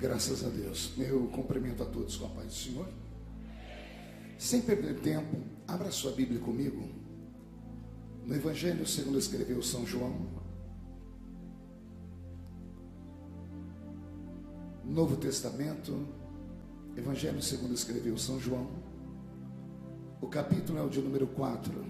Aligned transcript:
Graças 0.00 0.44
a 0.44 0.48
Deus. 0.48 0.92
Eu 0.96 1.26
cumprimento 1.26 1.82
a 1.82 1.86
todos 1.86 2.16
com 2.16 2.26
a 2.26 2.28
paz 2.28 2.46
do 2.46 2.52
Senhor. 2.52 2.88
Sem 4.38 4.62
perder 4.62 5.00
tempo, 5.00 5.36
abra 5.66 5.90
sua 5.90 6.12
Bíblia 6.12 6.40
comigo. 6.40 6.88
No 8.24 8.34
Evangelho 8.34 8.86
segundo 8.86 9.18
escreveu 9.18 9.60
São 9.60 9.84
João. 9.84 10.28
Novo 14.84 15.16
Testamento, 15.16 16.06
Evangelho 16.96 17.42
segundo 17.42 17.74
escreveu 17.74 18.16
São 18.16 18.38
João. 18.38 18.68
O 20.20 20.28
capítulo 20.28 20.78
é 20.78 20.82
o 20.82 20.88
de 20.88 21.00
número 21.00 21.26
4. 21.26 21.84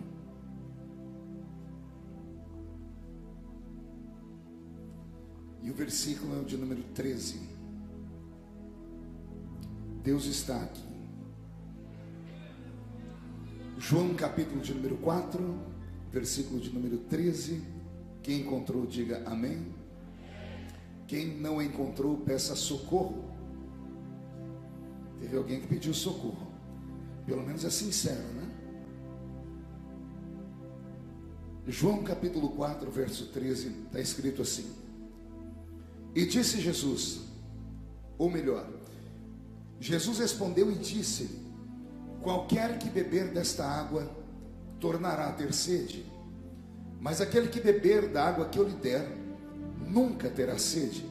E 5.62 5.70
o 5.70 5.74
versículo 5.74 6.34
é 6.36 6.40
o 6.40 6.44
de 6.44 6.56
número 6.56 6.82
13. 6.94 7.57
Deus 10.02 10.26
está 10.26 10.56
aqui. 10.62 10.88
João 13.78 14.14
capítulo 14.14 14.60
de 14.60 14.74
número 14.74 14.96
4, 14.96 15.58
versículo 16.10 16.60
de 16.60 16.70
número 16.70 16.98
13. 16.98 17.62
Quem 18.22 18.40
encontrou, 18.40 18.86
diga 18.86 19.22
amém. 19.26 19.74
Quem 21.06 21.38
não 21.38 21.62
encontrou, 21.62 22.18
peça 22.18 22.54
socorro. 22.54 23.24
Teve 25.20 25.36
alguém 25.36 25.60
que 25.60 25.66
pediu 25.66 25.94
socorro. 25.94 26.48
Pelo 27.26 27.42
menos 27.42 27.64
é 27.64 27.70
sincero, 27.70 28.26
né? 28.34 28.48
João 31.66 32.02
capítulo 32.02 32.48
4, 32.50 32.90
verso 32.90 33.26
13, 33.26 33.68
está 33.86 34.00
escrito 34.00 34.40
assim: 34.40 34.70
E 36.14 36.24
disse 36.24 36.60
Jesus, 36.60 37.20
ou 38.16 38.30
melhor, 38.30 38.66
Jesus 39.80 40.18
respondeu 40.18 40.70
e 40.70 40.74
disse: 40.74 41.30
Qualquer 42.22 42.78
que 42.78 42.88
beber 42.90 43.28
desta 43.28 43.64
água 43.64 44.10
tornará 44.80 45.28
a 45.28 45.32
ter 45.32 45.52
sede, 45.52 46.04
mas 47.00 47.20
aquele 47.20 47.48
que 47.48 47.60
beber 47.60 48.08
da 48.08 48.24
água 48.24 48.46
que 48.46 48.58
eu 48.58 48.68
lhe 48.68 48.74
der 48.74 49.08
nunca 49.86 50.28
terá 50.28 50.58
sede, 50.58 51.08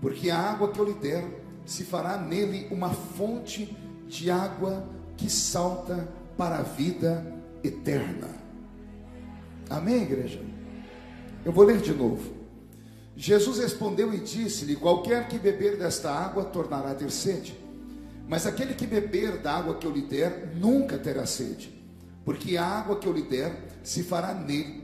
porque 0.00 0.30
a 0.30 0.38
água 0.38 0.70
que 0.72 0.78
eu 0.78 0.84
lhe 0.84 0.94
der 0.94 1.24
se 1.64 1.84
fará 1.84 2.18
nele 2.18 2.66
uma 2.70 2.90
fonte 2.90 3.76
de 4.08 4.30
água 4.30 4.88
que 5.16 5.30
salta 5.30 6.08
para 6.36 6.58
a 6.58 6.62
vida 6.62 7.24
eterna. 7.62 8.28
Amém, 9.70 10.02
igreja? 10.02 10.42
Eu 11.44 11.52
vou 11.52 11.64
ler 11.64 11.80
de 11.80 11.92
novo. 11.92 12.42
Jesus 13.16 13.58
respondeu 13.58 14.12
e 14.12 14.18
disse-lhe: 14.18 14.76
Qualquer 14.76 15.28
que 15.28 15.38
beber 15.38 15.78
desta 15.78 16.10
água 16.10 16.44
tornará 16.44 16.90
a 16.90 16.94
ter 16.94 17.10
sede. 17.10 17.61
Mas 18.28 18.46
aquele 18.46 18.74
que 18.74 18.86
beber 18.86 19.38
da 19.38 19.54
água 19.54 19.76
que 19.76 19.86
eu 19.86 19.90
lhe 19.90 20.02
der, 20.02 20.52
nunca 20.54 20.98
terá 20.98 21.26
sede, 21.26 21.72
porque 22.24 22.56
a 22.56 22.64
água 22.64 22.98
que 22.98 23.06
eu 23.06 23.12
lhe 23.12 23.22
der 23.22 23.52
se 23.82 24.02
fará 24.02 24.32
nele. 24.32 24.81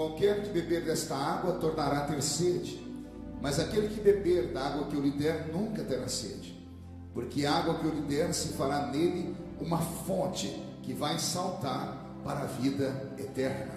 Qualquer 0.00 0.42
que 0.42 0.48
beber 0.48 0.82
desta 0.82 1.14
água 1.14 1.58
tornará 1.58 1.98
a 1.98 2.06
ter 2.06 2.22
sede, 2.22 2.82
mas 3.38 3.60
aquele 3.60 3.86
que 3.88 4.00
beber 4.00 4.50
da 4.50 4.68
água 4.68 4.86
que 4.86 4.96
eu 4.96 5.02
lhe 5.02 5.10
der 5.10 5.52
nunca 5.52 5.84
terá 5.84 6.08
sede, 6.08 6.58
porque 7.12 7.44
a 7.44 7.52
água 7.52 7.74
que 7.74 7.84
eu 7.84 7.90
lhe 7.90 8.00
der 8.00 8.32
se 8.32 8.54
fará 8.54 8.86
nele 8.86 9.36
uma 9.60 9.76
fonte 9.76 10.48
que 10.82 10.94
vai 10.94 11.18
saltar 11.18 12.02
para 12.24 12.44
a 12.44 12.46
vida 12.46 13.12
eterna. 13.18 13.74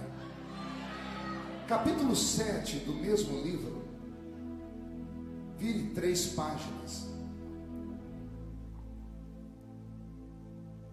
Capítulo 1.67 2.15
7 2.15 2.77
do 2.85 2.93
mesmo 2.93 3.41
livro, 3.41 3.83
vire 5.57 5.89
três 5.89 6.27
páginas. 6.27 7.05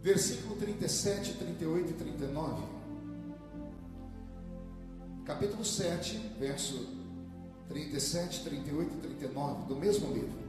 Versículo 0.03 0.57
37, 0.57 1.35
38 1.35 1.89
e 1.89 1.93
39 1.93 2.80
capítulo 5.31 5.65
7, 5.65 6.21
verso 6.41 6.89
37, 7.69 8.41
38 8.41 8.91
e 8.95 9.01
39, 9.15 9.69
do 9.69 9.77
mesmo 9.77 10.13
livro. 10.13 10.41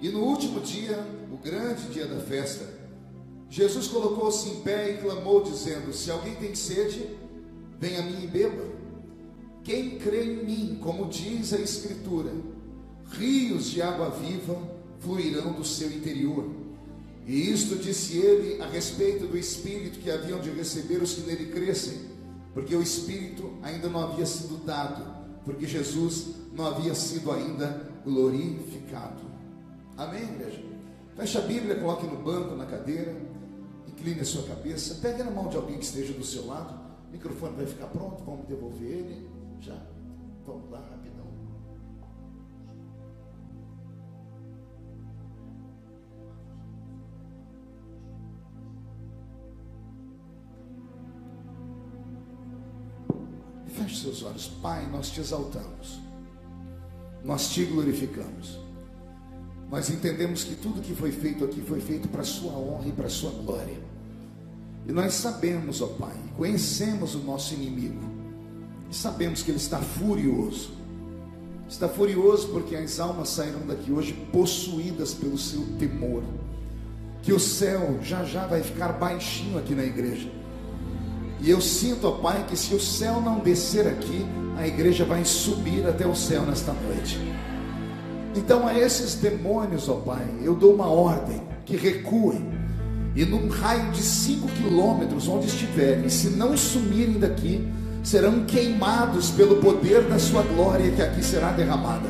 E 0.00 0.08
no 0.08 0.20
último 0.20 0.60
dia, 0.60 1.04
o 1.32 1.36
grande 1.36 1.88
dia 1.88 2.06
da 2.06 2.20
festa, 2.20 2.64
Jesus 3.50 3.88
colocou-se 3.88 4.48
em 4.48 4.60
pé 4.60 4.92
e 4.92 4.98
clamou, 4.98 5.42
dizendo: 5.42 5.92
Se 5.92 6.12
alguém 6.12 6.36
tem 6.36 6.54
sede, 6.54 7.08
venha 7.80 7.98
a 7.98 8.02
mim 8.02 8.22
e 8.22 8.26
beba. 8.28 8.64
Quem 9.64 9.98
crê 9.98 10.24
em 10.26 10.44
mim, 10.44 10.78
como 10.80 11.08
diz 11.08 11.52
a 11.52 11.58
Escritura, 11.58 12.32
rios 13.10 13.68
de 13.68 13.82
água 13.82 14.10
viva 14.10 14.56
fluirão 15.00 15.52
do 15.54 15.64
seu 15.64 15.90
interior. 15.90 16.48
E 17.26 17.50
isto 17.50 17.76
disse 17.76 18.16
ele 18.18 18.62
a 18.62 18.66
respeito 18.66 19.26
do 19.26 19.36
Espírito 19.36 19.98
que 19.98 20.10
haviam 20.10 20.40
de 20.40 20.50
receber 20.50 21.02
os 21.02 21.14
que 21.14 21.20
nele 21.22 21.46
crescem 21.46 22.11
porque 22.54 22.74
o 22.74 22.82
Espírito 22.82 23.52
ainda 23.62 23.88
não 23.88 24.00
havia 24.02 24.26
sido 24.26 24.64
dado, 24.64 25.04
porque 25.44 25.66
Jesus 25.66 26.36
não 26.52 26.66
havia 26.66 26.94
sido 26.94 27.32
ainda 27.32 27.90
glorificado. 28.04 29.22
Amém, 29.96 30.22
igreja? 30.22 30.62
Feche 31.16 31.38
a 31.38 31.42
Bíblia, 31.42 31.76
coloque 31.76 32.06
no 32.06 32.22
banco, 32.22 32.54
na 32.54 32.66
cadeira, 32.66 33.14
incline 33.86 34.20
a 34.20 34.24
sua 34.24 34.42
cabeça, 34.44 34.98
pegue 35.00 35.22
na 35.22 35.30
mão 35.30 35.48
de 35.48 35.56
alguém 35.56 35.78
que 35.78 35.84
esteja 35.84 36.12
do 36.12 36.24
seu 36.24 36.46
lado, 36.46 36.74
o 37.08 37.12
microfone 37.12 37.56
vai 37.56 37.66
ficar 37.66 37.86
pronto, 37.86 38.22
vamos 38.24 38.46
devolver 38.46 38.90
ele. 38.90 39.28
Já, 39.60 39.76
vamos 40.46 40.70
lá, 40.70 40.78
rapidão. 40.78 41.21
Seus 54.02 54.22
olhos. 54.22 54.48
Pai, 54.60 54.86
nós 54.90 55.10
te 55.10 55.20
exaltamos. 55.20 56.00
Nós 57.24 57.48
te 57.50 57.64
glorificamos. 57.64 58.58
Nós 59.70 59.88
entendemos 59.88 60.44
que 60.44 60.54
tudo 60.54 60.82
que 60.82 60.94
foi 60.94 61.12
feito 61.12 61.44
aqui 61.44 61.62
foi 61.62 61.80
feito 61.80 62.08
para 62.08 62.20
a 62.20 62.24
sua 62.24 62.52
honra 62.52 62.88
e 62.88 62.92
para 62.92 63.06
a 63.06 63.10
sua 63.10 63.30
glória. 63.30 63.80
E 64.86 64.92
nós 64.92 65.14
sabemos, 65.14 65.80
ó 65.80 65.86
Pai, 65.86 66.16
conhecemos 66.36 67.14
o 67.14 67.18
nosso 67.20 67.54
inimigo. 67.54 68.02
E 68.90 68.94
sabemos 68.94 69.42
que 69.42 69.50
ele 69.50 69.58
está 69.58 69.78
furioso. 69.78 70.72
Está 71.68 71.88
furioso 71.88 72.48
porque 72.48 72.76
as 72.76 73.00
almas 73.00 73.30
saíram 73.30 73.66
daqui 73.66 73.92
hoje 73.92 74.12
possuídas 74.32 75.14
pelo 75.14 75.38
seu 75.38 75.64
temor. 75.78 76.22
Que 77.22 77.32
o 77.32 77.40
céu 77.40 78.00
já 78.02 78.24
já 78.24 78.46
vai 78.46 78.62
ficar 78.62 78.92
baixinho 78.92 79.58
aqui 79.58 79.74
na 79.74 79.84
igreja 79.84 80.41
e 81.42 81.50
eu 81.50 81.60
sinto, 81.60 82.06
ó 82.06 82.12
Pai, 82.12 82.46
que 82.48 82.56
se 82.56 82.72
o 82.72 82.80
céu 82.80 83.20
não 83.20 83.40
descer 83.40 83.88
aqui, 83.88 84.24
a 84.56 84.64
igreja 84.64 85.04
vai 85.04 85.24
subir 85.24 85.84
até 85.84 86.06
o 86.06 86.14
céu 86.14 86.42
nesta 86.42 86.72
noite. 86.72 87.18
Então 88.36 88.66
a 88.66 88.78
esses 88.78 89.16
demônios, 89.16 89.88
ó 89.88 89.94
Pai, 89.94 90.24
eu 90.40 90.54
dou 90.54 90.72
uma 90.72 90.86
ordem 90.86 91.42
que 91.64 91.76
recuem 91.76 92.48
e 93.16 93.24
num 93.24 93.48
raio 93.48 93.90
de 93.90 94.02
cinco 94.02 94.46
quilômetros 94.48 95.26
onde 95.26 95.46
estiverem, 95.46 96.08
se 96.08 96.30
não 96.30 96.56
sumirem 96.56 97.18
daqui, 97.18 97.68
serão 98.04 98.44
queimados 98.44 99.30
pelo 99.30 99.56
poder 99.56 100.02
da 100.02 100.20
sua 100.20 100.42
glória 100.42 100.92
que 100.92 101.02
aqui 101.02 101.24
será 101.24 101.50
derramada. 101.50 102.08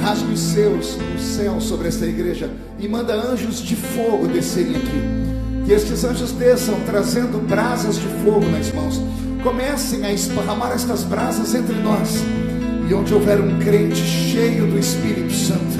Rasgue 0.00 0.32
os 0.32 0.40
seus, 0.40 0.96
o 0.96 1.18
céu 1.18 1.60
sobre 1.60 1.88
esta 1.88 2.06
igreja 2.06 2.48
e 2.78 2.86
manda 2.86 3.14
anjos 3.14 3.60
de 3.60 3.74
fogo 3.74 4.28
descerem 4.28 4.76
aqui 4.76 5.37
que 5.68 5.74
estes 5.74 6.02
anjos 6.02 6.32
desçam 6.32 6.80
trazendo 6.86 7.46
brasas 7.46 7.96
de 7.96 8.08
fogo 8.24 8.46
nas 8.46 8.72
mãos. 8.72 9.02
Comecem 9.42 10.02
a 10.02 10.10
esparramar 10.10 10.72
estas 10.72 11.02
brasas 11.02 11.54
entre 11.54 11.74
nós. 11.74 12.22
E 12.88 12.94
onde 12.94 13.12
houver 13.12 13.38
um 13.38 13.58
crente 13.58 14.00
cheio 14.00 14.66
do 14.66 14.78
Espírito 14.78 15.30
Santo, 15.30 15.78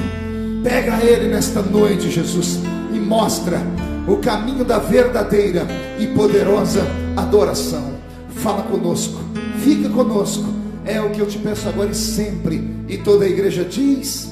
pega 0.63 1.03
ele 1.03 1.33
nesta 1.33 1.63
noite, 1.63 2.11
Jesus, 2.11 2.59
e 2.93 2.99
mostra 2.99 3.59
o 4.07 4.17
caminho 4.17 4.63
da 4.63 4.77
verdadeira 4.77 5.65
e 5.97 6.05
poderosa 6.05 6.85
adoração. 7.17 7.95
Fala 8.29 8.61
conosco, 8.61 9.19
fica 9.63 9.89
conosco. 9.89 10.45
É 10.85 11.01
o 11.01 11.09
que 11.09 11.19
eu 11.19 11.25
te 11.25 11.39
peço 11.39 11.67
agora 11.67 11.89
e 11.89 11.95
sempre. 11.95 12.85
E 12.87 12.97
toda 12.99 13.25
a 13.25 13.27
igreja 13.27 13.65
diz: 13.65 14.31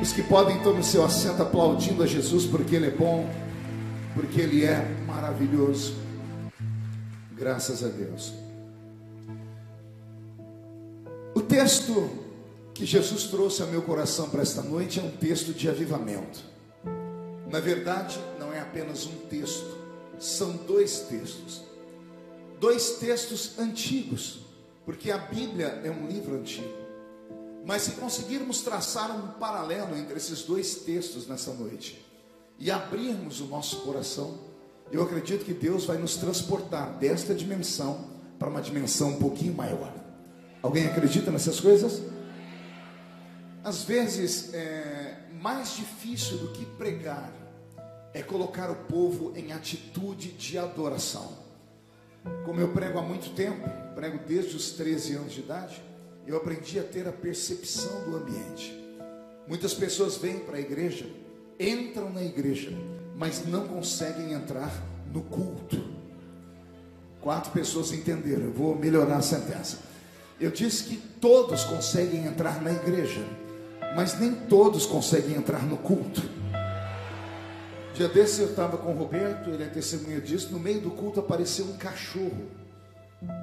os 0.00 0.12
que 0.12 0.22
podem 0.22 0.58
tomar 0.60 0.84
seu 0.84 1.04
assento 1.04 1.42
aplaudindo 1.42 2.00
a 2.00 2.06
Jesus, 2.06 2.44
porque 2.44 2.76
Ele 2.76 2.86
é 2.86 2.90
bom 2.90 3.28
porque 4.14 4.40
Ele 4.40 4.64
é 4.64 4.84
maravilhoso. 5.06 5.94
Graças 7.32 7.82
a 7.82 7.88
Deus. 7.88 8.32
O 11.34 11.40
texto 11.40 12.10
que 12.74 12.84
Jesus 12.84 13.24
trouxe 13.24 13.62
ao 13.62 13.68
meu 13.68 13.82
coração 13.82 14.28
para 14.28 14.42
esta 14.42 14.62
noite 14.62 15.00
é 15.00 15.02
um 15.02 15.10
texto 15.10 15.52
de 15.52 15.68
avivamento. 15.68 16.40
Na 17.50 17.60
verdade, 17.60 18.18
não 18.38 18.52
é 18.52 18.60
apenas 18.60 19.06
um 19.06 19.16
texto, 19.28 19.76
são 20.18 20.56
dois 20.56 21.00
textos. 21.00 21.62
Dois 22.58 22.98
textos 22.98 23.58
antigos, 23.58 24.40
porque 24.84 25.10
a 25.10 25.18
Bíblia 25.18 25.80
é 25.84 25.90
um 25.90 26.06
livro 26.06 26.36
antigo. 26.36 26.82
Mas 27.64 27.82
se 27.82 27.92
conseguirmos 27.92 28.60
traçar 28.60 29.10
um 29.10 29.28
paralelo 29.38 29.96
entre 29.96 30.16
esses 30.16 30.42
dois 30.42 30.76
textos 30.76 31.26
nessa 31.26 31.52
noite 31.52 32.01
e 32.62 32.70
abrirmos 32.70 33.40
o 33.40 33.46
nosso 33.46 33.80
coração, 33.80 34.38
eu 34.92 35.02
acredito 35.02 35.44
que 35.44 35.52
Deus 35.52 35.84
vai 35.84 35.98
nos 35.98 36.16
transportar 36.16 36.96
desta 36.96 37.34
dimensão 37.34 38.06
para 38.38 38.48
uma 38.48 38.62
dimensão 38.62 39.08
um 39.10 39.18
pouquinho 39.18 39.52
maior. 39.52 39.92
Alguém 40.62 40.86
acredita 40.86 41.32
nessas 41.32 41.58
coisas? 41.58 42.00
Às 43.64 43.82
vezes, 43.82 44.54
é 44.54 45.26
mais 45.40 45.74
difícil 45.74 46.38
do 46.38 46.52
que 46.52 46.64
pregar 46.64 47.32
é 48.14 48.22
colocar 48.22 48.70
o 48.70 48.76
povo 48.84 49.32
em 49.34 49.52
atitude 49.52 50.28
de 50.32 50.56
adoração. 50.56 51.36
Como 52.44 52.60
eu 52.60 52.68
prego 52.68 52.98
há 52.98 53.02
muito 53.02 53.34
tempo, 53.34 53.68
prego 53.94 54.20
desde 54.24 54.54
os 54.54 54.72
13 54.72 55.14
anos 55.14 55.32
de 55.32 55.40
idade, 55.40 55.82
eu 56.26 56.36
aprendi 56.36 56.78
a 56.78 56.84
ter 56.84 57.08
a 57.08 57.12
percepção 57.12 58.04
do 58.04 58.16
ambiente. 58.16 58.78
Muitas 59.48 59.74
pessoas 59.74 60.16
vêm 60.16 60.38
para 60.40 60.58
a 60.58 60.60
igreja, 60.60 61.06
entram 61.62 62.10
na 62.10 62.22
igreja, 62.22 62.72
mas 63.16 63.46
não 63.46 63.66
conseguem 63.66 64.32
entrar 64.32 64.72
no 65.12 65.22
culto. 65.22 65.82
Quatro 67.20 67.52
pessoas 67.52 67.92
entenderam, 67.92 68.46
eu 68.46 68.52
vou 68.52 68.74
melhorar 68.74 69.18
a 69.18 69.22
sentença. 69.22 69.78
Eu 70.40 70.50
disse 70.50 70.84
que 70.84 70.96
todos 70.96 71.62
conseguem 71.62 72.26
entrar 72.26 72.60
na 72.60 72.72
igreja, 72.72 73.24
mas 73.94 74.18
nem 74.18 74.34
todos 74.34 74.86
conseguem 74.86 75.36
entrar 75.36 75.62
no 75.62 75.76
culto. 75.76 76.20
Dia 77.94 78.08
desse 78.08 78.40
eu 78.40 78.48
estava 78.48 78.78
com 78.78 78.92
o 78.92 78.96
Roberto, 78.96 79.50
ele 79.50 79.62
é 79.62 79.68
testemunha 79.68 80.20
disso. 80.20 80.50
No 80.50 80.58
meio 80.58 80.80
do 80.80 80.90
culto 80.90 81.20
apareceu 81.20 81.66
um 81.66 81.76
cachorro, 81.76 82.48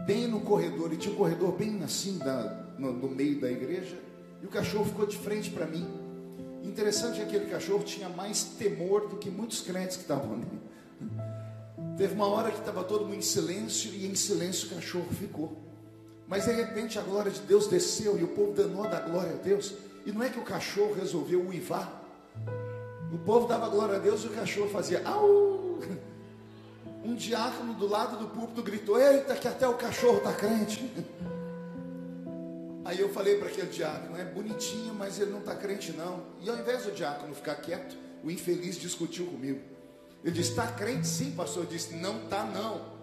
bem 0.06 0.28
no 0.28 0.42
corredor, 0.42 0.92
e 0.92 0.98
tinha 0.98 1.14
um 1.14 1.18
corredor 1.18 1.54
bem 1.54 1.82
assim 1.84 2.18
da, 2.18 2.66
no, 2.78 2.92
no 2.92 3.08
meio 3.08 3.40
da 3.40 3.50
igreja, 3.50 3.98
e 4.42 4.46
o 4.46 4.50
cachorro 4.50 4.86
ficou 4.86 5.06
de 5.06 5.18
frente 5.18 5.52
para 5.52 5.66
mim. 5.66 5.88
Interessante 6.64 7.22
é 7.22 7.26
que 7.26 7.36
aquele 7.36 7.52
cachorro 7.52 7.84
tinha 7.84 8.10
mais 8.10 8.44
temor 8.44 9.08
do 9.08 9.18
que 9.18 9.30
muitos 9.30 9.62
crentes 9.62 9.96
que 9.96 10.04
estavam 10.04 10.34
ali. 10.34 10.60
Teve 11.98 12.14
uma 12.14 12.28
hora 12.28 12.52
que 12.52 12.60
estava 12.60 12.84
todo 12.84 13.06
mundo 13.06 13.16
em 13.16 13.22
silêncio, 13.22 13.92
e 13.94 14.06
em 14.06 14.16
silêncio 14.16 14.68
o 14.68 14.76
cachorro 14.76 15.08
ficou. 15.12 15.58
Mas 16.28 16.46
de 16.46 16.52
repente 16.52 17.00
a 17.00 17.02
glória 17.02 17.32
de 17.32 17.42
Deus 17.42 17.68
desceu 17.68 18.18
e 18.20 18.24
o 18.24 18.28
povo 18.30 18.54
danou 18.54 18.84
da 18.84 19.00
glória 19.00 19.34
a 19.34 19.38
Deus. 19.44 19.74
E 20.06 20.12
não 20.12 20.24
é 20.24 20.30
que 20.30 20.40
o 20.40 20.44
cachorro 20.44 20.94
resolveu 20.94 21.46
uivar, 21.46 22.00
o 23.12 23.18
povo 23.18 23.48
dava 23.48 23.68
glória 23.68 23.96
a 23.96 24.00
Deus 24.00 24.24
e 24.24 24.28
o 24.28 24.32
cachorro 24.32 24.70
fazia 24.70 25.02
au. 25.08 25.80
Um 27.04 27.16
diácono 27.16 27.74
do 27.74 27.88
lado 27.88 28.18
do 28.18 28.28
púlpito 28.28 28.62
gritou: 28.62 29.00
Eita, 29.00 29.36
que 29.36 29.48
até 29.48 29.68
o 29.68 29.74
cachorro 29.74 30.18
está 30.18 30.34
crente. 30.34 30.92
Aí 32.86 33.00
eu 33.00 33.10
falei 33.10 33.38
para 33.38 33.48
aquele 33.48 33.70
diácono: 33.70 34.18
É 34.18 34.26
bonitinho, 34.26 34.94
mas 34.94 35.20
ele 35.20 35.32
não 35.32 35.40
está 35.40 35.56
crente, 35.56 35.92
não. 35.92 36.24
E 36.42 36.50
ao 36.50 36.58
invés 36.58 36.84
do 36.84 36.92
diácono 36.92 37.34
ficar 37.34 37.56
quieto, 37.56 37.96
o 38.24 38.32
infeliz 38.32 38.78
discutiu 38.78 39.26
comigo. 39.26 39.60
Ele 40.24 40.34
disse: 40.34 40.52
Está 40.52 40.68
crente 40.68 41.08
sim, 41.08 41.32
pastor. 41.32 41.64
Eu 41.64 41.70
disse: 41.70 41.96
Não 41.96 42.24
está, 42.24 42.44
não. 42.44 43.00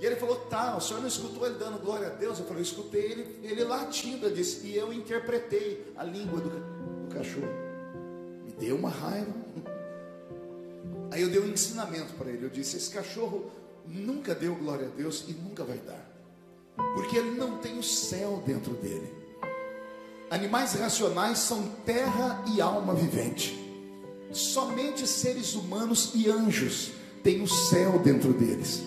E 0.00 0.06
ele 0.06 0.16
falou: 0.16 0.36
Tá, 0.46 0.76
o 0.76 0.80
senhor 0.80 1.00
não 1.00 1.08
escutou 1.08 1.46
ele 1.46 1.58
dando 1.58 1.78
glória 1.78 2.08
a 2.08 2.10
Deus? 2.10 2.38
Eu 2.38 2.46
falei: 2.46 2.62
escutei 2.62 3.02
ele, 3.02 3.40
ele 3.42 3.64
latindo. 3.64 4.26
Ele 4.26 4.34
disse: 4.34 4.66
E 4.66 4.76
eu 4.76 4.92
interpretei 4.92 5.92
a 5.96 6.04
língua 6.04 6.40
do, 6.40 6.50
do 6.50 7.14
cachorro 7.14 7.68
deu 8.58 8.76
uma 8.76 8.90
raiva. 8.90 9.32
Aí 11.10 11.22
eu 11.22 11.30
dei 11.30 11.40
um 11.40 11.48
ensinamento 11.48 12.12
para 12.14 12.30
ele. 12.30 12.44
Eu 12.44 12.50
disse: 12.50 12.76
Esse 12.76 12.90
cachorro 12.90 13.50
nunca 13.86 14.34
deu 14.34 14.54
glória 14.54 14.86
a 14.86 14.90
Deus 14.90 15.24
e 15.28 15.32
nunca 15.32 15.64
vai 15.64 15.78
dar, 15.78 16.07
porque 16.94 17.16
ele 17.16 17.32
não 17.32 17.58
tem 17.58 17.78
o 17.78 17.82
céu 17.82 18.42
dentro 18.46 18.72
dele. 18.74 19.12
Animais 20.30 20.74
racionais 20.74 21.38
são 21.38 21.62
terra 21.84 22.44
e 22.46 22.60
alma 22.60 22.94
vivente. 22.94 23.56
Somente 24.30 25.06
seres 25.06 25.54
humanos 25.54 26.12
e 26.14 26.28
anjos 26.28 26.92
têm 27.22 27.42
o 27.42 27.48
céu 27.48 27.98
dentro 27.98 28.32
deles. 28.32 28.82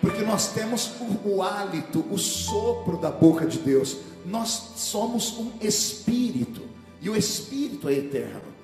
Porque 0.00 0.22
nós 0.22 0.52
temos 0.52 0.92
o, 1.00 1.28
o 1.28 1.42
hálito, 1.42 2.04
o 2.10 2.18
sopro 2.18 2.96
da 2.98 3.10
boca 3.10 3.46
de 3.46 3.58
Deus. 3.58 3.96
Nós 4.24 4.72
somos 4.76 5.36
um 5.38 5.50
espírito. 5.60 6.62
E 7.00 7.10
o 7.10 7.16
espírito 7.16 7.88
é 7.88 7.94
eterno. 7.94 8.54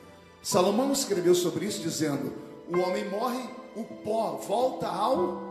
Salomão 0.43 0.93
escreveu 0.93 1.35
sobre 1.35 1.67
isso 1.67 1.83
dizendo: 1.83 2.33
o 2.69 2.79
homem 2.79 3.09
morre, 3.11 3.43
o 3.75 3.83
pó 3.83 4.41
volta 4.47 4.87
ao 4.87 5.50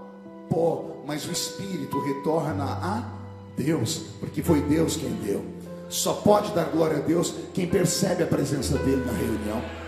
pó, 0.50 1.04
mas 1.06 1.28
o 1.28 1.32
espírito 1.32 2.00
retorna 2.00 2.66
a 2.66 3.04
Deus, 3.56 4.04
porque 4.20 4.42
foi 4.42 4.62
Deus 4.62 4.96
quem 4.96 5.12
deu. 5.16 5.44
Só 5.90 6.14
pode 6.14 6.52
dar 6.54 6.66
glória 6.66 6.98
a 6.98 7.02
Deus 7.02 7.34
quem 7.54 7.68
percebe 7.68 8.24
a 8.24 8.28
presença 8.28 8.78
dele 8.78 9.04
na 9.06 9.12
reunião. 9.12 9.80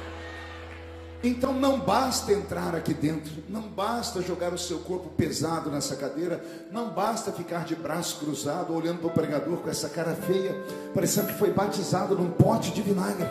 Então 1.24 1.54
não 1.54 1.80
basta 1.80 2.34
entrar 2.34 2.74
aqui 2.74 2.96
dentro, 2.96 3.32
não 3.48 3.62
basta 3.62 4.24
jogar 4.24 4.52
o 4.54 4.58
seu 4.58 4.80
corpo 4.80 5.10
pesado 5.10 5.70
nessa 5.70 5.96
cadeira, 5.96 6.44
não 6.72 6.90
basta 6.90 7.32
ficar 7.32 7.64
de 7.64 7.76
braço 7.76 8.18
cruzado, 8.18 8.74
olhando 8.74 9.00
para 9.00 9.08
o 9.08 9.14
pregador 9.14 9.58
com 9.58 9.70
essa 9.70 9.88
cara 9.88 10.16
feia, 10.16 10.56
parecendo 10.96 11.28
que 11.28 11.38
foi 11.38 11.52
batizado 11.52 12.16
num 12.16 12.32
pote 12.32 12.72
de 12.72 12.82
vinagre. 12.82 13.28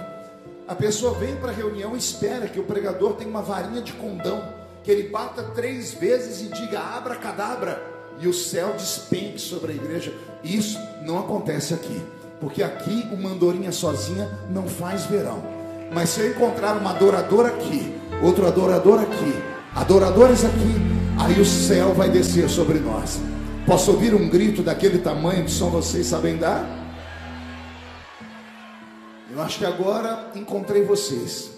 A 0.68 0.74
pessoa 0.76 1.18
vem 1.18 1.34
para 1.34 1.50
a 1.50 1.54
reunião 1.54 1.96
e 1.96 1.98
espera 1.98 2.46
que 2.46 2.60
o 2.60 2.64
pregador 2.64 3.14
tenha 3.14 3.28
uma 3.28 3.42
varinha 3.42 3.82
de 3.82 3.92
condão, 3.94 4.40
que 4.82 4.90
ele 4.90 5.08
bata 5.08 5.42
três 5.54 5.92
vezes 5.92 6.40
e 6.40 6.46
diga 6.46 6.80
abra 6.80 7.16
cadabra 7.16 7.82
e 8.18 8.28
o 8.28 8.34
céu 8.34 8.72
despenque 8.74 9.38
sobre 9.38 9.72
a 9.72 9.74
igreja. 9.74 10.12
Isso 10.42 10.78
não 11.02 11.18
acontece 11.18 11.74
aqui, 11.74 12.02
porque 12.40 12.62
aqui 12.62 13.06
uma 13.12 13.30
andorinha 13.30 13.72
sozinha 13.72 14.30
não 14.50 14.68
faz 14.68 15.06
verão. 15.06 15.42
Mas 15.92 16.10
se 16.10 16.20
eu 16.20 16.30
encontrar 16.30 16.76
uma 16.76 16.90
adoradora 16.90 17.48
aqui, 17.48 17.94
outro 18.22 18.46
adorador 18.46 19.00
aqui, 19.00 19.34
adoradores 19.74 20.44
aqui, 20.44 20.74
aí 21.18 21.40
o 21.40 21.44
céu 21.44 21.94
vai 21.94 22.10
descer 22.10 22.48
sobre 22.48 22.78
nós. 22.78 23.18
Posso 23.66 23.90
ouvir 23.90 24.14
um 24.14 24.28
grito 24.28 24.62
daquele 24.62 24.98
tamanho 24.98 25.44
que 25.44 25.50
só 25.50 25.66
vocês 25.66 26.06
sabem 26.06 26.36
dar? 26.36 26.78
Eu 29.30 29.40
acho 29.42 29.58
que 29.58 29.64
agora 29.64 30.30
encontrei 30.34 30.84
vocês. 30.84 31.50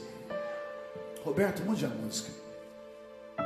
Roberto, 1.24 1.62
mude 1.62 1.84
a 1.84 1.88
música. 1.88 2.41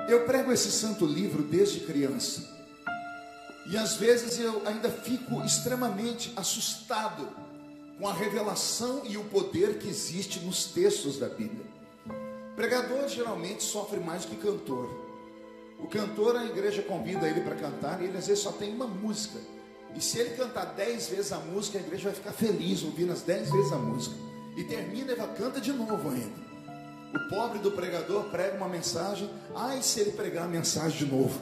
Eu 0.08 0.24
prego 0.24 0.52
esse 0.52 0.70
santo 0.70 1.04
livro 1.04 1.42
desde 1.42 1.80
criança. 1.80 2.56
E 3.68 3.76
às 3.76 3.96
vezes 3.96 4.38
eu 4.38 4.62
ainda 4.66 4.88
fico 4.88 5.42
extremamente 5.42 6.32
assustado 6.36 7.28
com 7.98 8.06
a 8.06 8.12
revelação 8.12 9.02
e 9.04 9.16
o 9.16 9.24
poder 9.24 9.78
que 9.78 9.88
existe 9.88 10.38
nos 10.40 10.66
textos 10.66 11.18
da 11.18 11.28
Bíblia. 11.28 11.66
Pregador 12.54 13.08
geralmente 13.08 13.62
sofre 13.62 13.98
mais 13.98 14.24
que 14.24 14.36
cantor. 14.36 14.88
O 15.78 15.86
cantor, 15.88 16.36
a 16.36 16.44
igreja 16.44 16.82
convida 16.82 17.28
ele 17.28 17.40
para 17.40 17.56
cantar 17.56 18.00
e 18.00 18.04
ele 18.04 18.16
às 18.16 18.28
vezes 18.28 18.42
só 18.42 18.52
tem 18.52 18.72
uma 18.72 18.86
música. 18.86 19.38
E 19.94 20.00
se 20.00 20.18
ele 20.18 20.36
cantar 20.36 20.66
dez 20.74 21.08
vezes 21.08 21.32
a 21.32 21.38
música, 21.38 21.78
a 21.78 21.80
igreja 21.80 22.04
vai 22.04 22.14
ficar 22.14 22.32
feliz 22.32 22.82
ouvindo 22.82 23.12
as 23.12 23.22
dez 23.22 23.50
vezes 23.50 23.72
a 23.72 23.76
música. 23.76 24.14
E 24.56 24.64
termina 24.64 25.12
e 25.12 25.16
canta 25.36 25.60
de 25.60 25.72
novo 25.72 26.08
ainda. 26.08 26.45
O 27.14 27.28
pobre 27.28 27.58
do 27.58 27.70
pregador 27.72 28.24
prega 28.24 28.56
uma 28.56 28.68
mensagem. 28.68 29.30
Ai, 29.54 29.82
se 29.82 30.00
ele 30.00 30.12
pregar 30.12 30.44
a 30.44 30.48
mensagem 30.48 30.98
de 30.98 31.06
novo. 31.06 31.40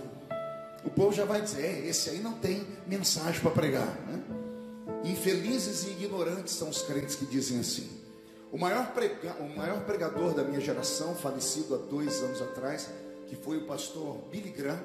O 0.85 0.91
povo 0.91 1.13
já 1.13 1.25
vai 1.25 1.41
dizer: 1.41 1.65
é, 1.65 1.87
esse 1.87 2.11
aí 2.11 2.21
não 2.21 2.35
tem 2.35 2.67
mensagem 2.87 3.41
para 3.41 3.51
pregar. 3.51 3.87
Né? 4.07 4.23
Infelizes 5.05 5.85
e 5.85 5.91
ignorantes 5.91 6.55
são 6.55 6.69
os 6.69 6.83
crentes 6.83 7.15
que 7.17 7.27
dizem 7.27 7.61
assim. 7.61 7.89
O 8.53 8.59
maior, 8.59 8.93
prega, 8.93 9.35
o 9.41 9.57
maior 9.57 9.81
pregador 9.85 10.33
da 10.33 10.45
minha 10.45 10.61
geração, 10.61 11.15
falecido 11.15 11.75
há 11.75 11.79
dois 11.79 12.23
anos 12.23 12.41
atrás, 12.41 12.89
que 13.27 13.35
foi 13.35 13.59
o 13.59 13.67
pastor 13.67 14.19
Billy 14.31 14.51
Graham, 14.51 14.81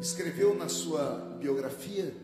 escreveu 0.00 0.54
na 0.54 0.68
sua 0.68 1.36
biografia 1.38 2.14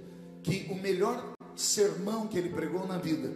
que 0.42 0.66
o 0.70 0.74
melhor 0.74 1.34
sermão 1.54 2.26
que 2.26 2.38
ele 2.38 2.50
pregou 2.50 2.86
na 2.86 2.98
vida 2.98 3.30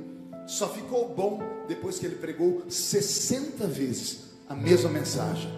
só 0.46 0.68
ficou 0.68 1.14
bom 1.14 1.40
depois 1.68 1.98
que 1.98 2.06
ele 2.06 2.16
pregou 2.16 2.62
60 2.68 3.66
vezes 3.66 4.29
a 4.50 4.54
mesma 4.56 4.90
mensagem. 4.90 5.48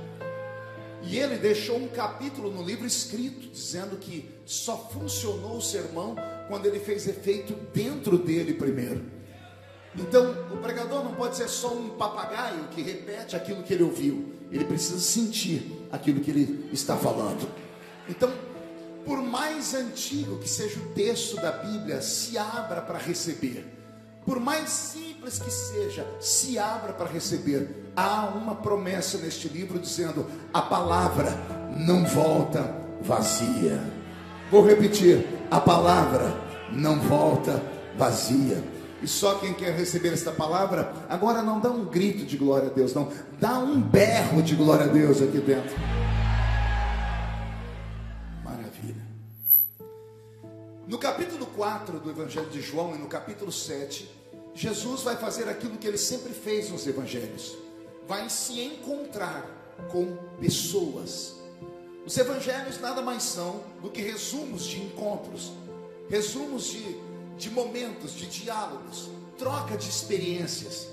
E 1.03 1.19
ele 1.19 1.37
deixou 1.37 1.79
um 1.79 1.89
capítulo 1.89 2.51
no 2.51 2.63
livro 2.63 2.87
escrito 2.87 3.49
dizendo 3.49 3.97
que 3.97 4.31
só 4.45 4.77
funcionou 4.93 5.57
o 5.57 5.63
sermão 5.63 6.15
quando 6.47 6.67
ele 6.67 6.79
fez 6.79 7.09
efeito 7.09 7.55
dentro 7.73 8.19
dele 8.19 8.53
primeiro. 8.53 9.03
Então, 9.97 10.33
o 10.53 10.59
pregador 10.59 11.03
não 11.03 11.15
pode 11.15 11.37
ser 11.37 11.49
só 11.49 11.73
um 11.73 11.97
papagaio 11.97 12.69
que 12.69 12.83
repete 12.83 13.35
aquilo 13.35 13.63
que 13.63 13.73
ele 13.73 13.83
ouviu. 13.83 14.35
Ele 14.51 14.65
precisa 14.65 15.01
sentir 15.01 15.87
aquilo 15.91 16.21
que 16.21 16.31
ele 16.31 16.69
está 16.71 16.95
falando. 16.95 17.49
Então, 18.07 18.31
por 19.07 19.23
mais 19.23 19.75
antigo 19.75 20.39
que 20.39 20.49
seja 20.49 20.79
o 20.79 20.91
texto 20.91 21.37
da 21.37 21.51
Bíblia, 21.51 22.03
se 22.03 22.37
abra 22.37 22.83
para 22.83 22.99
receber. 22.99 23.67
Por 24.27 24.39
mais 24.39 24.69
simples 24.69 25.39
que 25.39 25.51
seja, 25.51 26.07
se 26.21 26.59
abra 26.59 26.93
para 26.93 27.09
receber. 27.11 27.82
Há 27.95 28.27
uma 28.35 28.55
promessa 28.55 29.19
neste 29.19 29.49
livro 29.49 29.79
dizendo: 29.79 30.27
a 30.53 30.63
palavra 30.63 31.37
não 31.77 32.05
volta 32.05 32.75
vazia. 33.03 33.83
Vou 34.51 34.67
repetir: 34.67 35.27
a 35.51 35.61
palavra 35.61 36.35
não 36.73 36.99
volta 37.01 37.63
vazia. 37.97 38.63
E 39.03 39.09
só 39.09 39.35
quem 39.35 39.53
quer 39.53 39.75
receber 39.75 40.13
esta 40.13 40.31
palavra, 40.31 40.93
agora 41.09 41.43
não 41.43 41.61
dá 41.61 41.69
um 41.69 41.85
grito 41.85 42.25
de 42.25 42.37
glória 42.37 42.69
a 42.69 42.73
Deus, 42.73 42.95
não, 42.95 43.11
dá 43.41 43.59
um 43.59 43.81
berro 43.81 44.41
de 44.41 44.55
glória 44.55 44.85
a 44.85 44.89
Deus 44.89 45.21
aqui 45.21 45.39
dentro. 45.39 45.77
Maravilha. 48.45 49.03
No 50.87 50.99
capítulo 50.99 51.47
4 51.47 51.99
do 51.99 52.11
Evangelho 52.11 52.49
de 52.49 52.61
João 52.61 52.95
e 52.95 52.99
no 52.99 53.09
capítulo 53.09 53.51
7, 53.51 54.09
Jesus 54.55 55.03
vai 55.03 55.17
fazer 55.17 55.49
aquilo 55.49 55.77
que 55.79 55.89
ele 55.89 55.99
sempre 55.99 56.33
fez 56.33 56.71
nos 56.71 56.87
evangelhos: 56.87 57.57
vai 58.07 58.29
se 58.29 58.61
encontrar 58.61 59.49
com 59.91 60.17
pessoas. 60.41 61.35
Os 62.05 62.17
evangelhos 62.17 62.81
nada 62.81 63.01
mais 63.01 63.23
são 63.23 63.63
do 63.81 63.91
que 63.91 64.03
resumos 64.03 64.65
de 64.65 64.83
encontros, 64.83 65.53
resumos 66.09 66.67
de 66.67 67.13
de 67.37 67.51
momentos, 67.51 68.15
de 68.15 68.27
diálogos, 68.27 69.11
troca 69.39 69.77
de 69.77 69.89
experiências. 69.89 70.89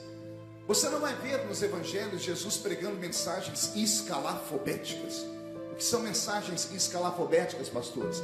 Você 0.67 0.89
não 0.89 0.99
vai 0.99 1.15
ver 1.15 1.45
nos 1.45 1.61
evangelhos 1.61 2.21
Jesus 2.21 2.57
pregando 2.57 2.97
mensagens 2.97 3.71
escalafobéticas. 3.75 5.25
O 5.71 5.75
que 5.75 5.83
são 5.83 6.01
mensagens 6.01 6.71
escalafobéticas, 6.73 7.69
pastores? 7.69 8.21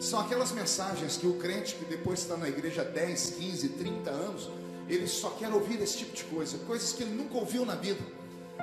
São 0.00 0.20
aquelas 0.20 0.52
mensagens 0.52 1.16
que 1.16 1.26
o 1.26 1.34
crente 1.34 1.74
que 1.74 1.84
depois 1.84 2.20
está 2.20 2.36
na 2.36 2.48
igreja 2.48 2.84
10, 2.84 3.30
15, 3.30 3.68
30 3.70 4.10
anos, 4.10 4.50
ele 4.88 5.06
só 5.06 5.30
quer 5.30 5.52
ouvir 5.52 5.80
esse 5.80 5.98
tipo 5.98 6.14
de 6.14 6.24
coisa, 6.24 6.58
coisas 6.58 6.92
que 6.92 7.02
ele 7.02 7.14
nunca 7.14 7.36
ouviu 7.38 7.64
na 7.64 7.74
vida. 7.74 8.00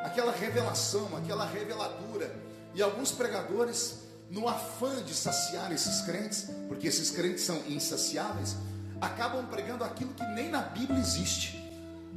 Aquela 0.04 0.32
revelação, 0.32 1.16
aquela 1.18 1.46
reveladura. 1.46 2.34
E 2.74 2.82
alguns 2.82 3.12
pregadores, 3.12 4.00
no 4.30 4.48
afã 4.48 5.04
de 5.04 5.14
saciar 5.14 5.72
esses 5.72 6.02
crentes, 6.02 6.50
porque 6.68 6.88
esses 6.88 7.12
crentes 7.12 7.44
são 7.44 7.58
insaciáveis, 7.68 8.56
acabam 9.00 9.46
pregando 9.48 9.84
aquilo 9.84 10.14
que 10.14 10.26
nem 10.28 10.50
na 10.50 10.62
Bíblia 10.62 11.00
existe, 11.00 11.58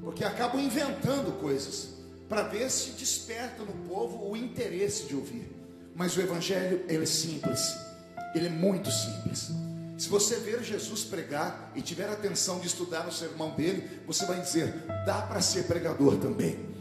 porque 0.00 0.25
acabam 0.25 0.61
inventando 0.61 1.38
coisas 1.41 1.95
para 2.29 2.43
ver 2.43 2.71
se 2.71 2.91
desperta 2.91 3.62
no 3.62 3.73
povo 3.88 4.31
o 4.31 4.37
interesse 4.37 5.05
de 5.05 5.17
ouvir. 5.17 5.50
Mas 5.95 6.17
o 6.17 6.21
Evangelho 6.21 6.85
ele 6.88 7.05
é 7.05 7.07
simples, 7.07 7.76
ele 8.35 8.47
é 8.47 8.50
muito 8.50 8.91
simples. 8.91 9.50
Se 9.97 10.09
você 10.09 10.37
ver 10.37 10.62
Jesus 10.62 11.05
pregar 11.05 11.73
e 11.75 11.81
tiver 11.81 12.09
atenção 12.09 12.59
de 12.59 12.67
estudar 12.67 13.07
o 13.07 13.12
sermão 13.12 13.50
dele, 13.50 14.03
você 14.07 14.26
vai 14.26 14.41
dizer: 14.41 14.75
dá 15.07 15.23
para 15.23 15.41
ser 15.41 15.64
pregador 15.64 16.17
também. 16.17 16.74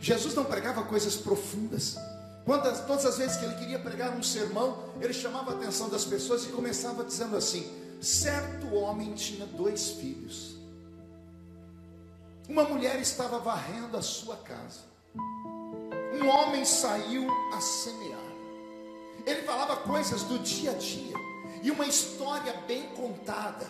Jesus 0.00 0.34
não 0.34 0.44
pregava 0.44 0.82
coisas 0.82 1.16
profundas. 1.16 1.96
Quantas, 2.44 2.80
todas 2.84 3.06
as 3.06 3.16
vezes 3.16 3.36
que 3.36 3.44
ele 3.44 3.54
queria 3.54 3.78
pregar 3.78 4.14
um 4.14 4.22
sermão, 4.22 4.84
ele 5.00 5.14
chamava 5.14 5.52
a 5.52 5.54
atenção 5.54 5.88
das 5.88 6.04
pessoas 6.04 6.44
e 6.44 6.48
começava 6.48 7.02
dizendo 7.02 7.36
assim: 7.36 7.72
Certo 8.00 8.74
homem 8.74 9.14
tinha 9.14 9.46
dois 9.46 9.90
filhos. 9.90 10.56
Uma 12.46 12.64
mulher 12.64 13.00
estava 13.00 13.38
varrendo 13.38 13.96
a 13.96 14.02
sua 14.02 14.36
casa. 14.36 14.80
Um 16.20 16.28
homem 16.28 16.64
saiu 16.64 17.26
a 17.52 17.60
semear. 17.60 18.20
Ele 19.24 19.42
falava 19.42 19.76
coisas 19.76 20.22
do 20.24 20.38
dia 20.38 20.72
a 20.72 20.74
dia. 20.74 21.14
E 21.62 21.70
uma 21.70 21.86
história 21.86 22.52
bem 22.68 22.88
contada, 22.90 23.66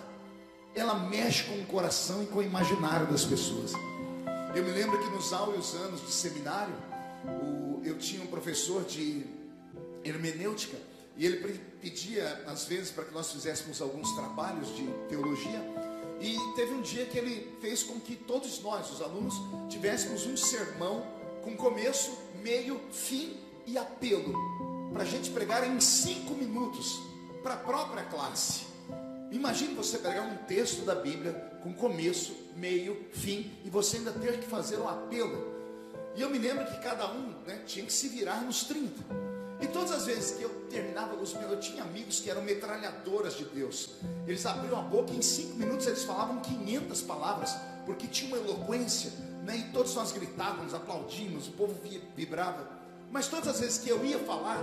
ela 0.74 0.94
mexe 0.94 1.44
com 1.44 1.54
o 1.60 1.66
coração 1.66 2.24
e 2.24 2.26
com 2.26 2.40
o 2.40 2.42
imaginário 2.42 3.06
das 3.06 3.24
pessoas. 3.24 3.72
Eu 4.54 4.62
me 4.62 4.70
lembro 4.70 4.96
que 5.02 5.10
nos 5.10 5.32
áureos 5.32 5.74
anos 5.74 6.00
de 6.00 6.12
seminário, 6.12 6.74
eu 7.84 7.98
tinha 7.98 8.22
um 8.22 8.26
professor 8.28 8.84
de 8.84 9.26
hermenêutica 10.04 10.76
e 11.16 11.26
ele 11.26 11.58
pedia, 11.80 12.44
às 12.46 12.64
vezes, 12.64 12.92
para 12.92 13.04
que 13.04 13.12
nós 13.12 13.32
fizéssemos 13.32 13.82
alguns 13.82 14.12
trabalhos 14.14 14.68
de 14.76 14.86
teologia. 15.08 15.60
E 16.20 16.38
teve 16.54 16.72
um 16.72 16.82
dia 16.82 17.04
que 17.06 17.18
ele 17.18 17.56
fez 17.60 17.82
com 17.82 17.98
que 17.98 18.14
todos 18.14 18.62
nós, 18.62 18.92
os 18.92 19.02
alunos, 19.02 19.34
tivéssemos 19.68 20.24
um 20.24 20.36
sermão 20.36 21.04
com 21.42 21.56
começo, 21.56 22.16
meio, 22.40 22.80
fim 22.92 23.36
e 23.66 23.76
apelo. 23.76 24.32
Para 24.92 25.02
a 25.02 25.06
gente 25.06 25.30
pregar 25.30 25.68
em 25.68 25.80
cinco 25.80 26.32
minutos 26.34 27.00
para 27.42 27.54
a 27.54 27.58
própria 27.58 28.04
classe. 28.04 28.73
Imagine 29.34 29.74
você 29.74 29.98
pegar 29.98 30.22
um 30.22 30.36
texto 30.46 30.84
da 30.84 30.94
Bíblia 30.94 31.32
com 31.60 31.74
começo, 31.74 32.32
meio, 32.54 33.04
fim 33.12 33.50
e 33.64 33.68
você 33.68 33.96
ainda 33.96 34.12
ter 34.12 34.38
que 34.38 34.46
fazer 34.46 34.76
um 34.76 34.88
apelo. 34.88 35.52
E 36.14 36.22
eu 36.22 36.30
me 36.30 36.38
lembro 36.38 36.64
que 36.64 36.78
cada 36.78 37.10
um 37.10 37.34
né, 37.44 37.60
tinha 37.66 37.84
que 37.84 37.92
se 37.92 38.06
virar 38.08 38.42
nos 38.42 38.62
30. 38.62 38.92
E 39.60 39.66
todas 39.66 39.90
as 39.90 40.06
vezes 40.06 40.36
que 40.36 40.42
eu 40.44 40.50
terminava 40.70 41.16
os 41.16 41.34
meus, 41.34 41.50
eu 41.50 41.58
tinha 41.58 41.82
amigos 41.82 42.20
que 42.20 42.30
eram 42.30 42.42
metralhadoras 42.42 43.36
de 43.36 43.44
Deus. 43.46 43.94
Eles 44.24 44.46
abriam 44.46 44.78
a 44.78 44.82
boca 44.82 45.12
e 45.12 45.16
em 45.16 45.22
cinco 45.22 45.56
minutos 45.56 45.88
eles 45.88 46.04
falavam 46.04 46.38
500 46.40 47.02
palavras, 47.02 47.56
porque 47.84 48.06
tinha 48.06 48.28
uma 48.28 48.36
eloquência, 48.36 49.10
né? 49.42 49.56
E 49.56 49.72
todos 49.72 49.96
nós 49.96 50.12
gritávamos, 50.12 50.72
aplaudíamos, 50.74 51.48
o 51.48 51.52
povo 51.52 51.74
vibrava. 52.14 52.70
Mas 53.10 53.26
todas 53.26 53.48
as 53.48 53.58
vezes 53.58 53.78
que 53.78 53.88
eu 53.88 54.04
ia 54.04 54.20
falar, 54.20 54.62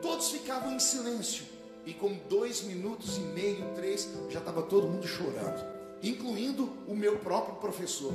todos 0.00 0.30
ficavam 0.30 0.72
em 0.72 0.78
silêncio. 0.78 1.53
E 1.86 1.92
com 1.92 2.14
dois 2.28 2.62
minutos 2.62 3.18
e 3.18 3.20
meio, 3.20 3.74
três, 3.74 4.08
já 4.30 4.38
estava 4.38 4.62
todo 4.62 4.88
mundo 4.88 5.06
chorando, 5.06 5.64
incluindo 6.02 6.72
o 6.88 6.94
meu 6.94 7.18
próprio 7.18 7.56
professor. 7.56 8.12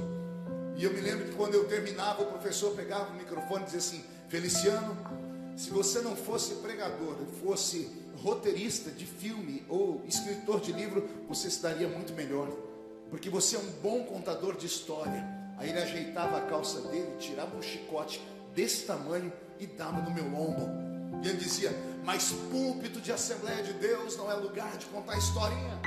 E 0.75 0.83
eu 0.83 0.93
me 0.93 1.01
lembro 1.01 1.25
que 1.25 1.35
quando 1.35 1.53
eu 1.53 1.67
terminava, 1.67 2.23
o 2.23 2.27
professor 2.27 2.73
pegava 2.75 3.11
o 3.11 3.15
microfone 3.15 3.63
e 3.63 3.65
dizia 3.65 3.79
assim: 3.79 4.03
Feliciano, 4.27 4.97
se 5.55 5.69
você 5.69 5.99
não 6.01 6.15
fosse 6.15 6.55
pregador, 6.55 7.15
fosse 7.43 7.91
roteirista 8.23 8.89
de 8.89 9.05
filme 9.05 9.63
ou 9.67 10.01
escritor 10.07 10.61
de 10.61 10.71
livro, 10.71 11.07
você 11.27 11.47
estaria 11.47 11.87
muito 11.87 12.13
melhor, 12.13 12.49
porque 13.09 13.29
você 13.29 13.55
é 13.55 13.59
um 13.59 13.71
bom 13.83 14.03
contador 14.03 14.55
de 14.55 14.65
história. 14.65 15.37
Aí 15.57 15.69
ele 15.69 15.79
ajeitava 15.79 16.37
a 16.37 16.41
calça 16.41 16.79
dele, 16.87 17.17
tirava 17.19 17.55
um 17.57 17.61
chicote 17.61 18.21
desse 18.55 18.85
tamanho 18.85 19.31
e 19.59 19.67
dava 19.67 20.01
no 20.01 20.11
meu 20.11 20.25
ombro. 20.33 20.65
E 21.21 21.27
ele 21.27 21.37
dizia: 21.37 21.71
Mas 22.03 22.31
púlpito 22.31 22.99
de 22.99 23.11
Assembleia 23.11 23.63
de 23.63 23.73
Deus 23.73 24.17
não 24.17 24.31
é 24.31 24.35
lugar 24.35 24.77
de 24.77 24.85
contar 24.87 25.17
historinha, 25.17 25.79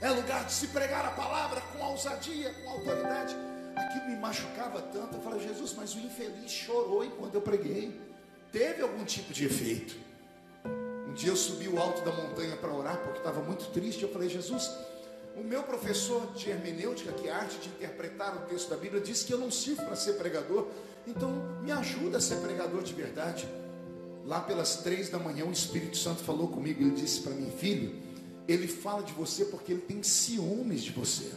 é 0.00 0.10
lugar 0.10 0.44
de 0.44 0.52
se 0.52 0.68
pregar 0.68 1.04
a 1.04 1.10
palavra 1.10 1.60
com 1.60 1.84
ousadia, 1.84 2.52
com 2.54 2.70
autoridade 2.70 3.36
aquilo 3.76 4.06
me 4.06 4.16
machucava 4.16 4.80
tanto. 4.80 5.16
Eu 5.16 5.22
falei, 5.22 5.40
Jesus, 5.40 5.74
mas 5.76 5.94
o 5.94 5.98
infeliz 5.98 6.50
chorou 6.50 7.04
enquanto 7.04 7.34
eu 7.34 7.42
preguei. 7.42 8.00
Teve 8.50 8.82
algum 8.82 9.04
tipo 9.04 9.32
de 9.32 9.44
efeito. 9.44 9.96
Um 11.08 11.12
dia 11.12 11.30
eu 11.30 11.36
subi 11.36 11.68
o 11.68 11.78
alto 11.78 12.02
da 12.02 12.12
montanha 12.12 12.56
para 12.56 12.72
orar, 12.72 12.98
porque 12.98 13.18
estava 13.18 13.42
muito 13.42 13.70
triste. 13.70 14.02
Eu 14.02 14.12
falei, 14.12 14.28
Jesus, 14.28 14.70
o 15.36 15.42
meu 15.42 15.62
professor 15.62 16.32
de 16.34 16.50
hermenêutica, 16.50 17.12
que 17.12 17.28
é 17.28 17.32
a 17.32 17.36
arte 17.36 17.58
de 17.58 17.68
interpretar 17.68 18.34
o 18.36 18.46
texto 18.46 18.70
da 18.70 18.76
Bíblia, 18.76 19.00
disse 19.00 19.24
que 19.26 19.32
eu 19.32 19.38
não 19.38 19.50
sirvo 19.50 19.84
para 19.84 19.96
ser 19.96 20.14
pregador. 20.14 20.68
Então, 21.06 21.30
me 21.62 21.70
ajuda 21.70 22.18
a 22.18 22.20
ser 22.20 22.36
pregador 22.36 22.82
de 22.82 22.94
verdade. 22.94 23.46
Lá 24.26 24.40
pelas 24.40 24.78
três 24.78 25.08
da 25.08 25.20
manhã, 25.20 25.44
o 25.44 25.52
Espírito 25.52 25.96
Santo 25.96 26.20
falou 26.20 26.48
comigo. 26.48 26.82
Ele 26.82 26.90
disse 26.90 27.20
para 27.20 27.32
mim, 27.32 27.48
filho, 27.56 27.94
ele 28.48 28.66
fala 28.66 29.02
de 29.04 29.12
você 29.12 29.44
porque 29.44 29.72
ele 29.72 29.82
tem 29.82 30.02
ciúmes 30.02 30.82
de 30.82 30.90
você. 30.90 31.30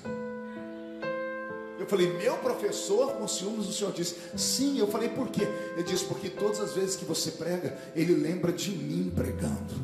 Eu 1.77 1.85
falei, 1.85 2.11
meu 2.17 2.35
professor 2.37 3.13
com 3.13 3.27
ciúmes, 3.27 3.67
o 3.67 3.71
senhor 3.71 3.93
disse, 3.93 4.15
sim. 4.35 4.79
Eu 4.79 4.87
falei, 4.87 5.07
por 5.07 5.29
quê? 5.29 5.47
Ele 5.75 5.83
disse, 5.83 6.03
porque 6.05 6.29
todas 6.29 6.59
as 6.59 6.73
vezes 6.73 6.95
que 6.95 7.05
você 7.05 7.31
prega, 7.31 7.77
ele 7.95 8.15
lembra 8.15 8.51
de 8.51 8.71
mim 8.71 9.11
pregando. 9.15 9.75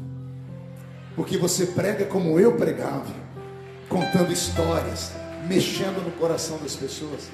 Porque 1.15 1.38
você 1.38 1.67
prega 1.67 2.05
como 2.05 2.39
eu 2.39 2.57
pregava, 2.57 3.13
contando 3.88 4.33
histórias, 4.33 5.12
mexendo 5.47 6.03
no 6.03 6.12
coração 6.13 6.57
das 6.57 6.75
pessoas. 6.75 7.29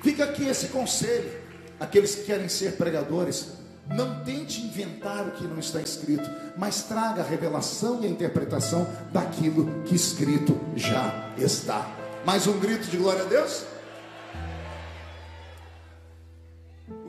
Fica 0.00 0.24
aqui 0.24 0.46
esse 0.46 0.68
conselho, 0.68 1.30
aqueles 1.78 2.14
que 2.14 2.22
querem 2.22 2.48
ser 2.48 2.76
pregadores, 2.76 3.61
não 3.88 4.24
tente 4.24 4.60
inventar 4.60 5.26
o 5.26 5.32
que 5.32 5.44
não 5.44 5.58
está 5.58 5.80
escrito, 5.80 6.28
mas 6.56 6.84
traga 6.84 7.22
a 7.22 7.26
revelação 7.26 8.00
e 8.02 8.06
a 8.06 8.08
interpretação 8.08 8.86
daquilo 9.12 9.82
que 9.84 9.94
escrito 9.94 10.58
já 10.76 11.32
está. 11.36 11.88
Mais 12.24 12.46
um 12.46 12.58
grito 12.58 12.88
de 12.88 12.96
glória 12.96 13.22
a 13.22 13.26
Deus? 13.26 13.72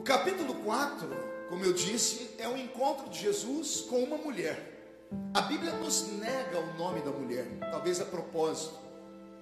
capítulo 0.04 0.54
4, 0.56 1.08
como 1.48 1.64
eu 1.64 1.72
disse, 1.72 2.30
é 2.38 2.46
um 2.46 2.58
encontro 2.58 3.08
de 3.08 3.18
Jesus 3.20 3.80
com 3.80 4.04
uma 4.04 4.18
mulher. 4.18 5.08
A 5.32 5.40
Bíblia 5.40 5.72
nos 5.72 6.08
nega 6.12 6.60
o 6.60 6.78
nome 6.78 7.00
da 7.00 7.10
mulher, 7.10 7.46
talvez 7.70 8.00
a 8.00 8.04
propósito. 8.04 8.78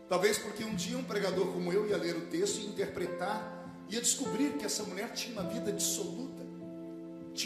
Talvez 0.09 0.39
porque 0.39 0.65
um 0.65 0.75
dia 0.75 0.97
um 0.97 1.03
pregador 1.03 1.49
como 1.49 1.73
eu 1.73 1.89
ia 1.89 1.97
ler 1.97 2.17
o 2.17 2.27
texto 2.27 2.61
e 2.61 2.67
interpretar, 2.67 3.67
ia 3.89 4.01
descobrir 4.01 4.53
que 4.53 4.65
essa 4.65 4.85
mulher 4.85 5.13
tinha 5.13 5.33
uma 5.33 5.51
vida 5.51 5.73
dissoluta, 5.73 6.32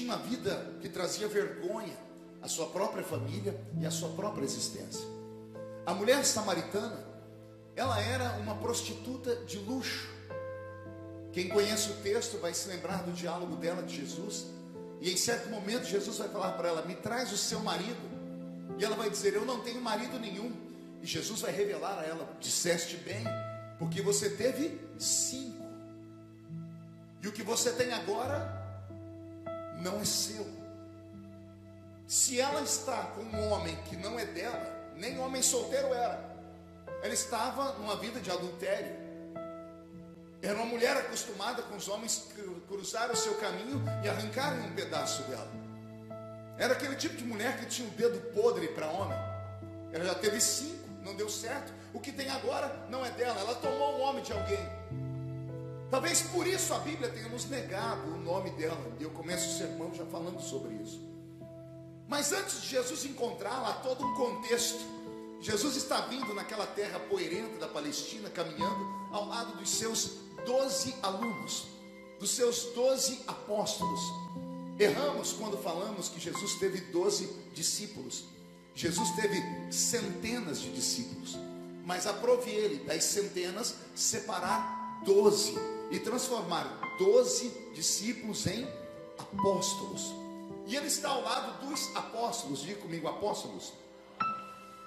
tinha 0.06 0.14
uma 0.14 0.16
vida 0.16 0.74
que 0.80 0.88
trazia 0.88 1.26
vergonha 1.26 1.96
à 2.40 2.46
sua 2.46 2.66
própria 2.66 3.02
família 3.02 3.60
e 3.80 3.84
à 3.84 3.90
sua 3.90 4.10
própria 4.10 4.44
existência. 4.44 5.04
A 5.84 5.92
mulher 5.92 6.24
samaritana, 6.24 7.04
ela 7.74 8.00
era 8.00 8.38
uma 8.38 8.54
prostituta 8.54 9.34
de 9.44 9.58
luxo. 9.58 10.08
Quem 11.32 11.48
conhece 11.48 11.90
o 11.90 11.94
texto 11.96 12.38
vai 12.38 12.54
se 12.54 12.68
lembrar 12.68 13.02
do 13.02 13.12
diálogo 13.12 13.56
dela 13.56 13.82
de 13.82 13.96
Jesus. 13.96 14.46
E 15.00 15.10
em 15.10 15.16
certo 15.16 15.50
momento 15.50 15.84
Jesus 15.84 16.18
vai 16.18 16.28
falar 16.28 16.52
para 16.52 16.68
ela: 16.68 16.82
Me 16.82 16.94
traz 16.94 17.32
o 17.32 17.36
seu 17.36 17.60
marido. 17.60 18.16
E 18.78 18.84
ela 18.84 18.96
vai 18.96 19.10
dizer: 19.10 19.34
Eu 19.34 19.44
não 19.44 19.60
tenho 19.60 19.80
marido 19.80 20.18
nenhum. 20.18 20.52
E 21.02 21.06
Jesus 21.06 21.40
vai 21.40 21.50
revelar 21.50 21.98
a 21.98 22.04
ela: 22.04 22.28
disseste 22.40 22.96
bem, 22.98 23.24
porque 23.78 24.00
você 24.00 24.30
teve 24.30 24.80
cinco. 24.98 25.66
E 27.22 27.28
o 27.28 27.32
que 27.32 27.42
você 27.42 27.72
tem 27.72 27.92
agora 27.92 28.55
não 29.76 30.00
é 30.00 30.04
seu. 30.04 30.46
Se 32.06 32.40
ela 32.40 32.62
está 32.62 33.02
com 33.14 33.22
um 33.22 33.50
homem 33.50 33.76
que 33.84 33.96
não 33.96 34.18
é 34.18 34.24
dela, 34.24 34.92
nem 34.96 35.18
homem 35.18 35.42
solteiro 35.42 35.92
era. 35.92 36.36
Ela 37.02 37.14
estava 37.14 37.72
numa 37.74 37.96
vida 37.96 38.20
de 38.20 38.30
adultério. 38.30 38.94
Era 40.42 40.54
uma 40.54 40.66
mulher 40.66 40.96
acostumada 40.96 41.62
com 41.62 41.76
os 41.76 41.88
homens 41.88 42.28
que 42.34 42.42
cruzaram 42.68 43.14
o 43.14 43.16
seu 43.16 43.34
caminho 43.36 43.82
e 44.04 44.08
arrancarem 44.08 44.60
um 44.60 44.74
pedaço 44.74 45.22
dela. 45.24 45.50
Era 46.58 46.74
aquele 46.74 46.96
tipo 46.96 47.16
de 47.16 47.24
mulher 47.24 47.58
que 47.58 47.66
tinha 47.66 47.88
o 47.88 47.90
um 47.90 47.94
dedo 47.94 48.18
podre 48.32 48.68
para 48.68 48.86
homem. 48.86 49.18
Ela 49.92 50.04
já 50.04 50.14
teve 50.14 50.40
cinco 50.40 50.86
não 51.06 51.14
deu 51.14 51.28
certo. 51.30 51.72
O 51.94 52.00
que 52.00 52.10
tem 52.10 52.28
agora 52.28 52.74
não 52.90 53.06
é 53.06 53.10
dela, 53.12 53.40
ela 53.40 53.54
tomou 53.54 53.94
o 53.94 53.98
nome 53.98 54.22
de 54.22 54.32
alguém. 54.32 54.58
Talvez 55.90 56.22
por 56.22 56.46
isso 56.46 56.74
a 56.74 56.78
Bíblia 56.80 57.08
tenha 57.10 57.28
nos 57.28 57.44
negado 57.46 58.08
o 58.12 58.18
nome 58.18 58.50
dela. 58.50 58.92
E 58.98 59.02
eu 59.02 59.10
começo 59.10 59.48
o 59.48 59.58
sermão 59.58 59.94
já 59.94 60.04
falando 60.06 60.40
sobre 60.40 60.74
isso. 60.74 61.00
Mas 62.08 62.32
antes 62.32 62.62
de 62.62 62.68
Jesus 62.68 63.04
encontrá-la, 63.04 63.70
há 63.70 63.74
todo 63.74 64.04
um 64.04 64.14
contexto. 64.14 64.78
Jesus 65.40 65.76
está 65.76 66.00
vindo 66.02 66.34
naquela 66.34 66.66
terra 66.66 66.98
poeirenta 66.98 67.58
da 67.58 67.68
Palestina, 67.68 68.30
caminhando 68.30 68.84
ao 69.12 69.26
lado 69.26 69.56
dos 69.56 69.70
seus 69.70 70.12
doze 70.44 70.94
alunos, 71.02 71.66
dos 72.18 72.30
seus 72.30 72.64
doze 72.74 73.20
apóstolos. 73.26 74.00
Erramos 74.78 75.32
quando 75.32 75.56
falamos 75.56 76.08
que 76.08 76.20
Jesus 76.20 76.54
teve 76.56 76.80
doze 76.92 77.32
discípulos. 77.54 78.24
Jesus 78.74 79.10
teve 79.12 79.42
centenas 79.70 80.60
de 80.60 80.70
discípulos, 80.70 81.38
mas 81.84 82.06
aprove 82.06 82.50
ele 82.50 82.84
das 82.84 83.04
centenas 83.04 83.74
separar 83.94 84.85
doze 85.04 85.54
e 85.90 85.98
transformar 85.98 86.80
doze 86.98 87.48
discípulos 87.74 88.46
em 88.46 88.66
apóstolos. 89.18 90.14
E 90.66 90.74
ele 90.74 90.86
está 90.86 91.10
ao 91.10 91.22
lado 91.22 91.66
dos 91.66 91.94
apóstolos, 91.94 92.60
diga 92.60 92.80
comigo, 92.80 93.06
apóstolos. 93.06 93.72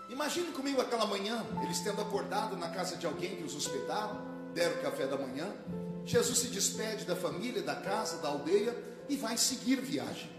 Imagine 0.10 0.52
comigo 0.52 0.82
aquela 0.82 1.06
manhã, 1.06 1.46
eles 1.64 1.80
tendo 1.80 2.02
acordado 2.02 2.58
na 2.58 2.70
casa 2.70 2.98
de 2.98 3.06
alguém 3.06 3.36
que 3.36 3.44
os 3.44 3.56
hospedaram, 3.56 4.20
deram 4.54 4.82
café 4.82 5.06
da 5.08 5.18
manhã. 5.18 5.54
Jesus 6.04 6.40
se 6.40 6.48
despede 6.48 7.06
da 7.06 7.16
família, 7.16 7.62
da 7.62 7.76
casa, 7.76 8.18
da 8.18 8.30
aldeia 8.30 8.76
e 9.08 9.16
vai 9.16 9.38
seguir 9.38 9.80
viagem. 9.80 10.30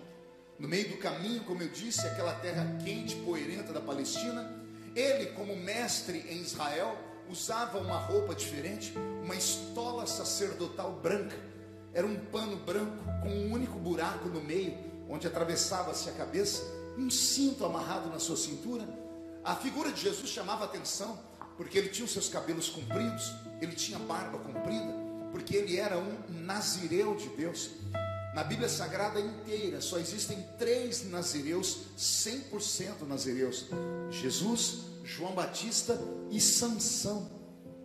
No 0.59 0.69
meio 0.69 0.91
do 0.91 0.99
caminho, 0.99 1.45
como 1.45 1.63
eu 1.63 1.69
disse, 1.69 2.07
aquela 2.07 2.35
terra 2.35 2.79
quente, 2.85 3.17
poeirenta 3.17 3.73
da 3.73 3.81
Palestina, 3.81 4.61
ele, 4.95 5.27
como 5.33 5.57
mestre 5.57 6.19
em 6.29 6.41
Israel, 6.41 6.99
usava 7.31 7.79
uma 7.79 7.97
roupa 7.97 8.35
diferente, 8.35 8.93
uma 9.23 9.35
estola 9.35 10.07
sacerdotal 10.07 10.93
branca. 11.03 11.37
Era 11.95 12.07
um 12.07 12.17
pano 12.17 12.57
branco 12.57 13.05
com 13.23 13.29
um 13.29 13.53
único 13.53 13.79
buraco 13.79 14.29
no 14.29 14.41
meio, 14.41 14.77
onde 15.09 15.27
atravessava-se 15.27 16.09
a 16.09 16.13
cabeça, 16.13 16.63
um 16.99 17.09
cinto 17.09 17.65
amarrado 17.65 18.09
na 18.11 18.19
sua 18.19 18.37
cintura. 18.37 18.87
A 19.45 19.55
figura 19.55 19.93
de 19.93 20.01
Jesus 20.01 20.29
chamava 20.29 20.65
atenção, 20.65 21.19
porque 21.57 21.79
ele 21.79 21.89
tinha 21.89 22.05
os 22.05 22.13
seus 22.13 22.29
cabelos 22.29 22.69
compridos, 22.69 23.33
ele 23.61 23.75
tinha 23.75 23.99
barba 23.99 24.39
comprida, 24.39 24.93
porque 25.33 25.57
ele 25.57 25.79
era 25.79 25.99
um 25.99 26.17
nazireu 26.29 27.15
de 27.15 27.29
Deus. 27.31 27.71
Na 28.35 28.45
Bíblia 28.45 28.69
Sagrada 28.69 29.21
inteira 29.21 29.81
só 29.81 29.99
existem 29.99 30.47
três 30.59 31.09
nazireus, 31.09 31.79
100% 31.99 33.07
nazireus: 33.07 33.67
Jesus, 34.11 34.90
João 35.05 35.33
Batista 35.33 35.99
e 36.31 36.41
Sansão. 36.41 37.31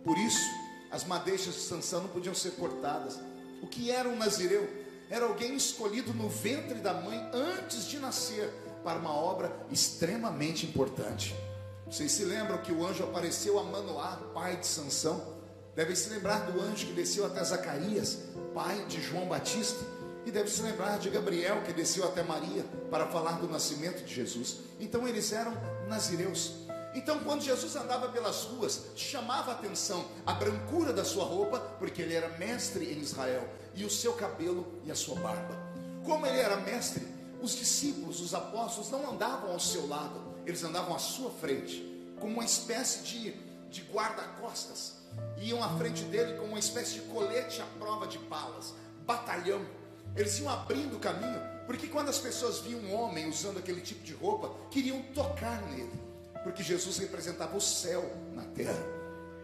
Por 0.04 0.18
isso, 0.18 0.48
as 0.90 1.04
madeixas 1.04 1.54
de 1.54 1.60
Sansão 1.60 2.02
não 2.02 2.08
podiam 2.08 2.34
ser 2.34 2.52
cortadas. 2.52 3.18
O 3.62 3.66
que 3.66 3.90
era 3.90 4.08
um 4.08 4.16
nazireu? 4.16 4.68
Era 5.08 5.26
alguém 5.26 5.54
escolhido 5.54 6.12
no 6.12 6.28
ventre 6.28 6.80
da 6.80 6.94
mãe 6.94 7.18
antes 7.32 7.86
de 7.86 7.98
nascer 7.98 8.50
para 8.82 8.98
uma 8.98 9.12
obra 9.12 9.54
extremamente 9.70 10.66
importante. 10.66 11.34
Vocês 11.86 12.12
se 12.12 12.24
lembram 12.24 12.58
que 12.58 12.72
o 12.72 12.84
anjo 12.84 13.04
apareceu 13.04 13.58
a 13.58 13.62
Manoá, 13.62 14.16
pai 14.34 14.56
de 14.56 14.66
Sansão? 14.66 15.36
Devem 15.74 15.94
se 15.94 16.08
lembrar 16.08 16.50
do 16.50 16.60
anjo 16.60 16.86
que 16.86 16.92
desceu 16.92 17.26
até 17.26 17.42
Zacarias, 17.44 18.18
pai 18.54 18.84
de 18.86 19.00
João 19.00 19.28
Batista 19.28 19.84
e 20.24 20.30
deve 20.30 20.50
se 20.50 20.60
lembrar 20.62 20.98
de 20.98 21.08
Gabriel 21.08 21.62
que 21.62 21.72
desceu 21.72 22.04
até 22.04 22.22
Maria 22.22 22.64
para 22.90 23.06
falar 23.06 23.38
do 23.38 23.48
nascimento 23.48 24.04
de 24.04 24.12
Jesus. 24.12 24.58
Então 24.80 25.06
eles 25.06 25.32
eram 25.32 25.52
nazireus. 25.88 26.65
Então, 26.96 27.20
quando 27.20 27.42
Jesus 27.42 27.76
andava 27.76 28.08
pelas 28.08 28.44
ruas, 28.44 28.86
chamava 28.96 29.52
a 29.52 29.54
atenção 29.54 30.02
a 30.24 30.32
brancura 30.32 30.94
da 30.94 31.04
sua 31.04 31.24
roupa, 31.24 31.60
porque 31.78 32.00
ele 32.00 32.14
era 32.14 32.38
mestre 32.38 32.90
em 32.90 32.98
Israel, 32.98 33.46
e 33.74 33.84
o 33.84 33.90
seu 33.90 34.14
cabelo 34.14 34.66
e 34.82 34.90
a 34.90 34.94
sua 34.94 35.14
barba. 35.16 35.54
Como 36.06 36.26
ele 36.26 36.40
era 36.40 36.56
mestre, 36.56 37.06
os 37.42 37.54
discípulos, 37.54 38.22
os 38.22 38.32
apóstolos, 38.32 38.90
não 38.90 39.12
andavam 39.12 39.52
ao 39.52 39.60
seu 39.60 39.86
lado, 39.86 40.18
eles 40.46 40.64
andavam 40.64 40.96
à 40.96 40.98
sua 40.98 41.30
frente, 41.30 41.84
como 42.18 42.32
uma 42.32 42.44
espécie 42.46 43.02
de, 43.02 43.32
de 43.68 43.82
guarda-costas. 43.92 44.94
Iam 45.36 45.62
à 45.62 45.76
frente 45.76 46.02
dele 46.04 46.38
como 46.38 46.52
uma 46.52 46.58
espécie 46.58 46.94
de 46.94 47.00
colete 47.02 47.60
à 47.60 47.66
prova 47.78 48.06
de 48.06 48.16
balas, 48.20 48.72
batalhão 49.04 49.60
eles 50.16 50.38
iam 50.38 50.48
abrindo 50.48 50.96
o 50.96 50.98
caminho, 50.98 51.38
porque 51.66 51.88
quando 51.88 52.08
as 52.08 52.18
pessoas 52.18 52.60
viam 52.60 52.80
um 52.80 52.94
homem 52.94 53.28
usando 53.28 53.58
aquele 53.58 53.82
tipo 53.82 54.02
de 54.02 54.14
roupa, 54.14 54.50
queriam 54.70 55.02
tocar 55.14 55.60
nele, 55.68 55.92
porque 56.46 56.62
Jesus 56.62 56.98
representava 56.98 57.56
o 57.56 57.60
céu 57.60 58.08
na 58.32 58.44
terra. 58.44 58.78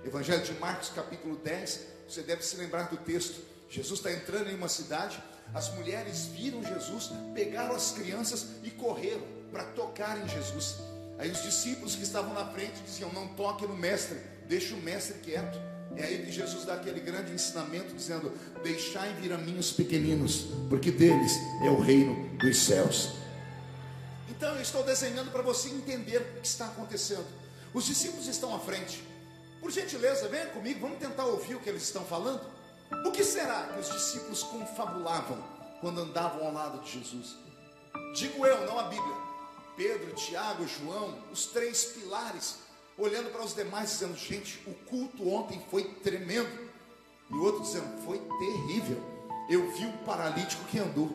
Evangelho 0.04 0.44
de 0.44 0.52
Marcos, 0.52 0.88
capítulo 0.90 1.34
10, 1.34 1.80
você 2.08 2.22
deve 2.22 2.44
se 2.44 2.56
lembrar 2.56 2.84
do 2.84 2.96
texto. 2.96 3.40
Jesus 3.68 3.98
está 3.98 4.12
entrando 4.12 4.48
em 4.48 4.54
uma 4.54 4.68
cidade, 4.68 5.20
as 5.52 5.74
mulheres 5.74 6.26
viram 6.26 6.62
Jesus, 6.62 7.10
pegaram 7.34 7.74
as 7.74 7.90
crianças 7.90 8.46
e 8.62 8.70
correram 8.70 9.24
para 9.50 9.64
tocar 9.64 10.16
em 10.16 10.28
Jesus. 10.28 10.76
Aí 11.18 11.28
os 11.28 11.42
discípulos 11.42 11.96
que 11.96 12.04
estavam 12.04 12.34
na 12.34 12.46
frente 12.52 12.80
diziam: 12.86 13.12
Não 13.12 13.26
toque 13.34 13.66
no 13.66 13.76
mestre, 13.76 14.18
deixe 14.46 14.72
o 14.72 14.76
mestre 14.76 15.18
quieto. 15.24 15.58
É 15.96 16.04
aí 16.04 16.24
que 16.24 16.30
Jesus 16.30 16.64
dá 16.64 16.74
aquele 16.74 17.00
grande 17.00 17.32
ensinamento 17.32 17.92
dizendo: 17.96 18.32
Deixai 18.62 19.12
vir 19.14 19.32
a 19.32 19.38
mim 19.38 19.58
os 19.58 19.72
pequeninos, 19.72 20.46
porque 20.70 20.92
deles 20.92 21.32
é 21.64 21.68
o 21.68 21.80
reino 21.80 22.38
dos 22.38 22.58
céus. 22.58 23.21
Então 24.42 24.57
eu 24.57 24.61
estou 24.61 24.83
desenhando 24.83 25.31
para 25.31 25.40
você 25.40 25.68
entender 25.68 26.16
o 26.16 26.40
que 26.40 26.48
está 26.48 26.66
acontecendo. 26.66 27.24
Os 27.72 27.85
discípulos 27.85 28.26
estão 28.26 28.52
à 28.52 28.59
frente. 28.59 29.00
Por 29.61 29.70
gentileza, 29.70 30.26
venha 30.26 30.46
comigo, 30.46 30.81
vamos 30.81 30.98
tentar 30.98 31.26
ouvir 31.26 31.55
o 31.55 31.61
que 31.61 31.68
eles 31.68 31.85
estão 31.85 32.05
falando. 32.05 32.40
O 33.07 33.12
que 33.12 33.22
será 33.22 33.68
que 33.68 33.78
os 33.78 33.88
discípulos 33.88 34.42
confabulavam 34.42 35.38
quando 35.81 36.00
andavam 36.00 36.44
ao 36.44 36.52
lado 36.52 36.81
de 36.81 36.90
Jesus? 36.90 37.37
Digo 38.16 38.44
eu, 38.44 38.66
não 38.66 38.81
a 38.81 38.88
Bíblia. 38.88 39.14
Pedro, 39.76 40.12
Tiago, 40.16 40.66
João, 40.66 41.22
os 41.31 41.46
três 41.46 41.85
pilares 41.85 42.57
olhando 42.98 43.31
para 43.31 43.44
os 43.44 43.55
demais, 43.55 43.90
dizendo: 43.90 44.16
Gente, 44.16 44.61
o 44.66 44.74
culto 44.87 45.28
ontem 45.28 45.64
foi 45.70 45.85
tremendo. 46.02 46.68
E 47.31 47.33
o 47.33 47.44
outro 47.44 47.62
dizendo: 47.62 48.05
Foi 48.05 48.18
terrível. 48.18 49.00
Eu 49.48 49.70
vi 49.70 49.87
o 49.87 49.98
paralítico 49.98 50.64
que 50.64 50.81
andou. 50.81 51.12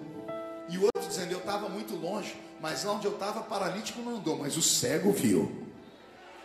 E 0.70 0.78
o 0.78 0.84
outro 0.84 1.06
dizendo: 1.06 1.34
Eu 1.34 1.40
estava 1.40 1.68
muito 1.68 1.94
longe, 1.94 2.47
mas 2.62 2.84
lá 2.84 2.94
onde 2.94 3.06
eu 3.06 3.14
estava, 3.14 3.42
paralítico 3.42 4.02
não 4.02 4.18
andou, 4.18 4.38
mas 4.38 4.58
o 4.58 4.62
cego 4.62 5.12
viu. 5.12 5.68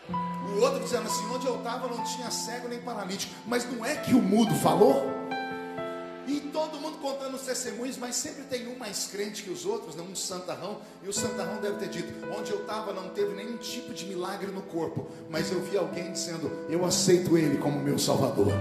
O 0.08 0.60
outro 0.60 0.80
dizendo 0.80 1.06
assim: 1.06 1.24
Onde 1.32 1.46
eu 1.46 1.56
estava 1.56 1.88
não 1.88 2.02
tinha 2.04 2.30
cego 2.30 2.68
nem 2.68 2.80
paralítico, 2.80 3.34
mas 3.46 3.70
não 3.70 3.84
é 3.84 3.96
que 3.96 4.14
o 4.14 4.20
mudo 4.20 4.54
falou? 4.56 5.22
E 6.26 6.40
todo 6.52 6.78
mundo 6.78 6.98
contando 6.98 7.34
os 7.34 7.42
testemunhos, 7.42 7.96
mas 7.96 8.14
sempre 8.14 8.44
tem 8.44 8.68
um 8.68 8.78
mais 8.78 9.08
crente 9.08 9.42
que 9.42 9.50
os 9.50 9.66
outros, 9.66 9.96
né? 9.96 10.04
um 10.08 10.14
santarrão. 10.14 10.80
E 11.02 11.08
o 11.08 11.12
santarrão 11.12 11.60
deve 11.60 11.78
ter 11.78 11.88
dito: 11.88 12.12
onde 12.36 12.50
eu 12.50 12.60
estava 12.60 12.92
não 12.92 13.08
teve 13.10 13.34
nenhum 13.34 13.56
tipo 13.56 13.94
de 13.94 14.04
milagre 14.06 14.50
no 14.50 14.62
corpo, 14.62 15.10
mas 15.30 15.50
eu 15.50 15.60
vi 15.62 15.76
alguém 15.76 16.12
dizendo: 16.12 16.50
eu 16.68 16.84
aceito 16.84 17.38
ele 17.38 17.58
como 17.58 17.80
meu 17.80 17.98
salvador. 17.98 18.52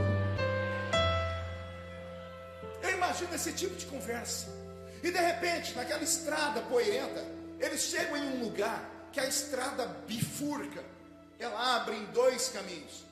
Eu 2.81 2.91
imagino 2.91 3.33
esse 3.35 3.51
tipo 3.51 3.75
de 3.75 3.85
conversa. 3.85 4.47
E 5.03 5.11
de 5.11 5.19
repente, 5.19 5.75
naquela 5.75 6.03
estrada 6.03 6.61
poeirenta, 6.61 7.25
eles 7.61 7.81
chegam 7.81 8.17
em 8.17 8.37
um 8.37 8.43
lugar 8.43 8.89
que 9.11 9.19
a 9.19 9.27
estrada 9.27 9.85
bifurca, 10.07 10.83
ela 11.39 11.75
abre 11.77 11.95
em 11.95 12.05
dois 12.05 12.49
caminhos. 12.49 13.05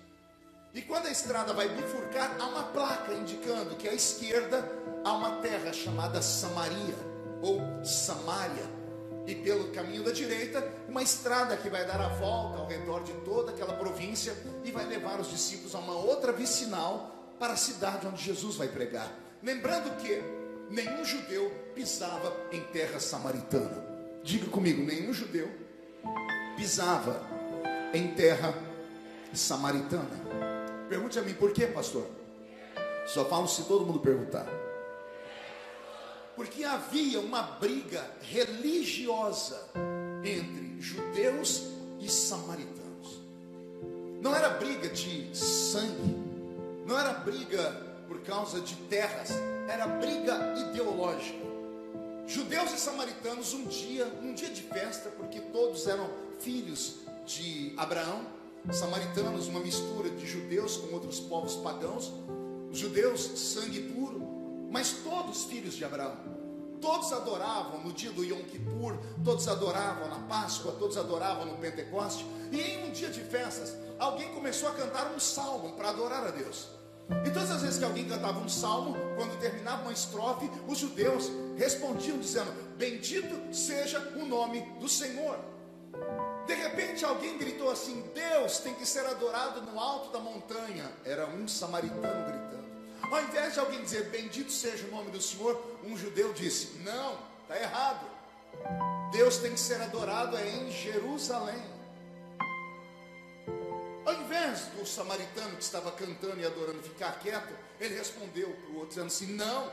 E 0.74 0.82
quando 0.82 1.08
a 1.08 1.12
estrada 1.12 1.54
vai 1.54 1.68
bifurcar, 1.68 2.36
há 2.40 2.46
uma 2.46 2.64
placa 2.64 3.14
indicando 3.14 3.76
que 3.76 3.88
à 3.88 3.94
esquerda 3.94 4.64
há 5.04 5.14
uma 5.14 5.38
terra 5.38 5.74
chamada 5.74 6.22
Samaria 6.22 6.96
ou 7.42 7.60
Samária. 7.84 8.80
E 9.26 9.36
pelo 9.36 9.72
caminho 9.72 10.04
da 10.04 10.12
direita, 10.12 10.68
uma 10.88 11.04
estrada 11.04 11.56
que 11.58 11.70
vai 11.70 11.86
dar 11.86 12.02
a 12.02 12.10
volta 12.10 12.60
ao 12.60 12.68
redor 12.68 13.04
de 13.04 13.14
toda 13.26 13.52
aquela 13.52 13.74
província 13.74 14.36
e 14.64 14.72
vai 14.72 14.86
levar 14.86 15.20
os 15.20 15.30
discípulos 15.30 15.76
a 15.76 15.80
uma 15.80 15.94
outra 15.94 16.32
vicinal 16.32 17.16
para 17.40 17.54
a 17.54 17.58
cidade 17.58 18.08
onde 18.08 18.24
Jesus 18.24 18.56
vai 18.56 18.68
pregar. 18.68 19.12
Lembrando 19.42 19.96
que 19.98 20.22
nenhum 20.70 21.04
judeu 21.04 21.52
pisava 21.74 22.36
em 22.52 22.62
terra 22.66 23.00
samaritana. 23.00 23.89
Diga 24.30 24.46
comigo, 24.46 24.84
nenhum 24.84 25.12
judeu 25.12 25.50
pisava 26.56 27.26
em 27.92 28.14
terra 28.14 28.54
samaritana. 29.34 30.06
Pergunte 30.88 31.18
a 31.18 31.24
mim, 31.24 31.34
por 31.34 31.52
quê, 31.52 31.66
pastor? 31.66 32.06
Só 33.08 33.26
falo 33.26 33.48
se 33.48 33.64
todo 33.64 33.88
mundo 33.88 34.00
perguntar. 34.00 34.46
Porque 36.36 36.64
havia 36.64 37.20
uma 37.20 37.42
briga 37.42 38.06
religiosa 38.22 39.68
entre 40.24 40.80
judeus 40.80 41.64
e 42.00 42.08
samaritanos. 42.08 43.24
Não 44.22 44.36
era 44.36 44.50
briga 44.50 44.90
de 44.90 45.36
sangue, 45.36 46.16
não 46.86 47.00
era 47.00 47.14
briga 47.14 47.98
por 48.08 48.22
causa 48.22 48.62
de 48.62 48.76
terras, 48.76 49.32
era 49.68 49.88
briga 49.88 50.54
ideológica. 50.70 51.49
Judeus 52.30 52.72
e 52.74 52.78
samaritanos, 52.78 53.56
um 53.56 53.66
dia, 53.66 54.06
um 54.22 54.36
dia 54.36 54.52
de 54.52 54.62
festa, 54.62 55.10
porque 55.10 55.40
todos 55.40 55.88
eram 55.88 56.08
filhos 56.40 56.98
de 57.26 57.74
Abraão, 57.76 58.22
samaritanos, 58.72 59.48
uma 59.48 59.60
mistura 59.60 60.12
de 60.12 60.28
judeus 60.28 60.78
com 60.78 60.94
outros 60.94 61.20
povos 61.20 61.56
pagãos, 61.56 62.14
judeus, 62.72 63.20
sangue 63.20 63.82
puro, 63.82 64.22
mas 64.70 64.92
todos 65.04 65.46
filhos 65.46 65.74
de 65.74 65.84
Abraão. 65.84 66.18
Todos 66.80 67.12
adoravam 67.14 67.84
no 67.84 67.92
dia 67.92 68.12
do 68.12 68.24
Yom 68.24 68.44
Kippur, 68.44 69.00
todos 69.26 69.48
adoravam 69.48 70.08
na 70.08 70.20
Páscoa, 70.28 70.76
todos 70.78 70.98
adoravam 70.98 71.48
no 71.48 71.58
Pentecoste. 71.58 72.24
E 72.52 72.62
em 72.62 72.88
um 72.88 72.92
dia 72.92 73.10
de 73.10 73.22
festas, 73.22 73.76
alguém 73.98 74.32
começou 74.36 74.70
a 74.70 74.74
cantar 74.74 75.12
um 75.16 75.20
salmo 75.20 75.72
para 75.74 75.90
adorar 75.90 76.28
a 76.28 76.30
Deus. 76.30 76.79
E 77.26 77.32
todas 77.32 77.50
as 77.50 77.62
vezes 77.62 77.80
que 77.80 77.86
alguém 77.86 78.08
cantava 78.08 78.40
um 78.40 78.48
salmo, 78.48 78.96
quando 79.16 79.40
terminava 79.40 79.84
uma 79.84 79.92
estrofe, 79.92 80.50
os 80.68 80.78
judeus 80.78 81.32
respondiam 81.58 82.18
dizendo: 82.18 82.52
Bendito 82.78 83.54
seja 83.54 84.00
o 84.16 84.26
nome 84.26 84.62
do 84.80 84.88
Senhor. 84.88 85.40
De 86.46 86.54
repente 86.54 87.04
alguém 87.04 87.38
gritou 87.38 87.72
assim: 87.72 88.04
Deus 88.14 88.60
tem 88.60 88.74
que 88.76 88.86
ser 88.86 89.06
adorado 89.06 89.62
no 89.62 89.80
alto 89.80 90.12
da 90.12 90.20
montanha. 90.20 90.86
Era 91.04 91.28
um 91.28 91.48
samaritano 91.48 92.26
gritando. 92.26 92.70
Ao 93.02 93.24
invés 93.24 93.54
de 93.54 93.60
alguém 93.60 93.82
dizer 93.82 94.10
bendito 94.10 94.52
seja 94.52 94.86
o 94.88 94.92
nome 94.92 95.10
do 95.10 95.22
Senhor, 95.22 95.60
um 95.84 95.98
judeu 95.98 96.32
disse: 96.34 96.80
Não, 96.80 97.18
está 97.44 97.60
errado. 97.60 98.06
Deus 99.12 99.38
tem 99.38 99.52
que 99.52 99.60
ser 99.60 99.82
adorado 99.82 100.38
é 100.38 100.48
em 100.48 100.72
Jerusalém. 100.72 101.79
Ao 104.10 104.16
invés 104.16 104.62
do 104.76 104.84
samaritano 104.88 105.56
que 105.56 105.62
estava 105.62 105.92
cantando 105.92 106.40
e 106.40 106.44
adorando 106.44 106.82
ficar 106.82 107.20
quieto, 107.20 107.54
ele 107.80 107.94
respondeu 107.94 108.50
para 108.50 108.72
o 108.72 108.74
outro 108.78 108.90
dizendo 108.90 109.06
assim: 109.06 109.36
Não, 109.36 109.72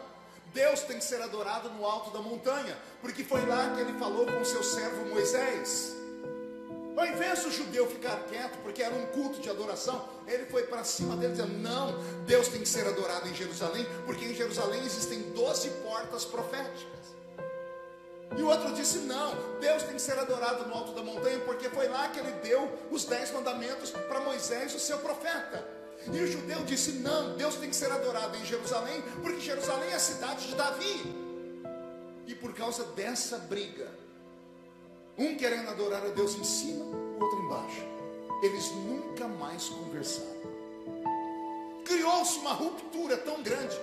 Deus 0.52 0.80
tem 0.80 0.98
que 0.98 1.04
ser 1.04 1.22
adorado 1.22 1.70
no 1.70 1.86
alto 1.86 2.10
da 2.10 2.20
montanha, 2.20 2.76
porque 3.00 3.24
foi 3.24 3.46
lá 3.46 3.74
que 3.74 3.80
ele 3.80 3.98
falou 3.98 4.26
com 4.26 4.38
o 4.38 4.44
seu 4.44 4.62
servo 4.62 5.06
Moisés. 5.06 5.96
Ao 6.94 7.06
invés 7.06 7.44
do 7.44 7.50
judeu 7.50 7.88
ficar 7.88 8.24
quieto, 8.24 8.58
porque 8.62 8.82
era 8.82 8.94
um 8.94 9.06
culto 9.06 9.40
de 9.40 9.48
adoração, 9.48 10.06
ele 10.26 10.44
foi 10.44 10.64
para 10.64 10.84
cima 10.84 11.16
dele 11.16 11.32
dizendo: 11.32 11.56
Não, 11.56 11.98
Deus 12.26 12.48
tem 12.48 12.60
que 12.60 12.68
ser 12.68 12.86
adorado 12.86 13.26
em 13.30 13.34
Jerusalém, 13.34 13.86
porque 14.04 14.26
em 14.26 14.34
Jerusalém 14.34 14.84
existem 14.84 15.30
doze 15.30 15.70
portas 15.82 16.26
proféticas. 16.26 17.15
E 18.34 18.42
o 18.42 18.48
outro 18.48 18.72
disse: 18.72 18.98
Não, 18.98 19.58
Deus 19.60 19.82
tem 19.82 19.94
que 19.94 20.02
ser 20.02 20.18
adorado 20.18 20.66
no 20.66 20.74
alto 20.74 20.92
da 20.92 21.02
montanha, 21.02 21.38
porque 21.40 21.68
foi 21.68 21.88
lá 21.88 22.08
que 22.08 22.18
ele 22.18 22.32
deu 22.42 22.70
os 22.90 23.04
dez 23.04 23.30
mandamentos 23.30 23.90
para 23.90 24.20
Moisés, 24.20 24.74
o 24.74 24.80
seu 24.80 24.98
profeta. 24.98 25.66
E 26.12 26.20
o 26.20 26.26
judeu 26.26 26.64
disse: 26.64 26.92
Não, 26.92 27.36
Deus 27.36 27.56
tem 27.56 27.70
que 27.70 27.76
ser 27.76 27.90
adorado 27.90 28.36
em 28.36 28.44
Jerusalém, 28.44 29.02
porque 29.22 29.40
Jerusalém 29.40 29.90
é 29.90 29.94
a 29.94 30.00
cidade 30.00 30.48
de 30.48 30.54
Davi. 30.54 31.26
E 32.26 32.34
por 32.34 32.52
causa 32.54 32.84
dessa 32.84 33.38
briga, 33.38 33.88
um 35.16 35.36
querendo 35.36 35.70
adorar 35.70 36.04
a 36.04 36.08
Deus 36.08 36.34
em 36.34 36.44
cima, 36.44 36.84
o 36.84 37.22
outro 37.22 37.38
embaixo. 37.38 37.82
Eles 38.42 38.70
nunca 38.72 39.26
mais 39.26 39.68
conversaram. 39.68 40.36
Criou-se 41.84 42.38
uma 42.38 42.52
ruptura 42.52 43.16
tão 43.16 43.42
grande 43.42 43.76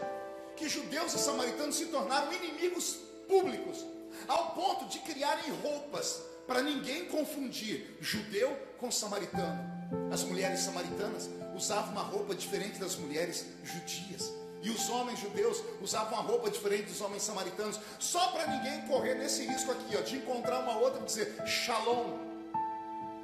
que 0.55 0.69
judeus 0.69 1.13
e 1.13 1.19
samaritanos 1.19 1.75
se 1.75 1.87
tornaram 1.87 2.31
inimigos 2.33 2.99
públicos, 3.27 3.83
ao 4.27 4.51
ponto 4.51 4.85
de 4.85 4.99
criarem 4.99 5.51
roupas 5.61 6.21
para 6.47 6.61
ninguém 6.61 7.05
confundir 7.05 7.97
judeu 8.01 8.55
com 8.77 8.91
samaritano. 8.91 9.71
As 10.11 10.23
mulheres 10.23 10.61
samaritanas 10.61 11.29
usavam 11.55 11.91
uma 11.91 12.01
roupa 12.03 12.35
diferente 12.35 12.79
das 12.79 12.95
mulheres 12.95 13.45
judias. 13.63 14.31
E 14.61 14.69
os 14.69 14.89
homens 14.89 15.19
judeus 15.19 15.61
usavam 15.81 16.13
uma 16.13 16.21
roupa 16.21 16.49
diferente 16.49 16.83
dos 16.83 17.01
homens 17.01 17.21
samaritanos, 17.23 17.79
só 17.99 18.27
para 18.27 18.47
ninguém 18.47 18.81
correr 18.87 19.15
nesse 19.15 19.45
risco 19.45 19.71
aqui, 19.71 19.97
ó, 19.97 20.01
de 20.01 20.15
encontrar 20.15 20.59
uma 20.59 20.77
outra 20.77 21.01
e 21.01 21.05
dizer 21.05 21.45
shalom. 21.45 22.17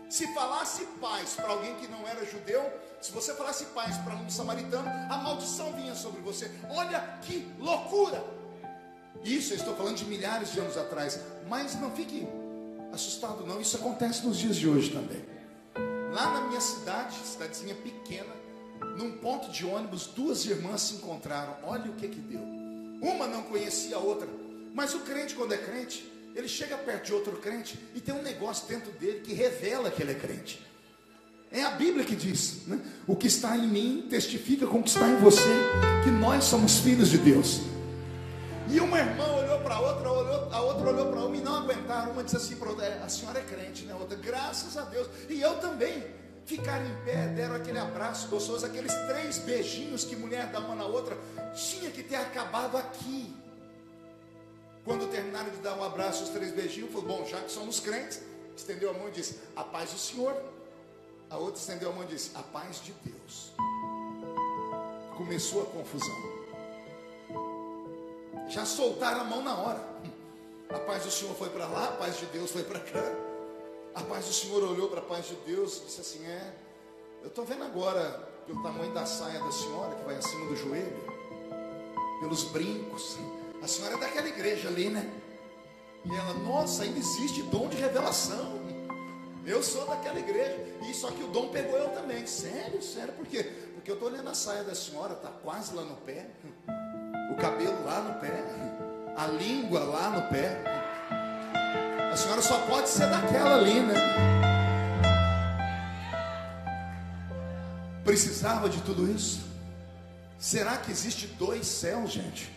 Se 0.10 0.34
falasse 0.34 0.86
paz 1.00 1.36
para 1.36 1.50
alguém 1.50 1.76
que 1.76 1.88
não 1.88 2.06
era 2.08 2.26
judeu, 2.26 2.62
se 3.00 3.12
você 3.12 3.34
falasse 3.36 3.66
paz 3.68 3.96
para 4.00 4.16
um 4.16 4.30
samaritano, 4.30 4.90
a 5.10 5.18
maldição 5.18 5.72
vinha 5.74 5.96
sobre 5.96 6.20
você. 6.22 6.52
Olha 6.70 7.20
que 7.22 7.50
loucura! 7.58 8.39
Isso 9.24 9.54
eu 9.54 9.58
estou 9.58 9.76
falando 9.76 9.98
de 9.98 10.06
milhares 10.06 10.52
de 10.52 10.60
anos 10.60 10.78
atrás, 10.78 11.20
mas 11.48 11.80
não 11.80 11.92
fique 11.92 12.28
assustado, 12.94 13.46
não. 13.46 13.60
Isso 13.60 13.78
acontece 13.78 14.26
nos 14.26 14.38
dias 14.38 14.56
de 14.56 14.68
hoje 14.68 14.92
também. 14.92 15.24
Lá 16.12 16.34
na 16.34 16.48
minha 16.48 16.62
cidade, 16.62 17.16
cidadezinha 17.26 17.76
pequena, 17.76 18.34
num 18.98 19.12
ponto 19.18 19.52
de 19.52 19.66
ônibus, 19.66 20.08
duas 20.08 20.46
irmãs 20.46 20.82
se 20.82 20.96
encontraram. 20.96 21.56
Olha 21.64 21.92
o 21.92 21.96
que 21.96 22.08
que 22.08 22.20
deu. 22.20 22.42
Uma 23.02 23.28
não 23.28 23.44
conhecia 23.44 23.96
a 23.96 24.00
outra. 24.00 24.28
Mas 24.74 24.94
o 24.94 25.00
crente, 25.00 25.36
quando 25.36 25.54
é 25.54 25.58
crente, 25.58 26.12
ele 26.36 26.48
chega 26.48 26.78
perto 26.78 27.06
de 27.06 27.14
outro 27.14 27.38
crente 27.38 27.78
e 27.96 28.00
tem 28.00 28.14
um 28.14 28.22
negócio 28.22 28.68
dentro 28.68 28.92
dele 28.94 29.22
que 29.22 29.34
revela 29.34 29.92
que 29.92 30.02
ele 30.02 30.12
é 30.12 30.16
crente. 30.16 30.66
É 31.52 31.64
a 31.64 31.72
Bíblia 31.72 32.06
que 32.06 32.16
diz: 32.16 32.68
né? 32.68 32.80
o 33.08 33.16
que 33.16 33.28
está 33.28 33.58
em 33.58 33.68
mim 33.68 34.08
testifica 34.10 34.68
com 34.68 34.80
o 34.80 34.84
que 34.84 34.90
está 34.90 35.08
em 35.08 35.18
você, 35.18 35.50
que 36.04 36.12
nós 36.12 36.44
somos 36.44 36.80
filhos 36.80 37.10
de 37.10 37.18
Deus. 37.18 37.62
E 38.70 38.80
uma 38.80 39.00
irmã 39.00 39.26
olhou 39.34 39.60
para 39.62 39.76
a 39.76 39.80
outra, 39.80 40.12
olhou, 40.12 40.50
a 40.52 40.62
outra 40.62 40.90
olhou 40.90 41.12
para 41.12 41.20
uma 41.22 41.36
e 41.36 41.42
não 41.42 41.56
aguentaram. 41.56 42.12
Uma 42.12 42.24
disse 42.24 42.38
assim: 42.38 42.58
a 43.04 43.10
senhora 43.10 43.40
é 43.40 43.44
crente, 43.44 43.84
né? 43.86 43.96
Outra, 43.96 44.16
graças 44.16 44.78
a 44.78 44.84
Deus. 44.84 45.08
E 45.28 45.42
eu 45.42 45.58
também 45.58 46.06
ficaram 46.46 46.86
em 46.86 46.96
pé, 47.04 47.28
deram 47.28 47.56
aquele 47.56 47.80
abraço 47.80 48.28
gostoso, 48.28 48.66
aqueles 48.66 48.94
três 49.08 49.40
beijinhos 49.40 50.04
que 50.04 50.16
mulher 50.16 50.48
dá 50.48 50.60
uma 50.60 50.76
na 50.76 50.86
outra, 50.86 51.18
tinha 51.54 51.90
que 51.90 52.04
ter 52.04 52.16
acabado 52.16 52.78
aqui. 52.78 53.36
Quando 54.86 55.10
terminaram 55.12 55.50
de 55.50 55.58
dar 55.58 55.76
um 55.76 55.84
abraço, 55.84 56.24
os 56.24 56.30
três 56.30 56.52
beijinhos, 56.52 56.92
falou: 56.92 57.08
Bom, 57.08 57.26
já 57.26 57.42
que 57.42 57.52
somos 57.52 57.80
crentes, 57.80 58.22
estendeu 58.56 58.92
a 58.92 58.94
mão 58.94 59.10
e 59.10 59.12
disse: 59.12 59.40
A 59.56 59.64
paz 59.64 59.92
do 59.92 59.98
Senhor. 59.98 60.36
A 61.28 61.38
outra 61.38 61.60
estendeu 61.60 61.90
a 61.90 61.94
mão 61.94 62.04
e 62.04 62.08
disse: 62.08 62.32
A 62.36 62.44
paz 62.44 62.82
de 62.84 62.94
Deus. 63.04 63.52
Começou 65.18 65.64
a 65.64 65.66
confusão. 65.66 66.39
Já 68.50 68.66
soltaram 68.66 69.22
a 69.22 69.24
mão 69.24 69.44
na 69.44 69.56
hora. 69.56 69.80
A 70.70 70.80
paz 70.80 71.04
do 71.04 71.12
Senhor 71.12 71.36
foi 71.36 71.50
para 71.50 71.68
lá, 71.68 71.86
a 71.86 71.92
paz 71.94 72.18
de 72.18 72.26
Deus 72.28 72.52
foi 72.52 72.64
para 72.64 72.80
cá. 72.80 73.04
A 73.94 74.02
paz 74.02 74.26
do 74.26 74.34
Senhor 74.34 74.64
olhou 74.64 74.90
para 74.90 75.00
a 75.00 75.04
paz 75.04 75.28
de 75.28 75.36
Deus 75.46 75.78
e 75.78 75.86
disse 75.86 76.02
assim: 76.02 76.26
É, 76.26 76.54
eu 77.22 77.28
estou 77.28 77.46
vendo 77.46 77.64
agora 77.64 78.28
pelo 78.48 78.64
tamanho 78.64 78.92
da 78.92 79.06
saia 79.06 79.40
da 79.40 79.52
senhora, 79.52 79.96
que 79.96 80.04
vai 80.04 80.16
acima 80.16 80.48
do 80.48 80.56
joelho, 80.56 80.98
pelos 82.20 82.44
brincos. 82.46 83.18
A 83.62 83.68
senhora 83.68 83.96
é 83.96 84.00
daquela 84.00 84.28
igreja 84.28 84.68
ali, 84.68 84.90
né? 84.90 85.12
E 86.06 86.16
ela, 86.16 86.34
nossa, 86.34 86.84
ainda 86.84 86.98
existe 86.98 87.44
dom 87.44 87.68
de 87.68 87.78
revelação. 87.78 88.60
Eu 89.46 89.62
sou 89.62 89.86
daquela 89.86 90.20
igreja. 90.20 90.58
E 90.90 90.94
só 90.94 91.12
que 91.12 91.24
o 91.24 91.28
dom 91.28 91.50
pegou 91.50 91.78
eu 91.78 91.90
também. 91.90 92.26
Sério, 92.26 92.82
sério, 92.82 93.14
por 93.14 93.26
quê? 93.28 93.44
Porque 93.76 93.92
eu 93.92 93.96
estou 93.96 94.10
olhando 94.10 94.30
a 94.30 94.34
saia 94.34 94.64
da 94.64 94.74
senhora, 94.74 95.14
está 95.14 95.30
quase 95.30 95.76
lá 95.76 95.84
no 95.84 95.96
pé. 95.98 96.30
O 97.30 97.36
cabelo 97.36 97.86
lá 97.86 98.02
no 98.02 98.14
pé. 98.16 98.44
A 99.16 99.28
língua 99.28 99.82
lá 99.82 100.10
no 100.10 100.22
pé. 100.24 100.62
A 102.12 102.16
senhora 102.16 102.42
só 102.42 102.58
pode 102.68 102.90
ser 102.90 103.08
daquela 103.08 103.56
ali, 103.56 103.80
né? 103.82 103.96
Precisava 108.04 108.68
de 108.68 108.82
tudo 108.82 109.10
isso? 109.10 109.48
Será 110.40 110.78
que 110.78 110.90
existe 110.90 111.28
dois 111.28 111.68
céus, 111.68 112.12
gente? 112.12 112.50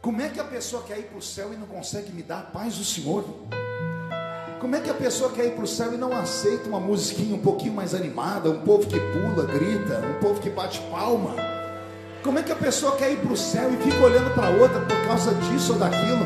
Como 0.00 0.20
é 0.20 0.28
que 0.28 0.38
a 0.38 0.44
pessoa 0.44 0.82
quer 0.82 0.98
ir 0.98 1.04
para 1.04 1.18
o 1.18 1.22
céu 1.22 1.52
e 1.52 1.56
não 1.56 1.66
consegue 1.66 2.12
me 2.12 2.22
dar 2.22 2.40
a 2.40 2.42
paz 2.42 2.76
do 2.76 2.84
Senhor? 2.84 3.24
Como 4.60 4.76
é 4.76 4.80
que 4.80 4.90
a 4.90 4.94
pessoa 4.94 5.32
quer 5.32 5.46
ir 5.46 5.54
para 5.54 5.64
o 5.64 5.66
céu 5.66 5.94
e 5.94 5.96
não 5.96 6.12
aceita 6.12 6.68
uma 6.68 6.78
musiquinha 6.78 7.34
um 7.34 7.40
pouquinho 7.40 7.72
mais 7.72 7.94
animada, 7.94 8.50
um 8.50 8.60
povo 8.60 8.86
que 8.86 9.00
pula, 9.00 9.44
grita, 9.46 9.98
um 9.98 10.20
povo 10.20 10.40
que 10.40 10.50
bate 10.50 10.80
palma? 10.90 11.53
Como 12.24 12.38
é 12.38 12.42
que 12.42 12.52
a 12.52 12.56
pessoa 12.56 12.96
quer 12.96 13.12
ir 13.12 13.18
para 13.18 13.34
o 13.34 13.36
céu 13.36 13.70
e 13.70 13.76
fica 13.76 14.02
olhando 14.02 14.34
para 14.34 14.48
outra 14.48 14.80
por 14.80 15.06
causa 15.06 15.34
disso 15.34 15.74
ou 15.74 15.78
daquilo? 15.78 16.24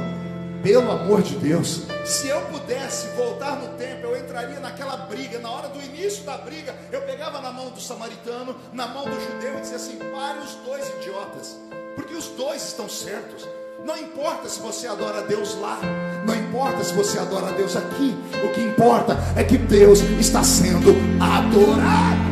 Pelo 0.62 0.92
amor 0.92 1.22
de 1.22 1.34
Deus, 1.34 1.82
se 2.04 2.28
eu 2.28 2.40
pudesse 2.42 3.08
voltar 3.16 3.56
no 3.56 3.76
tempo, 3.76 4.06
eu 4.06 4.16
entraria 4.16 4.60
naquela 4.60 4.96
briga. 4.96 5.40
Na 5.40 5.50
hora 5.50 5.68
do 5.68 5.82
início 5.82 6.22
da 6.22 6.38
briga, 6.38 6.72
eu 6.92 7.02
pegava 7.02 7.40
na 7.40 7.50
mão 7.50 7.70
do 7.70 7.80
samaritano, 7.80 8.54
na 8.72 8.86
mão 8.86 9.06
do 9.06 9.20
judeu 9.20 9.58
e 9.58 9.60
dizia 9.60 9.74
assim: 9.76 9.96
pare 9.96 10.38
os 10.38 10.54
dois 10.64 10.88
idiotas, 11.00 11.58
porque 11.96 12.14
os 12.14 12.28
dois 12.28 12.62
estão 12.64 12.88
certos. 12.88 13.48
Não 13.84 13.98
importa 13.98 14.48
se 14.48 14.60
você 14.60 14.86
adora 14.86 15.18
a 15.18 15.22
Deus 15.22 15.58
lá, 15.60 15.80
não 16.24 16.34
importa 16.36 16.84
se 16.84 16.94
você 16.94 17.18
adora 17.18 17.48
a 17.48 17.52
Deus 17.52 17.74
aqui, 17.74 18.16
o 18.44 18.52
que 18.52 18.60
importa 18.60 19.16
é 19.36 19.42
que 19.42 19.58
Deus 19.58 19.98
está 20.20 20.44
sendo 20.44 20.94
adorado. 21.20 22.27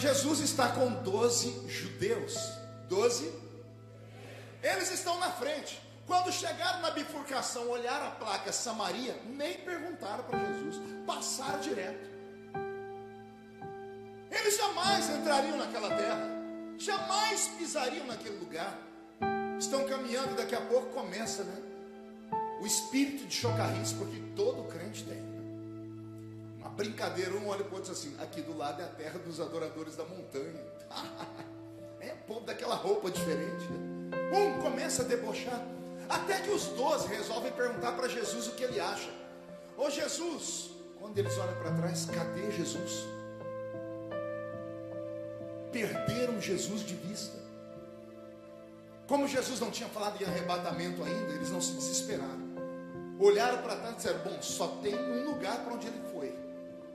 Jesus 0.00 0.40
está 0.40 0.68
com 0.70 0.90
12 1.02 1.68
judeus. 1.68 2.34
12? 2.88 3.32
Eles 4.62 4.90
estão 4.90 5.18
na 5.18 5.30
frente. 5.30 5.80
Quando 6.06 6.32
chegaram 6.32 6.80
na 6.80 6.90
bifurcação, 6.90 7.68
olharam 7.68 8.08
a 8.08 8.10
placa 8.10 8.50
Samaria, 8.50 9.16
nem 9.26 9.58
perguntaram 9.58 10.24
para 10.24 10.38
Jesus, 10.38 10.80
passaram 11.06 11.60
direto. 11.60 12.10
Eles 14.30 14.56
jamais 14.56 15.08
entrariam 15.10 15.56
naquela 15.56 15.88
terra, 15.88 16.28
jamais 16.78 17.48
pisariam 17.58 18.06
naquele 18.06 18.38
lugar. 18.38 18.76
Estão 19.58 19.86
caminhando 19.86 20.32
e 20.32 20.36
daqui 20.36 20.54
a 20.54 20.60
pouco 20.62 20.88
começa, 20.88 21.44
né? 21.44 21.62
O 22.60 22.66
espírito 22.66 23.26
de 23.26 23.34
chocarrice, 23.34 23.94
porque 23.94 24.20
todo 24.34 24.64
crente 24.64 25.04
tem. 25.04 25.29
Brincadeira, 26.76 27.32
um 27.32 27.48
olha 27.48 27.64
para 27.64 27.72
o 27.72 27.76
outro 27.76 27.92
assim: 27.92 28.16
aqui 28.20 28.40
do 28.42 28.56
lado 28.56 28.80
é 28.80 28.84
a 28.84 28.88
terra 28.88 29.18
dos 29.18 29.40
adoradores 29.40 29.96
da 29.96 30.04
montanha. 30.04 30.64
é 32.00 32.12
o 32.12 32.26
povo 32.26 32.40
daquela 32.40 32.74
roupa 32.74 33.10
diferente. 33.10 33.64
Né? 33.64 34.16
Um 34.32 34.62
começa 34.62 35.02
a 35.02 35.04
debochar, 35.04 35.60
até 36.08 36.40
que 36.40 36.50
os 36.50 36.66
doze 36.68 37.08
resolvem 37.08 37.52
perguntar 37.52 37.92
para 37.92 38.08
Jesus 38.08 38.48
o 38.48 38.52
que 38.52 38.64
ele 38.64 38.80
acha. 38.80 39.10
Ô 39.76 39.90
Jesus, 39.90 40.70
quando 40.98 41.16
eles 41.18 41.36
olham 41.38 41.56
para 41.56 41.72
trás, 41.72 42.06
cadê 42.06 42.50
Jesus? 42.50 43.20
perderam 45.72 46.40
Jesus 46.40 46.84
de 46.84 46.94
vista. 46.94 47.38
Como 49.06 49.26
Jesus 49.26 49.60
não 49.60 49.70
tinha 49.70 49.88
falado 49.88 50.20
em 50.20 50.24
arrebatamento 50.24 51.02
ainda, 51.02 51.32
eles 51.32 51.50
não 51.50 51.60
se 51.60 51.72
desesperaram. 51.72 52.50
Olharam 53.18 53.58
para 53.62 53.76
trás 53.76 53.92
e 53.92 53.96
disseram: 53.96 54.20
Bom, 54.20 54.40
só 54.40 54.68
tem 54.82 54.94
um 54.94 55.30
lugar 55.30 55.64
para 55.64 55.74
onde 55.74 55.86
ele 55.86 56.00
foi. 56.12 56.29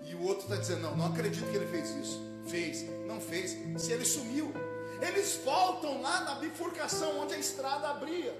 E 0.05 0.15
o 0.15 0.21
outro 0.23 0.43
está 0.43 0.55
dizendo: 0.55 0.81
Não, 0.81 0.95
não 0.95 1.05
acredito 1.07 1.49
que 1.49 1.55
ele 1.55 1.67
fez 1.67 1.89
isso. 1.89 2.21
Fez, 2.45 2.85
não 3.05 3.19
fez. 3.19 3.57
Se 3.81 3.91
ele 3.91 4.05
sumiu, 4.05 4.53
eles 5.01 5.39
voltam 5.43 6.01
lá 6.01 6.21
na 6.21 6.35
bifurcação 6.35 7.19
onde 7.19 7.33
a 7.33 7.37
estrada 7.37 7.89
abria. 7.89 8.39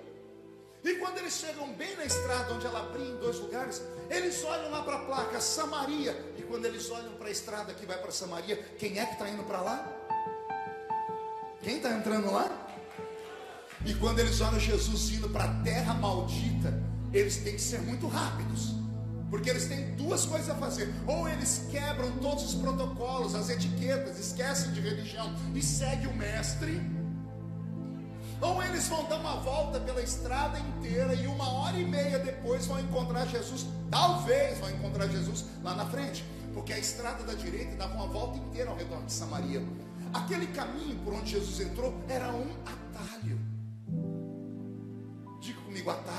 E 0.83 0.93
quando 0.95 1.17
eles 1.17 1.33
chegam 1.33 1.73
bem 1.73 1.95
na 1.95 2.05
estrada 2.05 2.53
onde 2.53 2.65
ela 2.67 2.79
abria 2.79 3.07
em 3.07 3.17
dois 3.17 3.39
lugares, 3.39 3.81
eles 4.07 4.43
olham 4.43 4.69
lá 4.69 4.83
para 4.83 4.97
a 4.97 5.05
placa 5.05 5.41
Samaria. 5.41 6.15
E 6.37 6.43
quando 6.43 6.65
eles 6.65 6.91
olham 6.91 7.13
para 7.13 7.27
a 7.27 7.31
estrada 7.31 7.73
que 7.73 7.87
vai 7.87 7.97
para 7.97 8.11
Samaria, 8.11 8.55
quem 8.77 8.99
é 8.99 9.05
que 9.05 9.13
está 9.13 9.27
indo 9.27 9.43
para 9.43 9.61
lá? 9.61 9.91
Quem 11.63 11.77
está 11.77 11.89
entrando 11.89 12.31
lá? 12.31 12.47
E 13.83 13.95
quando 13.95 14.19
eles 14.19 14.39
olham 14.39 14.59
Jesus 14.59 15.09
indo 15.09 15.27
para 15.29 15.45
a 15.45 15.63
terra 15.63 15.95
maldita, 15.95 16.71
eles 17.11 17.37
têm 17.37 17.53
que 17.53 17.61
ser 17.61 17.81
muito 17.81 18.07
rápidos. 18.07 18.84
Porque 19.35 19.49
eles 19.49 19.65
têm 19.65 19.93
duas 19.95 20.25
coisas 20.25 20.49
a 20.49 20.55
fazer. 20.55 20.89
Ou 21.05 21.27
eles 21.27 21.67
quebram 21.69 22.09
todos 22.19 22.45
os 22.45 22.55
protocolos, 22.55 23.35
as 23.35 23.49
etiquetas, 23.49 24.17
esquecem 24.17 24.71
de 24.71 24.79
religião 24.79 25.35
e 25.53 25.61
seguem 25.61 26.07
o 26.07 26.15
mestre. 26.15 26.81
Ou 28.39 28.63
eles 28.63 28.87
vão 28.87 29.03
dar 29.09 29.17
uma 29.17 29.35
volta 29.41 29.77
pela 29.81 30.01
estrada 30.01 30.57
inteira 30.57 31.13
e 31.13 31.27
uma 31.27 31.49
hora 31.51 31.77
e 31.77 31.83
meia 31.83 32.17
depois 32.17 32.65
vão 32.65 32.79
encontrar 32.79 33.25
Jesus. 33.25 33.65
Talvez 33.91 34.57
vão 34.59 34.69
encontrar 34.69 35.09
Jesus 35.09 35.43
lá 35.61 35.75
na 35.75 35.85
frente. 35.85 36.23
Porque 36.53 36.71
a 36.71 36.79
estrada 36.79 37.21
da 37.25 37.33
direita 37.33 37.75
dava 37.75 37.93
uma 37.93 38.07
volta 38.07 38.37
inteira 38.37 38.69
ao 38.69 38.77
redor 38.77 39.03
de 39.03 39.11
Samaria. 39.11 39.61
Aquele 40.13 40.47
caminho 40.47 40.97
por 40.99 41.13
onde 41.13 41.31
Jesus 41.31 41.59
entrou 41.59 41.93
era 42.07 42.29
um 42.29 42.53
atalho. 42.65 43.37
Diga 45.41 45.59
comigo, 45.59 45.89
atalho. 45.89 46.14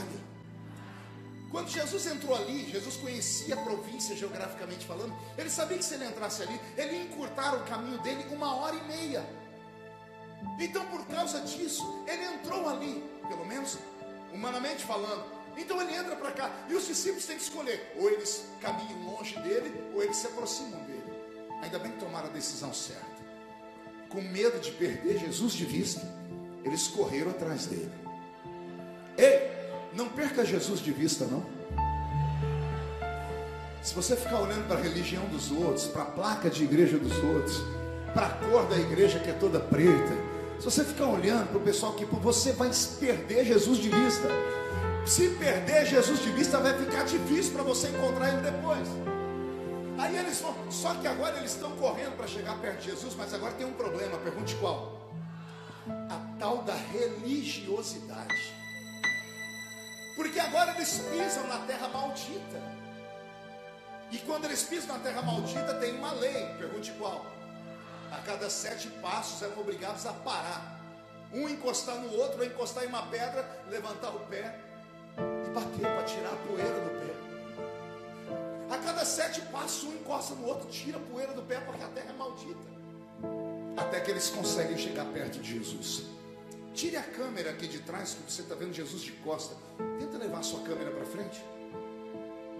Quando 1.57 1.71
Jesus 1.71 2.07
entrou 2.07 2.37
ali, 2.37 2.71
Jesus 2.71 2.99
conhecia 2.99 3.55
a 3.55 3.57
província 3.57 4.15
geograficamente 4.15 4.85
falando. 4.85 5.17
Ele 5.39 5.49
sabia 5.49 5.79
que 5.79 5.85
se 5.87 5.95
ele 5.95 6.05
entrasse 6.05 6.43
ali, 6.43 6.61
ele 6.77 6.93
ia 6.93 7.05
encurtar 7.05 7.55
o 7.55 7.65
caminho 7.65 7.97
dele 8.03 8.27
uma 8.31 8.57
hora 8.57 8.77
e 8.77 8.85
meia. 8.85 9.27
Então, 10.61 10.85
por 10.89 11.07
causa 11.07 11.41
disso, 11.41 12.05
ele 12.07 12.23
entrou 12.27 12.69
ali, 12.69 13.03
pelo 13.27 13.47
menos 13.47 13.79
humanamente 14.35 14.85
falando. 14.85 15.25
Então 15.57 15.81
ele 15.81 15.95
entra 15.95 16.15
para 16.17 16.31
cá 16.33 16.51
e 16.69 16.75
os 16.75 16.87
discípulos 16.87 17.25
têm 17.25 17.37
que 17.37 17.45
escolher: 17.45 17.91
ou 17.99 18.11
eles 18.11 18.45
caminham 18.61 19.15
longe 19.15 19.35
dele, 19.41 19.73
ou 19.95 20.03
eles 20.03 20.19
se 20.19 20.27
aproximam 20.27 20.79
dele. 20.85 21.11
Ainda 21.63 21.79
bem 21.79 21.93
que 21.93 22.01
tomaram 22.01 22.29
a 22.29 22.33
decisão 22.33 22.75
certa 22.75 23.17
com 24.11 24.21
medo 24.21 24.61
de 24.61 24.73
perder 24.73 25.19
Jesus 25.19 25.55
de 25.55 25.65
vista, 25.65 26.03
eles 26.63 26.87
correram 26.87 27.31
atrás 27.31 27.65
dele. 27.65 27.91
Ei, 29.17 29.56
não 29.97 30.09
perca 30.09 30.45
Jesus 30.45 30.81
de 30.81 30.93
vista, 30.93 31.25
não. 31.25 31.45
Se 33.83 33.95
você 33.95 34.15
ficar 34.15 34.41
olhando 34.41 34.67
para 34.67 34.79
a 34.79 34.83
religião 34.83 35.25
dos 35.27 35.51
outros, 35.51 35.87
para 35.87 36.03
a 36.03 36.07
placa 36.07 36.51
de 36.51 36.65
igreja 36.65 36.99
dos 36.99 37.17
outros, 37.23 37.63
para 38.13 38.27
a 38.27 38.31
cor 38.31 38.67
da 38.67 38.77
igreja 38.77 39.19
que 39.19 39.31
é 39.31 39.33
toda 39.33 39.59
preta, 39.59 40.13
se 40.59 40.65
você 40.65 40.85
ficar 40.85 41.07
olhando 41.07 41.49
para 41.49 41.59
o 41.59 41.61
pessoal 41.61 41.95
que 41.95 42.05
você 42.05 42.53
vai 42.53 42.71
perder 42.99 43.45
Jesus 43.45 43.79
de 43.79 43.89
vista. 43.89 44.29
Se 45.07 45.29
perder 45.29 45.87
Jesus 45.87 46.21
de 46.21 46.31
vista, 46.33 46.59
vai 46.59 46.77
ficar 46.77 47.05
difícil 47.05 47.53
para 47.53 47.63
você 47.63 47.89
encontrar 47.89 48.29
ele 48.33 48.43
depois. 48.43 48.89
Aí 49.99 50.17
eles 50.17 50.41
vão, 50.41 50.55
só 50.69 50.95
que 50.95 51.07
agora 51.07 51.37
eles 51.39 51.53
estão 51.53 51.71
correndo 51.77 52.17
para 52.17 52.27
chegar 52.27 52.59
perto 52.59 52.81
de 52.81 52.91
Jesus, 52.91 53.15
mas 53.17 53.33
agora 53.33 53.53
tem 53.55 53.67
um 53.67 53.73
problema, 53.73 54.19
pergunte 54.19 54.57
qual? 54.57 55.01
A 55.89 56.21
tal 56.41 56.65
da 56.65 56.75
religiosidade. 56.75 58.66
Porque 60.17 60.41
agora 60.41 60.75
eles 60.75 60.99
pisam 61.11 61.47
na 61.47 61.59
terra 61.67 61.89
maldita. 61.89 62.59
E 64.11 64.17
quando 64.19 64.47
eles 64.47 64.63
pisam 64.63 64.97
na 64.97 65.03
terra 65.05 65.21
maldita, 65.21 65.75
tem 65.75 65.95
uma 65.95 66.13
lei, 66.13 66.55
pergunte 66.59 66.91
qual? 66.93 67.27
A 68.11 68.17
cada 68.19 68.49
sete 68.49 68.89
passos 69.03 69.43
eram 69.43 69.61
obrigados 69.61 70.07
a 70.07 70.13
parar. 70.15 70.81
Um 71.33 71.47
encostar 71.49 71.97
no 71.97 72.13
outro, 72.15 72.39
ou 72.39 72.47
encostar 72.47 72.85
em 72.85 72.87
uma 72.87 73.03
pedra, 73.09 73.47
levantar 73.69 74.11
o 74.11 74.21
pé 74.21 74.59
e 75.19 75.51
bater 75.51 75.83
para 75.83 76.03
tirar 76.05 76.33
a 76.33 76.37
poeira 76.37 76.81
do 76.81 76.91
pé. 77.01 78.75
A 78.75 78.79
cada 78.79 79.05
sete 79.05 79.41
passos, 79.43 79.85
um 79.85 79.95
encosta 79.95 80.35
no 80.35 80.47
outro, 80.47 80.69
tira 80.71 80.97
a 80.97 81.01
poeira 81.01 81.35
do 81.35 81.43
pé, 81.43 81.61
porque 81.61 81.83
a 81.83 81.89
terra 81.89 82.11
é 82.11 82.13
maldita. 82.13 82.77
Até 83.77 84.01
que 84.01 84.11
eles 84.11 84.31
conseguem 84.31 84.79
chegar 84.79 85.05
perto 85.07 85.41
de 85.41 85.59
Jesus. 85.59 86.16
Tire 86.77 86.99
a 86.99 87.03
câmera 87.03 87.53
aqui 87.53 87.67
de 87.67 87.79
trás, 87.79 88.13
que 88.13 88.31
você 88.31 88.43
está 88.43 88.55
vendo 88.55 88.75
Jesus 88.75 89.01
de 89.01 89.13
costa. 89.13 89.57
Tenta 89.99 90.19
levar 90.19 90.41
a 90.41 90.43
sua 90.43 90.61
câmera 90.61 90.91
para 90.91 91.07
frente. 91.07 91.43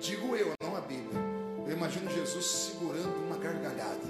Digo 0.01 0.35
eu, 0.35 0.55
não 0.63 0.75
a 0.75 0.81
Bíblia. 0.81 1.21
Eu 1.67 1.77
imagino 1.77 2.11
Jesus 2.11 2.47
segurando 2.47 3.15
uma 3.27 3.37
gargalhada. 3.37 4.01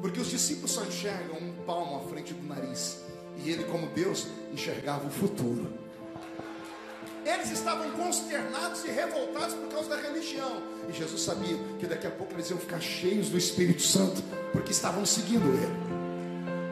Porque 0.00 0.20
os 0.20 0.30
discípulos 0.30 0.70
só 0.70 0.84
enxergam 0.84 1.36
um 1.36 1.52
palmo 1.66 1.96
à 1.96 2.08
frente 2.10 2.32
do 2.32 2.46
nariz. 2.46 3.00
E 3.44 3.50
ele, 3.50 3.64
como 3.64 3.88
Deus, 3.88 4.28
enxergava 4.52 5.04
o 5.04 5.10
futuro. 5.10 5.66
Eles 7.26 7.50
estavam 7.50 7.90
consternados 7.90 8.84
e 8.84 8.88
revoltados 8.88 9.56
por 9.56 9.68
causa 9.68 9.88
da 9.88 9.96
religião. 9.96 10.62
E 10.88 10.92
Jesus 10.92 11.22
sabia 11.22 11.58
que 11.80 11.88
daqui 11.88 12.06
a 12.06 12.10
pouco 12.12 12.34
eles 12.34 12.48
iam 12.50 12.58
ficar 12.60 12.80
cheios 12.80 13.30
do 13.30 13.36
Espírito 13.36 13.82
Santo, 13.82 14.22
porque 14.52 14.70
estavam 14.70 15.04
seguindo 15.04 15.44
ele. 15.54 15.99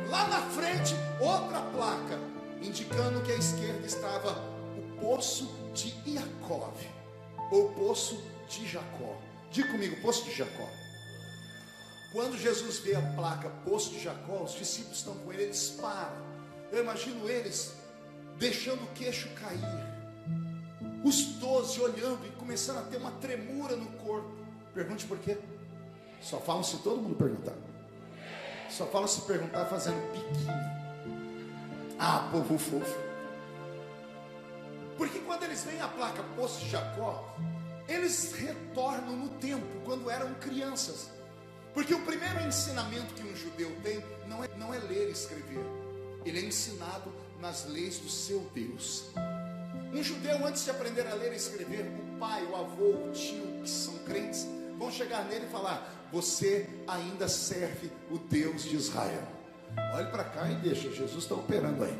Lá 0.08 0.26
na 0.28 0.42
frente, 0.50 0.94
outra 1.20 1.60
placa, 1.60 2.18
indicando 2.62 3.20
que 3.22 3.32
à 3.32 3.36
esquerda 3.36 3.86
estava 3.86 4.30
o 4.76 5.00
poço 5.00 5.48
de 5.74 5.94
Iacov, 6.08 6.76
ou 7.50 7.70
poço 7.72 8.22
de 8.48 8.66
Jacó. 8.66 9.16
Diga 9.50 9.70
comigo, 9.70 10.00
poço 10.00 10.24
de 10.24 10.34
Jacó. 10.34 10.68
Quando 12.12 12.38
Jesus 12.38 12.78
vê 12.78 12.94
a 12.94 13.02
placa 13.14 13.50
Poço 13.66 13.90
de 13.90 14.02
Jacó, 14.02 14.42
os 14.42 14.54
discípulos 14.54 14.96
estão 14.96 15.14
com 15.16 15.30
ele, 15.30 15.42
eles 15.42 15.76
param. 15.78 16.16
Eu 16.72 16.82
imagino 16.82 17.28
eles 17.28 17.74
deixando 18.38 18.82
o 18.82 18.86
queixo 18.94 19.28
cair 19.34 19.88
os 21.04 21.24
doze 21.38 21.80
olhando 21.80 22.26
e 22.26 22.30
começando 22.30 22.78
a 22.78 22.82
ter 22.82 22.96
uma 22.96 23.12
tremura 23.12 23.76
no 23.76 23.86
corpo. 23.98 24.30
Pergunte 24.74 25.06
por 25.06 25.18
quê? 25.18 25.38
Só 26.20 26.38
falam 26.40 26.62
se 26.62 26.78
todo 26.78 27.00
mundo 27.00 27.16
perguntar. 27.16 27.54
Só 28.70 28.86
falam 28.86 29.08
se 29.08 29.22
perguntar 29.22 29.64
fazendo 29.66 30.00
piquinho. 30.12 30.78
Ah, 31.98 32.28
povo 32.30 32.58
fofo. 32.58 33.08
Porque 34.96 35.18
quando 35.20 35.44
eles 35.44 35.64
veem 35.64 35.80
a 35.80 35.88
placa 35.88 36.22
Poço 36.36 36.60
de 36.60 36.70
Jacó, 36.70 37.34
eles 37.88 38.32
retornam 38.32 39.16
no 39.16 39.28
tempo, 39.30 39.66
quando 39.84 40.10
eram 40.10 40.34
crianças. 40.34 41.10
Porque 41.72 41.94
o 41.94 42.00
primeiro 42.02 42.40
ensinamento 42.40 43.14
que 43.14 43.22
um 43.22 43.34
judeu 43.34 43.74
tem 43.82 44.02
não 44.26 44.44
é, 44.44 44.48
não 44.56 44.74
é 44.74 44.78
ler 44.78 45.08
e 45.08 45.12
escrever, 45.12 45.64
ele 46.24 46.40
é 46.40 46.44
ensinado 46.44 47.12
nas 47.40 47.66
leis 47.66 47.98
do 47.98 48.08
seu 48.08 48.40
Deus. 48.52 49.04
Um 49.92 50.02
judeu, 50.02 50.44
antes 50.44 50.64
de 50.64 50.70
aprender 50.70 51.06
a 51.06 51.14
ler 51.14 51.32
e 51.32 51.36
escrever, 51.36 51.86
o 51.86 52.18
pai, 52.18 52.44
o 52.44 52.56
avô, 52.56 53.08
o 53.08 53.12
tio, 53.12 53.62
que 53.62 53.70
são 53.70 53.96
crentes, 53.98 54.46
vão 54.78 54.90
chegar 54.90 55.24
nele 55.24 55.46
e 55.46 55.50
falar: 55.50 56.08
Você 56.12 56.68
ainda 56.86 57.28
serve 57.28 57.90
o 58.10 58.18
Deus 58.18 58.62
de 58.62 58.76
Israel. 58.76 59.26
Olhe 59.94 60.10
para 60.10 60.24
cá 60.24 60.48
e 60.50 60.54
deixa, 60.56 60.90
Jesus 60.90 61.24
está 61.24 61.34
operando 61.34 61.84
aí. 61.84 61.98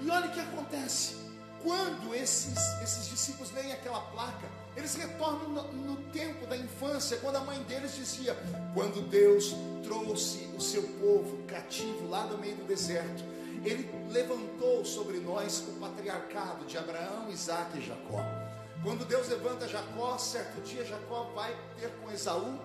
E 0.00 0.10
olha 0.10 0.26
o 0.26 0.30
que 0.30 0.40
acontece. 0.40 1.16
Quando 1.62 2.14
esses, 2.14 2.56
esses 2.82 3.08
discípulos 3.08 3.52
leem 3.52 3.72
aquela 3.72 4.00
placa, 4.00 4.48
eles 4.74 4.94
retornam 4.94 5.48
no, 5.48 5.72
no, 5.72 5.96
tempo 6.10 6.46
da 6.46 6.56
infância, 6.56 7.18
quando 7.18 7.36
a 7.36 7.40
mãe 7.40 7.62
deles 7.64 7.94
dizia: 7.94 8.34
Quando 8.72 9.06
Deus 9.08 9.54
trouxe 9.82 10.48
o 10.56 10.60
seu 10.60 10.82
povo 10.82 11.42
cativo 11.46 12.08
lá 12.08 12.24
no 12.26 12.38
meio 12.38 12.56
do 12.56 12.64
deserto, 12.64 13.22
ele 13.62 13.90
levantou 14.10 14.84
sobre 14.86 15.18
nós 15.18 15.62
o 15.68 15.72
patriarcado 15.78 16.64
de 16.64 16.78
Abraão, 16.78 17.28
Isaac 17.28 17.76
e 17.76 17.86
Jacó. 17.86 18.39
Quando 18.82 19.04
Deus 19.04 19.28
levanta 19.28 19.68
Jacó, 19.68 20.16
certo 20.16 20.60
dia 20.62 20.84
Jacó 20.84 21.30
vai 21.34 21.54
ter 21.78 21.90
com 22.00 22.10
Esaú, 22.10 22.58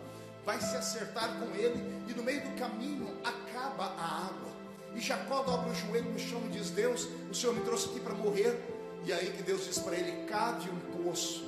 vai 0.46 0.60
se 0.62 0.76
acertar 0.78 1.38
com 1.40 1.54
ele, 1.56 1.84
e 2.08 2.14
no 2.14 2.24
meio 2.24 2.42
do 2.42 2.58
caminho 2.58 3.18
acaba 3.24 3.86
a 3.98 4.28
água. 4.28 4.56
E 4.96 5.02
Jacó 5.02 5.44
dobra 5.44 5.70
o 5.70 5.76
joelho 5.76 6.10
no 6.10 6.20
chão 6.20 6.42
e 6.46 6.50
diz: 6.50 6.70
Deus, 6.70 7.08
o 7.30 7.34
Senhor 7.34 7.54
me 7.54 7.62
trouxe 7.66 7.90
aqui 7.90 8.00
para 8.00 8.14
morrer. 8.14 8.58
E 9.04 9.12
aí 9.12 9.32
que 9.32 9.44
Deus 9.44 9.66
diz 9.66 9.78
para 9.80 9.96
ele: 9.96 10.26
cave 10.26 10.70
um 10.70 11.04
poço. 11.04 11.44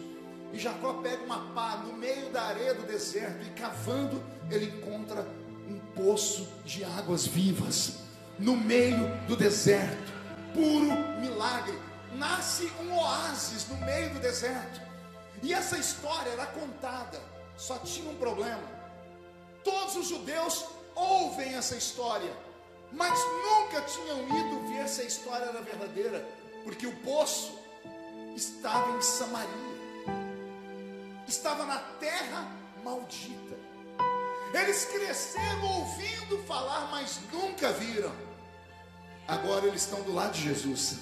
E 0.52 0.60
Jacó 0.60 0.96
pega 0.96 1.24
uma 1.24 1.54
pá 1.54 1.78
no 1.78 1.94
meio 1.94 2.30
da 2.30 2.44
areia 2.44 2.74
do 2.74 2.86
deserto 2.86 3.46
e 3.46 3.50
cavando, 3.52 4.22
ele 4.52 4.66
encontra 4.66 5.26
um 5.68 5.80
poço 5.96 6.48
de 6.66 6.84
águas 6.84 7.26
vivas 7.26 8.00
no 8.38 8.56
meio 8.56 9.08
do 9.28 9.36
deserto. 9.36 10.12
Puro 10.54 11.20
milagre. 11.22 11.87
Nasce 12.18 12.72
um 12.82 12.98
oásis 12.98 13.68
no 13.68 13.78
meio 13.78 14.12
do 14.14 14.20
deserto. 14.20 14.82
E 15.44 15.54
essa 15.54 15.78
história 15.78 16.32
era 16.32 16.48
contada, 16.48 17.22
só 17.56 17.78
tinha 17.78 18.10
um 18.10 18.16
problema. 18.16 18.64
Todos 19.64 19.96
os 19.96 20.08
judeus 20.08 20.66
ouvem 20.96 21.54
essa 21.54 21.76
história, 21.76 22.34
mas 22.92 23.20
nunca 23.20 23.82
tinham 23.82 24.22
ido 24.24 24.68
ver 24.68 24.88
se 24.88 25.02
a 25.02 25.04
história 25.04 25.46
era 25.46 25.62
verdadeira, 25.62 26.28
porque 26.64 26.88
o 26.88 26.96
poço 26.98 27.54
estava 28.36 28.98
em 28.98 29.02
Samaria, 29.02 29.48
estava 31.28 31.66
na 31.66 31.78
terra 32.00 32.52
maldita. 32.84 33.56
Eles 34.54 34.86
cresceram 34.86 35.64
ouvindo 35.80 36.44
falar, 36.48 36.88
mas 36.90 37.20
nunca 37.32 37.72
viram. 37.74 38.12
Agora 39.28 39.68
eles 39.68 39.84
estão 39.84 40.02
do 40.02 40.14
lado 40.14 40.32
de 40.32 40.44
Jesus. 40.44 41.00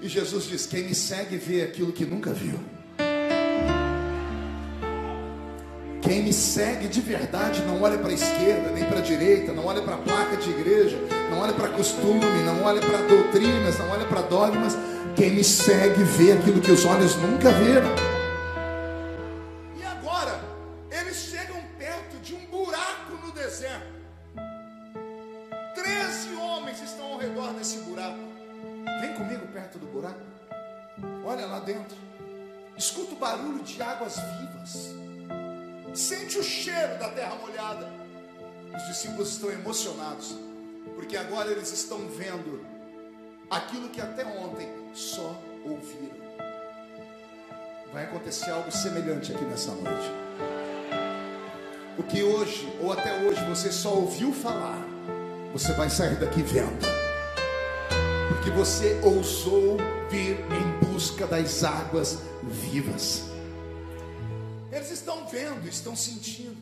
E 0.00 0.08
Jesus 0.08 0.44
diz: 0.44 0.66
Quem 0.66 0.84
me 0.84 0.94
segue 0.94 1.36
vê 1.36 1.62
aquilo 1.62 1.92
que 1.92 2.04
nunca 2.04 2.32
viu. 2.32 2.58
Quem 6.00 6.22
me 6.22 6.32
segue 6.32 6.88
de 6.88 7.00
verdade 7.00 7.62
não 7.66 7.82
olha 7.82 7.98
para 7.98 8.10
a 8.10 8.14
esquerda, 8.14 8.70
nem 8.70 8.84
para 8.84 8.98
a 8.98 9.02
direita, 9.02 9.52
não 9.52 9.66
olha 9.66 9.82
para 9.82 9.96
a 9.96 9.98
placa 9.98 10.36
de 10.36 10.48
igreja, 10.50 10.96
não 11.30 11.40
olha 11.40 11.52
para 11.52 11.68
costume, 11.68 12.20
não 12.46 12.62
olha 12.62 12.80
para 12.80 12.98
doutrinas, 13.02 13.78
não 13.78 13.90
olha 13.90 14.06
para 14.06 14.22
dogmas. 14.22 14.78
Quem 15.16 15.32
me 15.32 15.44
segue 15.44 16.02
vê 16.04 16.32
aquilo 16.32 16.60
que 16.60 16.70
os 16.70 16.84
olhos 16.84 17.16
nunca 17.16 17.50
viram. 17.50 18.07
Olha 31.28 31.44
lá 31.44 31.58
dentro. 31.58 31.94
Escuta 32.74 33.12
o 33.12 33.18
barulho 33.18 33.62
de 33.62 33.82
águas 33.82 34.16
vivas. 34.16 34.94
Sente 35.92 36.38
o 36.38 36.42
cheiro 36.42 36.98
da 36.98 37.10
terra 37.10 37.34
molhada. 37.34 37.86
Os 38.74 38.86
discípulos 38.86 39.32
estão 39.32 39.50
emocionados, 39.50 40.34
porque 40.94 41.18
agora 41.18 41.50
eles 41.50 41.70
estão 41.70 41.98
vendo 42.08 42.64
aquilo 43.50 43.90
que 43.90 44.00
até 44.00 44.24
ontem 44.24 44.72
só 44.94 45.38
ouviram. 45.66 46.16
Vai 47.92 48.04
acontecer 48.04 48.50
algo 48.50 48.72
semelhante 48.72 49.30
aqui 49.30 49.44
nessa 49.44 49.72
noite. 49.72 50.10
O 51.98 52.04
que 52.04 52.22
hoje, 52.22 52.74
ou 52.80 52.90
até 52.90 53.12
hoje, 53.20 53.44
você 53.44 53.70
só 53.70 53.92
ouviu 53.92 54.32
falar, 54.32 54.78
você 55.52 55.74
vai 55.74 55.90
sair 55.90 56.16
daqui 56.16 56.40
vendo. 56.40 56.86
Porque 58.30 58.50
você 58.50 58.98
ousou 59.02 59.76
vir 60.08 60.38
busca 60.98 61.28
das 61.28 61.62
águas 61.62 62.18
vivas. 62.42 63.22
Eles 64.72 64.90
estão 64.90 65.28
vendo, 65.28 65.68
estão 65.68 65.94
sentindo. 65.94 66.56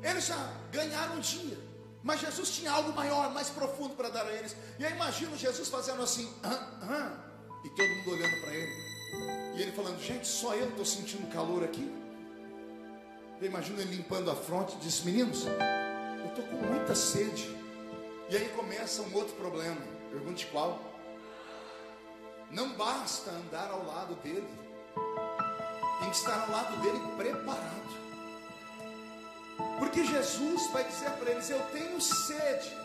Eles 0.00 0.26
já 0.28 0.52
ganharam 0.70 1.16
um 1.16 1.20
dia. 1.20 1.58
Mas 2.00 2.20
Jesus 2.20 2.50
tinha 2.50 2.70
algo 2.70 2.92
maior, 2.94 3.34
mais 3.34 3.48
profundo 3.48 3.96
para 3.96 4.10
dar 4.10 4.24
a 4.24 4.32
eles. 4.32 4.54
E 4.78 4.84
eu 4.84 4.90
imagino 4.92 5.36
Jesus 5.36 5.68
fazendo 5.68 6.00
assim, 6.00 6.32
ah, 6.44 6.70
ah, 6.82 7.12
e 7.64 7.68
todo 7.70 7.88
mundo 7.88 8.10
olhando 8.12 8.40
para 8.42 8.54
ele. 8.54 8.72
E 9.56 9.62
ele 9.62 9.72
falando, 9.72 10.00
gente, 10.00 10.28
só 10.28 10.54
eu 10.54 10.68
estou 10.68 10.84
sentindo 10.84 11.28
calor 11.32 11.64
aqui. 11.64 11.92
Eu 13.40 13.48
imagino 13.48 13.80
ele 13.80 13.96
limpando 13.96 14.30
a 14.30 14.36
fronte 14.36 14.76
e 14.76 14.78
disse, 14.78 15.04
meninos, 15.04 15.46
eu 15.46 16.28
estou 16.28 16.44
com 16.44 16.64
muita 16.64 16.94
sede. 16.94 17.56
E 18.30 18.36
aí 18.36 18.48
começa 18.50 19.02
um 19.02 19.12
outro 19.16 19.34
problema. 19.34 19.80
Pergunte 20.12 20.46
qual? 20.46 20.80
Não 22.50 22.70
basta 22.70 23.30
andar 23.30 23.70
ao 23.70 23.84
lado 23.84 24.14
dele 24.16 24.48
tem 25.98 26.10
que 26.10 26.16
estar 26.16 26.40
ao 26.42 26.50
lado 26.50 26.76
dele 26.78 27.00
preparado. 27.16 27.98
Porque 29.78 30.04
Jesus 30.04 30.70
vai 30.70 30.84
dizer 30.84 31.10
para 31.12 31.30
eles: 31.30 31.50
Eu 31.50 31.60
tenho 31.72 32.00
sede. 32.00 32.76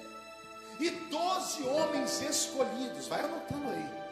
E 0.80 0.90
doze 0.90 1.64
homens 1.64 2.22
escolhidos, 2.22 3.08
vai 3.08 3.22
anotando 3.22 3.70
aí. 3.70 4.04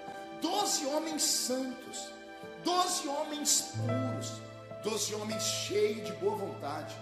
Doze 0.41 0.85
homens 0.85 1.23
santos, 1.23 2.13
doze 2.63 3.07
homens 3.07 3.73
puros, 3.75 4.33
doze 4.83 5.13
homens 5.15 5.43
cheios 5.43 6.05
de 6.05 6.13
boa 6.13 6.35
vontade, 6.35 6.95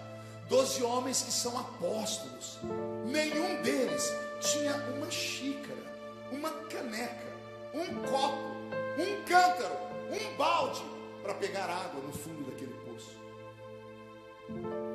doze 0.48 0.82
homens 0.82 1.22
que 1.22 1.30
são 1.30 1.58
apóstolos. 1.58 2.58
Nenhum 3.04 3.62
deles 3.62 4.02
tinha 4.40 4.74
uma 4.96 5.10
xícara, 5.10 5.82
uma 6.32 6.50
caneca, 6.50 7.29
um 7.74 8.02
copo, 8.08 8.38
um 8.98 9.24
cântaro, 9.24 9.76
um 10.10 10.36
balde 10.36 10.82
para 11.22 11.34
pegar 11.34 11.64
água 11.64 12.00
no 12.02 12.12
fundo 12.12 12.50
daquele 12.50 12.74
poço. 12.84 13.16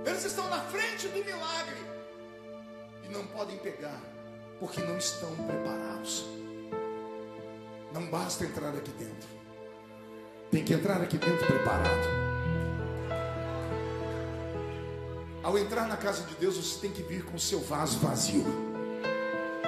Eles 0.05 0.25
estão 0.25 0.49
na 0.49 0.59
frente 0.61 1.07
do 1.07 1.23
milagre 1.23 1.77
e 3.03 3.09
não 3.09 3.25
podem 3.27 3.57
pegar, 3.57 4.01
porque 4.59 4.81
não 4.81 4.97
estão 4.97 5.33
preparados. 5.35 6.25
Não 7.93 8.05
basta 8.07 8.43
entrar 8.43 8.69
aqui 8.75 8.91
dentro, 8.91 9.29
tem 10.51 10.63
que 10.63 10.73
entrar 10.73 11.01
aqui 11.01 11.17
dentro 11.17 11.45
preparado. 11.47 12.25
Ao 15.41 15.57
entrar 15.59 15.87
na 15.87 15.95
casa 15.95 16.23
de 16.23 16.33
Deus, 16.35 16.57
você 16.57 16.79
tem 16.81 16.91
que 16.91 17.03
vir 17.03 17.23
com 17.23 17.35
o 17.35 17.39
seu 17.39 17.59
vaso 17.59 17.99
vazio. 17.99 18.43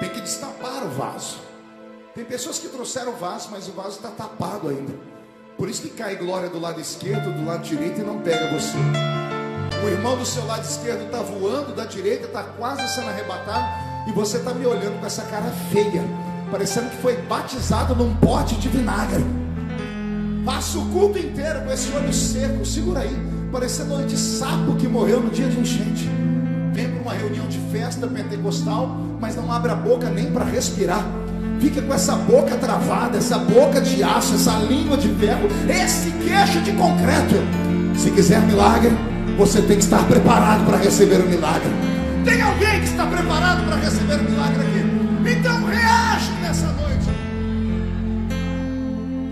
Tem 0.00 0.10
que 0.10 0.20
destapar 0.20 0.84
o 0.84 0.88
vaso. 0.90 1.47
Tem 2.18 2.24
pessoas 2.24 2.58
que 2.58 2.66
trouxeram 2.66 3.12
o 3.12 3.16
vaso, 3.16 3.48
mas 3.52 3.68
o 3.68 3.70
vaso 3.70 3.90
está 3.90 4.08
tapado 4.08 4.68
ainda. 4.68 4.92
Por 5.56 5.68
isso 5.68 5.82
que 5.82 5.90
cai 5.90 6.16
glória 6.16 6.50
do 6.50 6.58
lado 6.58 6.80
esquerdo, 6.80 7.32
do 7.32 7.46
lado 7.46 7.62
direito 7.62 8.00
e 8.00 8.02
não 8.02 8.18
pega 8.18 8.52
você. 8.52 8.76
O 9.84 9.88
irmão 9.88 10.16
do 10.16 10.26
seu 10.26 10.44
lado 10.44 10.64
esquerdo 10.64 11.04
está 11.04 11.22
voando, 11.22 11.76
da 11.76 11.84
direita 11.84 12.26
está 12.26 12.42
quase 12.42 12.88
sendo 12.92 13.10
arrebatado 13.10 14.08
e 14.08 14.12
você 14.12 14.38
está 14.38 14.52
me 14.52 14.66
olhando 14.66 14.98
com 14.98 15.06
essa 15.06 15.22
cara 15.26 15.48
feia, 15.70 16.02
parecendo 16.50 16.90
que 16.90 16.96
foi 16.96 17.22
batizado 17.22 17.94
num 17.94 18.12
pote 18.16 18.56
de 18.56 18.68
vinagre. 18.68 19.24
Passa 20.44 20.76
o 20.76 20.90
culto 20.90 21.20
inteiro 21.20 21.60
com 21.60 21.70
esse 21.70 21.92
olho 21.92 22.12
seco, 22.12 22.66
segura 22.66 23.02
aí, 23.02 23.16
parecendo 23.52 23.94
olho 23.94 24.08
de 24.08 24.16
sapo 24.16 24.74
que 24.74 24.88
morreu 24.88 25.20
no 25.20 25.30
dia 25.30 25.48
de 25.48 25.60
enchente. 25.60 26.10
Vem 26.72 26.90
para 26.90 27.00
uma 27.00 27.12
reunião 27.12 27.46
de 27.46 27.60
festa 27.70 28.08
pentecostal, 28.08 28.88
mas 29.20 29.36
não 29.36 29.52
abre 29.52 29.70
a 29.70 29.76
boca 29.76 30.10
nem 30.10 30.32
para 30.32 30.44
respirar 30.44 31.17
fica 31.60 31.82
com 31.82 31.92
essa 31.92 32.14
boca 32.14 32.56
travada, 32.56 33.18
essa 33.18 33.38
boca 33.38 33.80
de 33.80 34.02
aço, 34.02 34.34
essa 34.34 34.56
língua 34.58 34.96
de 34.96 35.08
ferro, 35.14 35.48
esse 35.68 36.10
queixo 36.12 36.60
de 36.62 36.72
concreto. 36.72 37.34
Se 37.96 38.10
quiser 38.10 38.40
milagre, 38.42 38.90
você 39.36 39.60
tem 39.62 39.76
que 39.76 39.84
estar 39.84 40.06
preparado 40.06 40.64
para 40.64 40.78
receber 40.78 41.16
o 41.16 41.28
milagre. 41.28 41.70
Tem 42.24 42.40
alguém 42.40 42.80
que 42.80 42.86
está 42.86 43.06
preparado 43.06 43.64
para 43.66 43.76
receber 43.76 44.14
o 44.14 44.22
milagre 44.22 44.60
aqui? 44.60 45.38
Então 45.38 45.64
reage 45.66 46.30
nessa 46.40 46.66
noite. 46.72 47.08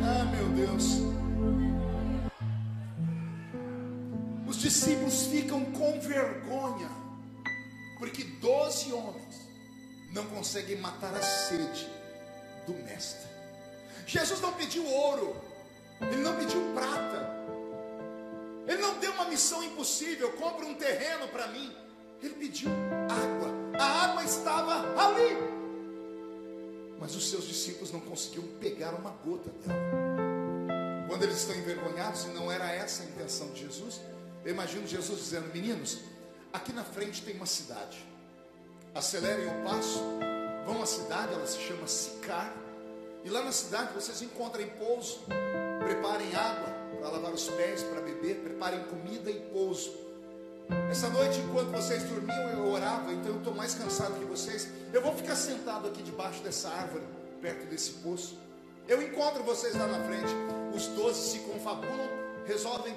Ah, 0.04 0.26
meu 0.34 0.66
Deus. 0.66 1.02
Os 4.46 4.60
discípulos 4.60 5.26
ficam 5.26 5.64
com 5.66 6.00
vergonha, 6.00 6.88
porque 7.98 8.24
doze 8.40 8.92
homens 8.92 9.46
não 10.12 10.24
conseguem 10.24 10.80
matar 10.80 11.14
a 11.14 11.22
sede 11.22 11.86
do 12.66 12.74
Mestre. 12.84 13.26
Jesus 14.06 14.40
não 14.40 14.52
pediu 14.52 14.84
ouro, 14.86 15.36
ele 16.00 16.16
não 16.16 16.36
pediu 16.36 16.60
prata, 16.74 17.28
ele 18.66 18.82
não 18.82 18.98
deu 18.98 19.12
uma 19.12 19.24
missão 19.26 19.62
impossível, 19.62 20.32
compre 20.32 20.66
um 20.66 20.74
terreno 20.74 21.28
para 21.28 21.46
mim. 21.48 21.74
Ele 22.22 22.34
pediu 22.34 22.70
água, 23.08 23.80
a 23.80 24.04
água 24.04 24.24
estava 24.24 24.74
ali, 25.00 25.36
mas 26.98 27.14
os 27.14 27.30
seus 27.30 27.46
discípulos 27.46 27.92
não 27.92 28.00
conseguiam 28.00 28.44
pegar 28.58 28.94
uma 28.94 29.10
gota 29.10 29.50
dela. 29.50 30.26
Quando 31.08 31.22
eles 31.22 31.36
estão 31.36 31.54
envergonhados, 31.54 32.24
e 32.24 32.28
não 32.28 32.50
era 32.50 32.72
essa 32.72 33.02
a 33.02 33.06
intenção 33.06 33.48
de 33.50 33.60
Jesus, 33.60 34.00
eu 34.44 34.50
imagino 34.50 34.86
Jesus 34.86 35.18
dizendo: 35.18 35.52
Meninos, 35.52 36.00
aqui 36.52 36.72
na 36.72 36.84
frente 36.84 37.22
tem 37.22 37.36
uma 37.36 37.46
cidade, 37.46 38.04
acelerem 38.94 39.46
o 39.46 39.64
passo, 39.64 40.00
vão 40.66 40.82
à 40.82 40.86
cidade, 40.86 41.32
ela 41.32 41.46
se 41.46 41.60
chama 41.60 41.86
Sicar, 41.86 42.52
e 43.24 43.30
lá 43.30 43.42
na 43.42 43.52
cidade 43.52 43.94
vocês 43.94 44.20
encontrem 44.20 44.68
pouso, 44.78 45.20
preparem 45.78 46.34
água 46.34 46.74
para 47.00 47.10
lavar 47.10 47.32
os 47.32 47.48
pés, 47.48 47.82
para 47.84 48.00
beber, 48.00 48.40
preparem 48.40 48.82
comida 48.84 49.30
e 49.30 49.40
pouso. 49.52 49.94
Essa 50.90 51.08
noite, 51.08 51.38
enquanto 51.38 51.70
vocês 51.70 52.02
dormiam, 52.02 52.50
eu 52.50 52.72
orava, 52.72 53.12
então 53.12 53.32
eu 53.32 53.38
estou 53.38 53.54
mais 53.54 53.74
cansado 53.74 54.18
que 54.18 54.24
vocês. 54.24 54.68
Eu 54.92 55.00
vou 55.00 55.14
ficar 55.14 55.36
sentado 55.36 55.86
aqui 55.86 56.02
debaixo 56.02 56.42
dessa 56.42 56.68
árvore, 56.68 57.04
perto 57.40 57.66
desse 57.66 57.92
poço. 57.92 58.36
Eu 58.88 59.00
encontro 59.00 59.44
vocês 59.44 59.76
lá 59.76 59.86
na 59.86 60.02
frente. 60.04 60.32
Os 60.74 60.86
doze 60.88 61.30
se 61.30 61.38
confabulam, 61.40 62.08
resolvem 62.46 62.94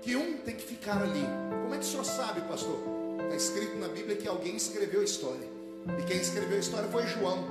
que 0.00 0.16
um 0.16 0.38
tem 0.38 0.56
que 0.56 0.64
ficar 0.64 1.02
ali. 1.02 1.26
Como 1.62 1.74
é 1.74 1.78
que 1.78 1.84
o 1.84 1.88
senhor 1.88 2.04
sabe, 2.04 2.40
pastor? 2.42 2.78
Está 3.22 3.36
escrito 3.36 3.76
na 3.76 3.88
Bíblia 3.88 4.16
que 4.16 4.28
alguém 4.28 4.56
escreveu 4.56 5.00
a 5.00 5.04
história. 5.04 5.53
E 5.98 6.02
quem 6.04 6.16
escreveu 6.16 6.56
a 6.56 6.60
história 6.60 6.88
foi 6.88 7.06
João, 7.06 7.44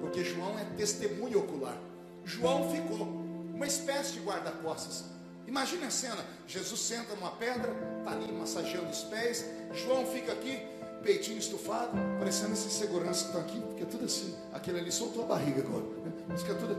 porque 0.00 0.22
João 0.22 0.58
é 0.58 0.64
testemunho 0.76 1.40
ocular. 1.40 1.76
João 2.24 2.70
ficou 2.70 3.06
uma 3.54 3.66
espécie 3.66 4.12
de 4.12 4.20
guarda-costas. 4.20 5.04
Imagine 5.46 5.86
a 5.86 5.90
cena: 5.90 6.24
Jesus 6.46 6.80
senta 6.80 7.14
numa 7.14 7.30
pedra, 7.30 7.74
está 7.98 8.12
ali 8.12 8.30
massageando 8.32 8.90
os 8.90 9.02
pés. 9.04 9.44
João 9.72 10.06
fica 10.06 10.32
aqui, 10.32 10.60
peitinho 11.02 11.38
estufado, 11.38 11.90
parecendo 12.18 12.52
esses 12.52 12.72
seguranças 12.72 13.22
que 13.22 13.28
estão 13.28 13.40
aqui, 13.40 13.62
fica 13.74 13.86
tudo 13.86 14.04
assim. 14.04 14.36
Aquele 14.52 14.80
ali 14.80 14.92
soltou 14.92 15.24
a 15.24 15.26
barriga 15.26 15.62
agora, 15.62 15.84
né? 15.84 16.12
mas 16.28 16.42
fica 16.42 16.54
tudo, 16.54 16.76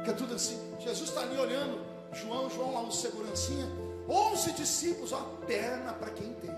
fica 0.00 0.12
tudo 0.14 0.34
assim. 0.34 0.58
Jesus 0.80 1.10
está 1.10 1.20
ali 1.20 1.38
olhando, 1.38 1.78
João, 2.12 2.48
João 2.48 2.72
lá, 2.72 2.80
o 2.82 2.90
segurancinha. 2.90 3.66
Onze 4.08 4.52
discípulos, 4.52 5.12
ó, 5.12 5.20
perna 5.46 5.92
para 5.92 6.10
quem 6.10 6.32
tem. 6.34 6.50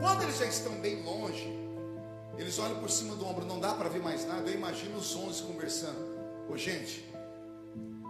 Quando 0.00 0.22
eles 0.22 0.38
já 0.38 0.46
estão 0.46 0.72
bem 0.80 1.02
longe, 1.02 1.65
eles 2.38 2.58
olham 2.58 2.80
por 2.80 2.90
cima 2.90 3.14
do 3.16 3.26
ombro, 3.26 3.44
não 3.44 3.58
dá 3.58 3.74
para 3.74 3.88
ver 3.88 4.00
mais 4.00 4.26
nada. 4.26 4.48
Eu 4.50 4.54
imagino 4.54 4.96
os 4.96 5.14
onze 5.14 5.42
conversando. 5.42 6.16
Ô 6.48 6.56
gente, 6.56 7.04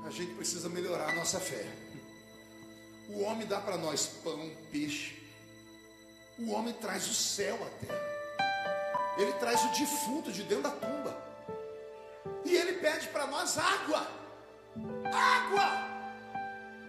a 0.04 0.10
gente 0.10 0.34
precisa 0.34 0.68
melhorar 0.68 1.10
a 1.10 1.14
nossa 1.14 1.40
fé. 1.40 1.64
O 3.08 3.22
homem 3.22 3.46
dá 3.46 3.60
para 3.60 3.76
nós 3.76 4.06
pão, 4.24 4.50
peixe. 4.70 5.16
O 6.38 6.50
homem 6.50 6.74
traz 6.74 7.08
o 7.08 7.14
céu 7.14 7.54
à 7.54 7.86
terra. 7.86 8.16
Ele 9.16 9.32
traz 9.34 9.64
o 9.64 9.68
defunto 9.68 10.30
de 10.30 10.42
dentro 10.42 10.64
da 10.64 10.70
tumba. 10.70 11.16
E 12.44 12.54
ele 12.54 12.74
pede 12.74 13.08
para 13.08 13.26
nós 13.26 13.56
água. 13.56 14.06
Água! 15.04 15.96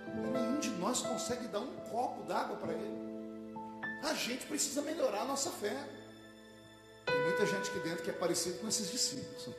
E 0.08 0.28
nenhum 0.38 0.60
de 0.60 0.70
nós 0.72 1.02
consegue 1.02 1.48
dar 1.48 1.60
um 1.60 1.76
copo 1.90 2.24
d'água 2.24 2.58
para 2.58 2.74
ele. 2.74 3.08
A 4.04 4.14
gente 4.14 4.46
precisa 4.46 4.82
melhorar 4.82 5.22
a 5.22 5.26
nossa 5.26 5.50
fé. 5.52 5.76
Tem 7.08 7.24
muita 7.24 7.46
gente 7.46 7.70
aqui 7.70 7.80
dentro 7.80 8.04
que 8.04 8.10
é 8.10 8.14
parecido 8.14 8.60
com 8.60 8.68
esses 8.68 8.92
discípulos. 8.92 9.50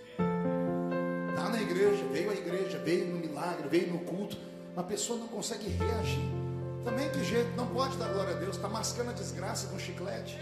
Está 1.30 1.48
na 1.48 1.60
igreja, 1.62 2.04
veio 2.12 2.30
à 2.30 2.34
igreja, 2.34 2.78
veio 2.78 3.06
no 3.06 3.16
milagre, 3.16 3.68
veio 3.68 3.90
no 3.90 4.00
culto. 4.00 4.36
Uma 4.74 4.84
pessoa 4.84 5.18
não 5.18 5.26
consegue 5.26 5.68
reagir. 5.70 6.28
Também 6.84 7.10
que 7.10 7.24
jeito, 7.24 7.50
não 7.56 7.66
pode 7.66 7.96
dar 7.96 8.08
glória 8.12 8.34
a 8.34 8.38
Deus, 8.38 8.56
está 8.56 8.68
mascando 8.68 9.10
a 9.10 9.12
desgraça 9.12 9.66
com 9.68 9.78
chiclete. 9.78 10.38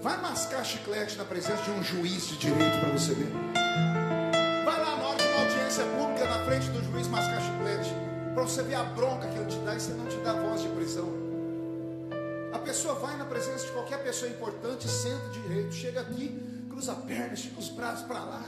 Vai 0.00 0.20
mascar 0.20 0.64
chiclete 0.64 1.16
na 1.16 1.24
presença 1.24 1.62
de 1.62 1.70
um 1.70 1.82
juiz 1.82 2.26
de 2.28 2.38
direito 2.38 2.80
para 2.80 2.90
você 2.90 3.14
ver. 3.14 3.30
Vai 4.64 4.80
lá 4.80 4.96
na 4.96 5.04
hora 5.04 5.18
de 5.18 5.28
uma 5.28 5.42
audiência 5.42 5.84
pública 5.84 6.24
na 6.26 6.44
frente 6.44 6.68
do 6.70 6.82
juiz 6.90 7.06
mascar 7.06 7.40
chiclete. 7.40 7.90
Para 8.34 8.42
você 8.42 8.62
ver 8.62 8.74
a 8.74 8.84
bronca 8.84 9.28
que 9.28 9.38
ele 9.38 9.46
te 9.46 9.58
dá 9.58 9.74
e 9.74 9.80
você 9.80 9.92
não 9.92 10.06
te 10.06 10.16
dá 10.18 10.32
voz 10.32 10.62
de 10.62 10.68
prisão. 10.68 11.29
A 12.52 12.58
pessoa 12.58 12.94
vai 12.94 13.16
na 13.16 13.24
presença 13.24 13.66
de 13.66 13.72
qualquer 13.72 14.02
pessoa 14.02 14.30
importante, 14.30 14.88
senta 14.88 15.28
direito, 15.28 15.72
chega 15.72 16.00
aqui, 16.00 16.66
cruza 16.68 16.92
a 16.92 16.96
perna, 16.96 17.34
estica 17.34 17.60
os 17.60 17.68
braços 17.68 18.04
para 18.06 18.18
lá, 18.18 18.44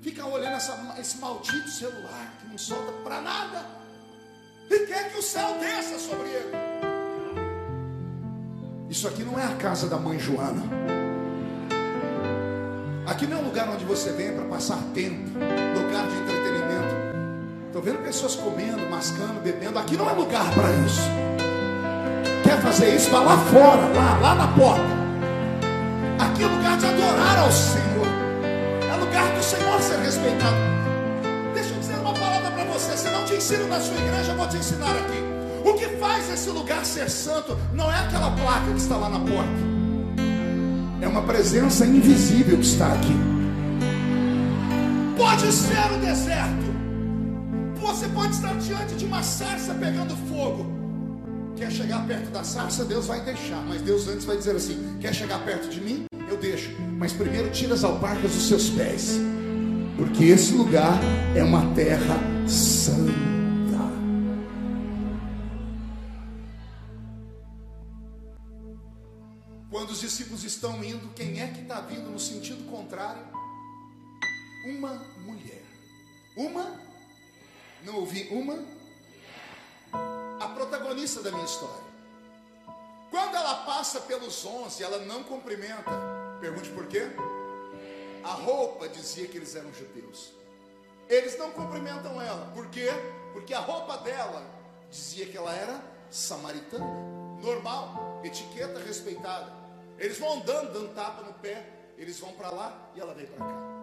fica 0.00 0.24
olhando 0.24 0.56
essa, 0.56 0.96
esse 0.98 1.18
maldito 1.18 1.68
celular 1.68 2.34
que 2.40 2.48
não 2.48 2.56
solta 2.56 2.92
para 3.04 3.20
nada, 3.20 3.66
e 4.70 4.86
quer 4.86 5.12
que 5.12 5.18
o 5.18 5.22
céu 5.22 5.58
desça 5.58 5.98
sobre 5.98 6.28
ele. 6.28 6.52
Isso 8.88 9.06
aqui 9.08 9.22
não 9.22 9.38
é 9.38 9.44
a 9.44 9.56
casa 9.56 9.88
da 9.88 9.98
mãe 9.98 10.18
Joana. 10.18 10.62
Aqui 13.06 13.26
não 13.26 13.38
é 13.38 13.40
um 13.40 13.44
lugar 13.44 13.68
onde 13.68 13.84
você 13.84 14.12
vem 14.12 14.34
para 14.34 14.44
passar 14.44 14.78
tempo, 14.94 15.30
lugar 15.30 16.08
de 16.08 16.16
entretenimento. 16.16 16.94
Estou 17.66 17.82
vendo 17.82 18.02
pessoas 18.02 18.34
comendo, 18.36 18.88
mascando, 18.88 19.42
bebendo. 19.42 19.78
Aqui 19.78 19.96
não 19.96 20.08
é 20.08 20.12
lugar 20.12 20.44
para 20.54 20.70
isso. 20.86 21.02
Quer 22.44 22.60
fazer 22.60 22.94
isso? 22.94 23.10
Vá 23.10 23.20
lá 23.20 23.38
fora, 23.38 23.88
lá, 23.96 24.18
lá 24.20 24.34
na 24.34 24.48
porta. 24.48 24.84
Aqui 26.18 26.42
é 26.42 26.46
lugar 26.46 26.76
de 26.76 26.84
adorar 26.84 27.38
ao 27.38 27.50
Senhor. 27.50 28.06
É 28.92 28.96
lugar 28.96 29.32
do 29.34 29.42
Senhor 29.42 29.80
ser 29.80 29.98
respeitado. 30.00 30.56
Deixa 31.54 31.70
eu 31.70 31.80
dizer 31.80 31.94
uma 31.94 32.12
palavra 32.12 32.50
para 32.50 32.64
você. 32.64 32.94
Se 32.98 33.08
não 33.08 33.24
te 33.24 33.34
ensino 33.34 33.66
na 33.66 33.80
sua 33.80 33.96
igreja, 33.96 34.32
eu 34.32 34.36
vou 34.36 34.46
te 34.46 34.58
ensinar 34.58 34.90
aqui. 34.90 35.24
O 35.64 35.72
que 35.72 35.86
faz 35.96 36.30
esse 36.30 36.50
lugar 36.50 36.84
ser 36.84 37.08
santo 37.08 37.58
não 37.72 37.90
é 37.90 37.98
aquela 38.00 38.30
placa 38.32 38.70
que 38.70 38.78
está 38.78 38.98
lá 38.98 39.08
na 39.08 39.20
porta. 39.20 39.74
É 41.00 41.08
uma 41.08 41.22
presença 41.22 41.86
invisível 41.86 42.58
que 42.58 42.66
está 42.66 42.92
aqui. 42.92 43.16
Pode 45.16 45.50
ser 45.50 45.92
o 45.94 45.98
deserto. 45.98 46.74
Você 47.76 48.06
pode 48.08 48.34
estar 48.34 48.54
diante 48.56 48.94
de 48.96 49.06
uma 49.06 49.22
sarça 49.22 49.72
pegando 49.74 50.14
fogo. 50.28 50.83
Quer 51.56 51.70
chegar 51.70 52.04
perto 52.06 52.30
da 52.30 52.42
sarça, 52.42 52.84
Deus 52.84 53.06
vai 53.06 53.20
deixar. 53.20 53.62
Mas 53.62 53.80
Deus 53.82 54.08
antes 54.08 54.24
vai 54.24 54.36
dizer 54.36 54.56
assim: 54.56 54.98
Quer 55.00 55.14
chegar 55.14 55.44
perto 55.44 55.68
de 55.68 55.80
mim? 55.80 56.04
Eu 56.28 56.36
deixo. 56.36 56.70
Mas 56.98 57.12
primeiro 57.12 57.50
tira 57.50 57.74
as 57.74 57.84
alparcas 57.84 58.32
dos 58.32 58.48
seus 58.48 58.70
pés. 58.70 59.18
Porque 59.96 60.24
esse 60.24 60.52
lugar 60.54 60.98
é 61.36 61.44
uma 61.44 61.72
terra 61.74 62.18
santa. 62.48 63.12
Quando 69.70 69.90
os 69.90 70.00
discípulos 70.00 70.44
estão 70.44 70.82
indo, 70.82 71.08
quem 71.14 71.40
é 71.40 71.46
que 71.48 71.60
está 71.60 71.80
vindo 71.80 72.10
no 72.10 72.18
sentido 72.18 72.64
contrário? 72.70 73.22
Uma 74.66 74.94
mulher. 75.24 75.62
Uma? 76.36 76.80
Não 77.84 77.96
ouvi? 77.96 78.28
Uma? 78.30 78.58
A 80.40 80.48
protagonista 80.48 81.22
da 81.22 81.30
minha 81.30 81.44
história. 81.44 81.84
Quando 83.10 83.36
ela 83.36 83.64
passa 83.64 84.00
pelos 84.00 84.44
onze, 84.44 84.82
ela 84.82 84.98
não 84.98 85.22
cumprimenta. 85.22 85.90
Pergunte 86.40 86.70
por 86.70 86.86
quê? 86.86 87.02
A 88.24 88.32
roupa 88.32 88.88
dizia 88.88 89.28
que 89.28 89.36
eles 89.36 89.54
eram 89.54 89.72
judeus. 89.72 90.32
Eles 91.08 91.38
não 91.38 91.50
cumprimentam 91.50 92.20
ela. 92.20 92.50
Por 92.54 92.66
quê? 92.68 92.88
Porque 93.32 93.54
a 93.54 93.60
roupa 93.60 93.98
dela 93.98 94.42
dizia 94.90 95.26
que 95.26 95.36
ela 95.36 95.54
era 95.54 95.80
samaritana. 96.10 96.84
Normal, 97.42 98.20
etiqueta 98.24 98.80
respeitada. 98.80 99.52
Eles 99.98 100.18
vão 100.18 100.34
andando, 100.34 100.72
dando 100.72 100.94
tapa 100.94 101.22
no 101.22 101.34
pé. 101.34 101.68
Eles 101.96 102.18
vão 102.18 102.32
para 102.32 102.50
lá 102.50 102.90
e 102.94 103.00
ela 103.00 103.14
vem 103.14 103.26
para 103.26 103.46
cá. 103.46 103.74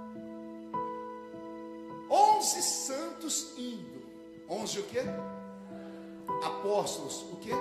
Onze 2.10 2.62
santos 2.62 3.58
indo. 3.58 4.02
Onze 4.50 4.80
o 4.80 4.84
quê? 4.84 5.04
Apóstolos, 6.44 7.26
o 7.32 7.36
quê? 7.38 7.52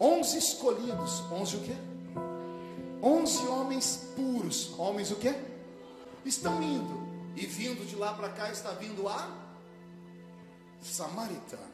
Onze 0.00 0.38
escolhidos. 0.38 1.20
Onze 1.30 1.56
o 1.56 1.60
quê? 1.60 1.76
Onze 3.02 3.46
homens 3.46 4.08
puros. 4.16 4.76
Homens 4.78 5.10
o 5.10 5.16
quê? 5.16 5.34
Estão 6.24 6.62
indo. 6.62 7.02
E 7.36 7.46
vindo 7.46 7.86
de 7.86 7.96
lá 7.96 8.12
para 8.12 8.28
cá 8.30 8.50
está 8.50 8.70
vindo 8.72 9.08
a 9.08 9.30
samaritana. 10.80 11.72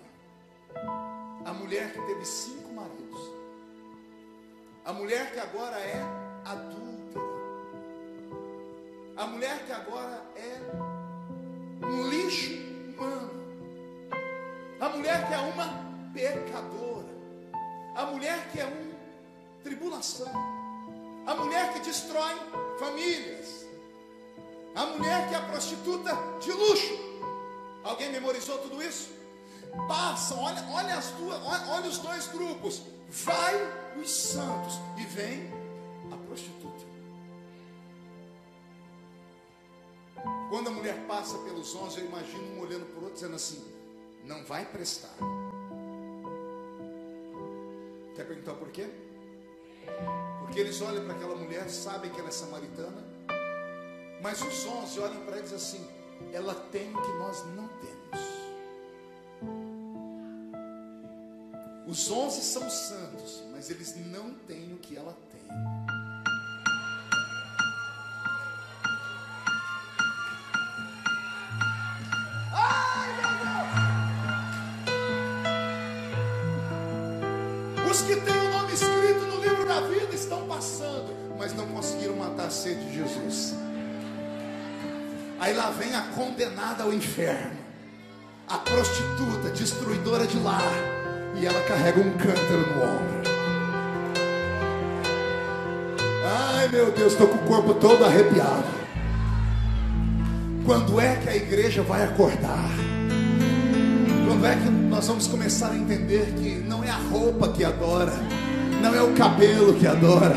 A 1.45 1.53
mulher 1.53 1.93
que 1.93 2.01
teve 2.03 2.25
cinco 2.25 2.73
maridos. 2.75 3.21
A 4.85 4.93
mulher 4.93 5.33
que 5.33 5.41
agora 5.41 5.79
é 5.79 6.03
adúltera. 6.45 7.25
A 9.17 9.27
mulher 9.27 9.65
que 9.67 9.73
agora 9.73 10.23
é 10.37 11.87
um 11.87 12.09
lixo 12.09 12.68
mulher 15.09 15.27
que 15.27 15.35
é 15.35 15.39
uma 15.39 16.13
pecadora. 16.13 17.09
A 17.95 18.07
mulher 18.07 18.51
que 18.53 18.61
é 18.61 18.67
um 18.67 19.63
tribulação. 19.63 20.31
A 21.27 21.35
mulher 21.35 21.73
que 21.73 21.81
destrói 21.81 22.35
famílias. 22.79 23.67
A 24.75 24.85
mulher 24.87 25.29
que 25.29 25.35
é 25.35 25.39
a 25.39 25.43
prostituta 25.43 26.11
de 26.41 26.53
luxo. 26.53 26.99
Alguém 27.85 28.13
memorizou 28.13 28.59
tudo 28.59 28.83
isso? 28.83 29.11
Passam, 29.87 30.43
olha, 30.43 30.63
olha 30.73 30.95
as 30.95 31.11
duas, 31.13 31.41
olha, 31.43 31.67
olha 31.71 31.89
os 31.89 31.99
dois 31.99 32.27
grupos. 32.29 32.83
Vai 33.09 33.55
os 33.97 34.11
santos 34.11 34.75
e 34.99 35.05
vem 35.05 35.51
a 36.13 36.17
prostituta. 36.27 36.87
Quando 40.51 40.69
a 40.69 40.71
mulher 40.71 40.99
passa 41.07 41.39
pelos 41.39 41.75
onze, 41.75 42.01
eu 42.01 42.07
imagino 42.07 42.57
um 42.57 42.61
olhando 42.61 42.85
para 42.87 43.01
o 43.01 43.03
outro 43.05 43.15
dizendo 43.15 43.37
assim: 43.37 43.78
não 44.29 44.45
vai 44.45 44.65
prestar. 44.67 45.17
Quer 48.15 48.25
perguntar 48.25 48.55
por 48.55 48.71
quê? 48.71 48.89
Porque 50.41 50.61
eles 50.61 50.81
olham 50.83 51.05
para 51.05 51.15
aquela 51.15 51.35
mulher, 51.35 51.69
sabem 51.71 52.11
que 52.11 52.21
ela 52.21 52.29
é 52.29 52.33
samaritana, 52.33 53.03
mas 54.23 54.43
os 54.43 54.67
onze 54.67 55.01
olham 55.01 55.25
para 55.25 55.39
eles 55.39 55.53
assim: 55.53 55.89
ela 56.33 56.55
tem 56.55 56.95
o 56.95 57.01
que 57.01 57.13
nós 57.13 57.45
não 57.57 57.69
temos. 57.69 58.29
Os 61.87 62.11
onze 62.11 62.43
são 62.43 62.69
santos, 62.69 63.43
mas 63.51 63.71
eles 63.71 63.97
não 64.09 64.35
têm 64.47 64.75
o 64.75 64.79
que 64.79 64.95
ela 64.95 65.17
tem. 65.33 65.49
Os 72.53 73.23
que 73.23 73.28
passando, 80.59 81.15
mas 81.39 81.55
não 81.55 81.65
conseguiram 81.69 82.17
matar 82.17 82.47
a 82.47 82.51
sede 82.51 82.85
de 82.87 82.97
Jesus. 82.97 83.55
Aí 85.39 85.55
lá 85.55 85.71
vem 85.71 85.95
a 85.95 86.01
condenada 86.17 86.83
ao 86.83 86.93
inferno, 86.93 87.57
a 88.49 88.59
prostituta, 88.59 89.51
destruidora 89.51 90.27
de 90.27 90.37
lar, 90.41 90.73
e 91.37 91.47
ela 91.47 91.61
carrega 91.63 92.01
um 92.01 92.11
cântaro 92.11 92.75
no 92.75 92.83
ombro. 92.83 93.31
Ai 96.27 96.69
meu 96.71 96.91
Deus, 96.91 97.13
estou 97.13 97.29
com 97.29 97.37
o 97.37 97.47
corpo 97.47 97.75
todo 97.75 98.05
arrepiado. 98.05 98.67
Quando 100.67 101.01
é 101.01 101.15
que 101.15 101.29
a 101.29 101.37
igreja 101.37 101.83
vai 101.83 102.03
acordar? 102.03 102.69
Quando 104.27 104.45
é 104.45 104.57
que 104.57 104.69
nós 104.69 105.07
vamos 105.07 105.29
começar 105.29 105.71
a 105.71 105.77
entender 105.77 106.35
que 106.37 106.57
não 106.69 106.83
é 106.83 106.91
a 106.91 106.97
roupa 106.97 107.49
que 107.53 107.65
adora, 107.65 108.13
não 108.81 108.95
é 108.95 109.03
o 109.03 109.13
cabelo 109.15 109.75
que 109.75 109.87
adora, 109.87 110.37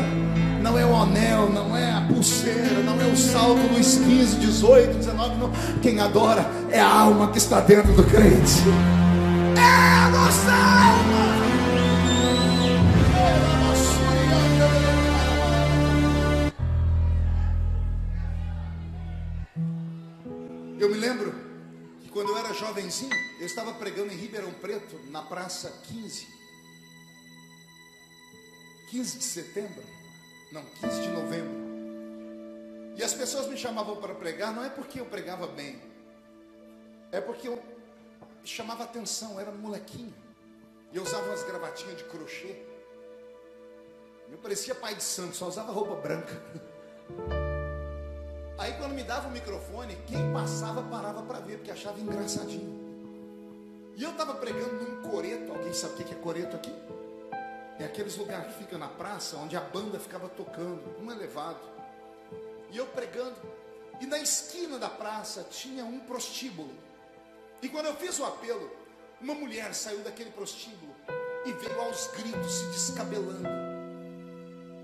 não 0.62 0.78
é 0.78 0.84
o 0.84 0.94
anel, 0.94 1.48
não 1.50 1.76
é 1.76 1.92
a 1.92 2.00
pulseira, 2.02 2.82
não 2.82 3.00
é 3.00 3.06
o 3.06 3.16
salto 3.16 3.68
dos 3.74 3.96
15, 3.98 4.36
18, 4.36 4.98
19, 4.98 5.36
não. 5.36 5.52
quem 5.80 6.00
adora 6.00 6.48
é 6.70 6.80
a 6.80 6.88
alma 6.88 7.30
que 7.30 7.38
está 7.38 7.60
dentro 7.60 7.92
do 7.92 8.04
crente. 8.04 8.62
É 9.56 10.04
a 10.04 10.10
nossa 10.10 10.50
alma. 10.50 11.32
Eu 20.78 20.90
me 20.90 20.96
lembro 20.96 21.32
que 22.00 22.08
quando 22.08 22.30
eu 22.30 22.38
era 22.38 22.52
jovenzinho, 22.52 23.14
eu 23.38 23.46
estava 23.46 23.72
pregando 23.74 24.12
em 24.12 24.16
Ribeirão 24.16 24.50
Preto, 24.60 24.98
na 25.12 25.22
Praça 25.22 25.72
15. 25.84 26.41
15 28.92 29.18
de 29.18 29.24
setembro, 29.24 29.82
não, 30.52 30.62
15 30.66 31.00
de 31.00 31.08
novembro. 31.08 31.62
E 32.94 33.02
as 33.02 33.14
pessoas 33.14 33.46
me 33.46 33.56
chamavam 33.56 33.96
para 33.96 34.14
pregar, 34.14 34.52
não 34.52 34.62
é 34.62 34.68
porque 34.68 35.00
eu 35.00 35.06
pregava 35.06 35.46
bem, 35.46 35.80
é 37.10 37.18
porque 37.18 37.48
eu 37.48 37.58
chamava 38.44 38.84
atenção, 38.84 39.40
era 39.40 39.50
molequinho. 39.50 40.12
E 40.92 40.98
eu 40.98 41.04
usava 41.04 41.26
umas 41.26 41.42
gravatinhas 41.42 41.96
de 41.96 42.04
crochê. 42.04 42.54
Eu 44.30 44.36
parecia 44.36 44.74
pai 44.74 44.94
de 44.94 45.02
santo, 45.02 45.36
só 45.36 45.48
usava 45.48 45.72
roupa 45.72 45.94
branca. 45.94 46.42
Aí 48.60 48.74
quando 48.74 48.92
me 48.92 49.04
dava 49.04 49.26
o 49.28 49.30
microfone, 49.30 49.96
quem 50.06 50.34
passava 50.34 50.82
parava 50.82 51.22
para 51.22 51.40
ver, 51.40 51.56
porque 51.56 51.70
achava 51.70 51.98
engraçadinho. 51.98 52.78
E 53.96 54.02
eu 54.02 54.10
estava 54.10 54.34
pregando 54.34 54.74
num 54.84 55.10
coreto, 55.10 55.50
alguém 55.50 55.72
sabe 55.72 55.94
o 55.94 55.96
que 56.04 56.12
é 56.12 56.18
coreto 56.18 56.56
aqui? 56.56 57.01
É 57.82 57.86
aqueles 57.86 58.16
lugares 58.16 58.52
que 58.52 58.62
ficam 58.62 58.78
na 58.78 58.86
praça, 58.86 59.36
onde 59.38 59.56
a 59.56 59.60
banda 59.60 59.98
ficava 59.98 60.28
tocando, 60.28 60.96
um 61.00 61.10
elevado. 61.10 61.58
E 62.70 62.76
eu 62.76 62.86
pregando, 62.86 63.36
e 64.00 64.06
na 64.06 64.20
esquina 64.20 64.78
da 64.78 64.88
praça 64.88 65.44
tinha 65.50 65.84
um 65.84 65.98
prostíbulo. 65.98 66.72
E 67.60 67.68
quando 67.68 67.86
eu 67.86 67.96
fiz 67.96 68.20
o 68.20 68.24
apelo, 68.24 68.70
uma 69.20 69.34
mulher 69.34 69.74
saiu 69.74 69.98
daquele 69.98 70.30
prostíbulo 70.30 70.94
e 71.44 71.52
veio 71.54 71.80
aos 71.80 72.06
gritos 72.12 72.52
se 72.52 72.66
descabelando. 72.66 73.48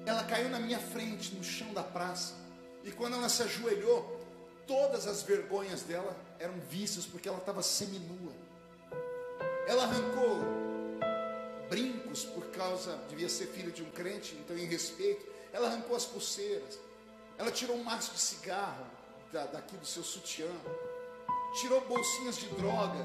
Ela 0.05 0.25
caiu 0.25 0.49
na 0.49 0.59
minha 0.59 0.81
frente, 0.81 1.37
no 1.37 1.45
chão 1.45 1.73
da 1.73 1.85
praça. 1.85 2.35
E 2.83 2.91
quando 2.91 3.15
ela 3.15 3.29
se 3.29 3.45
ajoelhou, 3.45 4.21
todas 4.67 5.07
as 5.07 5.23
vergonhas 5.23 5.83
dela 5.83 6.17
eram 6.41 6.55
vistas 6.69 7.07
porque 7.07 7.29
ela 7.29 7.39
estava 7.39 7.63
seminua. 7.63 8.33
Ela 9.69 9.85
arrancou 9.85 10.58
brincos 11.69 12.25
por 12.25 12.47
causa, 12.47 12.99
devia 13.09 13.29
ser 13.29 13.47
filha 13.47 13.71
de 13.71 13.83
um 13.83 13.91
crente, 13.91 14.35
então 14.37 14.57
em 14.57 14.67
respeito. 14.67 15.27
Ela 15.53 15.69
arrancou 15.69 15.97
as 15.97 16.05
pulseiras. 16.05 16.79
Ela 17.37 17.51
tirou 17.51 17.77
um 17.77 17.85
maço 17.85 18.13
de 18.13 18.21
cigarro 18.21 18.87
da, 19.33 19.47
daqui 19.47 19.77
do 19.77 19.87
seu 19.87 20.03
sutiã. 20.03 20.51
Tirou 21.61 21.81
bolsinhas 21.83 22.37
de 22.37 22.47
droga. 22.49 22.99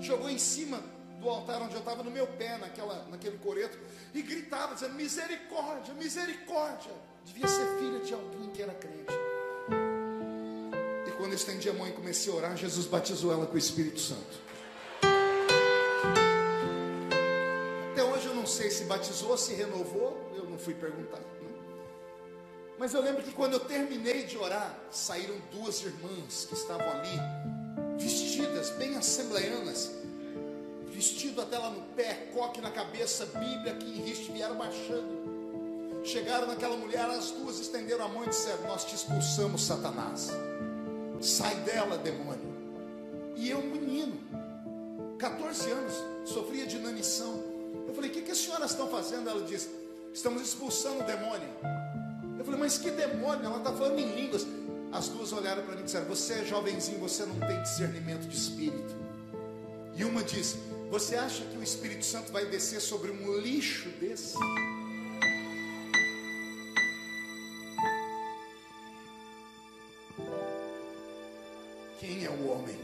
Jogou 0.00 0.28
em 0.28 0.38
cima 0.38 0.82
do 1.20 1.28
altar 1.28 1.62
onde 1.62 1.74
eu 1.74 1.80
estava 1.80 2.02
no 2.02 2.10
meu 2.10 2.26
pé, 2.26 2.58
naquela, 2.58 3.06
naquele 3.10 3.38
coreto, 3.38 3.78
e 4.12 4.22
gritava, 4.22 4.74
dizendo: 4.74 4.94
Misericórdia, 4.94 5.94
misericórdia. 5.94 6.92
Devia 7.24 7.48
ser 7.48 7.66
filha 7.78 7.98
de 8.00 8.14
alguém 8.14 8.50
que 8.50 8.62
era 8.62 8.74
crente. 8.74 9.12
E 11.06 11.10
quando 11.12 11.32
eu 11.32 11.36
estendi 11.36 11.68
a 11.68 11.72
mão 11.72 11.88
e 11.88 11.92
comecei 11.92 12.32
a 12.32 12.36
orar, 12.36 12.56
Jesus 12.56 12.86
batizou 12.86 13.32
ela 13.32 13.46
com 13.46 13.54
o 13.54 13.58
Espírito 13.58 14.00
Santo. 14.00 14.46
Sei 18.56 18.70
se 18.70 18.84
batizou, 18.84 19.36
se 19.36 19.52
renovou, 19.52 20.18
eu 20.34 20.44
não 20.44 20.58
fui 20.58 20.72
perguntar. 20.72 21.18
Né? 21.18 21.26
Mas 22.78 22.94
eu 22.94 23.02
lembro 23.02 23.22
que 23.22 23.32
quando 23.32 23.52
eu 23.52 23.60
terminei 23.60 24.24
de 24.24 24.38
orar, 24.38 24.74
saíram 24.90 25.36
duas 25.52 25.82
irmãs 25.82 26.46
que 26.46 26.54
estavam 26.54 26.90
ali, 26.90 27.18
vestidas 27.98 28.70
bem 28.70 28.96
assembleianas, 28.96 29.90
vestido 30.86 31.42
até 31.42 31.58
lá 31.58 31.68
no 31.68 31.82
pé, 31.94 32.30
coque 32.32 32.62
na 32.62 32.70
cabeça, 32.70 33.26
Bíblia 33.26 33.74
aqui 33.74 33.86
em 33.86 34.00
riste, 34.00 34.32
vieram 34.32 34.54
marchando. 34.54 36.02
Chegaram 36.02 36.46
naquela 36.46 36.76
mulher, 36.76 37.04
as 37.10 37.32
duas 37.32 37.58
estenderam 37.58 38.06
a 38.06 38.08
mão 38.08 38.24
e 38.24 38.28
disseram: 38.28 38.62
Nós 38.68 38.84
te 38.84 38.94
expulsamos, 38.94 39.64
Satanás. 39.64 40.30
Sai 41.20 41.56
dela, 41.56 41.98
demônio. 41.98 42.54
E 43.34 43.50
eu, 43.50 43.60
menino, 43.60 44.18
14 45.18 45.70
anos, 45.70 45.94
sofria 46.24 46.64
de 46.64 46.76
inanição. 46.76 47.45
Eu 47.86 47.94
falei: 47.94 48.10
O 48.10 48.12
que, 48.12 48.22
que 48.22 48.30
as 48.30 48.38
senhoras 48.38 48.70
estão 48.72 48.88
fazendo? 48.88 49.28
Ela 49.28 49.42
disse: 49.42 49.70
Estamos 50.12 50.42
expulsando 50.42 51.00
o 51.00 51.04
demônio. 51.04 51.48
Eu 52.38 52.44
falei: 52.44 52.60
Mas 52.60 52.78
que 52.78 52.90
demônio? 52.90 53.44
Ela 53.44 53.58
está 53.58 53.72
falando 53.72 53.98
em 53.98 54.14
línguas. 54.14 54.46
As 54.92 55.08
duas 55.08 55.32
olharam 55.32 55.62
para 55.62 55.74
mim 55.74 55.82
e 55.82 55.84
disseram: 55.84 56.06
Você 56.06 56.34
é 56.34 56.44
jovenzinho, 56.44 56.98
você 56.98 57.24
não 57.24 57.38
tem 57.40 57.60
discernimento 57.62 58.26
de 58.26 58.36
espírito. 58.36 58.94
E 59.96 60.04
uma 60.04 60.22
disse: 60.22 60.56
Você 60.90 61.16
acha 61.16 61.44
que 61.44 61.56
o 61.56 61.62
Espírito 61.62 62.04
Santo 62.04 62.32
vai 62.32 62.46
descer 62.46 62.80
sobre 62.80 63.10
um 63.10 63.38
lixo 63.38 63.88
desse? 64.00 64.34
Quem 71.98 72.24
é 72.24 72.30
o 72.30 72.48
homem? 72.48 72.78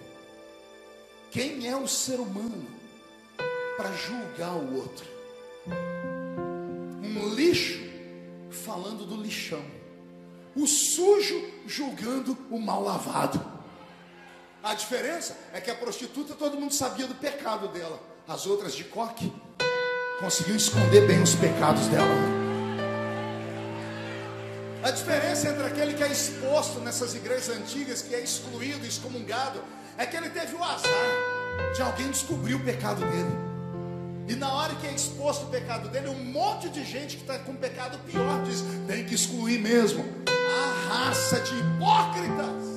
Quem 1.30 1.68
é 1.68 1.76
o 1.76 1.86
ser 1.86 2.18
humano 2.18 2.82
para 3.83 3.93
julgar 3.97 4.53
o 4.53 4.76
outro? 4.76 5.05
Um 7.03 7.35
lixo 7.35 7.83
falando 8.49 9.05
do 9.05 9.20
lixão, 9.20 9.64
o 10.55 10.68
sujo 10.68 11.43
julgando 11.66 12.39
o 12.49 12.61
mal 12.61 12.80
lavado. 12.80 13.45
A 14.62 14.74
diferença 14.74 15.37
é 15.53 15.61
que 15.61 15.68
a 15.68 15.74
prostituta 15.74 16.35
todo 16.35 16.57
mundo 16.57 16.72
sabia 16.72 17.09
do 17.09 17.16
pecado 17.16 17.66
dela, 17.68 17.99
as 18.28 18.47
outras 18.47 18.72
de 18.76 18.85
coque 18.85 19.33
conseguiam 20.20 20.57
esconder 20.57 21.05
bem 21.09 21.20
os 21.20 21.35
pecados 21.35 21.89
dela. 21.89 22.14
A 24.85 24.93
diferença 24.93 25.49
entre 25.49 25.64
aquele 25.64 25.95
que 25.95 26.05
é 26.05 26.09
exposto 26.09 26.78
nessas 26.78 27.16
igrejas 27.16 27.49
antigas, 27.49 28.01
que 28.01 28.14
é 28.14 28.20
excluído, 28.20 28.87
excomungado, 28.87 29.61
é 29.99 30.07
que 30.07 30.16
ele 30.16 30.30
teve 30.30 30.55
o 30.55 30.62
azar 30.62 31.72
de 31.74 31.83
alguém 31.83 32.11
descobrir 32.11 32.55
o 32.55 32.64
pecado 32.64 33.01
dele. 33.01 33.51
E 34.33 34.35
na 34.35 34.51
hora 34.51 34.74
que 34.76 34.87
é 34.87 34.95
exposto 34.95 35.45
o 35.45 35.51
pecado 35.51 35.91
dele, 35.91 36.09
um 36.09 36.24
monte 36.24 36.70
de 36.70 36.83
gente 36.87 37.16
que 37.16 37.22
está 37.22 37.39
com 37.41 37.55
pecado 37.55 37.99
pior 38.11 38.43
diz: 38.45 38.64
tem 38.87 39.05
que 39.05 39.14
excluir 39.14 39.59
mesmo. 39.59 40.03
A 40.26 40.89
raça 40.89 41.39
de 41.41 41.53
hipócritas. 41.53 42.72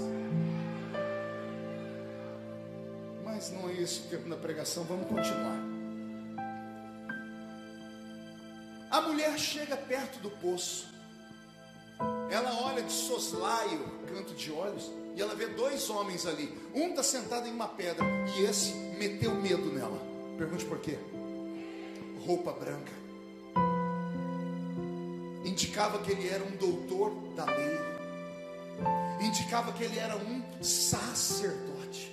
Mas 3.24 3.54
não 3.54 3.70
é 3.70 3.74
isso 3.74 4.04
o 4.06 4.10
tempo 4.10 4.28
da 4.28 4.36
pregação, 4.36 4.84
vamos 4.84 5.08
continuar. 5.08 5.58
A 8.92 9.00
mulher 9.00 9.40
chega 9.40 9.78
perto 9.78 10.20
do 10.20 10.30
poço. 10.30 10.94
Ela 12.30 12.54
olha 12.66 12.84
de 12.84 12.92
soslaio, 12.92 13.80
canto 14.14 14.34
de 14.34 14.52
olhos, 14.52 14.92
e 15.16 15.22
ela 15.22 15.34
vê 15.34 15.48
dois 15.48 15.90
homens 15.90 16.26
ali. 16.26 16.54
Um 16.74 16.90
está 16.90 17.02
sentado 17.02 17.48
em 17.48 17.54
uma 17.54 17.70
pedra 17.70 18.06
e 18.36 18.44
esse 18.44 18.74
meteu 19.00 19.34
medo 19.34 19.72
nela. 19.72 20.02
Pergunte 20.38 20.66
por 20.66 20.80
quê? 20.80 21.00
Roupa 22.26 22.52
branca. 22.52 22.92
Indicava 25.44 26.00
que 26.00 26.12
ele 26.12 26.28
era 26.28 26.44
um 26.44 26.56
doutor 26.58 27.12
da 27.36 27.46
lei. 27.46 27.80
Indicava 29.22 29.72
que 29.74 29.84
ele 29.84 30.00
era 30.00 30.18
um 30.18 30.44
sacerdote. 30.64 32.12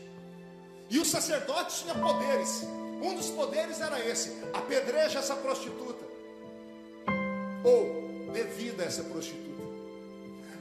E 0.90 0.98
o 0.98 1.04
sacerdote 1.04 1.82
tinha 1.82 1.94
poderes. 1.94 2.62
Um 3.02 3.14
dos 3.14 3.30
poderes 3.30 3.80
era 3.80 3.98
esse: 4.06 4.36
apedreja 4.52 5.18
essa 5.18 5.34
prostituta. 5.34 6.04
Ou 7.64 8.30
devida 8.32 8.84
essa 8.84 9.02
prostituta. 9.04 9.62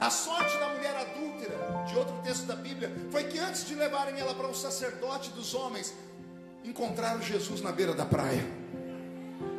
A 0.00 0.08
sorte 0.10 0.58
da 0.58 0.70
mulher 0.70 0.96
adúltera, 0.96 1.84
de 1.86 1.96
outro 1.96 2.16
texto 2.22 2.46
da 2.46 2.56
Bíblia, 2.56 2.90
foi 3.10 3.24
que 3.24 3.38
antes 3.38 3.66
de 3.66 3.74
levarem 3.74 4.18
ela 4.18 4.34
para 4.34 4.48
um 4.48 4.54
sacerdote 4.54 5.30
dos 5.30 5.54
homens, 5.54 5.94
encontraram 6.64 7.20
Jesus 7.20 7.60
na 7.60 7.70
beira 7.70 7.94
da 7.94 8.06
praia. 8.06 8.61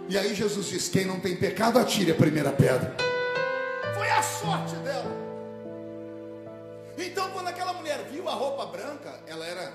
E 0.09 0.17
aí 0.17 0.33
Jesus 0.35 0.67
diz: 0.67 0.89
Quem 0.89 1.05
não 1.05 1.19
tem 1.19 1.35
pecado, 1.35 1.79
atire 1.79 2.11
a 2.11 2.15
primeira 2.15 2.51
pedra. 2.51 2.95
Foi 3.95 4.09
a 4.09 4.21
sorte 4.21 4.75
dela. 4.77 5.11
Então, 6.97 7.31
quando 7.31 7.47
aquela 7.47 7.73
mulher 7.73 8.07
viu 8.11 8.27
a 8.27 8.33
roupa 8.33 8.65
branca, 8.65 9.19
ela 9.27 9.45
era 9.45 9.73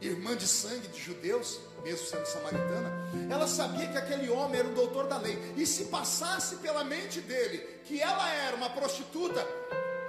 irmã 0.00 0.36
de 0.36 0.46
sangue 0.46 0.88
de 0.88 1.00
judeus, 1.00 1.60
mesmo 1.82 2.06
sendo 2.06 2.26
samaritana, 2.26 2.92
ela 3.30 3.46
sabia 3.46 3.86
que 3.88 3.96
aquele 3.96 4.28
homem 4.28 4.58
era 4.60 4.68
o 4.68 4.74
doutor 4.74 5.06
da 5.06 5.18
lei. 5.18 5.38
E 5.56 5.66
se 5.66 5.86
passasse 5.86 6.56
pela 6.56 6.84
mente 6.84 7.20
dele 7.20 7.58
que 7.84 8.00
ela 8.00 8.28
era 8.30 8.56
uma 8.56 8.70
prostituta, 8.70 9.46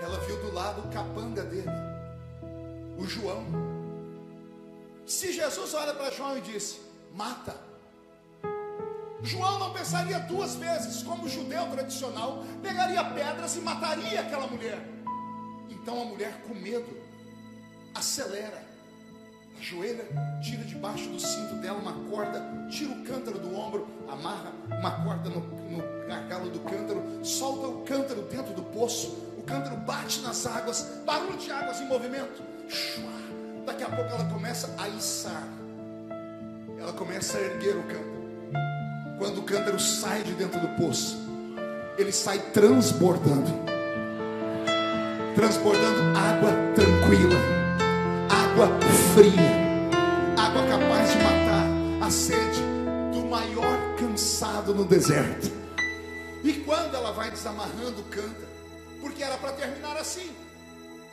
ela 0.01 0.19
viu 0.21 0.37
do 0.37 0.53
lado 0.53 0.81
o 0.81 0.91
capanga 0.91 1.43
dele, 1.43 1.69
o 2.97 3.05
João. 3.05 3.45
Se 5.05 5.31
Jesus 5.31 5.73
olha 5.73 5.93
para 5.93 6.11
João 6.11 6.37
e 6.37 6.41
disse: 6.41 6.79
Mata. 7.13 7.66
João 9.23 9.59
não 9.59 9.73
pensaria 9.73 10.19
duas 10.19 10.55
vezes, 10.55 11.01
como 11.03 11.27
judeu 11.27 11.65
tradicional, 11.67 12.43
pegaria 12.61 13.03
pedras 13.03 13.55
e 13.55 13.59
mataria 13.59 14.21
aquela 14.21 14.47
mulher. 14.47 14.79
Então 15.69 16.01
a 16.01 16.05
mulher, 16.05 16.41
com 16.47 16.53
medo, 16.53 16.97
acelera 17.95 18.67
ajoelha, 19.59 20.05
tira 20.41 20.63
debaixo 20.63 21.09
do 21.09 21.19
cinto 21.19 21.55
dela 21.55 21.79
uma 21.79 21.93
corda, 22.09 22.43
tira 22.69 22.91
o 22.91 23.03
cântaro 23.03 23.39
do 23.39 23.55
ombro, 23.55 23.87
amarra 24.07 24.51
uma 24.67 24.91
corda 25.03 25.29
no, 25.29 25.39
no 25.41 26.07
gargalo 26.07 26.49
do 26.49 26.59
cântaro, 26.59 27.25
solta 27.25 27.67
o 27.67 27.81
cântaro 27.83 28.21
dentro 28.23 28.53
do 28.53 28.61
poço, 28.63 29.09
o 29.37 29.43
cântaro 29.43 29.77
bate 29.77 30.21
nas 30.21 30.45
águas, 30.45 31.01
barulho 31.05 31.37
de 31.37 31.51
águas 31.51 31.81
em 31.81 31.87
movimento. 31.87 32.43
Daqui 33.65 33.83
a 33.83 33.89
pouco 33.89 34.11
ela 34.11 34.25
começa 34.25 34.73
a 34.77 34.87
içar, 34.89 35.47
ela 36.79 36.93
começa 36.93 37.37
a 37.37 37.41
erguer 37.41 37.75
o 37.77 37.83
cântaro. 37.83 38.16
Quando 39.17 39.39
o 39.39 39.43
cântaro 39.43 39.79
sai 39.79 40.23
de 40.23 40.33
dentro 40.33 40.59
do 40.59 40.67
poço, 40.69 41.17
ele 41.97 42.11
sai 42.11 42.39
transbordando 42.53 43.65
transbordando 45.35 46.17
água 46.17 46.51
tranquila 46.73 47.57
água 48.57 48.69
fria, 49.13 49.93
água 50.35 50.65
capaz 50.67 51.11
de 51.11 51.17
matar 51.19 52.07
a 52.07 52.09
sede 52.09 52.59
do 53.13 53.23
maior 53.27 53.95
cansado 53.99 54.73
no 54.73 54.83
deserto. 54.83 55.51
E 56.43 56.53
quando 56.53 56.95
ela 56.95 57.11
vai 57.11 57.29
desamarrando, 57.29 58.01
canta, 58.09 58.47
porque 58.99 59.21
era 59.21 59.37
para 59.37 59.51
terminar 59.51 59.95
assim, 59.97 60.35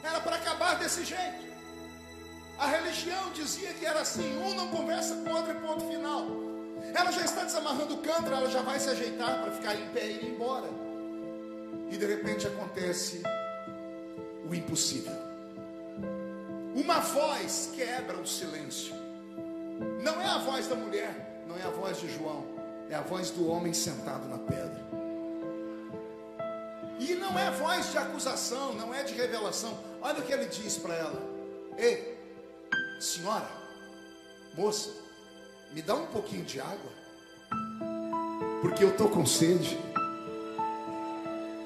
era 0.03 0.21
para 0.21 0.37
acabar 0.37 0.79
desse 0.79 1.05
jeito. 1.05 1.45
A 2.59 2.67
religião 2.67 3.31
dizia 3.35 3.75
que 3.75 3.85
era 3.85 4.01
assim: 4.01 4.39
um 4.39 4.55
não 4.55 4.69
conversa 4.69 5.15
com 5.17 5.29
o 5.29 5.37
outro, 5.37 5.55
ponto 5.57 5.87
final. 5.87 6.44
Ela 6.95 7.11
já 7.11 7.25
está 7.25 7.45
desamarrando 7.45 7.95
o 7.95 7.99
canto, 7.99 8.31
ela 8.31 8.51
já 8.51 8.63
vai 8.63 8.79
se 8.79 8.89
ajeitar 8.91 9.43
para 9.43 9.53
ficar 9.53 9.75
em 9.75 9.89
pé 9.89 10.07
e 10.07 10.17
ir 10.17 10.31
embora. 10.31 10.69
E 11.91 11.97
de 11.97 12.07
repente 12.07 12.47
acontece 12.47 13.23
o 14.49 14.55
impossível. 14.55 15.13
Uma 16.75 17.01
voz 17.01 17.71
quebra 17.75 18.17
o 18.19 18.27
silêncio. 18.27 18.95
Não 20.03 20.21
é 20.21 20.27
a 20.27 20.39
voz 20.39 20.67
da 20.67 20.75
mulher, 20.75 21.45
não 21.47 21.57
é 21.57 21.63
a 21.63 21.71
voz 21.71 21.99
de 22.01 22.09
João, 22.13 22.45
é 22.91 22.95
a 22.95 23.01
voz 23.01 23.31
do 23.31 23.49
homem 23.49 23.73
sentado 23.73 24.29
na 24.29 24.39
pedra. 24.39 24.85
E 26.99 27.15
não 27.15 27.39
é 27.39 27.51
voz 27.51 27.91
de 27.91 27.99
acusação, 27.99 28.75
não 28.75 28.95
é 28.95 29.03
de 29.03 29.15
revelação. 29.15 29.77
Olha 30.01 30.21
o 30.21 30.23
que 30.23 30.33
ele 30.33 30.47
diz 30.47 30.77
para 30.77 30.95
ela: 30.95 31.23
Ei, 31.77 32.19
senhora, 33.01 33.49
moça, 34.57 34.91
me 35.75 35.83
dá 35.83 35.95
um 35.95 36.07
pouquinho 36.07 36.45
de 36.45 36.61
água, 36.61 36.93
porque 38.63 38.83
eu 38.83 38.91
estou 38.91 39.11
com 39.11 39.27
sede. 39.27 39.77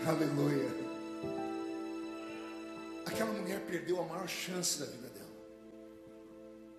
Aleluia 0.07 0.89
aquela 3.19 3.33
mulher 3.33 3.61
perdeu 3.67 4.01
a 4.01 4.05
maior 4.05 4.29
chance 4.29 4.79
da 4.79 4.87
vida 4.87 5.09
dela. 5.09 5.27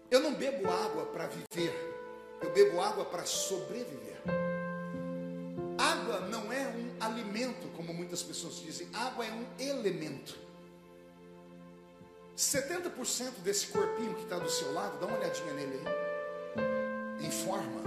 Eu 0.10 0.22
não 0.22 0.34
bebo 0.34 0.70
água 0.70 1.06
para 1.08 1.28
viver, 1.28 1.74
eu 2.42 2.50
bebo 2.54 2.80
água 2.80 3.04
para 3.04 3.26
sobreviver. 3.26 4.22
Água 5.78 6.22
não 6.22 6.52
é 6.52 6.68
um 6.68 7.04
alimento, 7.04 7.68
como 7.76 7.94
muitas 7.94 8.24
pessoas 8.24 8.56
dizem, 8.62 8.88
água 8.94 9.26
é 9.26 9.32
um 9.32 9.46
elemento. 9.60 10.38
70% 12.38 13.42
desse 13.44 13.68
corpinho 13.68 14.16
que 14.16 14.24
está 14.24 14.40
do 14.40 14.50
seu 14.50 14.72
lado, 14.74 14.98
dá 14.98 15.08
uma 15.08 15.18
olhadinha 15.18 15.54
nele 15.54 15.82
aí, 15.86 16.09
forma 17.44 17.82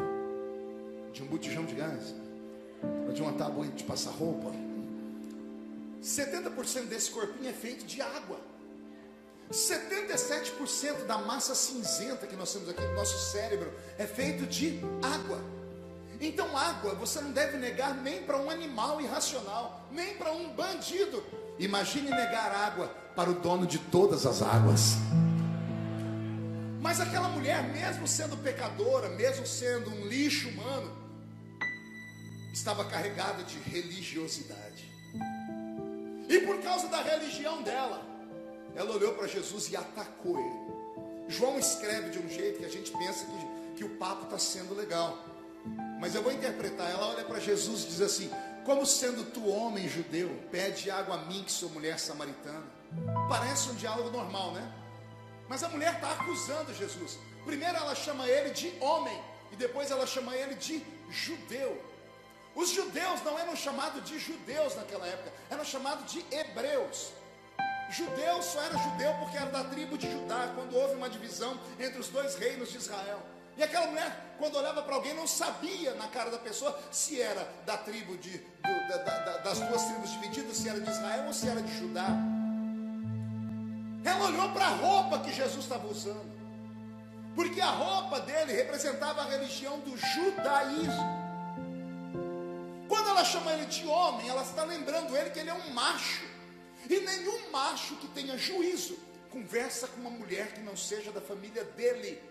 de 1.12 1.22
um 1.22 1.26
botijão 1.26 1.64
de 1.64 1.74
gás, 1.74 2.14
ou 3.07 3.12
de 3.12 3.22
uma 3.22 3.32
tábua 3.32 3.66
de 3.68 3.84
passar 3.84 4.11
roupa 4.11 4.50
70% 6.03 6.86
desse 6.88 7.11
corpinho 7.11 7.48
é 7.48 7.53
feito 7.53 7.86
de 7.86 8.03
água. 8.03 8.38
77% 9.50 11.07
da 11.07 11.18
massa 11.18 11.55
cinzenta 11.55 12.26
que 12.26 12.34
nós 12.34 12.53
temos 12.53 12.68
aqui 12.68 12.80
no 12.80 12.94
nosso 12.94 13.30
cérebro 13.30 13.72
é 13.98 14.07
feito 14.07 14.46
de 14.46 14.80
água. 15.03 15.38
Então, 16.20 16.57
água 16.57 16.94
você 16.94 17.20
não 17.20 17.32
deve 17.32 17.57
negar 17.57 17.94
nem 17.94 18.22
para 18.22 18.36
um 18.36 18.50
animal 18.50 19.00
irracional, 19.00 19.86
nem 19.92 20.14
para 20.14 20.32
um 20.32 20.48
bandido. 20.50 21.22
Imagine 21.59 22.11
negar 22.11 22.53
água 22.53 22.88
para 23.14 23.30
o 23.30 23.34
dono 23.34 23.66
de 23.66 23.78
todas 23.78 24.26
as 24.26 24.42
águas. 24.42 24.96
Mas 26.82 27.00
aquela 27.00 27.28
mulher, 27.28 27.62
mesmo 27.62 28.08
sendo 28.08 28.36
pecadora, 28.36 29.08
mesmo 29.10 29.46
sendo 29.46 29.88
um 29.88 30.04
lixo 30.04 30.48
humano, 30.48 30.90
estava 32.52 32.84
carregada 32.84 33.44
de 33.44 33.56
religiosidade. 33.60 34.92
E 36.28 36.40
por 36.40 36.60
causa 36.60 36.88
da 36.88 37.00
religião 37.00 37.62
dela, 37.62 38.04
ela 38.74 38.90
olhou 38.96 39.14
para 39.14 39.28
Jesus 39.28 39.70
e 39.70 39.76
atacou 39.76 40.36
ele. 40.36 41.32
João 41.32 41.56
escreve 41.56 42.10
de 42.10 42.18
um 42.18 42.28
jeito 42.28 42.58
que 42.58 42.64
a 42.64 42.68
gente 42.68 42.90
pensa 42.90 43.26
que, 43.26 43.76
que 43.76 43.84
o 43.84 43.96
papo 43.96 44.24
está 44.24 44.38
sendo 44.38 44.74
legal. 44.74 45.16
Mas 46.00 46.16
eu 46.16 46.22
vou 46.22 46.32
interpretar. 46.32 46.90
Ela 46.90 47.10
olha 47.10 47.24
para 47.24 47.38
Jesus 47.38 47.84
e 47.84 47.86
diz 47.86 48.00
assim: 48.00 48.28
Como 48.64 48.84
sendo 48.84 49.24
tu 49.30 49.46
homem 49.46 49.88
judeu, 49.88 50.36
pede 50.50 50.90
água 50.90 51.14
a 51.14 51.24
mim 51.26 51.44
que 51.44 51.52
sou 51.52 51.70
mulher 51.70 52.00
samaritana. 52.00 52.64
Parece 53.28 53.70
um 53.70 53.74
diálogo 53.76 54.10
normal, 54.10 54.52
né? 54.52 54.81
Mas 55.53 55.62
a 55.62 55.68
mulher 55.68 55.92
está 55.96 56.12
acusando 56.12 56.72
Jesus. 56.72 57.18
Primeiro 57.44 57.76
ela 57.76 57.94
chama 57.94 58.26
ele 58.26 58.55
de 58.55 58.72
homem, 58.80 59.22
e 59.53 59.57
depois 59.57 59.90
ela 59.90 60.07
chama 60.07 60.34
ele 60.34 60.55
de 60.55 60.82
judeu. 61.11 61.78
Os 62.55 62.70
judeus 62.70 63.22
não 63.22 63.38
eram 63.38 63.55
chamados 63.55 64.03
de 64.03 64.18
judeus 64.18 64.74
naquela 64.76 65.07
época, 65.07 65.30
eram 65.50 65.62
chamados 65.62 66.11
de 66.11 66.24
hebreus. 66.34 67.12
Judeu 67.90 68.42
só 68.42 68.62
era 68.62 68.78
judeu 68.78 69.12
porque 69.20 69.36
era 69.36 69.50
da 69.50 69.64
tribo 69.64 69.98
de 69.98 70.11
Judá, 70.11 70.50
quando 70.55 70.74
houve 70.74 70.94
uma 70.94 71.11
divisão 71.11 71.61
entre 71.78 71.98
os 72.00 72.09
dois 72.09 72.34
reinos 72.36 72.70
de 72.70 72.78
Israel. 72.78 73.20
E 73.55 73.62
aquela 73.62 73.88
mulher, 73.88 74.36
quando 74.38 74.57
olhava 74.57 74.82
para 74.82 74.94
alguém, 74.94 75.12
não 75.12 75.26
sabia 75.26 75.92
na 75.96 76.09
cara 76.09 76.30
da 76.30 76.38
pessoa 76.38 76.80
se 76.90 77.20
era 77.20 77.46
da 77.66 77.76
tribo 77.76 78.16
de, 78.16 78.38
do, 78.38 78.88
da, 78.88 78.96
da, 78.96 79.36
das 79.36 79.61
duas 79.61 79.84
tribos 79.84 80.12
divididas, 80.12 80.57
se 80.57 80.66
era 80.70 80.80
de 80.80 80.90
Israel 80.90 81.26
ou 81.26 81.34
se 81.34 81.46
era 81.46 81.61
de 81.61 81.78
Judá. 81.78 82.41
Ela 84.05 84.26
olhou 84.26 84.50
para 84.50 84.66
a 84.66 84.70
roupa 84.70 85.20
que 85.20 85.32
Jesus 85.32 85.64
estava 85.64 85.86
usando, 85.86 86.32
porque 87.34 87.61
a 87.61 87.70
roupa 87.70 88.20
dele 88.20 88.53
representava 88.53 89.22
a 89.22 89.24
religião 89.24 89.78
do 89.80 89.96
judaísmo. 89.96 91.22
Quando 92.88 93.09
ela 93.09 93.24
chama 93.24 93.53
ele 93.53 93.66
de 93.66 93.86
homem, 93.86 94.28
ela 94.28 94.42
está 94.42 94.64
lembrando 94.64 95.16
ele 95.16 95.30
que 95.30 95.38
ele 95.38 95.50
é 95.50 95.55
um 95.55 95.70
macho. 95.70 96.26
E 96.90 97.00
nenhum 97.00 97.50
macho 97.50 97.96
que 97.96 98.09
tenha 98.09 98.36
juízo 98.36 98.98
conversa 99.30 99.88
com 99.88 100.00
uma 100.00 100.11
mulher 100.11 100.53
que 100.53 100.61
não 100.61 100.76
seja 100.76 101.11
da 101.11 101.20
família 101.20 101.64
dele. 101.64 102.22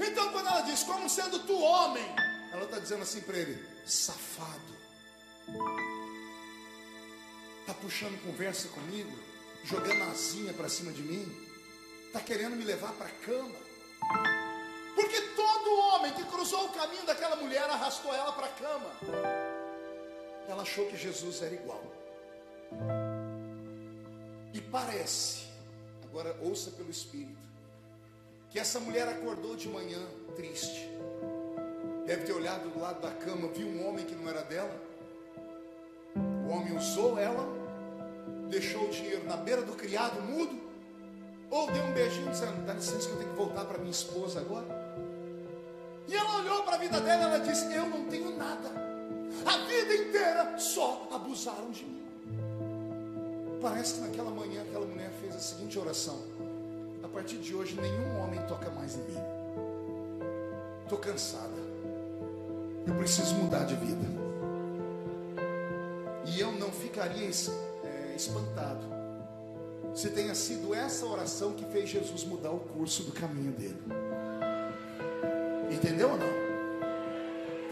Então, 0.00 0.30
quando 0.30 0.46
ela 0.46 0.60
diz, 0.60 0.84
como 0.84 1.08
sendo 1.08 1.40
tu 1.40 1.58
homem, 1.58 2.04
ela 2.52 2.64
está 2.64 2.78
dizendo 2.78 3.02
assim 3.02 3.20
para 3.22 3.36
ele: 3.36 3.66
safado. 3.84 4.78
Está 7.68 7.78
puxando 7.82 8.18
conversa 8.24 8.66
comigo, 8.68 9.12
jogando 9.62 10.02
asinha 10.04 10.54
para 10.54 10.70
cima 10.70 10.90
de 10.90 11.02
mim, 11.02 11.30
está 12.06 12.18
querendo 12.18 12.56
me 12.56 12.64
levar 12.64 12.94
para 12.94 13.08
a 13.08 13.10
cama. 13.10 13.56
Porque 14.94 15.20
todo 15.36 15.78
homem 15.78 16.14
que 16.14 16.24
cruzou 16.24 16.64
o 16.64 16.72
caminho 16.72 17.04
daquela 17.04 17.36
mulher 17.36 17.64
arrastou 17.64 18.14
ela 18.14 18.32
para 18.32 18.46
a 18.46 18.52
cama. 18.52 18.90
Ela 20.48 20.62
achou 20.62 20.86
que 20.86 20.96
Jesus 20.96 21.42
era 21.42 21.54
igual. 21.54 21.84
E 24.54 24.62
parece, 24.62 25.44
agora 26.04 26.34
ouça 26.40 26.70
pelo 26.70 26.88
Espírito, 26.88 27.36
que 28.48 28.58
essa 28.58 28.80
mulher 28.80 29.06
acordou 29.08 29.54
de 29.54 29.68
manhã 29.68 30.00
triste. 30.36 30.88
Deve 32.06 32.24
ter 32.24 32.32
olhado 32.32 32.70
do 32.70 32.80
lado 32.80 33.02
da 33.02 33.10
cama, 33.10 33.46
viu 33.48 33.66
um 33.66 33.86
homem 33.86 34.06
que 34.06 34.14
não 34.14 34.26
era 34.26 34.40
dela. 34.40 34.88
O 36.16 36.50
homem 36.50 36.74
usou 36.74 37.18
ela, 37.18 37.57
deixou 38.48 38.84
o 38.84 38.90
dinheiro 38.90 39.24
na 39.24 39.36
beira 39.36 39.62
do 39.62 39.72
criado 39.72 40.20
mudo, 40.22 40.58
ou 41.50 41.70
deu 41.70 41.82
um 41.84 41.92
beijinho 41.92 42.30
dizendo: 42.30 42.64
Dá 42.66 42.74
licença 42.74 43.06
que 43.08 43.14
eu 43.14 43.18
tenho 43.18 43.30
que 43.30 43.36
voltar 43.36 43.64
para 43.64 43.78
minha 43.78 43.90
esposa 43.90 44.40
agora. 44.40 44.66
E 46.06 46.14
ela 46.14 46.36
olhou 46.38 46.62
para 46.62 46.76
a 46.76 46.78
vida 46.78 47.00
dela 47.00 47.22
e 47.22 47.24
ela 47.24 47.40
disse: 47.40 47.72
Eu 47.72 47.88
não 47.88 48.04
tenho 48.06 48.36
nada. 48.36 48.70
A 49.44 49.66
vida 49.66 49.94
inteira 49.94 50.58
só 50.58 51.08
abusaram 51.12 51.70
de 51.70 51.84
mim. 51.84 52.02
Parece 53.60 53.94
que 53.94 54.00
naquela 54.00 54.30
manhã 54.30 54.62
aquela 54.62 54.86
mulher 54.86 55.10
fez 55.20 55.34
a 55.34 55.38
seguinte 55.38 55.78
oração: 55.78 56.22
A 57.02 57.08
partir 57.08 57.36
de 57.36 57.54
hoje 57.54 57.78
nenhum 57.80 58.20
homem 58.20 58.40
toca 58.46 58.70
mais 58.70 58.94
em 58.96 59.02
mim. 59.02 59.18
Estou 60.82 60.98
cansada. 60.98 61.68
Eu 62.86 62.94
preciso 62.94 63.34
mudar 63.34 63.64
de 63.64 63.74
vida. 63.76 64.18
E 66.24 66.40
eu 66.40 66.52
não 66.52 66.70
ficaria 66.70 67.26
espantado 68.18 68.98
se 69.94 70.10
tenha 70.10 70.34
sido 70.34 70.74
essa 70.74 71.06
oração 71.06 71.54
que 71.54 71.64
fez 71.64 71.88
Jesus 71.88 72.24
mudar 72.24 72.50
o 72.50 72.60
curso 72.60 73.02
do 73.04 73.12
caminho 73.12 73.52
dele. 73.52 73.82
Entendeu 75.70 76.10
ou 76.10 76.16
não? 76.16 76.48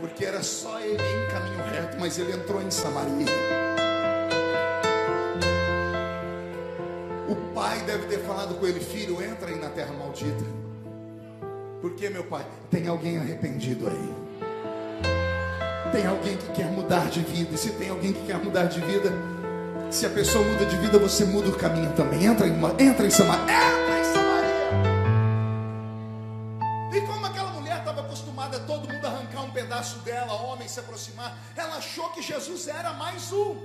Porque 0.00 0.24
era 0.24 0.42
só 0.42 0.80
ele 0.80 0.94
em 0.94 1.28
caminho 1.30 1.64
reto, 1.70 1.98
mas 2.00 2.18
ele 2.18 2.32
entrou 2.32 2.60
em 2.62 2.70
Samaria. 2.70 3.66
pai 7.56 7.80
deve 7.86 8.06
ter 8.06 8.18
falado 8.18 8.54
com 8.54 8.66
ele: 8.66 8.78
Filho, 8.78 9.22
entra 9.22 9.48
aí 9.48 9.58
na 9.58 9.70
terra 9.70 9.92
maldita. 9.94 10.44
Porque, 11.80 12.10
meu 12.10 12.24
pai, 12.24 12.46
tem 12.70 12.86
alguém 12.86 13.16
arrependido 13.16 13.88
aí. 13.88 14.14
Tem 15.92 16.06
alguém 16.06 16.36
que 16.36 16.52
quer 16.52 16.66
mudar 16.66 17.08
de 17.08 17.20
vida. 17.20 17.54
E 17.54 17.58
se 17.58 17.70
tem 17.70 17.88
alguém 17.88 18.12
que 18.12 18.26
quer 18.26 18.36
mudar 18.36 18.66
de 18.66 18.80
vida, 18.80 19.10
se 19.96 20.04
a 20.04 20.10
pessoa 20.10 20.44
muda 20.44 20.66
de 20.66 20.76
vida, 20.76 20.98
você 20.98 21.24
muda 21.24 21.48
o 21.48 21.56
caminho 21.56 21.90
também. 21.94 22.26
Entra 22.26 22.46
em, 22.46 22.52
entra 22.78 23.06
em 23.06 23.10
Samaria. 23.10 23.44
Entra 23.44 23.98
em 23.98 24.04
Samaria. 24.04 24.54
E 26.92 27.00
como 27.06 27.24
aquela 27.24 27.50
mulher 27.52 27.78
estava 27.78 28.02
acostumada 28.02 28.58
a 28.58 28.60
todo 28.60 28.86
mundo 28.92 29.06
arrancar 29.06 29.44
um 29.44 29.50
pedaço 29.50 30.00
dela, 30.00 30.34
homem 30.34 30.68
se 30.68 30.80
aproximar, 30.80 31.34
ela 31.56 31.76
achou 31.76 32.10
que 32.10 32.20
Jesus 32.20 32.68
era 32.68 32.92
mais 32.92 33.32
um. 33.32 33.56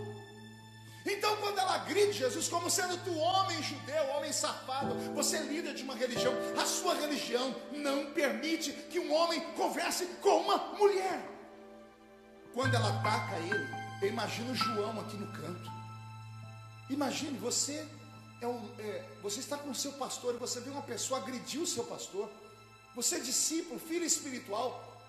Então, 1.06 1.36
quando 1.36 1.60
ela 1.60 1.80
grita 1.80 2.14
Jesus 2.14 2.48
como 2.48 2.70
sendo 2.70 2.96
tu 3.04 3.14
homem 3.14 3.62
judeu, 3.62 4.16
homem 4.16 4.32
safado, 4.32 4.96
você 5.14 5.36
é 5.36 5.42
líder 5.42 5.74
de 5.74 5.84
uma 5.84 5.96
religião, 5.96 6.32
a 6.58 6.66
sua 6.66 6.96
religião 6.96 7.54
não 7.74 8.14
permite 8.14 8.72
que 8.72 9.02
um 9.02 9.14
homem 9.14 9.42
converse 9.58 10.06
com 10.22 10.38
uma 10.44 10.58
mulher. 10.80 11.28
Quando 12.54 12.74
ela 12.74 12.88
ataca 12.88 13.36
ele, 13.36 13.68
eu 14.02 14.08
imagino 14.08 14.56
João 14.56 14.98
aqui 15.02 15.18
no 15.18 15.28
canto. 15.34 15.81
Imagine, 16.92 17.38
você 17.38 17.88
é, 18.42 18.48
um, 18.48 18.60
é 18.78 19.06
você 19.24 19.40
está 19.40 19.58
com 19.58 19.70
o 19.70 19.76
seu 19.76 19.94
pastor 19.94 20.36
e 20.36 20.38
você 20.38 20.60
vê 20.60 20.70
uma 20.70 20.82
pessoa 20.82 21.22
agredir 21.22 21.62
o 21.62 21.66
seu 21.66 21.86
pastor. 21.86 22.30
Você 22.96 23.16
é 23.16 23.20
discípulo, 23.20 23.80
filho 23.80 24.04
espiritual, 24.04 24.68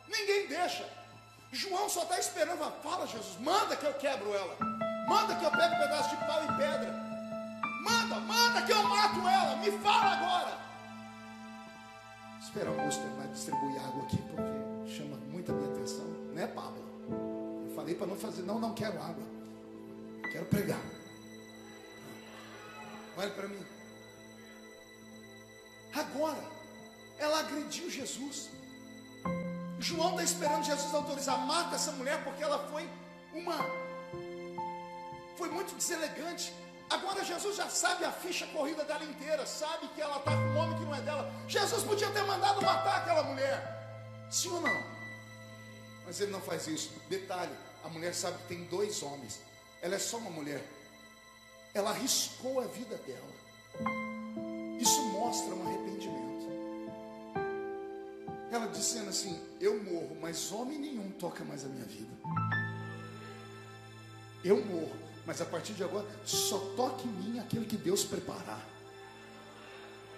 ninguém 0.09 0.47
deixa. 0.47 0.89
João 1.51 1.89
só 1.89 2.05
está 2.05 2.19
esperando, 2.21 2.59
fala 2.83 3.07
Jesus, 3.07 3.37
manda 3.41 3.77
que 3.77 3.85
eu 3.85 3.95
quebro 3.95 4.33
ela. 4.33 4.57
Manda 5.09 5.35
que 5.35 5.45
eu 5.45 5.51
pegue 5.51 5.75
um 5.75 5.79
pedaço 5.79 6.11
de 6.11 6.17
pau 6.25 6.45
e 6.45 6.57
pedra. 6.57 6.93
Manda, 7.83 8.21
manda 8.21 8.63
que 8.63 8.73
eu 8.73 8.83
mato 8.85 9.29
ela. 9.29 9.57
Me 9.57 9.73
fala 9.79 10.13
agora. 10.13 10.59
Espera, 12.41 12.71
Augusto 12.71 13.03
vai 13.19 13.27
distribuir 13.29 13.85
água 13.85 14.03
aqui 14.05 14.19
porque 14.19 14.97
chama 14.97 15.17
muita 15.29 15.53
minha 15.53 15.71
atenção. 15.73 16.07
Né, 16.33 16.47
Pablo? 16.47 16.83
Eu 17.69 17.75
falei 17.75 17.95
para 17.97 18.07
não 18.07 18.17
fazer. 18.17 18.43
Não, 18.43 18.61
não 18.61 18.73
quero 18.73 19.03
água. 19.03 19.25
Quero 20.31 20.47
pregar. 20.47 21.02
Olha 23.17 23.31
para 23.31 23.49
mim. 23.49 23.65
Agora, 25.95 26.43
ela 27.19 27.41
agrediu 27.41 27.91
Jesus. 27.91 28.49
João 29.79 30.11
está 30.11 30.25
esperando 30.25 30.65
Jesus 30.65 30.95
autorizar. 30.95 31.39
Mata 31.39 31.77
essa 31.77 31.93
mulher 31.93 32.23
porque 32.25 32.43
ela 32.43 32.59
foi 32.71 32.89
uma 33.35 33.57
foi 35.37 35.49
muito 35.51 35.75
deselegante. 35.75 36.53
Agora 36.89 37.25
Jesus 37.25 37.57
já 37.57 37.69
sabe 37.69 38.05
a 38.05 38.13
ficha 38.13 38.47
corrida 38.49 38.85
dela 38.85 39.03
inteira, 39.03 39.47
sabe 39.47 39.89
que 39.89 40.01
ela 40.01 40.19
está 40.19 40.31
com 40.31 40.39
um 40.39 40.57
homem 40.57 40.79
que 40.79 40.85
não 40.85 40.95
é 40.95 41.01
dela. 41.01 41.33
Jesus 41.49 41.83
podia 41.83 42.11
ter 42.11 42.23
mandado 42.23 42.61
matar 42.63 42.99
aquela 42.99 43.23
mulher. 43.25 44.27
Sim 44.31 44.51
ou 44.51 44.61
não? 44.61 44.85
Mas 46.05 46.21
ele 46.21 46.31
não 46.31 46.41
faz 46.41 46.67
isso. 46.67 46.93
Detalhe: 47.09 47.53
a 47.83 47.89
mulher 47.89 48.15
sabe 48.15 48.39
que 48.39 48.49
tem 48.49 48.65
dois 48.65 49.03
homens. 49.03 49.41
Ela 49.81 49.97
é 49.97 49.99
só 49.99 50.19
uma 50.19 50.31
mulher. 50.31 50.63
Ela 51.75 51.91
arriscou 51.91 52.61
a 52.61 52.67
vida 52.67 52.97
dela. 52.99 53.33
Isso 54.79 55.03
mostra 55.05 55.55
um 55.55 55.67
arrependimento. 55.67 56.33
Ela 58.51 58.67
dizendo 58.67 59.09
assim: 59.09 59.41
Eu 59.59 59.83
morro, 59.83 60.17
mas 60.21 60.53
homem 60.53 60.79
nenhum 60.79 61.11
toca 61.13 61.43
mais 61.45 61.65
a 61.65 61.69
minha 61.69 61.87
vida. 61.87 62.13
Eu 64.45 64.63
morro, 64.65 64.97
mas 65.25 65.41
a 65.41 65.47
partir 65.47 65.73
de 65.73 65.83
agora, 65.83 66.07
só 66.25 66.59
toque 66.77 67.09
em 67.09 67.13
mim 67.13 67.39
aquele 67.39 67.65
que 67.65 67.77
Deus 67.77 68.05
preparar. 68.05 68.69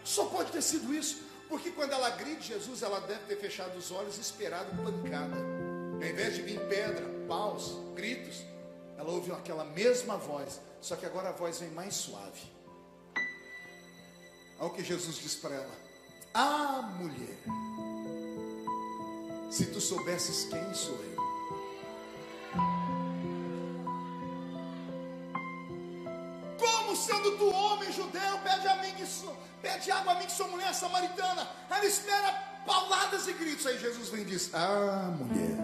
Só 0.03 0.27
pode 0.27 0.51
ter 0.51 0.63
sido 0.63 0.93
isso, 0.93 1.23
porque 1.49 1.71
quando 1.71 1.93
ela 1.93 2.09
agride 2.09 2.49
Jesus, 2.49 2.83
ela 2.83 3.01
deve 3.01 3.27
ter 3.27 3.37
fechado 3.37 3.77
os 3.77 3.93
olhos 3.93 4.19
e 4.19 4.21
esperado 4.21 4.71
pancada. 4.83 5.37
Ao 5.37 6.03
invés 6.03 6.35
de 6.35 6.43
vir 6.43 6.61
pedra, 6.69 7.07
paus, 7.29 7.77
gritos, 7.95 8.43
ela 8.97 9.11
ouve 9.11 9.33
aquela 9.33 9.65
mesma 9.65 10.17
voz, 10.17 10.61
só 10.81 10.97
que 10.97 11.07
agora 11.07 11.31
a 11.31 11.33
voz 11.33 11.59
vem 11.59 11.71
mais 11.71 11.95
suave. 11.95 12.53
Olha 14.59 14.71
o 14.71 14.75
que 14.75 14.85
Jesus 14.85 15.17
diz 15.17 15.35
para 15.35 15.55
ela: 15.55 15.75
Ah, 16.33 16.83
mulher, 16.99 17.39
se 19.51 19.67
tu 19.67 19.81
soubesses 19.81 20.45
quem 20.45 20.75
sou 20.75 20.97
eu 20.97 21.15
sendo 27.05 27.37
tu 27.37 27.51
homem 27.51 27.93
judeu, 27.93 28.39
pede 28.43 28.67
a 28.67 28.77
mim 28.77 28.93
que 28.97 29.07
sou, 29.07 29.37
pede 29.61 29.91
água 29.91 30.13
a 30.13 30.19
mim 30.19 30.27
que 30.27 30.33
sou 30.33 30.49
mulher 30.49 30.73
samaritana. 30.75 31.49
Ela 31.69 31.85
espera 31.85 32.33
pauladas 32.67 33.27
e 33.29 33.33
gritos. 33.33 33.67
Aí 33.67 33.79
Jesus 33.79 34.09
vem 34.09 34.23
e 34.23 34.25
diz: 34.25 34.51
Ah, 34.55 35.13
mulher, 35.19 35.57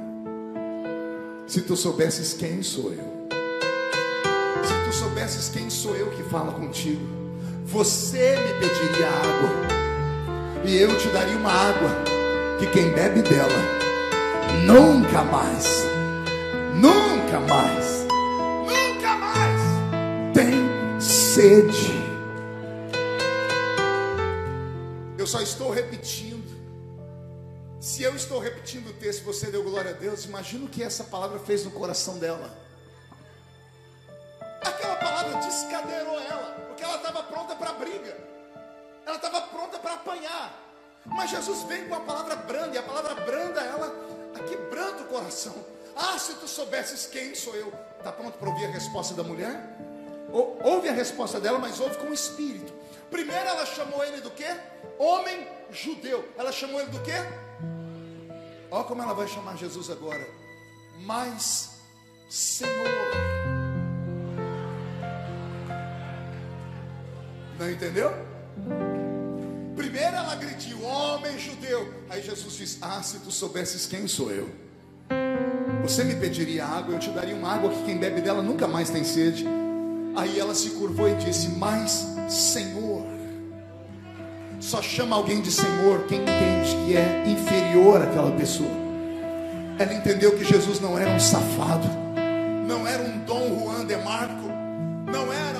se 1.46 1.62
tu 1.62 1.76
soubesses 1.76 2.34
quem 2.34 2.62
sou 2.62 2.92
eu, 2.92 3.19
tu 4.90 4.96
soubesses 4.96 5.48
quem 5.48 5.70
sou 5.70 5.94
eu 5.94 6.10
que 6.10 6.22
fala 6.24 6.52
contigo, 6.52 7.00
você 7.64 8.36
me 8.36 8.54
pediria 8.54 9.06
água, 9.06 10.64
e 10.64 10.76
eu 10.76 10.98
te 10.98 11.06
daria 11.10 11.36
uma 11.36 11.52
água 11.52 11.90
que 12.58 12.66
quem 12.66 12.90
bebe 12.90 13.22
dela 13.22 13.54
nunca 14.66 15.22
mais, 15.22 15.84
nunca 16.74 17.38
mais 17.38 18.00
sede. 21.00 21.92
Eu 25.16 25.26
só 25.26 25.40
estou 25.40 25.70
repetindo. 25.70 26.50
Se 27.78 28.02
eu 28.02 28.16
estou 28.16 28.40
repetindo 28.40 28.88
o 28.88 28.92
texto, 28.94 29.22
você 29.22 29.46
deu 29.52 29.62
glória 29.62 29.92
a 29.92 29.94
Deus, 29.94 30.24
imagina 30.24 30.64
o 30.64 30.68
que 30.68 30.82
essa 30.82 31.04
palavra 31.04 31.38
fez 31.38 31.64
no 31.64 31.70
coração 31.70 32.18
dela. 32.18 32.69
Ela 39.06 39.16
estava 39.16 39.40
pronta 39.42 39.78
para 39.78 39.94
apanhar. 39.94 40.58
Mas 41.04 41.30
Jesus 41.30 41.62
vem 41.64 41.88
com 41.88 41.94
a 41.94 42.00
palavra 42.00 42.36
branda, 42.36 42.74
e 42.74 42.78
a 42.78 42.82
palavra 42.82 43.14
branda, 43.14 43.60
ela 43.60 43.94
quebrando 44.48 45.02
o 45.02 45.06
coração. 45.06 45.54
Ah, 45.96 46.18
se 46.18 46.34
tu 46.34 46.46
soubesses 46.46 47.06
quem 47.06 47.34
sou 47.34 47.54
eu, 47.54 47.72
está 47.98 48.12
pronto 48.12 48.38
para 48.38 48.48
ouvir 48.48 48.66
a 48.66 48.70
resposta 48.70 49.14
da 49.14 49.22
mulher? 49.22 49.78
ouve 50.32 50.88
a 50.88 50.92
resposta 50.92 51.40
dela, 51.40 51.58
mas 51.58 51.80
ouve 51.80 51.98
com 51.98 52.06
o 52.06 52.14
espírito. 52.14 52.72
Primeiro 53.10 53.44
ela 53.44 53.66
chamou 53.66 54.04
ele 54.04 54.20
do 54.20 54.30
quê? 54.30 54.46
Homem 54.96 55.46
judeu. 55.70 56.28
Ela 56.38 56.52
chamou 56.52 56.80
ele 56.80 56.90
do 56.90 57.02
quê? 57.02 57.16
Olha 58.70 58.84
como 58.84 59.02
ela 59.02 59.12
vai 59.12 59.26
chamar 59.26 59.56
Jesus 59.56 59.90
agora. 59.90 60.24
Mas 61.00 61.70
Senhor. 62.28 63.39
Não 67.60 67.70
entendeu? 67.70 68.10
Primeiro 69.76 70.16
ela 70.16 70.34
gritou, 70.34 70.82
homem 70.82 71.38
judeu. 71.38 71.92
Aí 72.08 72.22
Jesus 72.22 72.56
disse: 72.56 72.78
Ah, 72.80 73.02
se 73.02 73.18
tu 73.18 73.30
soubesses 73.30 73.84
quem 73.84 74.08
sou 74.08 74.30
eu. 74.30 74.48
Você 75.82 76.02
me 76.02 76.14
pediria 76.14 76.64
água, 76.64 76.94
eu 76.94 76.98
te 76.98 77.10
daria 77.10 77.34
uma 77.34 77.52
água 77.52 77.68
que 77.68 77.84
quem 77.84 77.98
bebe 77.98 78.22
dela 78.22 78.42
nunca 78.42 78.66
mais 78.66 78.88
tem 78.88 79.04
sede. 79.04 79.44
Aí 80.16 80.40
ela 80.40 80.54
se 80.54 80.70
curvou 80.70 81.06
e 81.06 81.14
disse: 81.16 81.50
Mas 81.50 82.06
Senhor. 82.30 83.04
Só 84.58 84.80
chama 84.80 85.16
alguém 85.16 85.42
de 85.42 85.50
Senhor 85.50 86.06
quem 86.06 86.22
entende 86.22 86.76
que 86.86 86.96
é 86.96 87.24
inferior 87.26 88.00
àquela 88.00 88.30
pessoa. 88.32 88.70
Ela 89.78 89.92
entendeu 89.92 90.34
que 90.34 90.44
Jesus 90.44 90.80
não 90.80 90.98
era 90.98 91.10
um 91.10 91.20
safado, 91.20 91.88
não 92.66 92.88
era 92.88 93.02
um 93.02 93.18
Dom 93.24 93.58
Juan 93.58 93.84
de 93.84 93.96
Marco, 93.98 94.48
não 95.12 95.30
era 95.30 95.59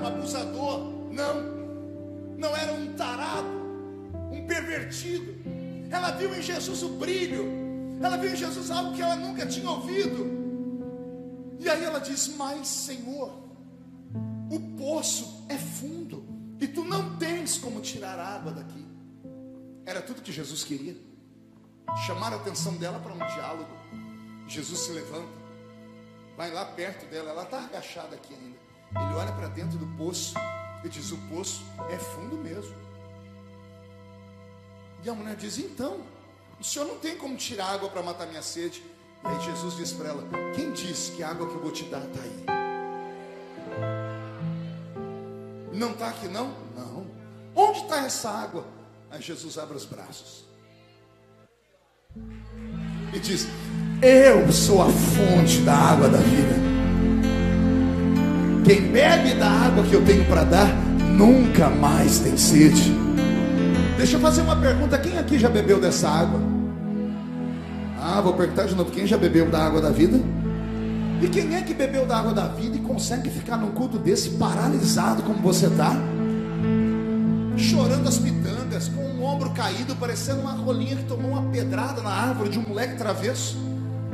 um 0.00 0.06
abusador, 0.06 0.80
não. 1.10 1.54
Não 2.36 2.56
era 2.56 2.72
um 2.72 2.92
tarado, 2.94 3.48
um 4.30 4.46
pervertido. 4.46 5.34
Ela 5.90 6.10
viu 6.12 6.34
em 6.34 6.42
Jesus 6.42 6.82
o 6.82 6.90
brilho, 6.90 7.44
ela 8.02 8.16
viu 8.16 8.32
em 8.32 8.36
Jesus 8.36 8.70
algo 8.70 8.94
que 8.94 9.02
ela 9.02 9.16
nunca 9.16 9.46
tinha 9.46 9.70
ouvido. 9.70 10.26
E 11.58 11.68
aí 11.68 11.84
ela 11.84 12.00
diz: 12.00 12.28
Mas 12.36 12.66
Senhor, 12.66 13.32
o 14.50 14.60
poço 14.76 15.46
é 15.48 15.56
fundo 15.56 16.26
e 16.60 16.66
tu 16.66 16.84
não 16.84 17.16
tens 17.16 17.58
como 17.58 17.80
tirar 17.80 18.18
água 18.18 18.52
daqui. 18.52 18.84
Era 19.86 20.00
tudo 20.00 20.22
que 20.22 20.32
Jesus 20.32 20.64
queria. 20.64 20.96
Chamar 22.06 22.32
a 22.32 22.36
atenção 22.36 22.76
dela 22.76 22.98
para 22.98 23.12
um 23.12 23.34
diálogo. 23.34 23.70
Jesus 24.46 24.80
se 24.80 24.92
levanta, 24.92 25.32
vai 26.36 26.52
lá 26.52 26.64
perto 26.64 27.06
dela, 27.06 27.30
ela 27.30 27.44
está 27.44 27.64
agachada 27.64 28.14
aqui 28.16 28.34
ainda. 28.34 28.63
Ele 28.96 29.14
olha 29.14 29.32
para 29.32 29.48
dentro 29.48 29.78
do 29.78 29.86
poço 29.96 30.34
e 30.82 30.88
diz: 30.88 31.10
O 31.10 31.16
poço 31.28 31.64
é 31.90 31.98
fundo 31.98 32.36
mesmo. 32.36 32.74
E 35.02 35.10
a 35.10 35.14
mulher 35.14 35.36
diz: 35.36 35.58
Então, 35.58 36.00
o 36.60 36.64
senhor 36.64 36.86
não 36.86 36.98
tem 36.98 37.16
como 37.16 37.36
tirar 37.36 37.66
água 37.74 37.88
para 37.88 38.02
matar 38.02 38.26
minha 38.26 38.42
sede. 38.42 38.82
E 39.24 39.28
aí 39.28 39.40
Jesus 39.40 39.76
diz 39.76 39.92
para 39.92 40.08
ela: 40.08 40.24
Quem 40.54 40.72
disse 40.72 41.12
que 41.12 41.22
a 41.22 41.30
água 41.30 41.48
que 41.48 41.54
eu 41.54 41.60
vou 41.60 41.72
te 41.72 41.84
dar 41.84 42.04
está 42.04 42.20
aí? 42.22 42.44
Não 45.72 45.92
está 45.92 46.08
aqui 46.08 46.28
não? 46.28 46.54
Não. 46.76 47.06
Onde 47.54 47.80
está 47.80 48.04
essa 48.04 48.30
água? 48.30 48.64
Aí 49.10 49.20
Jesus 49.20 49.58
abre 49.58 49.76
os 49.76 49.84
braços 49.84 50.44
e 53.14 53.20
diz: 53.20 53.46
Eu 54.02 54.50
sou 54.52 54.82
a 54.82 54.86
fonte 54.86 55.60
da 55.60 55.74
água 55.74 56.08
da 56.08 56.18
vida. 56.18 56.83
Quem 58.64 58.90
bebe 58.90 59.34
da 59.34 59.46
água 59.46 59.84
que 59.84 59.92
eu 59.92 60.02
tenho 60.02 60.24
para 60.24 60.42
dar, 60.42 60.74
nunca 61.18 61.68
mais 61.68 62.20
tem 62.20 62.34
sede. 62.34 62.94
Deixa 63.98 64.16
eu 64.16 64.20
fazer 64.20 64.40
uma 64.40 64.56
pergunta: 64.56 64.96
quem 64.96 65.18
aqui 65.18 65.38
já 65.38 65.50
bebeu 65.50 65.78
dessa 65.78 66.08
água? 66.08 66.40
Ah, 68.00 68.22
vou 68.22 68.32
perguntar 68.32 68.64
de 68.64 68.74
novo: 68.74 68.90
quem 68.90 69.06
já 69.06 69.18
bebeu 69.18 69.50
da 69.50 69.66
água 69.66 69.82
da 69.82 69.90
vida? 69.90 70.18
E 71.20 71.28
quem 71.28 71.54
é 71.54 71.60
que 71.60 71.74
bebeu 71.74 72.06
da 72.06 72.16
água 72.16 72.32
da 72.32 72.46
vida 72.48 72.76
e 72.76 72.80
consegue 72.80 73.28
ficar 73.28 73.58
num 73.58 73.70
culto 73.72 73.98
desse 73.98 74.30
paralisado 74.30 75.22
como 75.22 75.40
você 75.40 75.66
está? 75.66 75.94
Chorando 77.58 78.08
as 78.08 78.16
pitangas, 78.16 78.88
com 78.88 79.02
o 79.02 79.24
ombro 79.24 79.50
caído, 79.50 79.94
parecendo 79.96 80.40
uma 80.40 80.52
rolinha 80.52 80.96
que 80.96 81.04
tomou 81.04 81.32
uma 81.32 81.50
pedrada 81.50 82.00
na 82.00 82.10
árvore 82.10 82.48
de 82.48 82.58
um 82.58 82.62
moleque 82.62 82.96
travesso. 82.96 83.58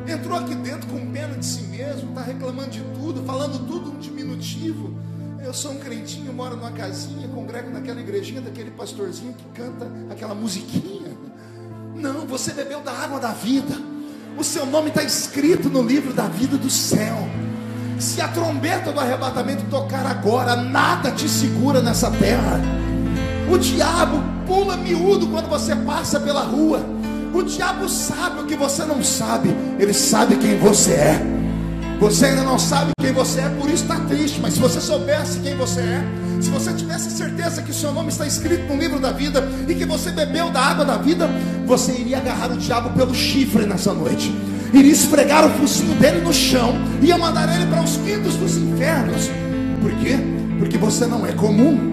Entrou 0.06 0.38
aqui 0.38 0.54
dentro 0.54 0.88
com 0.88 1.10
pena 1.12 1.36
de 1.36 1.44
si 1.44 1.62
mesmo, 1.62 2.10
está 2.10 2.22
reclamando 2.22 2.70
de 2.70 2.80
tudo, 2.94 3.22
falando 3.24 3.66
tudo 3.66 3.92
um 3.92 3.98
diminutivo. 3.98 4.94
Eu 5.42 5.54
sou 5.54 5.72
um 5.72 5.78
crentinho, 5.78 6.32
moro 6.32 6.56
numa 6.56 6.70
casinha, 6.70 7.26
congrego 7.28 7.70
naquela 7.70 8.00
igrejinha 8.00 8.40
daquele 8.40 8.70
pastorzinho 8.70 9.32
que 9.34 9.44
canta 9.54 9.90
aquela 10.10 10.34
musiquinha. 10.34 11.16
Não, 11.94 12.26
você 12.26 12.52
bebeu 12.52 12.80
da 12.80 12.92
água 12.92 13.18
da 13.18 13.32
vida. 13.32 13.74
O 14.38 14.44
seu 14.44 14.64
nome 14.66 14.88
está 14.88 15.02
escrito 15.02 15.68
no 15.68 15.82
livro 15.82 16.12
da 16.12 16.28
vida 16.28 16.56
do 16.56 16.70
céu. 16.70 17.16
Se 17.98 18.20
a 18.20 18.28
trombeta 18.28 18.92
do 18.92 19.00
arrebatamento 19.00 19.64
tocar 19.68 20.06
agora, 20.06 20.56
nada 20.56 21.10
te 21.10 21.28
segura 21.28 21.82
nessa 21.82 22.10
terra. 22.10 22.60
O 23.52 23.58
diabo 23.58 24.22
pula 24.46 24.76
miúdo 24.76 25.28
quando 25.28 25.48
você 25.48 25.76
passa 25.76 26.18
pela 26.18 26.42
rua. 26.42 26.80
O 27.32 27.42
diabo 27.42 27.88
sabe 27.88 28.40
o 28.40 28.46
que 28.46 28.56
você 28.56 28.84
não 28.84 29.02
sabe. 29.02 29.54
Ele 29.78 29.92
sabe 29.92 30.36
quem 30.36 30.58
você 30.58 30.92
é. 30.92 31.22
Você 32.00 32.26
ainda 32.26 32.42
não 32.42 32.58
sabe 32.58 32.92
quem 32.98 33.12
você 33.12 33.40
é, 33.40 33.48
por 33.50 33.68
isso 33.68 33.82
está 33.82 33.96
triste. 34.00 34.40
Mas 34.40 34.54
se 34.54 34.60
você 34.60 34.80
soubesse 34.80 35.38
quem 35.40 35.54
você 35.54 35.80
é, 35.80 36.04
se 36.40 36.48
você 36.48 36.72
tivesse 36.72 37.10
certeza 37.10 37.60
que 37.60 37.70
o 37.70 37.74
seu 37.74 37.92
nome 37.92 38.08
está 38.08 38.26
escrito 38.26 38.72
no 38.72 38.80
livro 38.80 38.98
da 38.98 39.12
vida 39.12 39.46
e 39.68 39.74
que 39.74 39.84
você 39.84 40.10
bebeu 40.10 40.50
da 40.50 40.60
água 40.60 40.84
da 40.84 40.96
vida, 40.96 41.28
você 41.66 41.92
iria 41.92 42.16
agarrar 42.16 42.50
o 42.50 42.56
diabo 42.56 42.90
pelo 42.90 43.14
chifre 43.14 43.66
nessa 43.66 43.92
noite, 43.92 44.34
iria 44.72 44.90
esfregar 44.90 45.44
o 45.44 45.50
focinho 45.50 45.94
dele 45.96 46.22
no 46.22 46.32
chão, 46.32 46.74
ia 47.02 47.18
mandar 47.18 47.54
ele 47.54 47.66
para 47.66 47.82
os 47.82 47.98
quintos 47.98 48.36
dos 48.36 48.56
infernos. 48.56 49.30
Por 49.82 49.92
quê? 49.96 50.16
Porque 50.58 50.78
você 50.78 51.06
não 51.06 51.26
é 51.26 51.32
comum. 51.32 51.89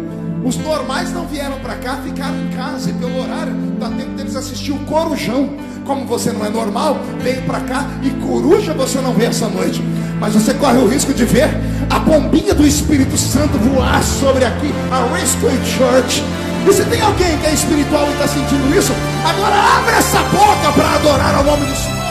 Os 0.47 0.55
normais 0.55 1.11
não 1.11 1.27
vieram 1.27 1.59
para 1.59 1.75
cá, 1.75 1.97
ficaram 1.97 2.41
em 2.45 2.47
casa 2.55 2.89
e 2.89 2.93
pelo 2.93 3.21
horário 3.21 3.53
dá 3.77 3.89
tempo 3.89 4.11
deles 4.11 4.33
assistir 4.33 4.71
o 4.71 4.79
corujão. 4.85 5.49
Como 5.85 6.05
você 6.05 6.31
não 6.31 6.45
é 6.45 6.49
normal, 6.49 7.01
veio 7.21 7.41
para 7.41 7.59
cá 7.59 7.85
e 8.01 8.09
coruja 8.25 8.73
você 8.73 9.01
não 9.01 9.13
vê 9.13 9.25
essa 9.25 9.49
noite. 9.49 9.83
Mas 10.21 10.35
você 10.35 10.53
corre 10.53 10.77
o 10.77 10.87
risco 10.87 11.13
de 11.13 11.25
ver 11.25 11.49
a 11.89 11.99
bombinha 11.99 12.53
do 12.53 12.65
Espírito 12.65 13.17
Santo 13.17 13.57
voar 13.57 14.01
sobre 14.01 14.45
aqui, 14.45 14.73
a 14.89 15.13
Rescue 15.13 15.49
Church. 15.65 16.23
E 16.65 16.73
se 16.73 16.85
tem 16.85 17.01
alguém 17.01 17.37
que 17.39 17.47
é 17.47 17.53
espiritual 17.53 18.07
e 18.07 18.13
está 18.13 18.27
sentindo 18.29 18.73
isso, 18.73 18.93
agora 19.25 19.53
abre 19.53 19.95
essa 19.95 20.19
boca 20.23 20.71
para 20.73 20.95
adorar 20.95 21.35
ao 21.35 21.43
nome 21.43 21.65
do 21.65 21.75
Senhor. 21.75 22.06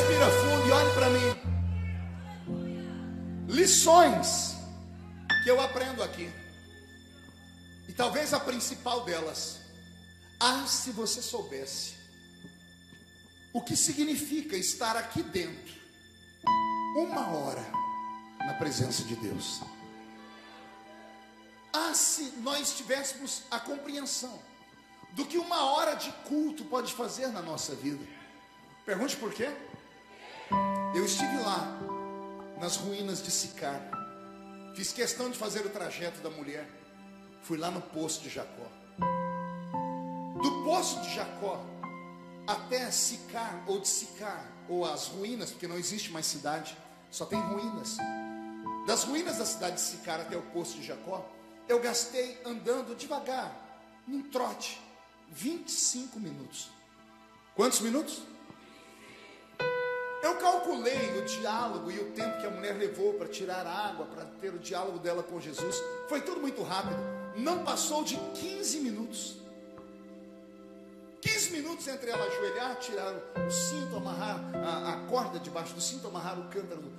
Respira 0.00 0.30
fundo 0.30 0.66
e 0.66 0.70
olhe 0.70 0.94
para 0.94 1.10
mim. 1.10 1.36
Lições 3.48 4.54
que 5.44 5.50
eu 5.50 5.60
aprendo 5.60 6.02
aqui. 6.02 6.32
E 7.88 7.92
talvez 7.92 8.32
a 8.32 8.40
principal 8.40 9.04
delas, 9.04 9.60
ah, 10.38 10.64
se 10.66 10.90
você 10.92 11.20
soubesse 11.20 11.94
o 13.52 13.60
que 13.60 13.76
significa 13.76 14.56
estar 14.56 14.96
aqui 14.96 15.22
dentro, 15.22 15.74
uma 16.96 17.28
hora 17.32 17.64
na 18.38 18.54
presença 18.54 19.02
de 19.04 19.16
Deus. 19.16 19.60
Ah, 21.72 21.92
se 21.94 22.22
nós 22.38 22.74
tivéssemos 22.76 23.42
a 23.50 23.60
compreensão 23.60 24.40
do 25.12 25.26
que 25.26 25.36
uma 25.36 25.72
hora 25.72 25.94
de 25.94 26.10
culto 26.28 26.64
pode 26.64 26.94
fazer 26.94 27.26
na 27.28 27.42
nossa 27.42 27.74
vida. 27.74 28.04
Pergunte 28.86 29.16
por 29.16 29.34
quê? 29.34 29.50
Eu 30.94 31.04
estive 31.04 31.36
lá, 31.38 31.78
nas 32.60 32.76
ruínas 32.76 33.22
de 33.22 33.30
Sicar, 33.30 33.80
fiz 34.74 34.92
questão 34.92 35.30
de 35.30 35.38
fazer 35.38 35.64
o 35.64 35.70
trajeto 35.70 36.20
da 36.20 36.30
mulher. 36.30 36.68
Fui 37.42 37.56
lá 37.56 37.70
no 37.70 37.80
poço 37.80 38.20
de 38.20 38.28
Jacó. 38.28 38.66
Do 40.42 40.64
poço 40.64 41.00
de 41.00 41.14
Jacó 41.14 41.64
até 42.46 42.90
Sicar, 42.90 43.62
ou 43.66 43.80
de 43.80 43.88
Sicar, 43.88 44.44
ou 44.68 44.84
as 44.84 45.06
ruínas, 45.06 45.50
porque 45.50 45.68
não 45.68 45.76
existe 45.78 46.10
mais 46.10 46.26
cidade, 46.26 46.76
só 47.10 47.24
tem 47.24 47.40
ruínas. 47.40 47.96
Das 48.86 49.04
ruínas 49.04 49.38
da 49.38 49.44
cidade 49.44 49.76
de 49.76 49.82
Sicar 49.82 50.20
até 50.20 50.36
o 50.36 50.42
poço 50.42 50.76
de 50.76 50.86
Jacó, 50.86 51.24
eu 51.68 51.80
gastei 51.80 52.40
andando 52.44 52.96
devagar, 52.96 53.54
num 54.06 54.22
trote, 54.30 54.80
25 55.30 56.18
minutos. 56.18 56.68
Quantos 57.54 57.80
minutos? 57.80 58.22
Eu 60.22 60.36
calculei 60.36 61.18
o 61.18 61.24
diálogo 61.24 61.90
e 61.90 61.98
o 61.98 62.12
tempo 62.12 62.38
que 62.40 62.46
a 62.46 62.50
mulher 62.50 62.76
levou 62.76 63.14
para 63.14 63.26
tirar 63.26 63.66
água, 63.66 64.06
para 64.06 64.24
ter 64.40 64.52
o 64.52 64.58
diálogo 64.58 64.98
dela 64.98 65.22
com 65.22 65.40
Jesus. 65.40 65.82
Foi 66.08 66.20
tudo 66.20 66.40
muito 66.40 66.62
rápido. 66.62 66.98
Não 67.36 67.64
passou 67.64 68.04
de 68.04 68.16
15 68.16 68.80
minutos. 68.80 69.36
15 71.22 71.50
minutos 71.50 71.86
entre 71.88 72.10
ela 72.10 72.24
ajoelhar, 72.24 72.76
tirar 72.76 73.14
o 73.14 73.50
cinto, 73.50 73.96
amarrar 73.96 74.40
a, 74.62 74.92
a 74.92 74.96
corda 75.08 75.38
debaixo 75.38 75.74
do 75.74 75.80
cinto, 75.80 76.06
amarrar 76.06 76.38
o 76.38 76.48
cântaro 76.48 76.80
do, 76.80 76.90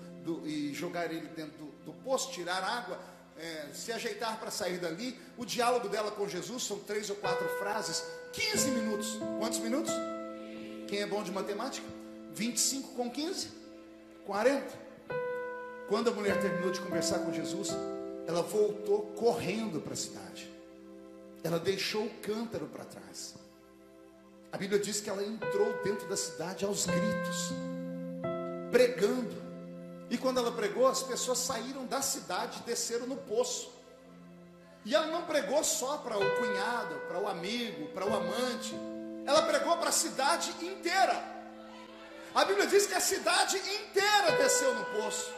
do, 0.41 0.47
e 0.47 0.73
jogar 0.73 1.11
ele 1.11 1.27
dentro 1.27 1.57
do, 1.57 1.65
do 1.85 1.93
poço, 2.03 2.31
tirar 2.31 2.63
água, 2.63 2.99
é, 3.37 3.67
se 3.73 3.91
ajeitar 3.91 4.39
para 4.39 4.51
sair 4.51 4.77
dali. 4.79 5.19
O 5.37 5.45
diálogo 5.45 5.89
dela 5.89 6.11
com 6.11 6.27
Jesus 6.27 6.63
são 6.63 6.79
três 6.79 7.09
ou 7.09 7.15
quatro 7.15 7.47
frases. 7.59 8.03
15 8.33 8.71
minutos. 8.71 9.17
Quantos 9.39 9.59
minutos? 9.59 9.93
Quem 10.87 11.01
é 11.01 11.07
bom 11.07 11.23
de 11.23 11.31
matemática? 11.31 12.00
25 12.33 12.95
com 12.95 13.09
15? 13.09 13.49
40. 14.25 14.65
Quando 15.87 16.09
a 16.09 16.13
mulher 16.13 16.39
terminou 16.39 16.71
de 16.71 16.79
conversar 16.79 17.19
com 17.19 17.33
Jesus, 17.33 17.69
ela 18.27 18.41
voltou 18.41 19.13
correndo 19.17 19.81
para 19.81 19.93
a 19.93 19.97
cidade. 19.97 20.49
Ela 21.43 21.59
deixou 21.59 22.05
o 22.05 22.09
cântaro 22.21 22.67
para 22.67 22.85
trás. 22.85 23.35
A 24.51 24.57
Bíblia 24.57 24.79
diz 24.79 25.01
que 25.01 25.09
ela 25.09 25.23
entrou 25.23 25.81
dentro 25.83 26.07
da 26.07 26.17
cidade 26.17 26.65
aos 26.65 26.85
gritos, 26.85 27.51
pregando. 28.69 29.35
E 30.09 30.17
quando 30.17 30.39
ela 30.39 30.51
pregou, 30.51 30.87
as 30.87 31.01
pessoas 31.03 31.39
saíram 31.39 31.85
da 31.85 32.01
cidade 32.01 32.59
e 32.59 32.65
desceram 32.65 33.07
no 33.07 33.15
poço. 33.15 33.71
E 34.83 34.93
ela 34.93 35.07
não 35.07 35.23
pregou 35.23 35.63
só 35.63 35.97
para 35.97 36.17
o 36.17 36.37
cunhado, 36.37 36.95
para 37.07 37.19
o 37.19 37.27
amigo, 37.27 37.87
para 37.93 38.05
o 38.05 38.13
amante. 38.13 38.75
Ela 39.25 39.43
pregou 39.43 39.77
para 39.77 39.89
a 39.89 39.93
cidade 39.93 40.51
inteira. 40.65 41.40
A 42.33 42.45
Bíblia 42.45 42.65
diz 42.65 42.87
que 42.87 42.93
a 42.93 43.01
cidade 43.01 43.57
inteira 43.57 44.37
desceu 44.37 44.73
no 44.73 44.85
poço. 44.85 45.33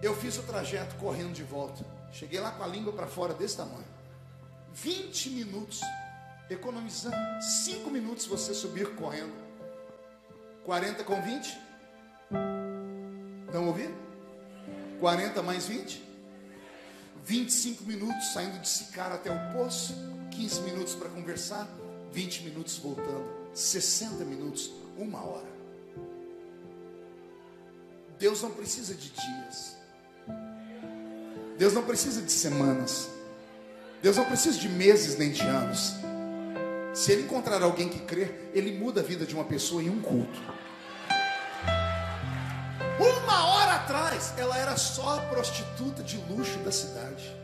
Eu 0.00 0.14
fiz 0.14 0.38
o 0.38 0.42
trajeto 0.42 0.94
correndo 0.96 1.32
de 1.32 1.42
volta. 1.42 1.84
Cheguei 2.12 2.38
lá 2.38 2.52
com 2.52 2.62
a 2.62 2.66
língua 2.66 2.92
para 2.92 3.08
fora 3.08 3.34
desse 3.34 3.56
tamanho. 3.56 3.84
20 4.72 5.30
minutos, 5.30 5.80
economizando 6.48 7.16
5 7.64 7.90
minutos 7.90 8.26
você 8.26 8.54
subir 8.54 8.94
correndo. 8.94 9.34
40 10.64 11.02
com 11.02 11.20
20? 11.20 11.58
Não 13.52 13.66
ouviram? 13.66 13.96
40 15.00 15.42
mais 15.42 15.66
20? 15.66 16.04
25 17.24 17.82
minutos 17.84 18.32
saindo 18.32 18.60
de 18.60 18.68
Sicar 18.68 19.10
até 19.10 19.30
o 19.30 19.52
poço, 19.52 19.94
15 20.30 20.60
minutos 20.62 20.94
para 20.94 21.08
conversar, 21.08 21.66
20 22.14 22.44
minutos 22.44 22.78
voltando, 22.78 23.26
60 23.52 24.24
minutos, 24.24 24.70
uma 24.96 25.18
hora. 25.20 25.52
Deus 28.20 28.40
não 28.40 28.52
precisa 28.52 28.94
de 28.94 29.10
dias. 29.10 29.76
Deus 31.58 31.72
não 31.72 31.82
precisa 31.82 32.22
de 32.22 32.30
semanas. 32.30 33.10
Deus 34.00 34.16
não 34.16 34.24
precisa 34.26 34.56
de 34.58 34.68
meses 34.68 35.18
nem 35.18 35.32
de 35.32 35.42
anos. 35.42 35.94
Se 36.94 37.10
Ele 37.10 37.22
encontrar 37.22 37.60
alguém 37.62 37.88
que 37.88 37.98
crer, 38.00 38.52
Ele 38.54 38.78
muda 38.78 39.00
a 39.00 39.04
vida 39.04 39.26
de 39.26 39.34
uma 39.34 39.44
pessoa 39.44 39.82
em 39.82 39.90
um 39.90 40.00
culto. 40.00 40.40
Uma 43.00 43.46
hora 43.48 43.72
atrás, 43.74 44.32
ela 44.38 44.56
era 44.56 44.76
só 44.76 45.18
a 45.18 45.20
prostituta 45.22 46.00
de 46.04 46.16
luxo 46.30 46.58
da 46.60 46.70
cidade. 46.70 47.34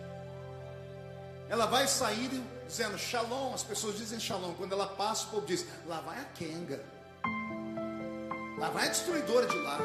Ela 1.51 1.67
vai 1.67 1.89
sair 1.89 2.31
dizendo 2.65 2.97
shalom, 2.97 3.53
as 3.53 3.65
pessoas 3.65 3.99
dizem 3.99 4.21
shalom. 4.21 4.55
Quando 4.55 4.73
ela 4.73 4.87
passa, 4.87 5.27
o 5.27 5.31
povo 5.31 5.47
diz: 5.47 5.67
lá 5.85 6.01
vai 6.01 6.21
a 6.21 6.25
Kenga, 6.27 6.81
lá 8.57 8.71
vai 8.71 8.87
a 8.87 8.89
destruidora 8.89 9.49
de 9.49 9.59
lar. 9.59 9.81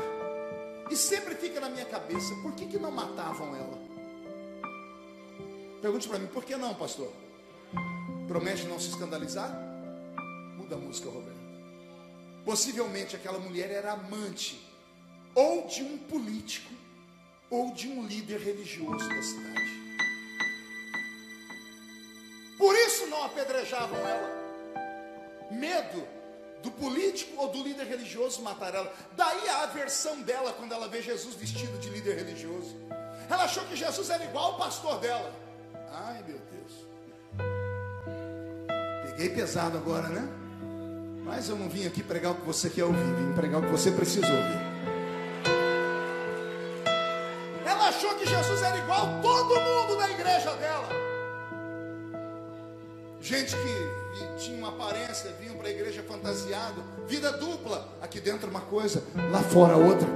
E 0.91 0.95
sempre 0.95 1.33
fica 1.33 1.59
na 1.59 1.67
minha 1.67 1.85
cabeça: 1.85 2.35
por 2.43 2.53
que, 2.53 2.67
que 2.67 2.77
não 2.77 2.91
matavam 2.91 3.55
ela? 3.55 3.79
Pergunte 5.81 6.07
para 6.07 6.19
mim, 6.19 6.27
por 6.27 6.45
que 6.45 6.55
não, 6.55 6.75
pastor? 6.75 7.11
Promete 8.27 8.65
não 8.65 8.79
se 8.79 8.89
escandalizar? 8.89 9.49
Muda 10.55 10.75
a 10.75 10.77
música, 10.77 11.09
Roberto. 11.09 11.35
Possivelmente 12.45 13.15
aquela 13.15 13.39
mulher 13.39 13.71
era 13.71 13.93
amante 13.93 14.63
ou 15.33 15.65
de 15.65 15.81
um 15.81 15.97
político 15.97 16.71
ou 17.49 17.73
de 17.73 17.87
um 17.87 18.05
líder 18.05 18.39
religioso 18.39 19.09
da 19.09 19.23
cidade. 19.23 19.84
Por 22.57 22.75
isso 22.75 23.07
não 23.07 23.23
apedrejavam 23.23 23.97
ela. 23.99 24.35
Medo 25.51 26.07
do 26.63 26.71
político 26.71 27.39
ou 27.39 27.49
do 27.49 27.61
líder 27.63 27.85
religioso 27.85 28.41
matar 28.41 28.73
ela. 28.73 28.91
Daí 29.15 29.47
a 29.49 29.63
aversão 29.63 30.21
dela 30.21 30.51
quando 30.53 30.73
ela 30.73 30.87
vê 30.87 31.01
Jesus 31.01 31.35
vestido 31.35 31.77
de 31.77 31.89
líder 31.89 32.15
religioso. 32.15 32.75
Ela 33.29 33.43
achou 33.43 33.63
que 33.65 33.75
Jesus 33.75 34.09
era 34.09 34.23
igual 34.23 34.53
ao 34.53 34.57
pastor 34.57 34.99
dela. 34.99 35.33
Ai, 35.91 36.23
meu 36.27 36.39
Deus. 36.51 36.85
Peguei 39.05 39.29
pesado 39.29 39.77
agora, 39.77 40.07
né? 40.09 40.27
Mas 41.23 41.49
eu 41.49 41.55
não 41.55 41.69
vim 41.69 41.87
aqui 41.87 42.03
pregar 42.03 42.33
o 42.33 42.35
que 42.35 42.45
você 42.45 42.69
quer 42.69 42.83
ouvir, 42.83 43.15
vim 43.15 43.33
pregar 43.33 43.61
o 43.61 43.63
que 43.63 43.71
você 43.71 43.91
precisa 43.91 44.27
ouvir. 44.27 44.75
Ela 47.65 47.89
achou 47.89 48.13
que 48.15 48.25
Jesus 48.25 48.61
era 48.61 48.77
igual 48.77 49.01
a 49.01 49.21
todo 49.21 49.61
mundo 49.61 49.97
da 49.97 50.09
igreja 50.09 50.55
dela. 50.55 51.14
Gente 53.25 53.55
que 53.55 54.37
tinha 54.37 54.55
uma 54.55 54.67
aparência, 54.67 55.31
vinham 55.39 55.55
para 55.55 55.67
a 55.67 55.71
igreja 55.71 56.03
fantasiado, 56.03 56.83
vida 57.07 57.31
dupla, 57.31 57.97
aqui 57.99 58.19
dentro 58.19 58.47
uma 58.47 58.61
coisa, 58.61 59.01
lá 59.31 59.41
fora 59.41 59.75
outra. 59.75 60.07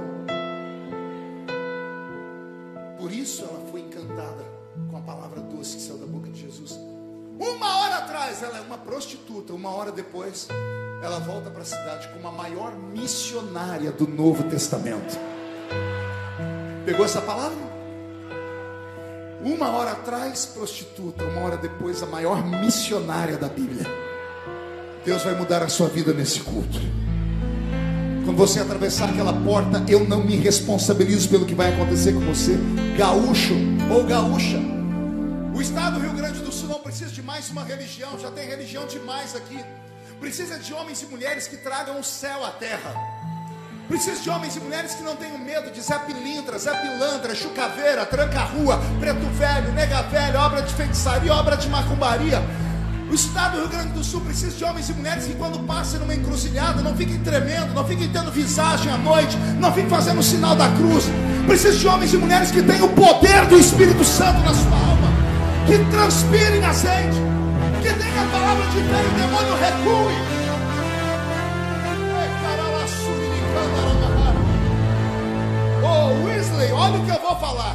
Por 2.96 3.10
isso 3.10 3.42
ela 3.42 3.66
foi 3.68 3.80
encantada 3.80 4.44
com 4.88 4.96
a 4.96 5.00
palavra 5.00 5.40
doce 5.40 5.78
que 5.78 5.82
saiu 5.82 5.98
da 5.98 6.06
boca 6.06 6.28
de 6.28 6.40
Jesus. 6.40 6.78
Uma 7.36 7.80
hora 7.80 7.96
atrás 7.96 8.44
ela 8.44 8.58
é 8.58 8.60
uma 8.60 8.78
prostituta, 8.78 9.54
uma 9.54 9.70
hora 9.70 9.90
depois 9.90 10.46
ela 11.02 11.18
volta 11.18 11.50
para 11.50 11.62
a 11.62 11.64
cidade 11.66 12.08
como 12.12 12.28
a 12.28 12.30
maior 12.30 12.76
missionária 12.76 13.90
do 13.90 14.06
Novo 14.06 14.44
Testamento. 14.44 15.18
Pegou 16.86 17.04
essa 17.04 17.20
palavra? 17.20 17.69
Uma 19.42 19.70
hora 19.70 19.92
atrás, 19.92 20.44
prostituta, 20.44 21.24
uma 21.24 21.40
hora 21.40 21.56
depois, 21.56 22.02
a 22.02 22.06
maior 22.06 22.44
missionária 22.46 23.38
da 23.38 23.48
Bíblia. 23.48 23.86
Deus 25.02 25.22
vai 25.22 25.34
mudar 25.34 25.62
a 25.62 25.68
sua 25.68 25.88
vida 25.88 26.12
nesse 26.12 26.40
culto. 26.40 26.78
Quando 28.24 28.36
você 28.36 28.60
atravessar 28.60 29.08
aquela 29.08 29.32
porta, 29.32 29.82
eu 29.88 30.06
não 30.06 30.22
me 30.22 30.36
responsabilizo 30.36 31.30
pelo 31.30 31.46
que 31.46 31.54
vai 31.54 31.72
acontecer 31.72 32.12
com 32.12 32.20
você, 32.20 32.54
gaúcho 32.98 33.54
ou 33.90 34.04
gaúcha. 34.04 34.58
O 35.54 35.60
estado 35.62 35.94
do 35.94 36.00
Rio 36.00 36.12
Grande 36.12 36.40
do 36.40 36.52
Sul 36.52 36.68
não 36.68 36.80
precisa 36.80 37.10
de 37.10 37.22
mais 37.22 37.48
uma 37.48 37.64
religião, 37.64 38.18
já 38.18 38.30
tem 38.30 38.46
religião 38.46 38.86
demais 38.86 39.34
aqui. 39.34 39.58
Precisa 40.20 40.58
de 40.58 40.74
homens 40.74 41.00
e 41.00 41.06
mulheres 41.06 41.48
que 41.48 41.56
tragam 41.56 41.98
o 41.98 42.04
céu 42.04 42.44
à 42.44 42.50
terra. 42.50 42.94
Precisa 43.90 44.22
de 44.22 44.30
homens 44.30 44.54
e 44.54 44.60
mulheres 44.60 44.94
que 44.94 45.02
não 45.02 45.16
tenham 45.16 45.36
medo 45.36 45.68
de 45.72 45.80
Zé 45.80 45.98
Pilintra, 45.98 46.56
Zé 46.60 46.72
Pilantra, 46.72 47.34
Chucaveira, 47.34 48.06
Tranca-Rua, 48.06 48.80
Preto 49.00 49.26
Velho, 49.36 49.72
Nega 49.72 50.02
Velho, 50.02 50.38
obra 50.38 50.62
de 50.62 50.72
feitiçaria, 50.72 51.34
obra 51.34 51.56
de 51.56 51.68
macumbaria. 51.68 52.40
O 53.10 53.14
estado 53.14 53.54
do 53.54 53.62
Rio 53.62 53.68
Grande 53.68 53.88
do 53.88 54.04
Sul 54.04 54.20
precisa 54.20 54.56
de 54.56 54.62
homens 54.62 54.88
e 54.88 54.92
mulheres 54.92 55.24
que, 55.24 55.34
quando 55.34 55.58
passem 55.66 55.98
numa 55.98 56.14
encruzilhada, 56.14 56.80
não 56.82 56.96
fiquem 56.96 57.18
tremendo, 57.18 57.74
não 57.74 57.84
fiquem 57.84 58.08
tendo 58.12 58.30
visagem 58.30 58.92
à 58.92 58.96
noite, 58.96 59.36
não 59.58 59.72
fiquem 59.72 59.90
fazendo 59.90 60.20
o 60.20 60.22
sinal 60.22 60.54
da 60.54 60.68
cruz. 60.68 61.06
Precisa 61.48 61.76
de 61.76 61.88
homens 61.88 62.14
e 62.14 62.16
mulheres 62.16 62.52
que 62.52 62.62
tenham 62.62 62.86
o 62.86 62.90
poder 62.90 63.44
do 63.46 63.58
Espírito 63.58 64.04
Santo 64.04 64.38
na 64.42 64.54
sua 64.54 64.70
alma, 64.70 65.08
que 65.66 65.76
transpirem 65.90 66.64
azeite, 66.64 67.18
que 67.82 67.92
tenham 67.92 68.24
a 68.24 68.30
palavra 68.30 68.64
de 68.66 68.82
fé 68.84 69.02
e 69.02 69.08
o 69.08 69.18
demônio 69.18 69.56
recue. 69.56 70.29
Oh, 75.92 76.24
Wesley, 76.24 76.70
olha 76.70 77.00
o 77.00 77.04
que 77.04 77.10
eu 77.10 77.20
vou 77.20 77.34
falar. 77.40 77.74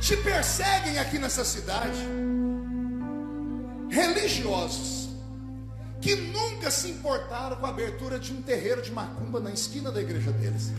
Te 0.00 0.16
perseguem 0.16 0.98
aqui 0.98 1.18
nessa 1.18 1.44
cidade 1.44 1.98
religiosos 3.90 5.10
que 6.00 6.14
nunca 6.16 6.70
se 6.70 6.90
importaram 6.90 7.56
com 7.56 7.66
a 7.66 7.68
abertura 7.68 8.18
de 8.18 8.32
um 8.32 8.40
terreiro 8.40 8.80
de 8.80 8.90
macumba 8.90 9.40
na 9.40 9.50
esquina 9.50 9.92
da 9.92 10.00
igreja 10.00 10.32
deles. 10.32 10.72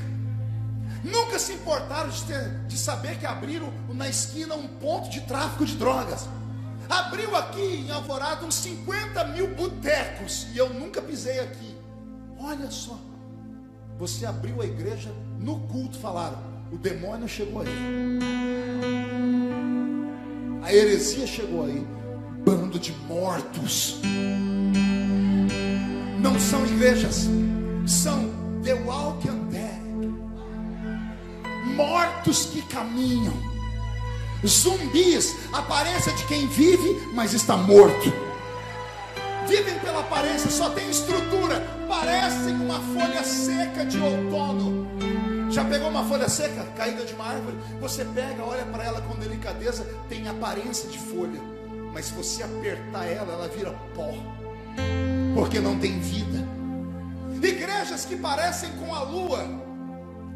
Nunca 1.04 1.38
se 1.38 1.54
importaram 1.54 2.10
de, 2.10 2.24
ter, 2.24 2.50
de 2.68 2.78
saber 2.80 3.20
que 3.20 3.28
abriram 3.28 3.72
na 3.94 4.10
esquina 4.10 4.56
um 4.56 4.68
ponto 4.68 5.08
de 5.08 5.22
tráfico 5.22 5.68
de 5.68 5.76
drogas. 5.76 6.28
Abriu 6.90 7.36
aqui 7.36 7.86
em 7.88 7.92
Alvorada 7.92 8.44
uns 8.44 8.56
50 8.56 9.24
mil 9.26 9.54
botecos 9.54 10.48
e 10.52 10.58
eu 10.58 10.74
nunca 10.74 11.00
pisei 11.00 11.40
aqui. 11.42 11.78
Olha 12.40 12.72
só, 12.72 13.00
você 14.00 14.26
abriu 14.26 14.64
a 14.64 14.66
igreja 14.66 15.14
no 15.40 15.60
culto, 15.68 15.98
falaram: 16.00 16.55
o 16.72 16.78
demônio 16.78 17.28
chegou 17.28 17.62
aí, 17.62 17.68
a 20.64 20.74
heresia 20.74 21.28
chegou 21.28 21.66
aí. 21.66 21.86
Bando 22.46 22.78
de 22.78 22.92
mortos. 23.08 24.00
Não 26.20 26.40
são 26.40 26.64
igrejas, 26.66 27.28
são 27.88 28.30
The 28.64 28.74
Walking 28.74 29.48
Dead, 29.50 29.82
mortos 31.76 32.46
que 32.46 32.62
caminham, 32.64 33.34
zumbis, 34.46 35.36
aparência 35.52 36.14
de 36.14 36.24
quem 36.26 36.48
vive, 36.48 37.08
mas 37.14 37.34
está 37.34 37.58
morto. 37.58 38.14
Vivem 39.48 39.78
pela 39.80 40.02
aparência, 40.02 40.50
só 40.50 40.70
tem 40.70 40.90
estrutura, 40.90 41.62
parecem 41.88 42.56
uma 42.56 42.80
folha 42.80 43.24
seca 43.24 43.86
de 43.86 44.00
outono. 44.00 44.95
Já 45.56 45.64
pegou 45.64 45.88
uma 45.88 46.04
folha 46.04 46.28
seca 46.28 46.66
caída 46.76 47.06
de 47.06 47.14
uma 47.14 47.28
árvore? 47.28 47.56
Você 47.80 48.04
pega, 48.04 48.44
olha 48.44 48.66
para 48.66 48.84
ela 48.84 49.00
com 49.00 49.16
delicadeza, 49.16 49.86
tem 50.10 50.28
aparência 50.28 50.90
de 50.90 51.00
folha, 51.00 51.40
mas 51.94 52.08
se 52.08 52.14
você 52.14 52.44
apertar 52.44 53.06
ela, 53.06 53.32
ela 53.32 53.48
vira 53.48 53.72
pó, 53.96 54.14
porque 55.34 55.62
não 55.62 55.80
tem 55.80 55.98
vida. 55.98 56.46
Igrejas 57.42 58.04
que 58.04 58.18
parecem 58.18 58.70
com 58.72 58.94
a 58.94 59.04
lua, 59.04 59.48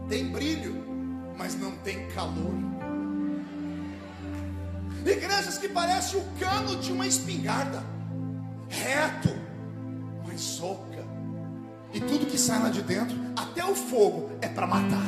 tem 0.07 0.31
brilho, 0.31 0.85
mas 1.37 1.53
não 1.59 1.71
tem 1.71 2.07
calor. 2.11 2.53
Igrejas 5.05 5.57
que 5.57 5.67
parecem 5.67 6.21
o 6.21 6.23
cano 6.39 6.77
de 6.77 6.93
uma 6.93 7.05
espingarda, 7.05 7.83
reto, 8.69 9.35
mas 10.25 10.61
oca. 10.61 10.88
E 11.93 11.99
tudo 11.99 12.25
que 12.27 12.37
sai 12.37 12.61
lá 12.61 12.69
de 12.69 12.81
dentro, 12.81 13.15
até 13.35 13.65
o 13.65 13.73
fogo, 13.73 14.29
é 14.41 14.47
para 14.47 14.67
matar. 14.67 15.05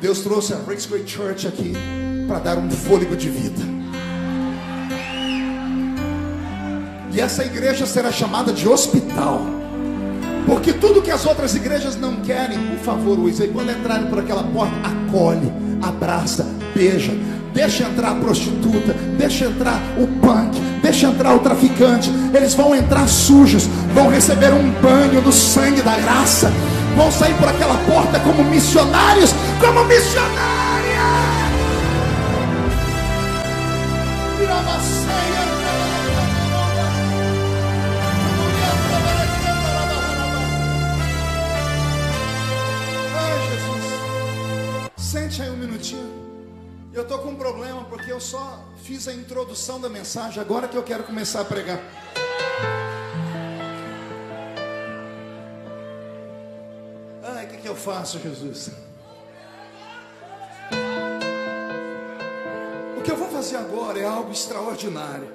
Deus 0.00 0.20
trouxe 0.20 0.54
a 0.54 0.56
Great 0.56 0.82
Church 1.06 1.46
aqui 1.46 1.74
para 2.26 2.38
dar 2.38 2.58
um 2.58 2.70
fôlego 2.70 3.14
de 3.14 3.28
vida. 3.28 3.60
E 7.12 7.20
essa 7.20 7.44
igreja 7.44 7.84
será 7.86 8.10
chamada 8.10 8.52
de 8.52 8.66
hospital. 8.66 9.42
Porque 10.46 10.72
tudo 10.72 11.02
que 11.02 11.10
as 11.10 11.26
outras 11.26 11.54
igrejas 11.54 11.96
não 11.96 12.16
querem, 12.22 12.58
por 12.68 12.78
favor, 12.78 13.18
use. 13.18 13.46
Quando 13.48 13.70
entrarem 13.72 14.06
por 14.06 14.20
aquela 14.20 14.44
porta, 14.44 14.74
acolhe, 14.82 15.52
abraça, 15.82 16.46
beija. 16.74 17.12
Deixa 17.52 17.84
entrar 17.84 18.12
a 18.12 18.14
prostituta, 18.14 18.94
deixa 19.18 19.46
entrar 19.46 19.80
o 19.98 20.06
punk, 20.20 20.56
deixa 20.90 21.06
entrar 21.06 21.36
o 21.36 21.38
traficante. 21.38 22.10
Eles 22.34 22.54
vão 22.54 22.74
entrar 22.74 23.06
sujos, 23.08 23.68
vão 23.94 24.10
receber 24.10 24.52
um 24.52 24.70
banho 24.82 25.22
do 25.22 25.32
sangue 25.32 25.82
da 25.82 25.96
graça, 25.96 26.52
vão 26.96 27.10
sair 27.12 27.34
por 27.34 27.48
aquela 27.48 27.76
porta 27.86 28.18
como 28.20 28.42
missionários, 28.44 29.32
como 29.60 29.84
Jesus. 43.48 43.84
Sente 44.96 45.42
aí 45.42 45.50
um 45.50 45.56
minutinho. 45.56 46.29
Eu 46.92 47.02
estou 47.02 47.20
com 47.20 47.28
um 47.28 47.36
problema 47.36 47.84
porque 47.84 48.10
eu 48.10 48.18
só 48.18 48.64
fiz 48.82 49.06
a 49.06 49.14
introdução 49.14 49.80
da 49.80 49.88
mensagem, 49.88 50.40
agora 50.40 50.66
que 50.66 50.76
eu 50.76 50.82
quero 50.82 51.04
começar 51.04 51.42
a 51.42 51.44
pregar. 51.44 51.78
Ai, 57.22 57.46
o 57.46 57.48
que, 57.48 57.58
que 57.58 57.68
eu 57.68 57.76
faço, 57.76 58.18
Jesus? 58.18 58.70
O 62.98 63.02
que 63.02 63.12
eu 63.12 63.16
vou 63.16 63.28
fazer 63.28 63.56
agora 63.56 64.00
é 64.00 64.04
algo 64.04 64.32
extraordinário. 64.32 65.32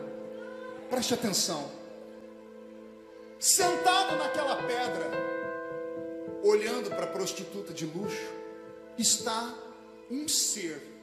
Preste 0.89 1.13
atenção. 1.13 1.71
Sentado 3.39 4.17
naquela 4.17 4.57
pedra, 4.57 5.09
olhando 6.43 6.89
para 6.89 7.05
a 7.05 7.07
prostituta 7.07 7.73
de 7.73 7.85
luxo, 7.85 8.29
está 8.97 9.53
um 10.11 10.27
ser. 10.27 10.94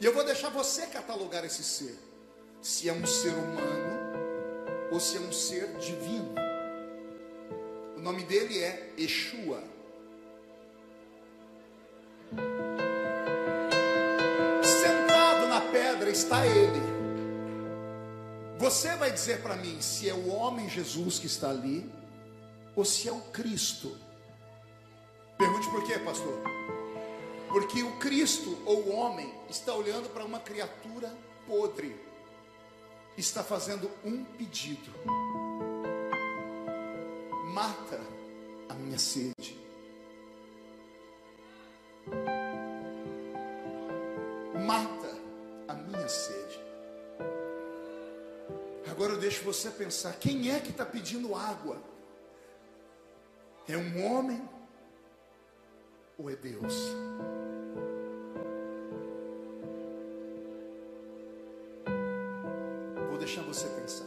E 0.00 0.04
eu 0.04 0.12
vou 0.12 0.24
deixar 0.24 0.50
você 0.50 0.86
catalogar 0.86 1.44
esse 1.44 1.64
ser. 1.64 1.98
Se 2.60 2.88
é 2.88 2.92
um 2.92 3.06
ser 3.06 3.32
humano 3.32 3.96
ou 4.90 5.00
se 5.00 5.16
é 5.16 5.20
um 5.20 5.32
ser 5.32 5.68
divino. 5.78 6.34
O 7.96 8.00
nome 8.00 8.24
dele 8.24 8.62
é 8.62 8.92
Yeshua. 8.98 9.62
Sentado 14.62 15.46
na 15.48 15.60
pedra 15.72 16.10
está 16.10 16.46
ele. 16.46 16.82
Você 18.58 18.94
vai 18.96 19.10
dizer 19.10 19.42
para 19.42 19.56
mim 19.56 19.80
se 19.80 20.08
é 20.08 20.14
o 20.14 20.28
homem 20.28 20.68
Jesus 20.68 21.18
que 21.18 21.26
está 21.26 21.50
ali 21.50 21.90
ou 22.74 22.84
se 22.84 23.08
é 23.08 23.12
o 23.12 23.20
Cristo. 23.32 23.96
Pergunte 25.38 25.68
por 25.70 25.84
quê, 25.84 25.98
pastor? 25.98 26.55
Porque 27.48 27.82
o 27.82 27.96
Cristo 27.98 28.56
ou 28.64 28.84
o 28.84 28.94
homem 28.94 29.32
está 29.48 29.74
olhando 29.74 30.08
para 30.10 30.24
uma 30.24 30.40
criatura 30.40 31.16
podre, 31.46 31.94
está 33.16 33.42
fazendo 33.42 33.90
um 34.04 34.24
pedido: 34.24 34.92
mata 37.52 38.00
a 38.68 38.74
minha 38.74 38.98
sede. 38.98 39.58
Mata 44.66 45.14
a 45.68 45.74
minha 45.74 46.08
sede. 46.08 46.60
Agora 48.90 49.12
eu 49.12 49.18
deixo 49.18 49.44
você 49.44 49.70
pensar: 49.70 50.14
quem 50.14 50.50
é 50.50 50.58
que 50.58 50.70
está 50.70 50.84
pedindo 50.84 51.34
água? 51.34 51.80
É 53.68 53.76
um 53.76 54.04
homem 54.06 54.48
ou 56.18 56.30
é 56.30 56.36
Deus? 56.36 56.94
Vou 63.08 63.18
deixar 63.18 63.42
você 63.42 63.68
pensar. 63.68 64.06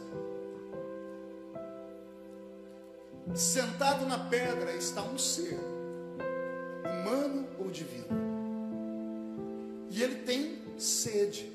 Sentado 3.34 4.06
na 4.06 4.18
pedra 4.18 4.72
está 4.74 5.02
um 5.02 5.16
ser, 5.16 5.56
humano 6.84 7.46
ou 7.58 7.70
divino, 7.70 8.08
e 9.88 10.02
ele 10.02 10.16
tem 10.22 10.58
sede. 10.76 11.50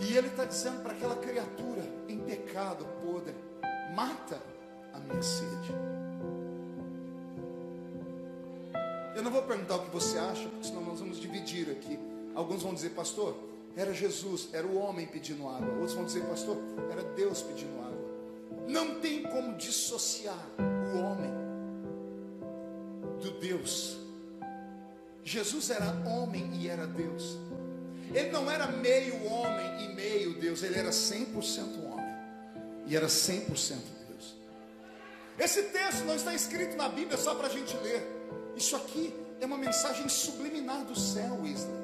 E 0.00 0.16
ele 0.16 0.26
está 0.26 0.44
dizendo 0.44 0.82
para 0.82 0.92
aquela 0.92 1.14
criatura 1.16 1.82
em 2.08 2.18
pecado, 2.18 2.84
mata 4.00 4.40
a 4.94 4.98
minha 4.98 5.22
sede. 5.22 5.74
Eu 9.14 9.22
não 9.22 9.30
vou 9.30 9.42
perguntar 9.42 9.76
o 9.76 9.84
que 9.84 9.90
você 9.90 10.16
acha, 10.16 10.48
porque 10.48 10.68
senão 10.68 10.82
nós 10.82 11.00
vamos 11.00 11.20
dividir 11.20 11.70
aqui. 11.70 11.98
Alguns 12.34 12.62
vão 12.62 12.72
dizer, 12.72 12.90
pastor, 12.90 13.36
era 13.76 13.92
Jesus, 13.92 14.48
era 14.54 14.66
o 14.66 14.78
homem 14.78 15.06
pedindo 15.06 15.46
água. 15.46 15.70
Outros 15.74 15.92
vão 15.92 16.06
dizer, 16.06 16.24
pastor, 16.24 16.56
era 16.90 17.02
Deus 17.02 17.42
pedindo 17.42 17.78
água. 17.78 17.90
Não 18.66 19.00
tem 19.00 19.22
como 19.24 19.54
dissociar 19.58 20.46
o 20.58 20.98
homem 20.98 21.30
do 23.20 23.32
Deus. 23.38 23.98
Jesus 25.22 25.68
era 25.68 25.86
homem 26.08 26.50
e 26.54 26.68
era 26.68 26.86
Deus. 26.86 27.36
Ele 28.14 28.30
não 28.30 28.50
era 28.50 28.66
meio 28.66 29.26
homem 29.26 29.84
e 29.84 29.94
meio 29.94 30.40
Deus, 30.40 30.62
ele 30.62 30.78
era 30.78 30.88
100% 30.88 31.84
homem 31.84 31.89
e 32.90 32.96
era 32.96 33.06
100% 33.06 33.76
Deus. 34.08 34.36
Esse 35.38 35.62
texto 35.62 36.04
não 36.04 36.16
está 36.16 36.34
escrito 36.34 36.76
na 36.76 36.88
Bíblia 36.88 37.16
só 37.16 37.36
para 37.36 37.46
a 37.46 37.50
gente 37.50 37.76
ler. 37.76 38.04
Isso 38.56 38.74
aqui 38.74 39.14
é 39.40 39.46
uma 39.46 39.56
mensagem 39.56 40.08
subliminar 40.08 40.84
do 40.84 40.98
céu, 40.98 41.38
Wesley. 41.40 41.80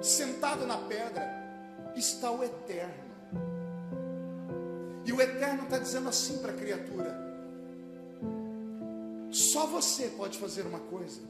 Sentado 0.00 0.66
na 0.66 0.78
pedra 0.78 1.28
está 1.94 2.30
o 2.30 2.42
Eterno. 2.42 3.08
E 5.04 5.12
o 5.12 5.20
Eterno 5.20 5.64
está 5.64 5.78
dizendo 5.78 6.08
assim 6.08 6.38
para 6.38 6.52
a 6.52 6.56
criatura: 6.56 7.14
só 9.30 9.66
você 9.66 10.08
pode 10.08 10.38
fazer 10.38 10.62
uma 10.62 10.80
coisa 10.80 11.20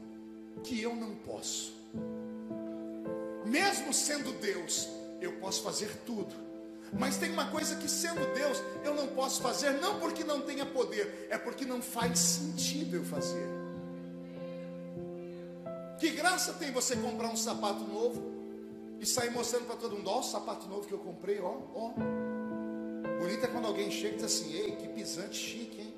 que 0.63 0.81
eu 0.81 0.95
não 0.95 1.15
posso. 1.15 1.73
Mesmo 3.45 3.93
sendo 3.93 4.31
Deus, 4.39 4.87
eu 5.19 5.33
posso 5.33 5.63
fazer 5.63 5.93
tudo. 6.05 6.48
Mas 6.91 7.17
tem 7.17 7.31
uma 7.31 7.45
coisa 7.47 7.75
que, 7.75 7.87
sendo 7.87 8.33
Deus, 8.33 8.61
eu 8.83 8.93
não 8.93 9.07
posso 9.07 9.41
fazer, 9.41 9.71
não 9.73 9.99
porque 9.99 10.23
não 10.23 10.41
tenha 10.41 10.65
poder, 10.65 11.27
é 11.29 11.37
porque 11.37 11.65
não 11.65 11.81
faz 11.81 12.17
sentido 12.19 12.95
eu 12.95 13.05
fazer. 13.05 13.47
Que 15.99 16.11
graça 16.11 16.53
tem 16.53 16.71
você 16.71 16.95
comprar 16.95 17.27
um 17.27 17.35
sapato 17.35 17.83
novo 17.83 18.39
e 18.99 19.05
sair 19.05 19.29
mostrando 19.31 19.65
para 19.65 19.75
todo 19.75 19.97
mundo: 19.97 20.09
ó, 20.09 20.19
o 20.19 20.23
sapato 20.23 20.67
novo 20.67 20.87
que 20.87 20.93
eu 20.93 20.99
comprei, 20.99 21.39
ó, 21.39 21.57
ó. 21.75 21.91
Bonito 23.19 23.43
é 23.43 23.47
quando 23.47 23.67
alguém 23.67 23.91
chega 23.91 24.13
e 24.13 24.15
diz 24.15 24.23
assim: 24.23 24.53
ei, 24.53 24.71
que 24.77 24.87
pisante 24.87 25.35
chique, 25.35 25.81
hein? 25.81 25.93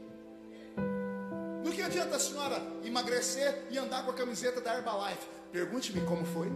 No 1.63 1.71
que 1.71 1.83
adianta 1.83 2.15
a 2.15 2.19
senhora 2.19 2.61
emagrecer 2.83 3.67
e 3.69 3.77
andar 3.77 4.03
com 4.03 4.11
a 4.11 4.13
camiseta 4.13 4.59
da 4.59 4.75
Herbalife? 4.75 5.27
Pergunte-me 5.51 6.01
como 6.01 6.25
foi. 6.25 6.51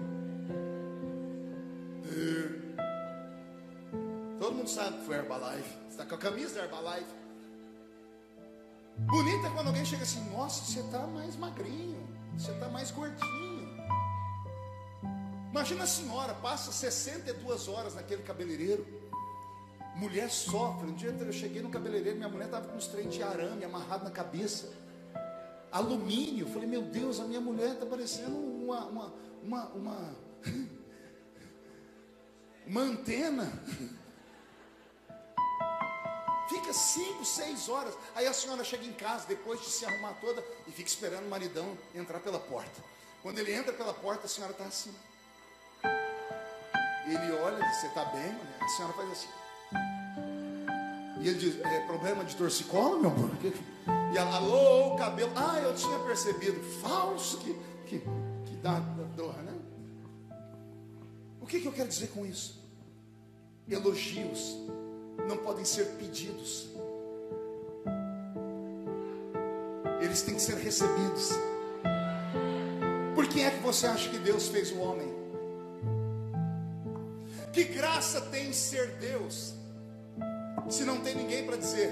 Mundo 4.65 4.69
sabe 4.69 4.97
que 4.97 5.05
foi 5.05 5.15
Herbalife. 5.15 5.69
Você 5.83 5.91
está 5.91 6.05
com 6.05 6.15
a 6.15 6.17
camisa 6.17 6.55
da 6.55 6.63
Herbalife. 6.63 7.13
Bonita 8.97 9.47
é 9.47 9.49
quando 9.51 9.67
alguém 9.67 9.85
chega 9.85 10.03
assim, 10.03 10.23
nossa, 10.31 10.65
você 10.65 10.79
está 10.79 11.05
mais 11.05 11.35
magrinho, 11.35 12.07
você 12.35 12.51
está 12.51 12.67
mais 12.69 12.91
gordinho. 12.91 13.75
Imagina 15.51 15.83
a 15.83 15.87
senhora, 15.87 16.33
passa 16.33 16.71
62 16.71 17.67
horas 17.67 17.95
naquele 17.95 18.23
cabeleireiro. 18.23 18.85
Mulher 19.95 20.29
sofre. 20.29 20.89
Um 20.89 20.95
dia 20.95 21.11
eu 21.11 21.31
cheguei 21.31 21.61
no 21.61 21.69
cabeleireiro, 21.69 22.17
minha 22.17 22.29
mulher 22.29 22.45
estava 22.45 22.67
com 22.67 22.75
uns 22.75 22.87
trem 22.87 23.07
de 23.07 23.21
arame 23.21 23.63
amarrado 23.63 24.03
na 24.03 24.11
cabeça. 24.11 24.73
Alumínio. 25.71 26.47
Eu 26.47 26.51
falei, 26.51 26.67
meu 26.67 26.81
Deus, 26.81 27.19
a 27.19 27.25
minha 27.25 27.41
mulher 27.41 27.73
está 27.73 27.85
parecendo 27.85 28.35
uma, 28.35 28.85
uma, 28.85 29.13
uma, 29.43 29.65
uma, 29.67 30.15
uma 32.65 32.81
antena. 32.81 33.51
Fica 36.47 36.71
cinco, 36.73 37.25
seis 37.25 37.67
horas. 37.69 37.95
Aí 38.15 38.27
a 38.27 38.33
senhora 38.33 38.63
chega 38.63 38.85
em 38.85 38.93
casa, 38.93 39.25
depois 39.27 39.59
de 39.61 39.67
se 39.67 39.85
arrumar 39.85 40.13
toda, 40.21 40.43
e 40.67 40.71
fica 40.71 40.87
esperando 40.87 41.25
o 41.25 41.29
maridão 41.29 41.77
entrar 41.93 42.19
pela 42.19 42.39
porta. 42.39 42.83
Quando 43.23 43.39
ele 43.39 43.53
entra 43.53 43.73
pela 43.73 43.93
porta, 43.93 44.25
a 44.25 44.29
senhora 44.29 44.51
está 44.51 44.65
assim. 44.65 44.93
Ele 47.07 47.31
olha, 47.33 47.57
você 47.73 47.87
está 47.87 48.05
bem, 48.05 48.31
mulher? 48.31 48.57
A 48.61 48.67
senhora 48.67 48.93
faz 48.93 49.11
assim. 49.11 49.27
E 51.21 51.27
ele 51.27 51.39
diz, 51.39 51.59
é 51.59 51.79
problema 51.87 52.23
de 52.23 52.35
torcicolo, 52.35 52.99
meu 52.99 53.09
amor? 53.09 53.31
E 54.13 54.17
ela, 54.17 54.35
alô, 54.35 54.95
cabelo. 54.95 55.31
Ah, 55.35 55.59
eu 55.59 55.75
tinha 55.75 55.97
percebido. 55.99 56.61
Falso, 56.81 57.39
que, 57.39 57.53
que, 57.87 57.99
que 58.45 58.55
dá, 58.57 58.79
dá 58.79 59.03
dor, 59.15 59.35
né? 59.37 59.53
O 61.41 61.47
que, 61.47 61.59
que 61.59 61.67
eu 61.67 61.71
quero 61.71 61.89
dizer 61.89 62.07
com 62.07 62.25
isso? 62.25 62.63
Elogios 63.67 64.57
não 65.27 65.37
podem 65.37 65.65
ser 65.65 65.85
pedidos. 65.97 66.69
Eles 70.01 70.21
têm 70.21 70.35
que 70.35 70.41
ser 70.41 70.55
recebidos. 70.55 71.31
Por 73.13 73.27
quem 73.27 73.45
é 73.45 73.51
que 73.51 73.63
você 73.63 73.87
acha 73.87 74.09
que 74.09 74.19
Deus 74.19 74.47
fez 74.47 74.71
o 74.71 74.79
homem? 74.79 75.13
Que 77.51 77.63
graça 77.63 78.21
tem 78.21 78.51
ser 78.51 78.87
Deus? 78.99 79.55
se 80.69 80.83
não 80.83 80.97
tem 80.97 81.15
ninguém 81.15 81.45
para 81.45 81.57
dizer, 81.57 81.91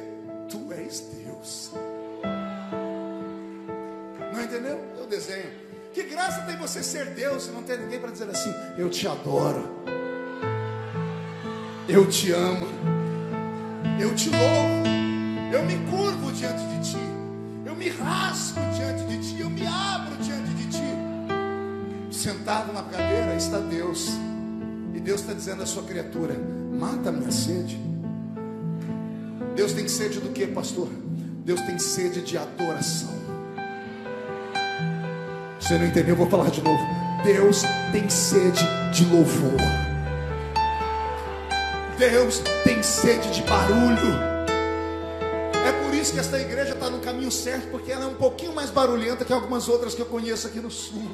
Tu 0.50 0.74
és 0.74 1.00
Deus? 1.00 1.72
Não 4.34 4.42
entendeu? 4.44 4.80
Eu 4.98 5.06
desenho. 5.06 5.52
Que 5.94 6.04
graça 6.04 6.42
tem 6.42 6.58
você 6.58 6.82
ser 6.82 7.06
Deus 7.12 7.44
se 7.44 7.52
não 7.52 7.62
tem 7.64 7.78
ninguém 7.78 8.00
para 8.00 8.12
dizer 8.12 8.30
assim, 8.30 8.54
Eu 8.78 8.90
te 8.90 9.08
adoro, 9.08 9.64
eu 11.88 12.10
te 12.10 12.32
amo, 12.32 12.68
eu 14.00 14.14
te 14.16 14.30
louvo, 14.30 14.84
eu 15.52 15.64
me 15.64 15.78
curvo 15.90 16.32
diante 16.32 16.64
de 16.66 16.92
ti, 16.92 16.98
eu 17.66 17.76
me 17.76 17.90
rasgo 17.90 18.60
diante 18.76 19.04
de 19.06 19.18
ti, 19.18 19.42
eu 19.42 19.50
me 19.50 19.66
abro 19.66 20.16
diante 20.18 20.50
de 20.50 20.68
ti. 20.68 20.84
Sentado 22.12 22.74
na 22.74 22.84
cadeira 22.84 23.36
está 23.36 23.60
Deus, 23.60 24.10
e 24.94 25.00
Deus 25.00 25.22
está 25.22 25.34
dizendo 25.34 25.64
à 25.64 25.66
sua 25.66 25.84
criatura: 25.84 26.36
Mata 26.74 27.10
a 27.10 27.12
minha 27.12 27.32
sede. 27.32 27.80
Deus 29.56 29.74
tem 29.74 29.88
sede 29.88 30.20
do 30.20 30.30
que, 30.30 30.48
pastor? 30.48 30.90
Deus 31.46 31.62
tem 31.62 31.78
sede 31.78 32.22
de 32.22 32.38
adoração. 32.38 33.14
Você 35.60 35.78
não 35.78 35.86
entendeu? 35.86 36.10
Eu 36.10 36.18
vou 36.18 36.30
falar 36.30 36.50
de 36.50 36.62
novo. 36.62 36.84
Deus 37.24 37.64
tem 37.92 38.10
sede 38.10 38.64
de 38.92 39.06
louvor. 39.06 39.93
Deus 41.98 42.42
tem 42.64 42.82
sede 42.82 43.30
de 43.32 43.42
barulho. 43.44 44.34
É 45.66 45.72
por 45.84 45.94
isso 45.94 46.14
que 46.14 46.20
esta 46.20 46.40
igreja 46.40 46.74
está 46.74 46.90
no 46.90 47.00
caminho 47.00 47.32
certo, 47.32 47.70
porque 47.70 47.92
ela 47.92 48.06
é 48.06 48.08
um 48.08 48.16
pouquinho 48.16 48.54
mais 48.54 48.70
barulhenta 48.70 49.24
que 49.24 49.32
algumas 49.32 49.70
outras 49.70 49.94
que 49.94 50.02
eu 50.02 50.06
conheço 50.06 50.48
aqui 50.48 50.60
no 50.60 50.72
sul. 50.72 51.10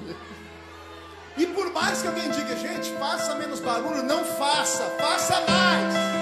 E 1.38 1.46
por 1.48 1.72
mais 1.72 2.02
que 2.02 2.08
alguém 2.08 2.30
diga, 2.32 2.56
gente, 2.56 2.92
faça 2.98 3.36
menos 3.36 3.60
barulho, 3.60 4.04
não 4.04 4.26
faça, 4.26 4.84
faça 5.00 5.42
mais. 5.42 6.20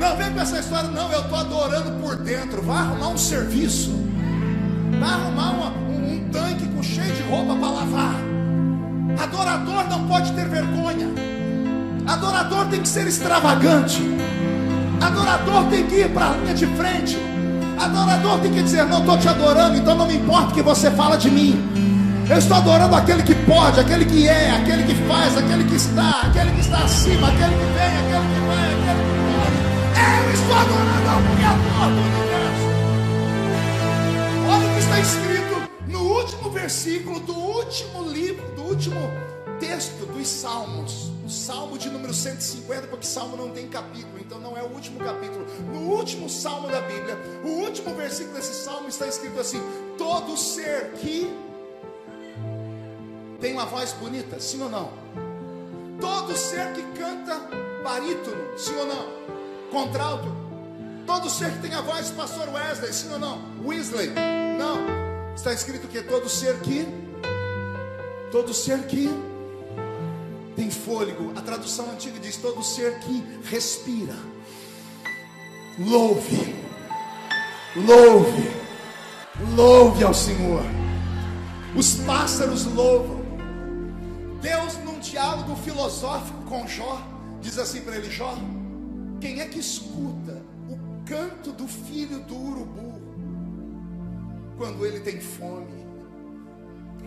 Não 0.00 0.16
vem 0.16 0.32
com 0.32 0.40
essa 0.40 0.58
história, 0.58 0.88
não. 0.88 1.12
Eu 1.12 1.20
estou 1.20 1.36
adorando 1.36 2.00
por 2.00 2.16
dentro. 2.16 2.62
Vai 2.62 2.78
arrumar 2.78 3.08
um 3.08 3.18
serviço. 3.18 3.90
Vai 4.98 5.10
arrumar 5.10 5.50
uma, 5.50 5.70
um, 5.70 6.14
um 6.14 6.30
tanque 6.30 6.66
com 6.68 6.82
cheio 6.82 7.12
de 7.12 7.22
roupa 7.24 7.54
para 7.54 7.70
lavar. 7.70 8.29
Adorador 9.18 9.88
não 9.88 10.06
pode 10.06 10.32
ter 10.32 10.48
vergonha. 10.48 11.08
Adorador 12.06 12.66
tem 12.66 12.82
que 12.82 12.88
ser 12.88 13.06
extravagante. 13.06 14.02
Adorador 15.00 15.64
tem 15.70 15.86
que 15.86 15.96
ir 15.96 16.10
para 16.10 16.30
a 16.30 16.36
linha 16.36 16.54
de 16.54 16.66
frente. 16.66 17.18
Adorador 17.78 18.40
tem 18.40 18.52
que 18.52 18.62
dizer: 18.62 18.84
Não 18.84 19.00
estou 19.00 19.18
te 19.18 19.28
adorando, 19.28 19.76
então 19.76 19.94
não 19.94 20.06
me 20.06 20.16
importa 20.16 20.50
o 20.50 20.54
que 20.54 20.62
você 20.62 20.90
fala 20.90 21.16
de 21.16 21.30
mim. 21.30 21.58
Eu 22.28 22.38
estou 22.38 22.56
adorando 22.56 22.94
aquele 22.94 23.22
que 23.22 23.34
pode, 23.34 23.80
aquele 23.80 24.04
que 24.04 24.28
é, 24.28 24.52
aquele 24.52 24.84
que 24.84 24.94
faz, 25.08 25.36
aquele 25.36 25.64
que 25.64 25.74
está, 25.74 26.22
aquele 26.22 26.52
que 26.52 26.60
está 26.60 26.78
acima, 26.84 27.26
aquele 27.26 27.54
que 27.54 27.64
vem, 27.72 27.96
aquele 27.98 28.26
que 28.34 28.40
vai, 28.46 28.66
aquele 28.72 29.02
que 29.04 29.20
eu 30.28 30.34
estou 30.34 30.56
adorando 30.56 31.08
ao 31.10 31.22
Criador 31.34 31.90
do 31.90 32.00
universo. 32.06 32.70
Olha 34.48 34.66
o 34.66 34.74
que 34.74 34.78
está 34.80 35.00
escrito 35.00 35.70
no 35.88 36.00
último 36.02 36.50
versículo 36.50 37.20
do 37.20 37.34
último 37.34 38.08
livro, 38.08 38.49
último 38.70 39.00
texto 39.58 40.06
dos 40.06 40.26
Salmos. 40.26 41.10
O 41.24 41.28
Salmo 41.28 41.78
de 41.78 41.90
número 41.90 42.12
150, 42.12 42.88
porque 42.88 43.06
Salmo 43.06 43.36
não 43.36 43.50
tem 43.50 43.68
capítulo, 43.68 44.18
então 44.18 44.40
não 44.40 44.56
é 44.56 44.62
o 44.62 44.68
último 44.68 44.98
capítulo. 44.98 45.46
No 45.72 45.92
último 45.92 46.28
Salmo 46.28 46.68
da 46.68 46.80
Bíblia, 46.80 47.16
o 47.44 47.48
último 47.64 47.94
versículo 47.94 48.34
desse 48.36 48.54
Salmo 48.54 48.88
está 48.88 49.06
escrito 49.06 49.38
assim: 49.38 49.60
Todo 49.98 50.36
ser 50.36 50.92
que 50.94 51.30
tem 53.40 53.52
uma 53.52 53.66
voz 53.66 53.92
bonita, 53.92 54.40
sim 54.40 54.60
ou 54.62 54.70
não? 54.70 54.90
Todo 56.00 56.36
ser 56.36 56.72
que 56.72 56.82
canta 56.98 57.38
barítono, 57.84 58.58
sim 58.58 58.74
ou 58.76 58.86
não? 58.86 59.20
contralto. 59.70 60.28
Todo 61.06 61.30
ser 61.30 61.50
que 61.52 61.58
tem 61.60 61.74
a 61.74 61.80
voz, 61.80 62.10
pastor 62.10 62.48
Wesley, 62.52 62.92
sim 62.92 63.12
ou 63.12 63.18
não? 63.18 63.40
Wesley, 63.64 64.10
não. 64.58 65.34
Está 65.34 65.52
escrito 65.52 65.88
que 65.88 66.02
todo 66.02 66.28
ser 66.28 66.60
que, 66.60 66.86
todo 68.30 68.54
ser 68.54 68.86
que 68.86 69.08
tem 70.56 70.70
fôlego. 70.70 71.32
A 71.36 71.40
tradução 71.40 71.90
antiga 71.90 72.18
diz 72.18 72.36
todo 72.36 72.62
ser 72.62 72.98
que 73.00 73.24
respira. 73.44 74.14
Louve, 75.78 76.54
louve, 77.76 78.50
louve 79.56 80.04
ao 80.04 80.14
Senhor. 80.14 80.62
Os 81.76 81.94
pássaros 81.94 82.66
louvam. 82.66 83.20
Deus, 84.40 84.76
num 84.84 84.98
diálogo 84.98 85.54
filosófico 85.56 86.42
com 86.44 86.66
Jó, 86.66 87.00
diz 87.40 87.58
assim 87.58 87.82
para 87.82 87.96
ele: 87.96 88.10
Jó, 88.10 88.36
quem 89.20 89.40
é 89.40 89.46
que 89.46 89.58
escuta 89.58 90.42
o 90.68 91.04
canto 91.06 91.52
do 91.52 91.66
filho 91.66 92.20
do 92.20 92.34
urubu 92.34 93.00
quando 94.56 94.84
ele 94.84 95.00
tem 95.00 95.20
fome? 95.20 95.79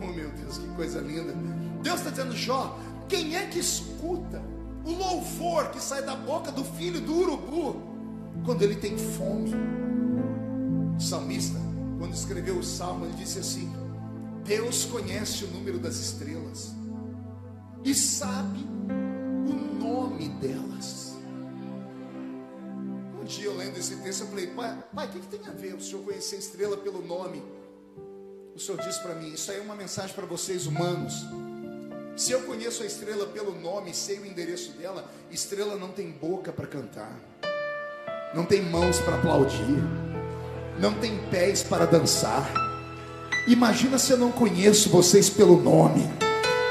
Oh 0.02 0.08
meu 0.08 0.30
Deus, 0.32 0.58
que 0.58 0.68
coisa 0.76 1.00
linda! 1.00 1.34
Deus 1.82 2.00
está 2.00 2.10
dizendo, 2.10 2.36
Jó, 2.36 2.80
quem 3.08 3.36
é 3.36 3.48
que 3.48 3.60
escuta 3.60 4.42
o 4.86 4.92
louvor 4.92 5.70
que 5.70 5.82
sai 5.82 6.04
da 6.04 6.16
boca 6.16 6.52
do 6.52 6.64
filho 6.64 7.00
do 7.02 7.16
urubu 7.16 7.82
quando 8.46 8.62
ele 8.64 8.76
tem 8.76 8.98
fome? 8.98 9.54
O 10.98 11.02
salmista, 11.02 11.60
quando 12.00 12.14
escreveu 12.14 12.58
o 12.58 12.64
salmo, 12.64 13.06
ele 13.06 13.16
disse 13.16 13.40
assim: 13.40 13.72
Deus 14.44 14.86
conhece 14.86 15.46
o 15.46 15.48
número 15.48 15.80
das 15.80 15.96
estrelas 15.96 16.74
e 17.84 17.94
sabe 17.94 18.60
o 19.48 19.84
nome 19.84 20.30
delas 20.30 21.04
dia 23.34 23.46
eu 23.46 23.56
lendo 23.56 23.78
esse 23.78 23.96
texto, 23.98 24.22
eu 24.22 24.28
falei, 24.28 24.48
pai, 24.48 24.84
pai, 24.94 25.08
o 25.08 25.10
que, 25.10 25.20
que 25.20 25.28
tem 25.28 25.48
a 25.48 25.52
ver 25.52 25.74
o 25.74 25.82
senhor 25.82 26.04
conhecer 26.04 26.36
a 26.36 26.40
estrela 26.40 26.78
pelo 26.78 27.02
nome? 27.02 27.44
O 28.56 28.60
senhor 28.60 28.80
disse 28.82 29.02
para 29.02 29.16
mim, 29.16 29.34
isso 29.34 29.50
aí 29.50 29.58
é 29.58 29.62
uma 29.62 29.76
mensagem 29.76 30.14
para 30.14 30.28
vocês 30.28 30.68
humanos. 30.68 31.26
Se 32.16 32.32
eu 32.32 32.42
conheço 32.42 32.84
a 32.84 32.86
estrela 32.86 33.26
pelo 33.26 33.60
nome 33.60 33.96
sei 33.96 34.20
o 34.20 34.26
endereço 34.28 34.74
dela, 34.74 35.10
estrela 35.32 35.76
não 35.76 35.90
tem 35.90 36.12
boca 36.12 36.52
para 36.52 36.68
cantar, 36.68 37.20
não 38.36 38.46
tem 38.46 38.62
mãos 38.62 39.00
para 39.00 39.16
aplaudir, 39.16 39.84
não 40.80 40.94
tem 40.94 41.18
pés 41.32 41.64
para 41.64 41.88
dançar. 41.88 42.48
Imagina 43.48 43.98
se 43.98 44.12
eu 44.12 44.18
não 44.18 44.32
conheço 44.32 44.88
vocês 44.90 45.32
pelo 45.32 45.60
nome, 45.60 46.08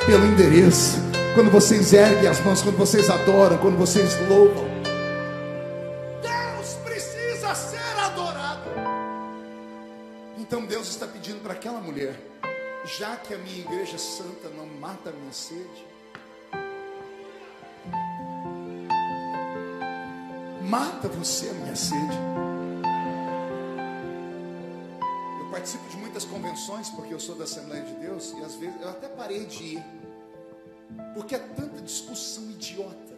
pelo 0.06 0.24
endereço, 0.24 0.98
quando 1.34 1.50
vocês 1.50 1.92
erguem 1.92 2.28
as 2.28 2.38
mãos, 2.44 2.62
quando 2.62 2.78
vocês 2.78 3.10
adoram, 3.10 3.58
quando 3.58 3.76
vocês 3.76 4.16
louvam. 4.28 4.71
Então 10.52 10.66
Deus 10.66 10.86
está 10.88 11.06
pedindo 11.06 11.42
para 11.42 11.54
aquela 11.54 11.80
mulher, 11.80 12.14
já 12.84 13.16
que 13.16 13.32
a 13.32 13.38
minha 13.38 13.60
igreja 13.60 13.96
santa 13.96 14.50
não 14.50 14.66
mata 14.66 15.08
a 15.08 15.12
minha 15.14 15.32
sede, 15.32 15.86
Mata 20.60 21.08
você 21.08 21.48
a 21.48 21.54
minha 21.54 21.74
sede. 21.74 22.18
Eu 25.40 25.50
participo 25.50 25.88
de 25.88 25.96
muitas 25.96 26.26
convenções 26.26 26.90
porque 26.90 27.14
eu 27.14 27.20
sou 27.20 27.34
da 27.34 27.44
Assembleia 27.44 27.84
de 27.84 27.94
Deus 27.94 28.34
e 28.36 28.44
às 28.44 28.54
vezes 28.56 28.78
eu 28.78 28.90
até 28.90 29.08
parei 29.08 29.46
de 29.46 29.76
ir. 29.76 29.84
Porque 31.14 31.34
é 31.34 31.38
tanta 31.38 31.80
discussão 31.80 32.44
idiota. 32.50 33.16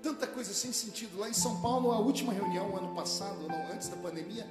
Tanta 0.00 0.28
coisa 0.28 0.54
sem 0.54 0.72
sentido. 0.72 1.18
Lá 1.18 1.28
em 1.28 1.34
São 1.34 1.60
Paulo, 1.60 1.90
a 1.90 1.98
última 1.98 2.32
reunião, 2.32 2.76
ano 2.76 2.94
passado, 2.94 3.48
não, 3.48 3.72
antes 3.72 3.88
da 3.88 3.96
pandemia, 3.96 4.46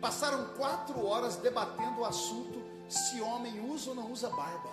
passaram 0.00 0.46
quatro 0.56 1.04
horas 1.04 1.36
debatendo 1.36 2.00
o 2.00 2.04
assunto 2.04 2.62
se 2.88 3.20
homem 3.20 3.60
usa 3.70 3.90
ou 3.90 3.96
não 3.96 4.10
usa 4.10 4.30
barba. 4.30 4.70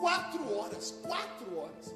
Quatro 0.00 0.56
horas, 0.56 0.94
quatro 1.02 1.58
horas. 1.58 1.94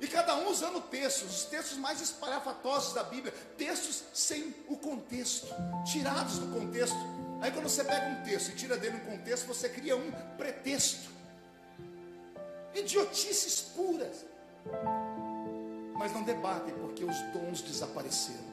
E 0.00 0.06
cada 0.06 0.36
um 0.36 0.48
usando 0.48 0.80
textos, 0.80 1.28
os 1.28 1.44
textos 1.44 1.76
mais 1.76 2.00
espalhafatosos 2.00 2.94
da 2.94 3.02
Bíblia, 3.02 3.34
textos 3.56 4.04
sem 4.14 4.54
o 4.68 4.76
contexto, 4.76 5.48
tirados 5.90 6.38
do 6.38 6.46
contexto. 6.58 6.96
Aí 7.40 7.50
quando 7.50 7.68
você 7.68 7.82
pega 7.82 8.06
um 8.06 8.22
texto 8.24 8.50
e 8.50 8.54
tira 8.54 8.76
dele 8.76 8.96
um 8.96 9.10
contexto, 9.10 9.46
você 9.46 9.68
cria 9.68 9.96
um 9.96 10.10
pretexto. 10.36 11.10
Idiotices 12.74 13.60
puras. 13.74 14.24
Mas 15.94 16.12
não 16.12 16.22
debatem 16.22 16.74
porque 16.74 17.04
os 17.04 17.20
dons 17.32 17.60
desapareceram. 17.62 18.47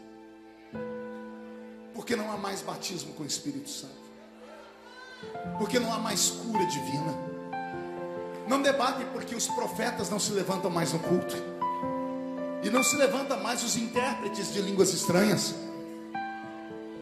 Porque 1.95 2.15
não 2.15 2.31
há 2.31 2.37
mais 2.37 2.61
batismo 2.61 3.13
com 3.13 3.23
o 3.23 3.25
Espírito 3.25 3.69
Santo. 3.69 4.05
Porque 5.57 5.79
não 5.79 5.91
há 5.91 5.97
mais 5.97 6.29
cura 6.29 6.65
divina 6.67 7.35
não 8.47 8.61
debatem 8.61 9.05
porque 9.11 9.33
os 9.33 9.47
profetas 9.47 10.09
não 10.09 10.19
se 10.19 10.31
levantam 10.31 10.69
mais 10.69 10.93
no 10.93 10.99
culto. 10.99 11.35
E 12.63 12.69
não 12.69 12.83
se 12.83 12.95
levanta 12.95 13.35
mais 13.35 13.63
os 13.63 13.75
intérpretes 13.75 14.53
de 14.53 14.61
línguas 14.61 14.93
estranhas. 14.93 15.53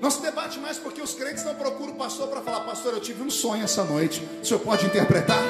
Não 0.01 0.09
se 0.11 0.21
debate 0.21 0.59
mais 0.59 0.77
porque 0.77 1.01
os 1.01 1.13
crentes 1.13 1.43
não 1.43 1.55
procuram 1.55 1.93
o 1.93 1.95
pastor 1.95 2.27
para 2.27 2.41
falar, 2.41 2.61
pastor, 2.61 2.93
eu 2.93 2.99
tive 2.99 3.21
um 3.21 3.29
sonho 3.29 3.63
essa 3.63 3.83
noite. 3.83 4.27
O 4.41 4.45
senhor 4.45 4.59
pode 4.59 4.85
interpretar? 4.85 5.41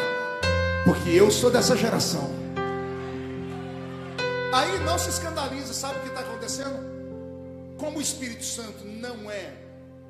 Porque 0.85 1.09
eu 1.09 1.31
sou 1.31 1.49
dessa 1.49 1.75
geração. 1.75 2.29
Aí 4.53 4.79
não 4.79 4.99
se 4.99 5.09
escandaliza, 5.09 5.73
sabe 5.73 5.97
o 5.99 6.01
que 6.01 6.09
está 6.09 6.21
acontecendo? 6.21 6.92
Como 7.84 7.97
o 7.97 8.01
Espírito 8.01 8.45
Santo 8.45 8.85
não 8.85 9.30
é 9.30 9.53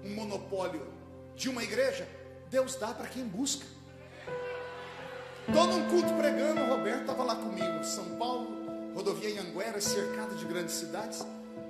um 0.06 0.14
monopólio 0.14 0.86
de 1.36 1.50
uma 1.50 1.64
igreja, 1.64 2.08
Deus 2.52 2.76
dá 2.76 2.94
para 2.94 3.08
quem 3.08 3.26
busca. 3.26 3.66
Estou 5.48 5.66
num 5.66 5.90
culto 5.90 6.14
pregando, 6.14 6.62
o 6.62 6.68
Roberto 6.68 7.02
estava 7.02 7.24
lá 7.24 7.36
comigo, 7.36 7.84
São 7.84 8.16
Paulo, 8.16 8.94
rodovia 8.94 9.42
Anguera, 9.42 9.82
cercada 9.82 10.36
de 10.36 10.46
grandes 10.46 10.76
cidades, 10.76 11.26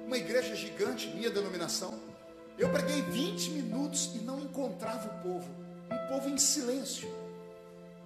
uma 0.06 0.18
igreja 0.18 0.54
gigante, 0.54 1.08
minha 1.08 1.30
denominação. 1.30 1.98
Eu 2.58 2.68
preguei 2.68 3.02
20 3.04 3.52
minutos 3.52 4.12
e 4.14 4.18
não 4.18 4.42
encontrava 4.42 5.08
o 5.08 5.24
povo, 5.24 5.50
um 5.90 6.08
povo 6.10 6.28
em 6.28 6.38
silêncio. 6.38 7.10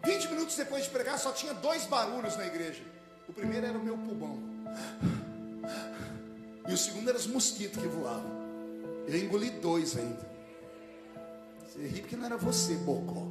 20 0.05 0.27
minutos 0.27 0.55
depois 0.55 0.83
de 0.83 0.91
pregar, 0.91 1.17
só 1.17 1.31
tinha 1.31 1.55
dois 1.55 1.87
barulhos 1.87 2.37
na 2.37 2.45
igreja. 2.45 2.83
O 3.27 3.33
primeiro 3.33 3.65
era 3.65 3.75
o 3.75 3.83
meu 3.83 3.97
pulmão, 3.97 4.39
e 6.67 6.73
o 6.73 6.77
segundo 6.77 7.09
era 7.09 7.17
os 7.17 7.27
mosquitos 7.27 7.81
que 7.81 7.87
voavam. 7.87 8.31
Eu 9.07 9.17
engoli 9.17 9.49
dois 9.49 9.97
ainda. 9.97 10.27
Você 11.65 11.87
ri 11.87 12.01
porque 12.01 12.15
não 12.15 12.25
era 12.25 12.37
você, 12.37 12.75
Bocó. 12.75 13.25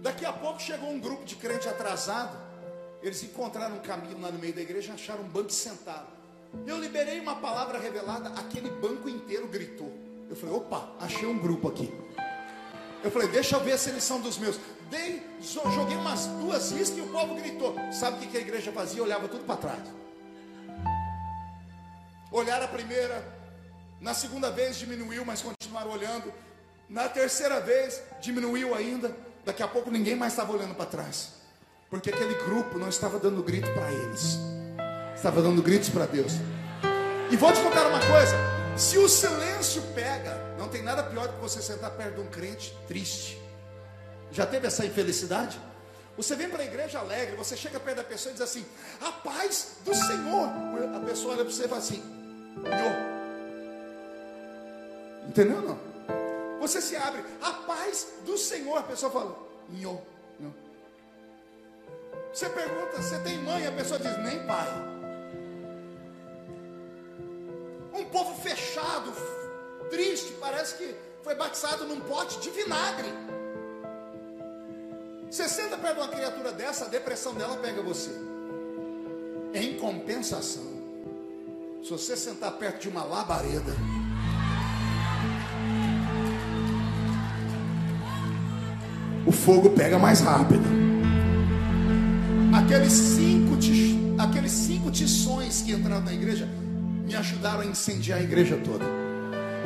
Daqui 0.00 0.24
a 0.24 0.32
pouco 0.32 0.60
chegou 0.60 0.88
um 0.90 1.00
grupo 1.00 1.24
de 1.24 1.34
crente 1.36 1.68
atrasado. 1.68 2.36
Eles 3.02 3.22
encontraram 3.24 3.76
um 3.76 3.80
caminho 3.80 4.20
lá 4.20 4.30
no 4.30 4.38
meio 4.38 4.54
da 4.54 4.60
igreja, 4.60 4.92
acharam 4.92 5.22
um 5.22 5.28
banco 5.28 5.50
sentado. 5.50 6.06
Eu 6.66 6.78
liberei 6.78 7.18
uma 7.18 7.36
palavra 7.36 7.78
revelada, 7.78 8.28
aquele 8.30 8.70
banco 8.70 9.08
inteiro 9.08 9.48
gritou. 9.48 9.92
Eu 10.28 10.36
falei, 10.36 10.54
opa, 10.54 10.88
achei 11.00 11.26
um 11.26 11.38
grupo 11.38 11.68
aqui. 11.68 11.92
Eu 13.02 13.10
falei, 13.10 13.28
deixa 13.28 13.56
eu 13.56 13.60
ver 13.60 13.78
se 13.78 13.90
eles 13.90 14.04
são 14.04 14.20
dos 14.20 14.38
meus. 14.38 14.60
Dei, 14.88 15.22
joguei 15.40 15.96
umas 15.96 16.26
duas 16.26 16.70
riscas 16.70 16.98
e 16.98 17.00
o 17.00 17.08
povo 17.08 17.34
gritou. 17.34 17.74
Sabe 17.92 18.24
o 18.24 18.28
que 18.28 18.36
a 18.36 18.40
igreja 18.40 18.70
fazia? 18.70 19.02
Olhava 19.02 19.26
tudo 19.26 19.44
para 19.44 19.56
trás. 19.56 20.01
Olharam 22.32 22.64
a 22.64 22.68
primeira, 22.68 23.22
na 24.00 24.14
segunda 24.14 24.50
vez 24.50 24.78
diminuiu, 24.78 25.22
mas 25.24 25.42
continuaram 25.42 25.90
olhando. 25.90 26.32
Na 26.88 27.06
terceira 27.08 27.60
vez 27.60 28.02
diminuiu 28.20 28.74
ainda. 28.74 29.14
Daqui 29.44 29.62
a 29.62 29.68
pouco 29.68 29.90
ninguém 29.90 30.16
mais 30.16 30.32
estava 30.32 30.52
olhando 30.52 30.74
para 30.74 30.86
trás. 30.86 31.34
Porque 31.90 32.08
aquele 32.08 32.34
grupo 32.46 32.78
não 32.78 32.88
estava 32.88 33.18
dando 33.18 33.42
grito 33.42 33.70
para 33.72 33.92
eles. 33.92 34.38
Estava 35.14 35.42
dando 35.42 35.62
gritos 35.62 35.90
para 35.90 36.06
Deus. 36.06 36.32
E 37.30 37.36
vou 37.36 37.52
te 37.52 37.60
contar 37.60 37.86
uma 37.86 38.00
coisa. 38.00 38.34
Se 38.78 38.96
o 38.96 39.08
silêncio 39.08 39.82
pega, 39.94 40.34
não 40.58 40.68
tem 40.68 40.82
nada 40.82 41.02
pior 41.02 41.28
do 41.28 41.34
que 41.34 41.40
você 41.40 41.60
sentar 41.60 41.90
perto 41.90 42.14
de 42.14 42.20
um 42.22 42.26
crente 42.28 42.74
triste. 42.88 43.38
Já 44.30 44.46
teve 44.46 44.66
essa 44.66 44.86
infelicidade? 44.86 45.60
Você 46.16 46.34
vem 46.34 46.48
para 46.48 46.62
a 46.62 46.66
igreja 46.66 46.98
alegre, 46.98 47.36
você 47.36 47.56
chega 47.56 47.78
perto 47.78 47.98
da 47.98 48.04
pessoa 48.04 48.30
e 48.30 48.34
diz 48.34 48.42
assim: 48.42 48.64
A 49.00 49.12
paz 49.12 49.76
do 49.84 49.94
Senhor. 49.94 50.48
A 50.96 51.00
pessoa 51.00 51.34
olha 51.34 51.44
para 51.44 51.52
você 51.52 51.66
e 51.66 51.68
fala 51.68 51.80
assim: 51.80 52.21
Nhô. 52.56 53.12
Entendeu 55.28 55.62
não? 55.62 55.78
Você 56.60 56.80
se 56.80 56.94
abre, 56.96 57.24
a 57.40 57.52
paz 57.52 58.08
do 58.24 58.38
Senhor. 58.38 58.78
A 58.78 58.82
pessoa 58.82 59.10
fala, 59.10 59.36
nhô, 59.70 59.98
nhô. 60.38 60.50
Você 62.32 62.48
pergunta, 62.48 63.02
você 63.02 63.18
tem 63.20 63.38
mãe? 63.38 63.66
A 63.66 63.72
pessoa 63.72 63.98
diz, 63.98 64.16
nem 64.18 64.46
pai. 64.46 64.68
Um 67.92 68.04
povo 68.06 68.40
fechado, 68.42 69.12
triste, 69.90 70.32
parece 70.40 70.76
que 70.76 70.94
foi 71.22 71.34
batizado 71.34 71.84
num 71.84 72.00
pote 72.00 72.40
de 72.40 72.50
vinagre. 72.50 73.08
Você 75.30 75.48
senta 75.48 75.78
perto 75.78 75.94
de 75.94 76.00
uma 76.00 76.08
criatura 76.08 76.52
dessa, 76.52 76.84
a 76.84 76.88
depressão 76.88 77.34
dela 77.34 77.56
pega 77.56 77.82
você. 77.82 78.10
Em 79.54 79.78
compensação, 79.78 80.71
se 81.82 81.90
você 81.90 82.16
sentar 82.16 82.52
perto 82.52 82.82
de 82.82 82.88
uma 82.88 83.02
labareda, 83.02 83.74
o 89.26 89.32
fogo 89.32 89.70
pega 89.70 89.98
mais 89.98 90.20
rápido. 90.20 90.62
Aqueles 92.54 92.92
cinco, 92.92 93.58
aqueles 94.16 94.52
cinco 94.52 94.92
tições 94.92 95.62
que 95.62 95.72
entraram 95.72 96.02
na 96.02 96.12
igreja 96.12 96.48
me 97.04 97.16
ajudaram 97.16 97.62
a 97.62 97.66
incendiar 97.66 98.20
a 98.20 98.22
igreja 98.22 98.56
toda. 98.64 98.84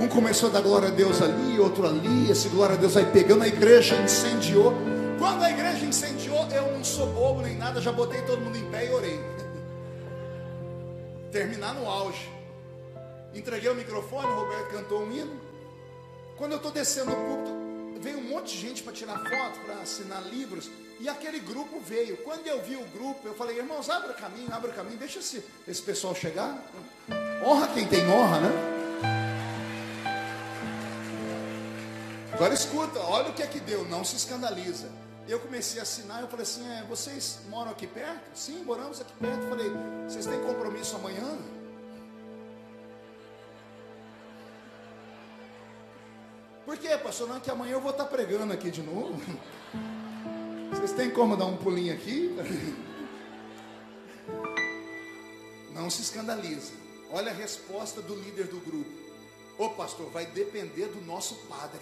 Um 0.00 0.08
começou 0.08 0.48
a 0.48 0.52
dar 0.52 0.62
glória 0.62 0.88
a 0.88 0.90
Deus 0.90 1.20
ali, 1.20 1.58
outro 1.58 1.86
ali. 1.86 2.30
Esse 2.30 2.48
glória 2.48 2.76
a 2.76 2.78
Deus 2.78 2.94
vai 2.94 3.04
pegando 3.10 3.42
a 3.42 3.48
igreja, 3.48 3.94
incendiou. 3.96 4.72
Quando 5.18 5.42
a 5.42 5.50
igreja 5.50 5.84
incendiou, 5.84 6.46
eu 6.50 6.72
não 6.72 6.82
sou 6.84 7.12
bobo 7.12 7.42
nem 7.42 7.56
nada, 7.56 7.80
já 7.80 7.92
botei 7.92 8.22
todo 8.22 8.40
mundo 8.40 8.56
em 8.56 8.64
pé 8.70 8.86
e 8.86 8.94
orei. 8.94 9.45
Terminar 11.30 11.74
no 11.74 11.88
auge. 11.88 12.30
Entreguei 13.34 13.70
o 13.70 13.74
microfone, 13.74 14.26
o 14.26 14.34
Roberto 14.34 14.70
cantou 14.70 15.02
um 15.02 15.12
hino. 15.12 15.40
Quando 16.38 16.52
eu 16.52 16.56
estou 16.56 16.70
descendo 16.70 17.12
o 17.12 17.16
púlpito, 17.16 18.00
veio 18.00 18.18
um 18.18 18.24
monte 18.24 18.52
de 18.52 18.58
gente 18.58 18.82
para 18.82 18.92
tirar 18.92 19.18
foto, 19.18 19.58
para 19.64 19.76
assinar 19.76 20.22
livros, 20.22 20.70
e 20.98 21.08
aquele 21.08 21.40
grupo 21.40 21.80
veio. 21.80 22.16
Quando 22.18 22.46
eu 22.46 22.62
vi 22.62 22.76
o 22.76 22.84
grupo, 22.86 23.20
eu 23.24 23.34
falei, 23.34 23.58
irmãos, 23.58 23.90
abra 23.90 24.14
caminho, 24.14 24.52
abra 24.52 24.72
caminho, 24.72 24.98
deixa 24.98 25.18
esse, 25.18 25.44
esse 25.66 25.82
pessoal 25.82 26.14
chegar. 26.14 26.58
Honra 27.44 27.68
quem 27.68 27.86
tem 27.86 28.08
honra, 28.08 28.40
né? 28.40 28.76
Agora 32.32 32.52
escuta, 32.52 32.98
olha 33.00 33.30
o 33.30 33.32
que 33.32 33.42
é 33.42 33.46
que 33.46 33.60
deu, 33.60 33.84
não 33.86 34.04
se 34.04 34.16
escandaliza. 34.16 34.90
Eu 35.28 35.40
comecei 35.40 35.80
a 35.80 35.82
assinar, 35.82 36.20
eu 36.20 36.28
falei 36.28 36.44
assim, 36.44 36.64
é, 36.68 36.84
vocês 36.84 37.40
moram 37.48 37.72
aqui 37.72 37.86
perto? 37.86 38.30
Sim, 38.32 38.62
moramos 38.62 39.00
aqui 39.00 39.12
perto. 39.14 39.42
Eu 39.42 39.48
falei, 39.48 39.72
vocês 40.06 40.24
têm 40.24 40.40
compromisso 40.40 40.94
amanhã? 40.94 41.36
Por 46.64 46.78
quê, 46.78 46.96
pastor? 46.98 47.28
Não, 47.28 47.40
que 47.40 47.50
amanhã 47.50 47.72
eu 47.72 47.80
vou 47.80 47.90
estar 47.90 48.04
pregando 48.04 48.52
aqui 48.52 48.70
de 48.70 48.82
novo. 48.82 49.14
Vocês 50.70 50.92
têm 50.92 51.10
como 51.10 51.36
dar 51.36 51.46
um 51.46 51.56
pulinho 51.56 51.94
aqui? 51.94 52.36
Não 55.72 55.88
se 55.88 56.02
escandalize. 56.02 56.74
Olha 57.10 57.30
a 57.30 57.34
resposta 57.34 58.02
do 58.02 58.14
líder 58.14 58.48
do 58.48 58.60
grupo. 58.60 58.90
Ô 59.58 59.70
pastor, 59.70 60.10
vai 60.10 60.26
depender 60.26 60.86
do 60.86 61.00
nosso 61.04 61.34
padre. 61.46 61.80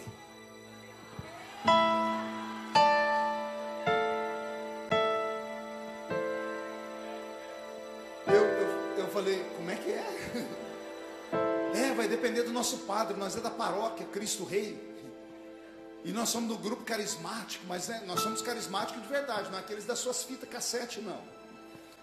Falei, 9.14 9.44
como 9.56 9.70
é 9.70 9.76
que 9.76 9.92
é? 11.78 11.94
vai 11.94 12.08
depender 12.08 12.42
do 12.42 12.52
nosso 12.52 12.78
padre, 12.78 13.16
nós 13.16 13.36
é 13.36 13.40
da 13.40 13.50
paróquia 13.50 14.04
Cristo 14.06 14.44
Rei. 14.44 14.92
E 16.04 16.12
nós 16.12 16.28
somos 16.28 16.48
do 16.48 16.58
grupo 16.58 16.82
carismático, 16.82 17.64
mas 17.66 17.88
é, 17.88 18.04
nós 18.04 18.20
somos 18.20 18.42
carismáticos 18.42 19.00
de 19.02 19.08
verdade, 19.08 19.50
não 19.50 19.56
é 19.56 19.60
aqueles 19.60 19.86
das 19.86 20.00
suas 20.00 20.24
fitas 20.24 20.48
cassete, 20.48 21.00
não. 21.00 21.22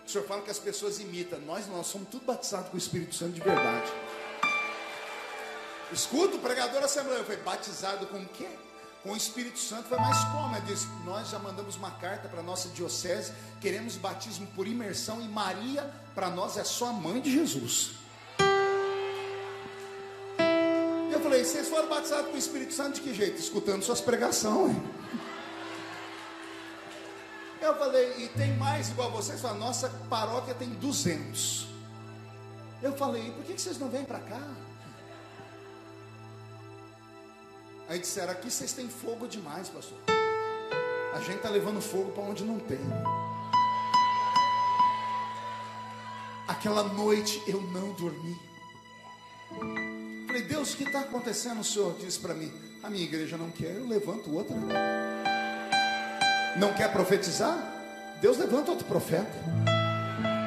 O 0.06 0.10
senhor 0.10 0.26
fala 0.26 0.42
que 0.42 0.50
as 0.50 0.58
pessoas 0.58 1.00
imitam. 1.00 1.40
Nós 1.42 1.68
nós 1.68 1.86
somos 1.86 2.08
tudo 2.10 2.26
batizados 2.26 2.70
com 2.70 2.76
o 2.76 2.80
Espírito 2.80 3.14
Santo 3.14 3.34
de 3.34 3.42
verdade. 3.42 3.92
Escuta, 5.92 6.38
o 6.38 6.40
pregador 6.40 6.84
assembleia 6.84 7.24
foi 7.24 7.38
batizado 7.38 8.08
com 8.08 8.18
o 8.18 8.28
quê? 8.30 8.48
Com 9.04 9.14
o 9.14 9.18
Espírito 9.18 9.58
Santo. 9.58 9.90
Foi 9.90 9.98
mais 9.98 10.18
como? 10.26 10.56
Nós 11.06 11.30
já 11.30 11.40
mandamos 11.40 11.76
uma 11.76 11.92
carta 11.92 12.30
para 12.30 12.40
a 12.40 12.44
nossa 12.44 12.70
diocese, 12.70 13.34
queremos 13.60 13.96
batismo 13.96 14.46
por 14.56 14.68
imersão 14.68 15.20
e 15.22 15.28
Maria, 15.28 15.90
para 16.14 16.30
nós, 16.30 16.58
é 16.58 16.64
só 16.64 16.90
a 16.90 16.94
mãe 16.94 17.20
de 17.20 17.32
Jesus. 17.32 17.92
Eu 21.12 21.20
falei, 21.20 21.44
vocês 21.44 21.68
foram 21.68 21.90
batizados 21.90 22.28
com 22.28 22.36
o 22.36 22.38
Espírito 22.38 22.74
Santo 22.74 22.96
de 22.96 23.02
que 23.02 23.14
jeito? 23.14 23.40
Escutando 23.40 23.84
suas 23.84 24.02
pregações. 24.02 24.76
Eu 27.62 27.76
falei, 27.78 28.24
e 28.24 28.28
tem 28.30 28.56
mais 28.58 28.90
igual 28.90 29.12
vocês? 29.12 29.42
Fala, 29.42 29.58
nossa 29.58 29.90
paróquia 30.10 30.54
tem 30.54 30.70
200. 30.70 31.68
Eu 32.82 32.94
falei, 32.98 33.32
por 33.32 33.44
que 33.44 33.60
vocês 33.60 33.78
não 33.78 33.90
vêm 33.90 34.04
para 34.04 34.20
cá? 34.20 34.42
Aí 37.90 38.00
disseram, 38.00 38.32
aqui 38.32 38.50
vocês 38.50 38.74
têm 38.74 38.88
fogo 38.88 39.28
demais, 39.28 39.70
pastor. 39.70 39.98
A 41.14 41.20
gente 41.20 41.38
está 41.38 41.50
levando 41.50 41.82
fogo 41.82 42.12
para 42.12 42.24
onde 42.24 42.44
não 42.44 42.60
tem. 42.60 42.80
Aquela 46.48 46.84
noite 46.84 47.42
eu 47.48 47.62
não 47.62 47.94
dormi. 47.94 48.38
Falei, 50.28 50.44
Deus, 50.44 50.74
o 50.74 50.78
que 50.78 50.84
está 50.84 51.02
acontecendo? 51.02 51.60
O 51.60 51.64
Senhor 51.64 51.96
disse 51.98 52.20
para 52.20 52.34
mim: 52.34 52.52
a 52.84 52.90
minha 52.90 53.04
igreja 53.04 53.38
não 53.38 53.52
quer, 53.52 53.76
eu 53.76 53.88
levanto 53.88 54.34
outra. 54.34 54.56
Não 56.58 56.74
quer 56.74 56.92
profetizar? 56.92 57.58
Deus 58.22 58.38
levanta 58.38 58.72
outro 58.72 58.86
profeta. 58.86 59.32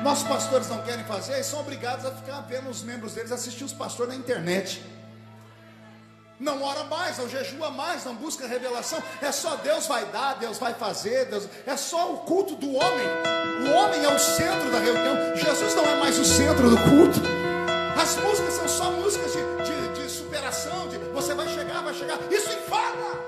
Nossos 0.03 0.29
pastores 0.29 0.69
não 0.69 0.83
querem 0.83 1.05
fazer, 1.05 1.35
eles 1.35 1.47
são 1.47 1.61
obrigados 1.61 2.05
a 2.05 2.15
ficar 2.15 2.41
vendo 2.43 2.69
os 2.69 2.83
membros 2.83 3.15
deles 3.15 3.33
assistir 3.33 3.65
os 3.65 3.73
pastores 3.73 4.13
na 4.13 4.19
internet. 4.19 4.83
Não 6.39 6.61
ora 6.63 6.83
mais, 6.85 7.19
não 7.19 7.29
jejua 7.29 7.71
mais, 7.71 8.05
não 8.05 8.15
busca 8.15 8.47
revelação. 8.47 9.01
É 9.23 9.31
só 9.31 9.55
Deus 9.57 9.87
vai 9.87 10.05
dar, 10.07 10.35
Deus 10.35 10.59
vai 10.59 10.75
fazer. 10.75 11.27
Deus... 11.27 11.49
É 11.65 11.77
só 11.77 12.13
o 12.13 12.19
culto 12.19 12.57
do 12.57 12.75
homem. 12.75 13.07
O 13.67 13.71
homem 13.73 14.05
é 14.05 14.09
o 14.09 14.19
centro 14.19 14.71
da 14.71 14.79
reunião. 14.79 15.37
Jesus 15.37 15.75
não 15.77 15.85
é 15.85 15.97
mais 15.97 16.19
o 16.19 16.25
centro 16.25 16.69
do 16.69 16.77
culto. 16.77 17.21
As 18.01 18.17
músicas 18.17 18.55
são 18.55 18.69
só 18.69 18.91
músicas 18.91 19.33
de, 19.33 19.39
de, 19.39 20.03
de 20.03 20.11
superação, 20.11 20.89
de 20.89 20.99
você 20.99 21.35
vai 21.35 21.47
chegar, 21.49 21.83
vai 21.83 21.95
chegar. 21.95 22.19
Isso 22.31 22.51
enfada. 22.51 23.25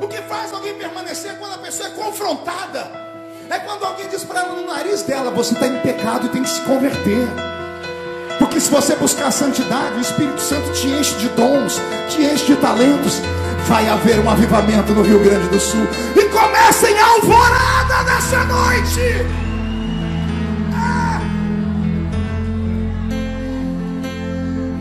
O 0.00 0.06
que 0.06 0.22
faz 0.22 0.52
alguém 0.52 0.78
permanecer 0.78 1.36
quando 1.38 1.54
a 1.54 1.58
pessoa 1.58 1.88
é 1.88 1.92
confrontada. 1.92 2.88
É 3.50 3.58
quando 3.58 3.84
alguém 3.84 4.08
diz 4.08 4.22
para 4.22 4.40
ela 4.40 4.52
no 4.52 4.66
nariz 4.66 5.02
dela: 5.02 5.32
Você 5.32 5.54
está 5.54 5.66
em 5.66 5.80
pecado 5.80 6.26
e 6.26 6.28
tem 6.28 6.42
que 6.42 6.48
se 6.48 6.60
converter. 6.60 7.45
Porque 8.56 8.68
se 8.68 8.74
você 8.74 8.96
buscar 8.96 9.26
a 9.26 9.30
santidade, 9.30 9.98
o 9.98 10.00
Espírito 10.00 10.40
Santo 10.40 10.72
te 10.72 10.88
enche 10.88 11.14
de 11.16 11.28
dons, 11.28 11.78
te 12.08 12.22
enche 12.22 12.46
de 12.46 12.56
talentos. 12.56 13.20
Vai 13.68 13.86
haver 13.86 14.18
um 14.18 14.30
avivamento 14.30 14.94
no 14.94 15.02
Rio 15.02 15.22
Grande 15.22 15.46
do 15.48 15.60
Sul. 15.60 15.86
E 16.16 16.24
começa 16.30 16.90
em 16.90 16.98
alvorada 16.98 18.02
nessa 18.04 18.44
noite. 18.44 19.00
É. 19.02 19.26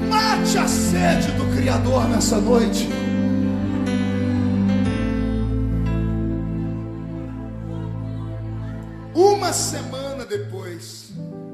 Mate 0.08 0.58
a 0.58 0.68
sede 0.70 1.32
do 1.34 1.44
Criador 1.58 2.08
nessa 2.08 2.38
noite. 2.38 2.90
Uma 9.14 9.52
semana 9.52 10.24
depois, 10.24 11.10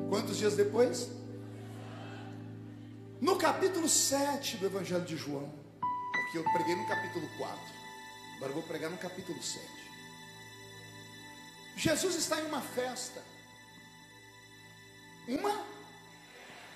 quantos 0.07 0.37
dias 0.37 0.53
depois? 0.55 1.19
No 3.21 3.37
capítulo 3.37 3.87
7 3.87 4.57
do 4.57 4.65
Evangelho 4.65 5.05
de 5.05 5.15
João, 5.15 5.47
porque 6.11 6.39
eu 6.39 6.43
preguei 6.53 6.75
no 6.75 6.87
capítulo 6.87 7.29
4, 7.37 7.59
agora 8.37 8.49
eu 8.49 8.55
vou 8.55 8.63
pregar 8.63 8.89
no 8.89 8.97
capítulo 8.97 9.39
7. 9.43 9.63
Jesus 11.77 12.15
está 12.15 12.41
em 12.41 12.47
uma 12.47 12.63
festa. 12.63 13.23
Uma 15.27 15.63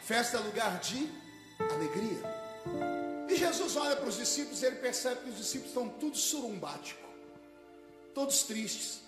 festa 0.03 0.37
é 0.37 0.39
lugar 0.41 0.79
de 0.81 1.09
alegria. 1.59 2.21
E 3.27 3.35
Jesus 3.35 3.75
olha 3.75 3.95
para 3.95 4.07
os 4.07 4.17
discípulos 4.17 4.61
e 4.61 4.67
ele 4.67 4.75
percebe 4.75 5.21
que 5.21 5.29
os 5.31 5.37
discípulos 5.37 5.69
estão 5.69 5.89
todos 5.89 6.19
surumbáticos, 6.19 7.09
todos 8.13 8.43
tristes. 8.43 9.01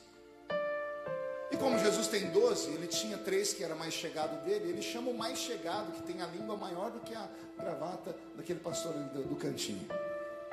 E 1.49 1.55
como 1.55 1.79
Jesus 1.79 2.07
tem 2.07 2.29
doze, 2.29 2.69
ele 2.71 2.87
tinha 2.87 3.17
três 3.17 3.53
que 3.53 3.63
era 3.63 3.73
mais 3.73 3.93
chegado 3.93 4.43
dele, 4.43 4.69
ele 4.69 4.81
chama 4.81 5.11
o 5.11 5.17
mais 5.17 5.39
chegado, 5.39 5.93
que 5.93 6.03
tem 6.03 6.21
a 6.21 6.27
língua 6.27 6.57
maior 6.57 6.91
do 6.91 6.99
que 6.99 7.15
a 7.15 7.29
gravata 7.57 8.15
daquele 8.35 8.59
pastor 8.59 8.93
do, 8.93 9.23
do 9.23 9.35
cantinho, 9.35 9.87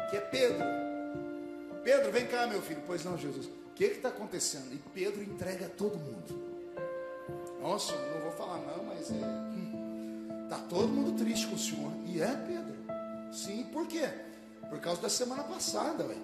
que 0.09 0.16
é 0.16 0.21
Pedro. 0.21 0.65
Pedro, 1.83 2.12
vem 2.12 2.27
cá, 2.27 2.47
meu 2.47 2.62
filho. 2.62 2.83
Pois 2.87 3.05
não, 3.05 3.19
Jesus. 3.19 3.47
O 3.47 3.75
que 3.75 3.85
está 3.85 4.09
acontecendo? 4.09 4.73
E 4.73 4.79
Pedro 4.95 5.23
entrega 5.23 5.66
a 5.66 5.69
todo 5.69 5.99
mundo. 5.99 6.43
Nossa, 7.61 7.93
não 7.93 8.21
vou 8.23 8.33
falar 8.33 8.59
não, 8.59 8.85
mas 8.85 9.11
é. 9.11 10.45
Está 10.45 10.57
hum, 10.57 10.69
todo 10.69 10.89
mundo 10.89 11.19
triste 11.19 11.47
com 11.49 11.57
o 11.57 11.59
Senhor. 11.59 11.93
E 12.07 12.23
é, 12.23 12.29
Pedro. 12.29 12.75
Sim, 13.33 13.65
por 13.73 13.87
quê? 13.87 14.09
Por 14.71 14.79
causa 14.79 15.03
da 15.03 15.09
semana 15.09 15.43
passada, 15.43 16.05
velho. 16.05 16.23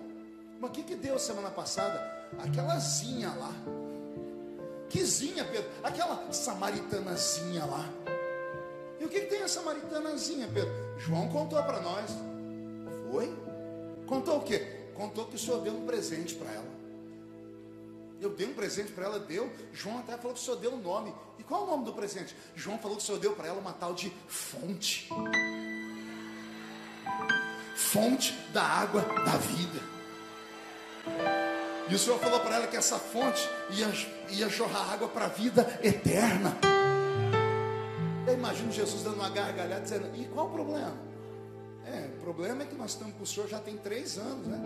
Mas 0.60 0.70
o 0.70 0.72
que, 0.72 0.82
que 0.82 0.94
deu 0.94 1.18
semana 1.18 1.50
passada? 1.50 1.98
Aquelazinha 2.38 3.30
lá 3.30 3.52
Quezinha, 4.90 5.44
Pedro? 5.44 5.70
Aquela 5.82 6.30
samaritanazinha 6.32 7.64
lá. 7.64 7.88
E 8.98 9.04
o 9.04 9.08
que, 9.08 9.20
que 9.20 9.26
tem 9.26 9.42
a 9.42 9.48
samaritanazinha, 9.48 10.48
Pedro? 10.52 10.74
João 10.98 11.28
contou 11.28 11.62
para 11.62 11.80
nós. 11.80 12.10
Foi? 13.10 13.32
Contou 14.06 14.38
o 14.38 14.42
quê? 14.42 14.90
Contou 14.94 15.26
que 15.26 15.36
o 15.36 15.38
senhor 15.38 15.62
deu 15.62 15.72
um 15.72 15.86
presente 15.86 16.34
para 16.34 16.52
ela. 16.52 16.80
Eu 18.20 18.30
dei 18.30 18.46
um 18.46 18.52
presente 18.52 18.92
para 18.92 19.06
ela, 19.06 19.18
deu. 19.18 19.50
João 19.72 20.00
até 20.00 20.16
falou 20.18 20.34
que 20.34 20.40
o 20.40 20.44
senhor 20.44 20.56
deu 20.58 20.72
o 20.72 20.74
um 20.74 20.82
nome. 20.82 21.14
E 21.38 21.42
qual 21.42 21.62
é 21.62 21.64
o 21.64 21.66
nome 21.68 21.84
do 21.84 21.94
presente? 21.94 22.36
João 22.54 22.78
falou 22.78 22.96
que 22.96 23.02
o 23.02 23.06
senhor 23.06 23.18
deu 23.18 23.32
para 23.32 23.46
ela 23.48 23.58
uma 23.58 23.72
tal 23.72 23.94
de 23.94 24.12
fonte. 24.28 25.08
Fonte 27.74 28.34
da 28.52 28.62
água 28.62 29.00
da 29.00 29.38
vida. 29.38 29.80
E 31.90 31.94
o 31.94 31.98
Senhor 31.98 32.20
falou 32.20 32.38
para 32.38 32.54
ela 32.54 32.66
que 32.68 32.76
essa 32.76 33.00
fonte 33.00 33.50
ia, 33.70 33.88
ia 34.28 34.48
jorrar 34.48 34.92
água 34.92 35.08
para 35.08 35.24
a 35.24 35.28
vida 35.28 35.66
eterna. 35.82 36.56
Eu 38.24 38.34
imagino 38.34 38.70
Jesus 38.70 39.02
dando 39.02 39.16
uma 39.16 39.28
gargalhada 39.28 39.80
dizendo: 39.80 40.08
E 40.14 40.26
qual 40.26 40.46
o 40.46 40.50
problema? 40.50 40.96
É, 41.84 42.06
o 42.16 42.20
problema 42.20 42.62
é 42.62 42.66
que 42.66 42.76
nós 42.76 42.92
estamos 42.92 43.16
com 43.16 43.24
o 43.24 43.26
Senhor 43.26 43.48
já 43.48 43.58
tem 43.58 43.76
três 43.76 44.16
anos, 44.18 44.46
né? 44.46 44.62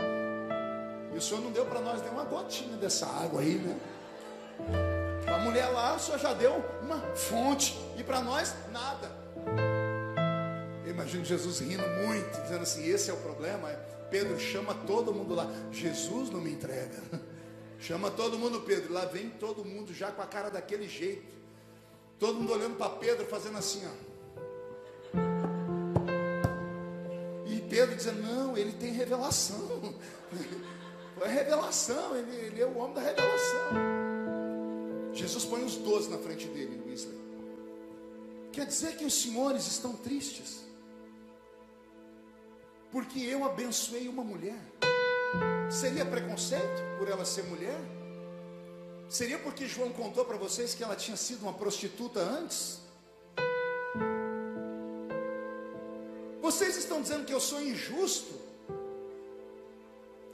E 1.14 1.16
o 1.16 1.22
Senhor 1.22 1.40
não 1.40 1.50
deu 1.50 1.64
para 1.64 1.80
nós 1.80 2.02
nem 2.02 2.10
uma 2.10 2.24
gotinha 2.24 2.76
dessa 2.76 3.06
água 3.06 3.40
aí, 3.40 3.54
né? 3.54 3.78
A 5.26 5.38
mulher 5.38 5.68
lá, 5.68 5.94
o 5.94 5.98
Senhor 5.98 6.18
já 6.18 6.34
deu 6.34 6.62
uma 6.82 6.98
fonte, 7.16 7.80
e 7.96 8.04
para 8.04 8.20
nós, 8.20 8.54
nada. 8.70 9.10
Eu 10.84 10.90
imagino 10.90 11.24
Jesus 11.24 11.60
rindo 11.60 11.88
muito, 12.06 12.42
dizendo 12.42 12.64
assim: 12.64 12.86
Esse 12.86 13.08
é 13.10 13.14
o 13.14 13.16
problema. 13.16 13.70
É 13.70 13.93
Pedro 14.14 14.38
chama 14.38 14.72
todo 14.86 15.12
mundo 15.12 15.34
lá. 15.34 15.50
Jesus 15.72 16.30
não 16.30 16.40
me 16.40 16.52
entrega. 16.52 17.02
Chama 17.80 18.12
todo 18.12 18.38
mundo, 18.38 18.60
Pedro. 18.60 18.92
Lá 18.92 19.04
vem 19.06 19.28
todo 19.28 19.64
mundo 19.64 19.92
já 19.92 20.12
com 20.12 20.22
a 20.22 20.26
cara 20.26 20.50
daquele 20.50 20.86
jeito. 20.86 21.34
Todo 22.16 22.38
mundo 22.38 22.52
olhando 22.52 22.76
para 22.76 22.90
Pedro, 22.90 23.26
fazendo 23.26 23.58
assim, 23.58 23.82
ó. 23.84 23.90
E 27.44 27.60
Pedro 27.62 27.96
dizendo: 27.96 28.22
Não, 28.22 28.56
ele 28.56 28.70
tem 28.72 28.92
revelação. 28.92 29.94
É 31.20 31.28
revelação, 31.28 32.16
ele, 32.16 32.34
ele 32.46 32.60
é 32.60 32.66
o 32.66 32.76
homem 32.76 32.94
da 32.94 33.00
revelação. 33.00 33.70
Jesus 35.12 35.44
põe 35.44 35.62
os 35.62 35.76
doze 35.76 36.10
na 36.10 36.18
frente 36.18 36.48
dele, 36.48 36.82
Wesley. 36.88 37.16
Quer 38.50 38.66
dizer 38.66 38.96
que 38.96 39.04
os 39.04 39.14
senhores 39.14 39.64
estão 39.68 39.92
tristes 39.92 40.63
porque 42.94 43.18
eu 43.18 43.44
abençoei 43.44 44.06
uma 44.06 44.22
mulher. 44.22 44.60
Seria 45.68 46.06
preconceito 46.06 46.80
por 46.96 47.08
ela 47.08 47.24
ser 47.24 47.42
mulher? 47.42 47.76
Seria 49.08 49.36
porque 49.36 49.66
João 49.66 49.90
contou 49.92 50.24
para 50.24 50.36
vocês 50.36 50.76
que 50.76 50.84
ela 50.84 50.94
tinha 50.94 51.16
sido 51.16 51.42
uma 51.42 51.52
prostituta 51.52 52.20
antes? 52.20 52.78
Vocês 56.40 56.76
estão 56.76 57.02
dizendo 57.02 57.24
que 57.24 57.34
eu 57.34 57.40
sou 57.40 57.60
injusto? 57.60 58.40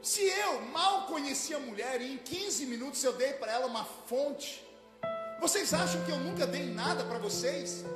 Se 0.03 0.23
eu 0.23 0.61
mal 0.67 1.07
conheci 1.07 1.55
a 1.55 1.59
mulher 1.59 2.03
e 2.03 2.13
em 2.13 2.19
15 2.19 2.67
minutos 2.67 3.03
eu 3.03 3.15
dei 3.15 3.33
para 3.33 3.53
ela 3.53 3.67
uma 3.69 3.87
fonte, 3.87 4.63
vocês 5.41 5.73
acham 5.73 6.05
que 6.05 6.13
eu 6.13 6.19
nunca 6.19 6.47
dei 6.47 6.67
nada 6.67 7.05
para 7.05 7.19
vocês? 7.19 7.87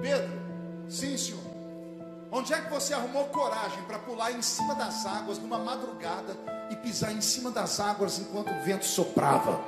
Pedro, 0.00 0.30
sim, 0.88 1.16
senhor. 1.18 1.57
Onde 2.30 2.52
é 2.52 2.60
que 2.60 2.70
você 2.70 2.92
arrumou 2.92 3.24
coragem 3.26 3.82
para 3.84 3.98
pular 3.98 4.32
em 4.32 4.42
cima 4.42 4.74
das 4.74 5.06
águas 5.06 5.38
numa 5.38 5.58
madrugada 5.58 6.36
e 6.70 6.76
pisar 6.76 7.12
em 7.12 7.22
cima 7.22 7.50
das 7.50 7.80
águas 7.80 8.18
enquanto 8.18 8.52
o 8.52 8.62
vento 8.62 8.84
soprava? 8.84 9.58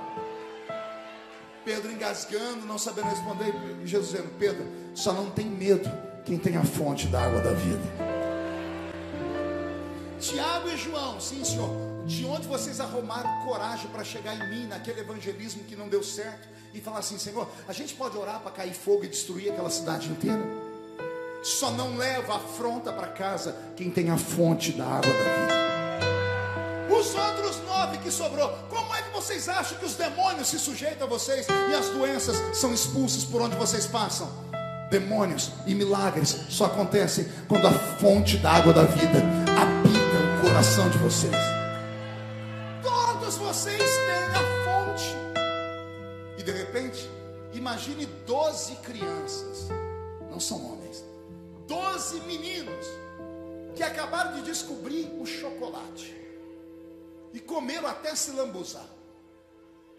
Pedro 1.65 1.91
engasgando, 1.91 2.67
não 2.67 2.77
sabendo 2.77 3.09
responder, 3.09 3.55
e 3.83 3.87
Jesus 3.87 4.11
dizendo: 4.11 4.31
Pedro, 4.39 4.67
só 4.95 5.13
não 5.13 5.31
tem 5.31 5.47
medo 5.47 5.91
quem 6.25 6.39
tem 6.39 6.57
a 6.57 6.65
fonte 6.65 7.07
da 7.07 7.23
água 7.23 7.41
da 7.41 7.53
vida. 7.53 7.83
Tiago 10.19 10.69
e 10.69 10.77
João, 10.77 11.19
sim, 11.19 11.43
senhor. 11.43 11.71
De 12.07 12.25
onde 12.27 12.47
vocês 12.47 12.81
arrumaram 12.81 13.45
coragem 13.45 13.89
para 13.91 14.05
chegar 14.05 14.35
em 14.35 14.51
mim, 14.51 14.67
naquele 14.67 15.01
evangelismo 15.01 15.65
que 15.65 15.77
não 15.77 15.89
deu 15.89 16.03
certo, 16.03 16.47
e 16.75 16.81
falar 16.81 16.99
assim: 16.99 17.19
Senhor, 17.19 17.49
a 17.67 17.73
gente 17.73 17.95
pode 17.95 18.19
orar 18.19 18.41
para 18.41 18.51
cair 18.51 18.75
fogo 18.75 19.05
e 19.05 19.09
destruir 19.09 19.51
aquela 19.51 19.71
cidade 19.71 20.09
inteira? 20.09 20.60
Só 21.43 21.71
não 21.71 21.97
leva 21.97 22.37
afronta 22.37 22.93
para 22.93 23.07
casa 23.07 23.57
quem 23.75 23.91
tem 23.91 24.11
a 24.11 24.19
fonte 24.19 24.73
da 24.73 24.85
água 24.85 25.11
da 25.11 25.25
vida. 25.25 25.61
Os 26.91 27.15
outros 27.15 27.57
nove 27.67 27.97
que 27.99 28.11
sobrou, 28.11 28.51
como 28.69 28.95
é 28.95 29.01
que 29.01 29.11
vocês 29.11 29.49
acham 29.49 29.79
que 29.79 29.87
os 29.87 29.95
demônios 29.95 30.49
se 30.49 30.59
sujeitam 30.59 31.07
a 31.07 31.11
vocês 31.11 31.47
e 31.49 31.75
as 31.75 31.89
doenças 31.89 32.37
são 32.55 32.75
expulsas 32.75 33.25
por 33.25 33.41
onde 33.41 33.57
vocês 33.57 33.87
passam? 33.87 34.31
Demônios 34.91 35.53
e 35.67 35.75
milagres 35.75 36.37
só 36.51 36.67
acontecem 36.67 37.27
quando 37.49 37.67
a 37.67 37.73
fonte 37.73 38.37
da 38.37 38.53
água 38.53 38.75
da 38.75 38.83
vida 38.83 39.21
habita 39.59 40.45
o 40.45 40.47
coração 40.47 40.91
de 40.91 40.99
vocês. 40.99 41.33
Todos 42.83 43.37
vocês 43.37 43.79
têm 43.79 44.25
a 44.35 44.85
fonte. 44.85 45.17
E 46.37 46.43
de 46.43 46.53
repente, 46.53 47.09
imagine 47.55 48.05
12 48.27 48.75
crianças, 48.77 49.69
não 50.31 50.39
são 50.39 50.59
homens 50.67 50.80
meninos 52.21 52.87
que 53.75 53.83
acabaram 53.83 54.35
de 54.35 54.43
descobrir 54.43 55.11
o 55.21 55.27
chocolate 55.27 56.15
e 57.33 57.41
comeram 57.41 57.89
até 57.89 58.15
se 58.15 58.33
lambuzar. 58.33 58.87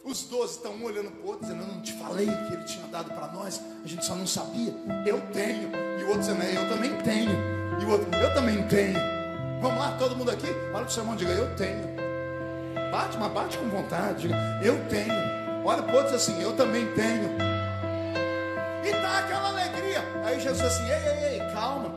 Os 0.03 0.23
doze 0.23 0.55
estão 0.55 0.73
um 0.73 0.83
olhando 0.83 1.11
para 1.11 1.21
o 1.21 1.27
outro, 1.27 1.45
dizendo: 1.45 1.61
Eu 1.61 1.67
não 1.67 1.81
te 1.81 1.93
falei 1.93 2.25
que 2.25 2.53
ele 2.53 2.63
tinha 2.63 2.87
dado 2.87 3.11
para 3.13 3.27
nós, 3.27 3.61
a 3.83 3.87
gente 3.87 4.03
só 4.03 4.15
não 4.15 4.25
sabia. 4.25 4.73
Eu 5.05 5.21
tenho. 5.31 5.69
E 5.99 6.03
o 6.03 6.07
outro 6.07 6.21
dizendo: 6.21 6.43
Eu 6.43 6.69
também 6.69 6.97
tenho. 7.03 7.31
E 7.79 7.85
o 7.85 7.89
outro: 7.91 8.07
Eu 8.15 8.33
também 8.33 8.67
tenho. 8.67 8.99
Vamos 9.61 9.77
lá, 9.77 9.95
todo 9.97 10.15
mundo 10.15 10.31
aqui? 10.31 10.47
Olha 10.47 10.71
para 10.71 10.85
o 10.85 10.89
seu 10.89 11.03
irmão 11.03 11.15
e 11.15 11.19
diga: 11.19 11.31
Eu 11.31 11.55
tenho. 11.55 11.83
Bate, 12.91 13.17
mas 13.17 13.31
bate 13.31 13.57
com 13.59 13.69
vontade. 13.69 14.23
Diga: 14.23 14.35
Eu 14.63 14.87
tenho. 14.89 15.13
Olha 15.63 15.83
para 15.83 15.93
o 15.93 15.97
outro 15.97 16.15
assim: 16.15 16.41
Eu 16.41 16.55
também 16.55 16.91
tenho. 16.93 17.29
E 18.83 18.91
dá 18.91 19.19
aquela 19.19 19.49
alegria. 19.49 19.70
Aí 20.25 20.39
Jesus 20.39 20.61
assim: 20.61 20.83
Ei, 20.83 21.07
ei, 21.07 21.33
ei 21.33 21.53
calma. 21.53 21.95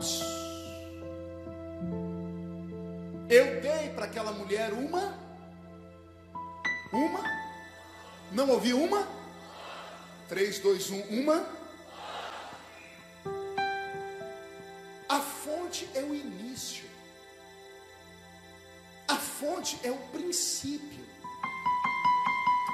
Eu 3.29 3.61
dei 3.61 3.89
para 3.95 4.05
aquela 4.05 4.31
mulher 4.31 4.71
uma. 4.73 5.17
Uma. 6.91 7.23
Não 8.31 8.49
ouvi 8.49 8.73
uma? 8.73 9.07
Três, 10.29 10.59
dois, 10.59 10.89
um, 10.89 11.01
uma. 11.21 11.45
A 15.09 15.19
fonte 15.19 15.89
é 15.93 16.01
o 16.01 16.13
início. 16.13 16.85
A 19.07 19.15
fonte 19.15 19.79
é 19.83 19.91
o 19.91 19.97
princípio. 20.11 21.05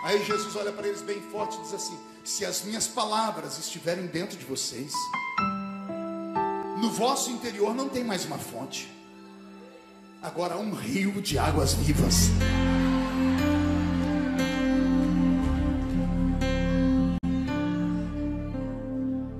Aí 0.03 0.23
Jesus 0.25 0.55
olha 0.55 0.71
para 0.71 0.87
eles 0.87 1.01
bem 1.01 1.21
forte 1.29 1.57
e 1.57 1.61
diz 1.61 1.73
assim: 1.73 2.10
Se 2.23 2.45
as 2.45 2.61
minhas 2.61 2.87
palavras 2.87 3.57
estiverem 3.57 4.05
dentro 4.05 4.37
de 4.37 4.45
vocês, 4.45 4.93
no 6.79 6.91
vosso 6.91 7.31
interior 7.31 7.73
não 7.73 7.89
tem 7.89 8.03
mais 8.03 8.25
uma 8.25 8.37
fonte. 8.37 8.91
Agora 10.21 10.55
um 10.55 10.71
rio 10.71 11.19
de 11.19 11.39
águas 11.39 11.73
vivas. 11.73 12.29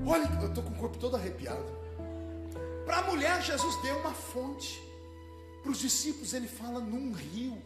Olha, 0.07 0.27
eu 0.41 0.47
estou 0.47 0.63
com 0.63 0.71
o 0.71 0.75
corpo 0.75 0.97
todo 0.97 1.15
arrepiado. 1.15 1.63
Para 2.83 2.97
a 2.97 3.03
mulher, 3.03 3.43
Jesus 3.43 3.79
deu 3.83 3.95
uma 3.99 4.13
fonte. 4.13 4.81
Para 5.61 5.71
os 5.71 5.77
discípulos, 5.77 6.33
ele 6.33 6.47
fala 6.47 6.79
num 6.79 7.13
rio. 7.13 7.61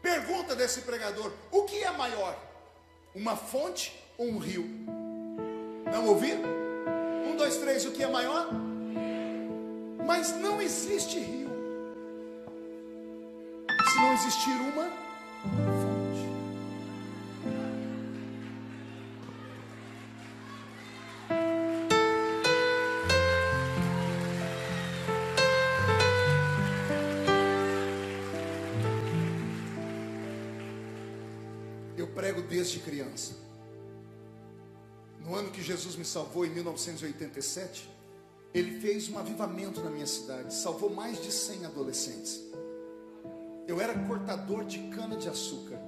Pergunta 0.00 0.54
desse 0.54 0.82
pregador: 0.82 1.32
o 1.50 1.64
que 1.64 1.82
é 1.82 1.90
maior? 1.90 2.53
Uma 3.14 3.36
fonte 3.36 3.92
ou 4.18 4.26
um 4.26 4.38
rio? 4.38 4.68
Não 5.86 6.08
ouviram? 6.08 6.42
Um, 7.28 7.36
dois, 7.36 7.58
três, 7.58 7.86
o 7.86 7.92
que 7.92 8.02
é 8.02 8.08
maior? 8.08 8.48
Mas 10.04 10.36
não 10.40 10.60
existe 10.60 11.20
rio. 11.20 11.48
Se 13.88 13.96
não 14.00 14.12
existir 14.14 14.50
uma 14.50 15.83
prego 32.14 32.42
desde 32.42 32.78
criança. 32.80 33.34
No 35.20 35.34
ano 35.34 35.50
que 35.50 35.62
Jesus 35.62 35.96
me 35.96 36.04
salvou, 36.04 36.44
em 36.44 36.50
1987, 36.50 37.88
ele 38.52 38.78
fez 38.80 39.08
um 39.08 39.18
avivamento 39.18 39.80
na 39.80 39.90
minha 39.90 40.06
cidade, 40.06 40.54
salvou 40.54 40.90
mais 40.90 41.20
de 41.20 41.32
100 41.32 41.66
adolescentes. 41.66 42.40
Eu 43.66 43.80
era 43.80 43.98
cortador 44.06 44.64
de 44.64 44.78
cana 44.90 45.16
de 45.16 45.28
açúcar, 45.28 45.80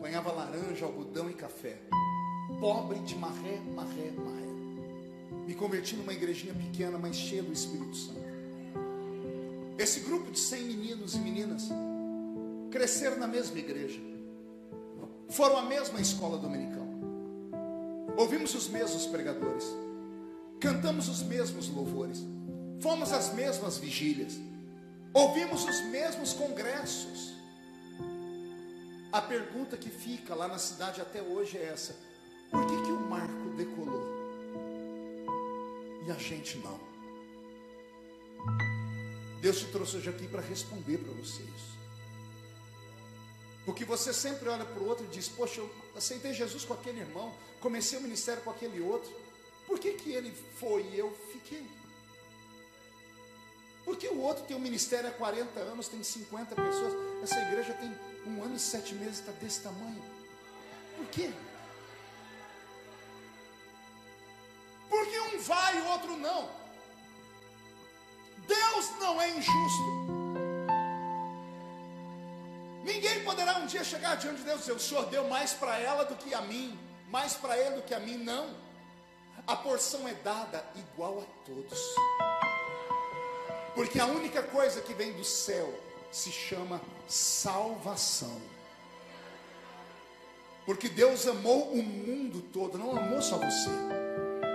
ganhava 0.00 0.32
laranja, 0.32 0.86
algodão 0.86 1.28
e 1.28 1.34
café, 1.34 1.76
pobre 2.60 3.00
de 3.00 3.16
marré, 3.16 3.60
marré, 3.74 4.12
marré. 4.12 4.40
Me 5.46 5.54
converti 5.54 5.96
numa 5.96 6.12
igrejinha 6.12 6.54
pequena, 6.54 6.96
mas 6.96 7.16
cheia 7.16 7.42
do 7.42 7.52
Espírito 7.52 7.96
Santo. 7.96 8.30
Esse 9.76 10.00
grupo 10.00 10.30
de 10.30 10.38
100 10.38 10.64
meninos 10.64 11.14
e 11.14 11.18
meninas 11.18 11.68
cresceram 12.70 13.18
na 13.18 13.26
mesma 13.26 13.58
igreja, 13.58 14.00
foram 15.30 15.56
à 15.56 15.62
mesma 15.62 16.00
escola 16.00 16.36
dominical. 16.36 16.86
Ouvimos 18.16 18.54
os 18.54 18.68
mesmos 18.68 19.06
pregadores, 19.06 19.64
cantamos 20.60 21.08
os 21.08 21.22
mesmos 21.22 21.68
louvores, 21.68 22.22
fomos 22.80 23.12
às 23.12 23.32
mesmas 23.32 23.78
vigílias, 23.78 24.38
ouvimos 25.14 25.64
os 25.64 25.80
mesmos 25.86 26.32
congressos. 26.32 27.34
A 29.12 29.22
pergunta 29.22 29.76
que 29.76 29.88
fica 29.88 30.34
lá 30.34 30.46
na 30.46 30.58
cidade 30.58 31.00
até 31.00 31.22
hoje 31.22 31.56
é 31.56 31.64
essa: 31.64 31.96
por 32.50 32.66
que, 32.66 32.82
que 32.82 32.92
o 32.92 33.00
Marco 33.08 33.50
decolou 33.56 34.02
e 36.06 36.10
a 36.10 36.14
gente 36.14 36.58
não? 36.58 36.78
Deus 39.40 39.60
te 39.60 39.66
trouxe 39.66 39.96
hoje 39.96 40.10
aqui 40.10 40.28
para 40.28 40.42
responder 40.42 40.98
para 40.98 41.12
vocês. 41.14 41.79
Porque 43.70 43.84
você 43.84 44.12
sempre 44.12 44.48
olha 44.48 44.64
para 44.64 44.82
o 44.82 44.88
outro 44.88 45.04
e 45.04 45.08
diz: 45.08 45.28
Poxa, 45.28 45.60
eu 45.60 45.70
aceitei 45.96 46.34
Jesus 46.34 46.64
com 46.64 46.74
aquele 46.74 46.98
irmão, 46.98 47.32
comecei 47.60 47.96
o 48.00 48.02
ministério 48.02 48.42
com 48.42 48.50
aquele 48.50 48.80
outro. 48.80 49.08
Por 49.64 49.78
que, 49.78 49.92
que 49.92 50.10
ele 50.10 50.34
foi 50.58 50.82
e 50.90 50.98
eu 50.98 51.16
fiquei? 51.30 51.64
Porque 53.84 54.08
o 54.08 54.18
outro 54.18 54.42
tem 54.42 54.56
um 54.56 54.60
ministério 54.60 55.08
há 55.08 55.12
40 55.12 55.60
anos, 55.60 55.86
tem 55.86 56.02
50 56.02 56.56
pessoas. 56.56 56.94
Essa 57.22 57.40
igreja 57.42 57.72
tem 57.74 57.96
um 58.26 58.42
ano 58.42 58.56
e 58.56 58.58
sete 58.58 58.92
meses, 58.92 59.20
está 59.20 59.30
desse 59.30 59.60
tamanho. 59.60 60.02
Por 60.96 61.06
quê? 61.06 61.30
Porque 64.88 65.20
um 65.20 65.38
vai 65.38 65.78
e 65.78 65.82
outro 65.82 66.16
não. 66.16 66.50
Deus 68.48 68.90
não 68.98 69.22
é 69.22 69.30
injusto. 69.30 70.09
Ninguém 72.84 73.22
poderá 73.24 73.58
um 73.58 73.66
dia 73.66 73.84
chegar 73.84 74.16
diante 74.16 74.38
de 74.38 74.44
Deus 74.44 74.58
e 74.58 74.60
dizer: 74.60 74.72
O 74.72 74.80
Senhor 74.80 75.06
deu 75.06 75.28
mais 75.28 75.52
para 75.52 75.78
ela 75.78 76.04
do 76.04 76.14
que 76.16 76.32
a 76.34 76.40
mim, 76.40 76.78
mais 77.08 77.34
para 77.34 77.56
ele 77.58 77.76
do 77.76 77.82
que 77.82 77.94
a 77.94 78.00
mim. 78.00 78.16
Não. 78.16 78.54
A 79.46 79.56
porção 79.56 80.06
é 80.06 80.14
dada 80.14 80.64
igual 80.76 81.20
a 81.20 81.46
todos. 81.46 81.78
Porque 83.74 83.98
a 83.98 84.06
única 84.06 84.42
coisa 84.42 84.80
que 84.80 84.94
vem 84.94 85.12
do 85.12 85.24
céu 85.24 85.72
se 86.10 86.30
chama 86.30 86.80
salvação. 87.06 88.40
Porque 90.66 90.88
Deus 90.88 91.26
amou 91.26 91.72
o 91.72 91.82
mundo 91.82 92.42
todo, 92.52 92.78
não 92.78 92.96
amou 92.96 93.22
só 93.22 93.38
você, 93.38 93.70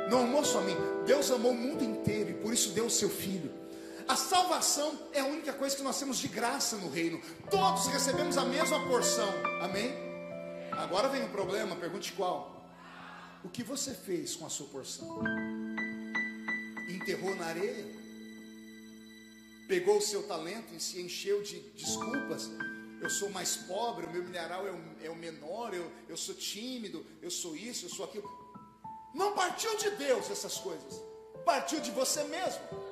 não 0.09 0.21
amou 0.21 0.45
só 0.45 0.59
a 0.59 0.61
mim. 0.61 0.75
Deus 1.05 1.31
amou 1.31 1.51
o 1.51 1.55
mundo 1.55 1.83
inteiro 1.83 2.31
e 2.31 2.33
por 2.35 2.53
isso 2.53 2.69
deu 2.71 2.85
o 2.85 2.91
seu 2.91 3.09
filho. 3.09 3.51
A 4.07 4.15
salvação 4.15 4.99
é 5.11 5.19
a 5.19 5.25
única 5.25 5.51
coisa 5.51 5.75
que 5.75 5.81
nós 5.81 5.97
temos 5.97 6.17
de 6.17 6.27
graça 6.27 6.77
no 6.77 6.89
reino. 6.89 7.19
Todos 7.49 7.87
recebemos 7.87 8.37
a 8.37 8.45
mesma 8.45 8.87
porção. 8.87 9.27
Amém? 9.61 9.91
Agora 10.71 11.09
vem 11.09 11.23
o 11.23 11.29
problema, 11.29 11.75
pergunte 11.75 12.13
qual. 12.13 12.69
O 13.43 13.49
que 13.49 13.63
você 13.63 13.95
fez 13.95 14.35
com 14.35 14.45
a 14.45 14.49
sua 14.49 14.67
porção? 14.67 15.23
Enterrou 16.87 17.35
na 17.35 17.45
areia, 17.45 17.85
pegou 19.67 19.97
o 19.97 20.01
seu 20.01 20.23
talento 20.23 20.73
e 20.75 20.79
se 20.79 21.01
encheu 21.01 21.41
de 21.41 21.59
desculpas. 21.71 22.49
Eu 23.01 23.09
sou 23.09 23.29
mais 23.29 23.57
pobre, 23.57 24.05
o 24.05 24.11
meu 24.11 24.23
mineral 24.23 24.67
é 24.67 24.71
o, 24.71 25.05
é 25.05 25.09
o 25.09 25.15
menor, 25.15 25.73
eu, 25.73 25.91
eu 26.07 26.15
sou 26.15 26.35
tímido, 26.35 27.03
eu 27.21 27.31
sou 27.31 27.55
isso, 27.55 27.85
eu 27.85 27.89
sou 27.89 28.05
aquilo. 28.05 28.29
Não 29.15 29.33
partiu 29.33 29.75
de 29.77 29.89
Deus 29.91 30.29
essas 30.29 30.57
coisas, 30.57 31.01
partiu 31.43 31.79
de 31.79 31.89
você 31.89 32.23
mesmo. 32.25 32.84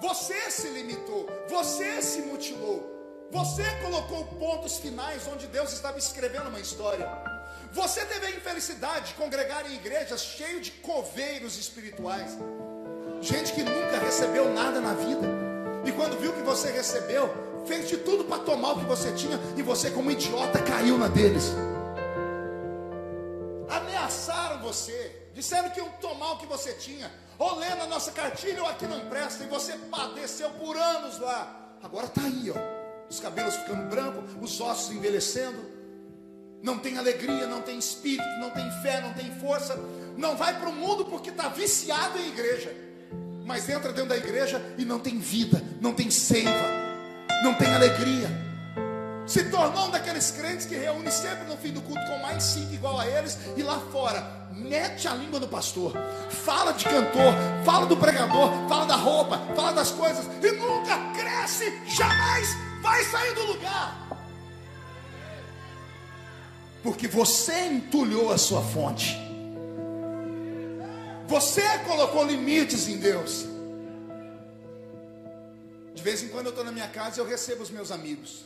Você 0.00 0.50
se 0.50 0.68
limitou, 0.68 1.28
você 1.48 2.02
se 2.02 2.20
mutilou, 2.22 3.28
você 3.30 3.64
colocou 3.82 4.24
pontos 4.38 4.78
finais 4.78 5.22
onde 5.32 5.46
Deus 5.46 5.72
estava 5.72 5.98
escrevendo 5.98 6.48
uma 6.48 6.60
história. 6.60 7.08
Você 7.72 8.04
teve 8.04 8.26
a 8.26 8.30
infelicidade 8.30 9.08
de 9.08 9.14
congregar 9.14 9.70
em 9.70 9.74
igrejas 9.74 10.22
cheio 10.22 10.60
de 10.60 10.70
coveiros 10.70 11.58
espirituais, 11.58 12.36
gente 13.20 13.52
que 13.52 13.62
nunca 13.62 13.98
recebeu 13.98 14.52
nada 14.52 14.80
na 14.80 14.94
vida, 14.94 15.26
e 15.84 15.92
quando 15.92 16.18
viu 16.18 16.32
que 16.32 16.42
você 16.42 16.70
recebeu, 16.70 17.28
fez 17.66 17.88
de 17.88 17.96
tudo 17.96 18.24
para 18.24 18.42
tomar 18.42 18.72
o 18.72 18.80
que 18.80 18.86
você 18.86 19.12
tinha, 19.12 19.40
e 19.56 19.62
você, 19.62 19.90
como 19.90 20.10
idiota, 20.10 20.60
caiu 20.62 20.98
na 20.98 21.08
deles. 21.08 21.52
Você, 24.64 25.28
disseram 25.34 25.70
que 25.70 25.78
iam 25.78 25.88
tomar 26.00 26.32
o 26.32 26.38
que 26.38 26.46
você 26.46 26.72
tinha, 26.72 27.12
ou 27.38 27.58
lendo 27.58 27.82
a 27.82 27.86
nossa 27.86 28.10
cartilha, 28.12 28.62
ou 28.62 28.68
aqui 28.68 28.86
não 28.86 29.08
presta, 29.08 29.44
e 29.44 29.46
você 29.46 29.74
padeceu 29.90 30.50
por 30.50 30.76
anos 30.76 31.18
lá. 31.18 31.76
Agora 31.82 32.06
está 32.06 32.22
aí, 32.22 32.50
ó, 32.50 33.08
os 33.10 33.20
cabelos 33.20 33.54
ficando 33.56 33.88
brancos, 33.90 34.24
os 34.40 34.60
ossos 34.60 34.90
envelhecendo 34.90 35.74
não 36.64 36.78
tem 36.78 36.96
alegria, 36.96 37.46
não 37.46 37.60
tem 37.60 37.78
espírito, 37.78 38.26
não 38.40 38.48
tem 38.48 38.70
fé, 38.80 39.02
não 39.02 39.12
tem 39.12 39.30
força, 39.32 39.78
não 40.16 40.34
vai 40.34 40.58
para 40.58 40.70
o 40.70 40.72
mundo 40.72 41.04
porque 41.04 41.28
está 41.28 41.48
viciado 41.48 42.18
em 42.18 42.28
igreja, 42.28 42.74
mas 43.44 43.68
entra 43.68 43.92
dentro 43.92 44.08
da 44.08 44.16
igreja 44.16 44.64
e 44.78 44.84
não 44.84 44.98
tem 44.98 45.18
vida, 45.18 45.62
não 45.78 45.92
tem 45.92 46.10
seiva, 46.10 46.50
não 47.42 47.52
tem 47.52 47.70
alegria. 47.70 48.53
Se 49.26 49.44
tornou 49.44 49.86
um 49.86 49.90
daqueles 49.90 50.30
crentes 50.30 50.66
que 50.66 50.74
reúne 50.74 51.10
sempre 51.10 51.46
no 51.46 51.56
fim 51.56 51.72
do 51.72 51.80
culto 51.80 52.04
com 52.06 52.18
mais 52.18 52.42
cinco 52.42 52.74
igual 52.74 53.00
a 53.00 53.06
eles 53.06 53.38
e 53.56 53.62
lá 53.62 53.80
fora 53.90 54.48
mete 54.52 55.08
a 55.08 55.14
língua 55.14 55.40
do 55.40 55.48
pastor, 55.48 55.92
fala 56.30 56.72
de 56.72 56.84
cantor, 56.84 57.34
fala 57.64 57.86
do 57.86 57.96
pregador, 57.96 58.50
fala 58.68 58.86
da 58.86 58.96
roupa, 58.96 59.38
fala 59.56 59.72
das 59.72 59.90
coisas 59.90 60.26
e 60.42 60.50
nunca 60.52 60.96
cresce, 61.18 61.80
jamais 61.86 62.48
vai 62.82 63.02
sair 63.04 63.34
do 63.34 63.46
lugar 63.46 64.04
porque 66.84 67.08
você 67.08 67.58
entulhou 67.68 68.30
a 68.30 68.36
sua 68.36 68.62
fonte. 68.62 69.16
Você 71.26 71.62
colocou 71.78 72.26
limites 72.26 72.86
em 72.88 72.98
Deus. 72.98 73.46
De 75.94 76.02
vez 76.02 76.22
em 76.22 76.28
quando 76.28 76.46
eu 76.46 76.50
estou 76.50 76.62
na 76.62 76.70
minha 76.70 76.86
casa 76.86 77.18
e 77.18 77.20
eu 77.20 77.26
recebo 77.26 77.62
os 77.62 77.70
meus 77.70 77.90
amigos 77.90 78.44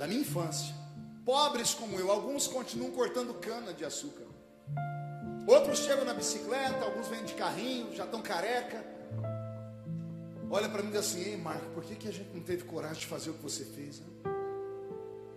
da 0.00 0.06
minha 0.06 0.22
infância, 0.22 0.74
pobres 1.26 1.74
como 1.74 2.00
eu. 2.00 2.10
Alguns 2.10 2.46
continuam 2.46 2.90
cortando 2.90 3.34
cana 3.34 3.74
de 3.74 3.84
açúcar. 3.84 4.24
Outros 5.46 5.80
chegam 5.80 6.06
na 6.06 6.14
bicicleta, 6.14 6.82
alguns 6.86 7.06
vêm 7.08 7.22
de 7.22 7.34
carrinho, 7.34 7.94
já 7.94 8.06
estão 8.06 8.22
careca. 8.22 8.82
Olha 10.50 10.70
para 10.70 10.82
mim 10.82 10.88
e 10.88 10.92
diz 10.92 11.00
assim: 11.00 11.22
Ei, 11.22 11.36
Marco, 11.36 11.66
por 11.74 11.84
que, 11.84 11.94
que 11.96 12.08
a 12.08 12.10
gente 12.10 12.30
não 12.32 12.40
teve 12.40 12.64
coragem 12.64 13.00
de 13.00 13.06
fazer 13.06 13.28
o 13.28 13.34
que 13.34 13.42
você 13.42 13.62
fez? 13.62 14.00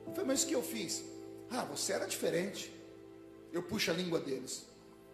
Eu 0.07 0.13
falei, 0.13 0.27
mas 0.27 0.43
o 0.43 0.47
que 0.47 0.55
eu 0.55 0.63
fiz? 0.63 1.03
Ah, 1.51 1.65
você 1.65 1.91
era 1.91 2.05
diferente. 2.05 2.73
Eu 3.51 3.63
puxo 3.63 3.91
a 3.91 3.93
língua 3.93 4.21
deles. 4.21 4.65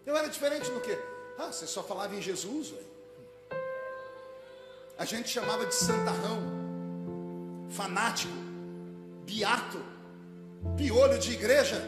Eu 0.05 0.15
era 0.15 0.27
diferente 0.27 0.69
no 0.69 0.79
quê? 0.79 0.95
Ah, 1.39 1.51
você 1.51 1.65
só 1.65 1.81
falava 1.81 2.15
em 2.15 2.21
Jesus, 2.21 2.67
velho. 2.67 2.89
A 4.95 5.05
gente 5.05 5.27
chamava 5.27 5.65
de 5.65 5.73
santarrão, 5.73 6.39
fanático, 7.71 8.48
beato, 9.29 9.79
piolho 10.77 11.19
de 11.19 11.33
igreja. 11.33 11.81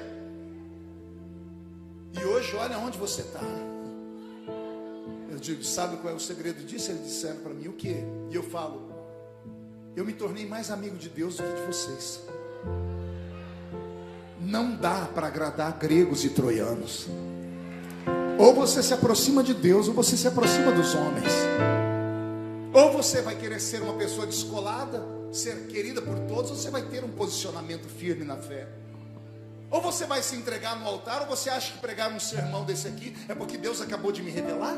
E 2.13 2.23
hoje, 2.23 2.55
olha 2.55 2.77
onde 2.77 2.97
você 2.97 3.21
está. 3.21 3.41
Eu 5.29 5.39
digo, 5.39 5.63
sabe 5.63 5.97
qual 5.97 6.13
é 6.13 6.15
o 6.15 6.19
segredo 6.19 6.63
disso? 6.63 6.91
Eles 6.91 7.05
disseram 7.05 7.37
para 7.37 7.53
mim 7.53 7.67
o 7.67 7.73
que? 7.73 7.95
E 8.29 8.35
eu 8.35 8.43
falo, 8.43 8.91
eu 9.95 10.05
me 10.05 10.13
tornei 10.13 10.45
mais 10.45 10.69
amigo 10.69 10.97
de 10.97 11.09
Deus 11.09 11.37
do 11.37 11.43
que 11.43 11.53
de 11.53 11.67
vocês 11.67 12.21
não 14.51 14.75
dá 14.75 15.07
para 15.13 15.27
agradar 15.27 15.77
gregos 15.77 16.25
e 16.25 16.29
troianos. 16.29 17.07
Ou 18.37 18.53
você 18.53 18.81
se 18.81 18.93
aproxima 18.93 19.43
de 19.43 19.53
Deus, 19.53 19.87
ou 19.87 19.93
você 19.93 20.17
se 20.17 20.27
aproxima 20.27 20.71
dos 20.71 20.95
homens. 20.95 21.31
Ou 22.73 22.91
você 22.91 23.21
vai 23.21 23.35
querer 23.35 23.59
ser 23.59 23.81
uma 23.81 23.93
pessoa 23.93 24.25
descolada, 24.25 25.03
ser 25.31 25.67
querida 25.67 26.01
por 26.01 26.19
todos, 26.27 26.51
você 26.51 26.69
vai 26.69 26.81
ter 26.83 27.03
um 27.03 27.11
posicionamento 27.11 27.87
firme 27.87 28.25
na 28.25 28.37
fé. 28.37 28.67
Ou 29.69 29.81
você 29.81 30.05
vai 30.05 30.21
se 30.21 30.35
entregar 30.35 30.77
no 30.77 30.85
altar, 30.85 31.21
ou 31.21 31.27
você 31.27 31.49
acha 31.49 31.71
que 31.71 31.79
pregar 31.79 32.11
um 32.11 32.19
sermão 32.19 32.65
desse 32.65 32.87
aqui 32.87 33.15
é 33.29 33.33
porque 33.33 33.57
Deus 33.57 33.79
acabou 33.79 34.11
de 34.11 34.21
me 34.21 34.29
revelar? 34.29 34.75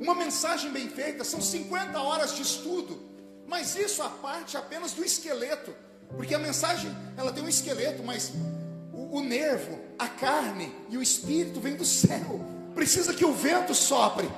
Uma 0.00 0.14
mensagem 0.14 0.70
bem 0.70 0.88
feita, 0.88 1.24
são 1.24 1.40
50 1.40 2.00
horas 2.00 2.34
de 2.36 2.42
estudo, 2.42 3.02
mas 3.46 3.74
isso 3.74 4.02
a 4.02 4.08
parte 4.08 4.56
apenas 4.56 4.92
do 4.92 5.04
esqueleto, 5.04 5.74
porque 6.16 6.34
a 6.34 6.38
mensagem 6.38 6.96
ela 7.16 7.32
tem 7.32 7.42
um 7.42 7.48
esqueleto, 7.48 8.02
mas 8.04 8.32
o 8.92 9.20
nervo, 9.20 9.76
a 9.98 10.06
carne 10.06 10.72
e 10.88 10.96
o 10.96 11.02
espírito 11.02 11.60
vem 11.60 11.74
do 11.74 11.84
céu. 11.84 12.40
Precisa 12.74 13.12
que 13.12 13.24
o 13.24 13.34
vento 13.34 13.74
sopre. 13.74 14.30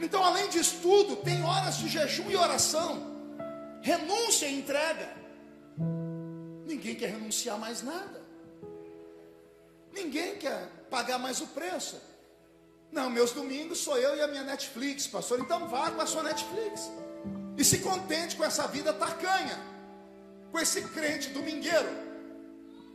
Então, 0.00 0.22
além 0.22 0.48
disso 0.48 0.76
tudo, 0.80 1.16
tem 1.16 1.42
horas 1.42 1.78
de 1.78 1.88
jejum 1.88 2.30
e 2.30 2.36
oração, 2.36 3.13
renúncia 3.84 4.46
e 4.46 4.58
entrega. 4.58 5.14
Ninguém 6.66 6.94
quer 6.94 7.10
renunciar 7.10 7.58
mais 7.58 7.82
nada. 7.82 8.22
Ninguém 9.92 10.36
quer 10.36 10.66
pagar 10.90 11.18
mais 11.18 11.42
o 11.42 11.46
preço. 11.48 12.00
Não, 12.90 13.10
meus 13.10 13.32
domingos 13.32 13.78
sou 13.78 13.98
eu 13.98 14.16
e 14.16 14.22
a 14.22 14.26
minha 14.26 14.42
Netflix, 14.42 15.06
pastor. 15.06 15.38
Então 15.38 15.68
vá 15.68 15.90
com 15.90 16.00
a 16.00 16.06
sua 16.06 16.22
Netflix. 16.22 16.90
E 17.58 17.64
se 17.64 17.78
contente 17.80 18.36
com 18.36 18.44
essa 18.44 18.66
vida 18.66 18.90
tacanha, 18.92 19.60
com 20.50 20.58
esse 20.58 20.80
crente 20.80 21.28
domingueiro 21.28 22.04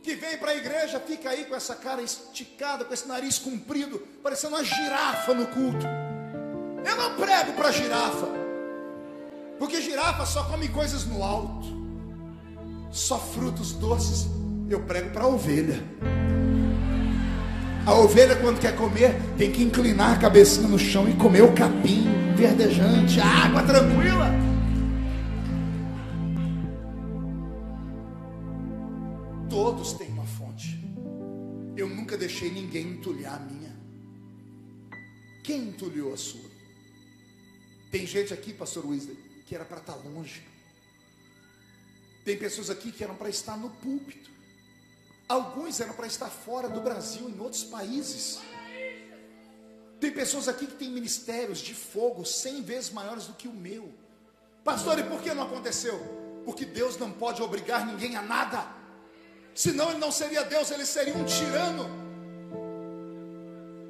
que 0.02 0.16
vem 0.16 0.38
para 0.38 0.50
a 0.50 0.56
igreja, 0.56 0.98
fica 0.98 1.30
aí 1.30 1.44
com 1.44 1.54
essa 1.54 1.76
cara 1.76 2.02
esticada, 2.02 2.84
com 2.84 2.92
esse 2.92 3.06
nariz 3.06 3.38
comprido, 3.38 4.00
parecendo 4.22 4.56
uma 4.56 4.64
girafa 4.64 5.34
no 5.34 5.46
culto. 5.46 5.86
Eu 6.84 6.96
não 6.96 7.16
prego 7.16 7.52
para 7.52 7.70
girafa, 7.70 8.39
porque 9.60 9.82
girafa 9.82 10.24
só 10.24 10.44
come 10.44 10.68
coisas 10.68 11.04
no 11.04 11.22
alto, 11.22 11.66
só 12.90 13.18
frutos 13.18 13.74
doces. 13.74 14.26
Eu 14.70 14.80
prego 14.84 15.10
para 15.10 15.24
a 15.24 15.28
ovelha. 15.28 15.84
A 17.84 17.94
ovelha, 17.94 18.36
quando 18.36 18.58
quer 18.58 18.74
comer, 18.74 19.20
tem 19.36 19.52
que 19.52 19.62
inclinar 19.62 20.16
a 20.16 20.18
cabecinha 20.18 20.66
no 20.66 20.78
chão 20.78 21.06
e 21.10 21.14
comer 21.14 21.42
o 21.42 21.52
capim 21.52 22.06
verdejante, 22.36 23.20
a 23.20 23.26
água 23.26 23.62
tranquila. 23.62 24.30
Todos 29.50 29.92
têm 29.92 30.08
uma 30.08 30.24
fonte. 30.24 30.82
Eu 31.76 31.86
nunca 31.86 32.16
deixei 32.16 32.50
ninguém 32.50 32.92
entulhar 32.92 33.34
a 33.34 33.40
minha. 33.40 33.76
Quem 35.44 35.64
entulhou 35.64 36.14
a 36.14 36.16
sua? 36.16 36.48
Tem 37.90 38.06
gente 38.06 38.32
aqui, 38.32 38.52
pastor 38.52 38.86
Wesley, 38.86 39.29
que 39.50 39.56
era 39.56 39.64
para 39.64 39.78
estar 39.78 39.94
tá 39.94 40.08
longe. 40.08 40.46
Tem 42.24 42.38
pessoas 42.38 42.70
aqui 42.70 42.92
que 42.92 43.02
eram 43.02 43.16
para 43.16 43.28
estar 43.28 43.56
no 43.56 43.68
púlpito. 43.68 44.30
Alguns 45.28 45.80
eram 45.80 45.92
para 45.92 46.06
estar 46.06 46.28
fora 46.30 46.68
do 46.68 46.80
Brasil, 46.80 47.28
em 47.28 47.36
outros 47.40 47.64
países. 47.64 48.38
Tem 49.98 50.12
pessoas 50.12 50.46
aqui 50.46 50.68
que 50.68 50.76
têm 50.76 50.90
ministérios 50.90 51.58
de 51.58 51.74
fogo 51.74 52.24
cem 52.24 52.62
vezes 52.62 52.90
maiores 52.90 53.26
do 53.26 53.32
que 53.32 53.48
o 53.48 53.52
meu. 53.52 53.92
Pastor, 54.62 55.00
e 55.00 55.02
por 55.02 55.20
que 55.20 55.34
não 55.34 55.42
aconteceu? 55.42 55.98
Porque 56.44 56.64
Deus 56.64 56.96
não 56.96 57.10
pode 57.10 57.42
obrigar 57.42 57.84
ninguém 57.84 58.14
a 58.14 58.22
nada. 58.22 58.64
Senão 59.52 59.90
ele 59.90 59.98
não 59.98 60.12
seria 60.12 60.44
Deus, 60.44 60.70
ele 60.70 60.86
seria 60.86 61.16
um 61.16 61.24
tirano. 61.24 61.90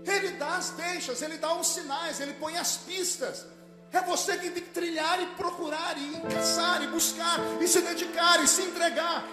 Ele 0.07 0.31
dá 0.39 0.57
as 0.57 0.71
deixas, 0.71 1.21
ele 1.21 1.37
dá 1.37 1.53
os 1.55 1.67
sinais, 1.67 2.19
ele 2.19 2.33
põe 2.33 2.57
as 2.57 2.79
pistas. 2.79 3.45
É 3.93 4.01
você 4.03 4.37
que 4.37 4.51
tem 4.51 4.63
que 4.63 4.71
trilhar 4.71 5.21
e 5.21 5.27
procurar, 5.35 5.97
e 5.99 6.21
caçar, 6.33 6.83
e 6.83 6.87
buscar, 6.87 7.39
e 7.61 7.67
se 7.67 7.81
dedicar, 7.81 8.43
e 8.43 8.47
se 8.47 8.63
entregar, 8.63 9.27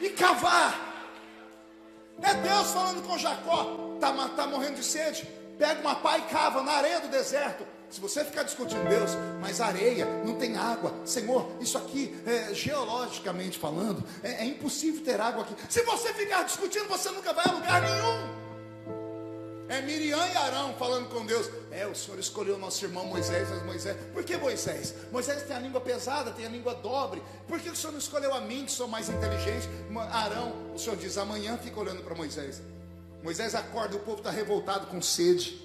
e 0.00 0.08
cavar. 0.10 0.88
É 2.22 2.34
Deus 2.34 2.70
falando 2.72 3.06
com 3.06 3.18
Jacó, 3.18 3.94
está 3.94 4.12
tá 4.28 4.46
morrendo 4.46 4.76
de 4.76 4.84
sede. 4.84 5.28
Pega 5.58 5.80
uma 5.80 5.94
pá 5.94 6.16
e 6.16 6.22
cava 6.22 6.62
na 6.62 6.72
areia 6.72 7.00
do 7.00 7.08
deserto. 7.08 7.66
Se 7.90 8.00
você 8.00 8.24
ficar 8.24 8.44
discutindo 8.44 8.88
Deus, 8.88 9.10
mas 9.40 9.60
areia, 9.60 10.06
não 10.24 10.36
tem 10.36 10.56
água, 10.56 10.94
Senhor, 11.04 11.50
isso 11.60 11.76
aqui, 11.76 12.16
é, 12.24 12.54
geologicamente 12.54 13.58
falando, 13.58 14.04
é, 14.22 14.42
é 14.42 14.44
impossível 14.44 15.04
ter 15.04 15.20
água 15.20 15.42
aqui. 15.42 15.54
Se 15.68 15.82
você 15.82 16.14
ficar 16.14 16.44
discutindo, 16.44 16.86
você 16.88 17.10
nunca 17.10 17.32
vai 17.32 17.44
a 17.48 17.52
lugar 17.52 17.82
nenhum. 17.82 18.49
É 19.70 19.80
Miriam 19.80 20.26
e 20.26 20.36
Arão 20.36 20.74
falando 20.74 21.08
com 21.08 21.24
Deus. 21.24 21.48
É, 21.70 21.86
o 21.86 21.94
Senhor 21.94 22.18
escolheu 22.18 22.58
nosso 22.58 22.84
irmão 22.84 23.06
Moisés, 23.06 23.48
mas 23.48 23.62
Moisés. 23.62 23.96
Por 24.12 24.24
que 24.24 24.36
Moisés? 24.36 24.92
Moisés 25.12 25.44
tem 25.44 25.54
a 25.54 25.60
língua 25.60 25.80
pesada, 25.80 26.32
tem 26.32 26.44
a 26.44 26.48
língua 26.48 26.74
dobre. 26.74 27.22
Por 27.46 27.60
que 27.60 27.70
o 27.70 27.76
Senhor 27.76 27.92
não 27.92 28.00
escolheu 28.00 28.34
a 28.34 28.40
mim, 28.40 28.64
que 28.64 28.72
sou 28.72 28.88
mais 28.88 29.08
inteligente? 29.08 29.68
Arão, 30.10 30.74
o 30.74 30.78
Senhor 30.78 30.96
diz, 30.96 31.16
amanhã 31.16 31.56
fica 31.56 31.78
olhando 31.78 32.02
para 32.02 32.16
Moisés. 32.16 32.60
Moisés 33.22 33.54
acorda, 33.54 33.94
o 33.94 34.00
povo 34.00 34.18
está 34.18 34.32
revoltado 34.32 34.88
com 34.88 35.00
sede. 35.00 35.64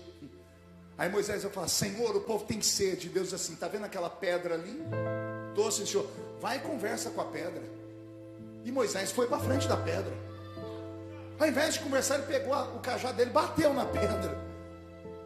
Aí 1.00 1.10
Moisés 1.10 1.42
vai 1.42 1.52
falar: 1.52 1.68
Senhor, 1.68 2.16
o 2.16 2.22
povo 2.22 2.46
tem 2.46 2.62
sede. 2.62 3.10
Deus 3.10 3.30
diz 3.30 3.42
assim: 3.42 3.54
está 3.54 3.68
vendo 3.68 3.86
aquela 3.86 4.10
pedra 4.10 4.54
ali? 4.54 4.84
Assim, 5.68 5.84
Senhor. 5.84 6.08
Vai 6.40 6.58
e 6.58 6.60
conversa 6.60 7.10
com 7.10 7.22
a 7.22 7.26
pedra. 7.26 7.64
E 8.64 8.72
Moisés 8.72 9.12
foi 9.12 9.26
para 9.26 9.40
frente 9.40 9.68
da 9.68 9.78
pedra. 9.78 10.14
Ao 11.40 11.48
invés 11.48 11.74
de 11.74 11.82
conversar, 11.82 12.16
ele 12.16 12.28
pegou 12.28 12.54
o 12.54 12.80
cajado 12.80 13.18
dele, 13.18 13.32
bateu 13.32 13.74
na 13.74 13.86
pedra. 13.86 14.38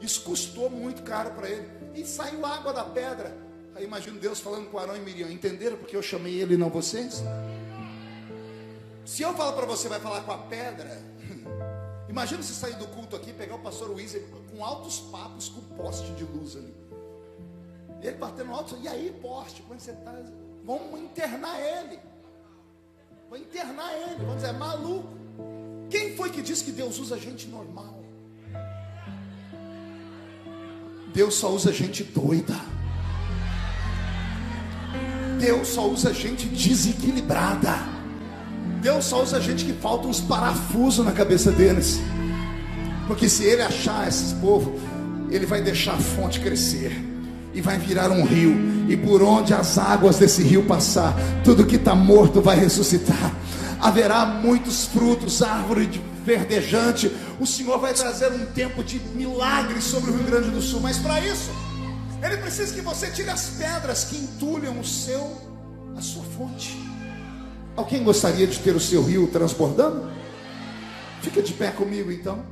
Isso 0.02 0.22
custou 0.22 0.70
muito 0.70 1.04
caro 1.04 1.32
para 1.32 1.50
ele. 1.50 1.70
E 1.94 2.06
saiu 2.06 2.46
água 2.46 2.74
da 2.74 2.84
pedra. 2.84 3.36
Aí 3.76 3.84
imagino 3.84 4.20
Deus 4.20 4.40
falando 4.40 4.70
com 4.70 4.80
Arão 4.80 4.96
e 4.96 5.00
Miriam: 5.00 5.30
Entenderam 5.30 5.78
porque 5.78 5.96
eu 5.96 6.02
chamei 6.02 6.42
ele 6.42 6.56
e 6.56 6.58
não 6.58 6.70
vocês? 6.70 7.24
Se 9.06 9.24
eu 9.24 9.34
falar 9.34 9.54
para 9.54 9.66
você, 9.66 9.88
vai 9.88 10.00
falar 10.00 10.22
com 10.22 10.32
a 10.32 10.38
pedra. 10.38 11.02
Imagina 12.08 12.42
você 12.42 12.54
sair 12.54 12.76
do 12.76 12.88
culto 12.88 13.16
aqui, 13.16 13.34
pegar 13.34 13.56
o 13.56 13.60
pastor 13.60 13.92
Wizard 13.92 14.26
com 14.52 14.64
altos 14.64 15.00
papos 15.00 15.50
com 15.50 15.62
poste 15.76 16.12
de 16.14 16.24
luz 16.24 16.56
ali. 16.56 16.74
Ele 18.02 18.18
batendo 18.18 18.52
alto, 18.52 18.78
e 18.82 18.88
aí, 18.88 19.16
poste, 19.22 19.62
como 19.62 19.74
é 19.74 19.78
que 19.78 19.84
você 19.84 19.92
está? 19.92 20.14
Vamos 20.64 21.00
internar 21.02 21.60
ele. 21.60 22.00
Vamos 23.30 23.46
internar 23.46 23.94
ele, 23.94 24.16
vamos 24.16 24.36
dizer, 24.36 24.50
é 24.50 24.54
maluco. 24.54 25.10
Quem 25.90 26.16
foi 26.16 26.30
que 26.30 26.42
disse 26.42 26.64
que 26.64 26.72
Deus 26.72 27.00
usa 27.00 27.18
gente 27.18 27.48
normal? 27.48 28.04
Deus 31.14 31.36
só 31.36 31.52
usa 31.52 31.74
gente 31.74 32.04
doida. 32.04 32.56
Deus 35.40 35.68
só 35.70 35.88
usa 35.88 36.14
gente 36.14 36.46
desequilibrada. 36.48 37.74
Deus 38.82 39.06
só 39.06 39.24
usa 39.24 39.42
gente 39.42 39.66
que 39.66 39.74
falta 39.74 40.08
uns 40.08 40.22
parafusos 40.22 41.06
na 41.06 41.12
cabeça 41.12 41.52
deles. 41.52 42.00
Porque 43.08 43.28
se 43.28 43.44
ele 43.44 43.62
achar 43.62 44.08
esses 44.08 44.34
povos, 44.34 44.80
ele 45.32 45.46
vai 45.46 45.62
deixar 45.62 45.94
a 45.94 45.98
fonte 45.98 46.40
crescer 46.40 46.92
e 47.54 47.62
vai 47.62 47.78
virar 47.78 48.12
um 48.12 48.24
rio. 48.24 48.79
E 48.90 48.98
por 48.98 49.22
onde 49.22 49.54
as 49.54 49.78
águas 49.78 50.18
desse 50.18 50.42
rio 50.42 50.66
passar, 50.66 51.16
tudo 51.44 51.66
que 51.66 51.76
está 51.76 51.94
morto 51.94 52.42
vai 52.42 52.58
ressuscitar. 52.60 53.36
Haverá 53.80 54.26
muitos 54.26 54.86
frutos, 54.86 55.44
árvore 55.44 55.86
de 55.86 56.02
verdejante. 56.26 57.16
O 57.40 57.46
Senhor 57.46 57.80
vai 57.80 57.94
trazer 57.94 58.32
um 58.32 58.48
tempo 58.48 58.84
de 58.84 59.00
milagres 59.14 59.84
sobre 59.84 60.10
o 60.10 60.16
Rio 60.16 60.26
Grande 60.26 60.50
do 60.50 60.60
Sul. 60.60 60.80
Mas 60.82 60.98
para 60.98 61.22
isso, 61.22 61.52
Ele 62.22 62.38
precisa 62.38 62.74
que 62.74 62.82
você 62.82 63.12
tire 63.12 63.30
as 63.30 63.50
pedras 63.50 64.06
que 64.06 64.18
entulham 64.18 64.80
o 64.80 64.84
seu, 64.84 65.38
a 65.96 66.02
sua 66.02 66.24
fonte. 66.36 66.76
Alguém 67.76 68.04
gostaria 68.04 68.48
de 68.48 68.58
ter 68.58 68.76
o 68.76 68.80
seu 68.80 69.04
rio 69.04 69.28
transbordando? 69.28 70.10
Fica 71.22 71.44
de 71.44 71.54
pé 71.54 71.70
comigo 71.70 72.12
então. 72.12 72.44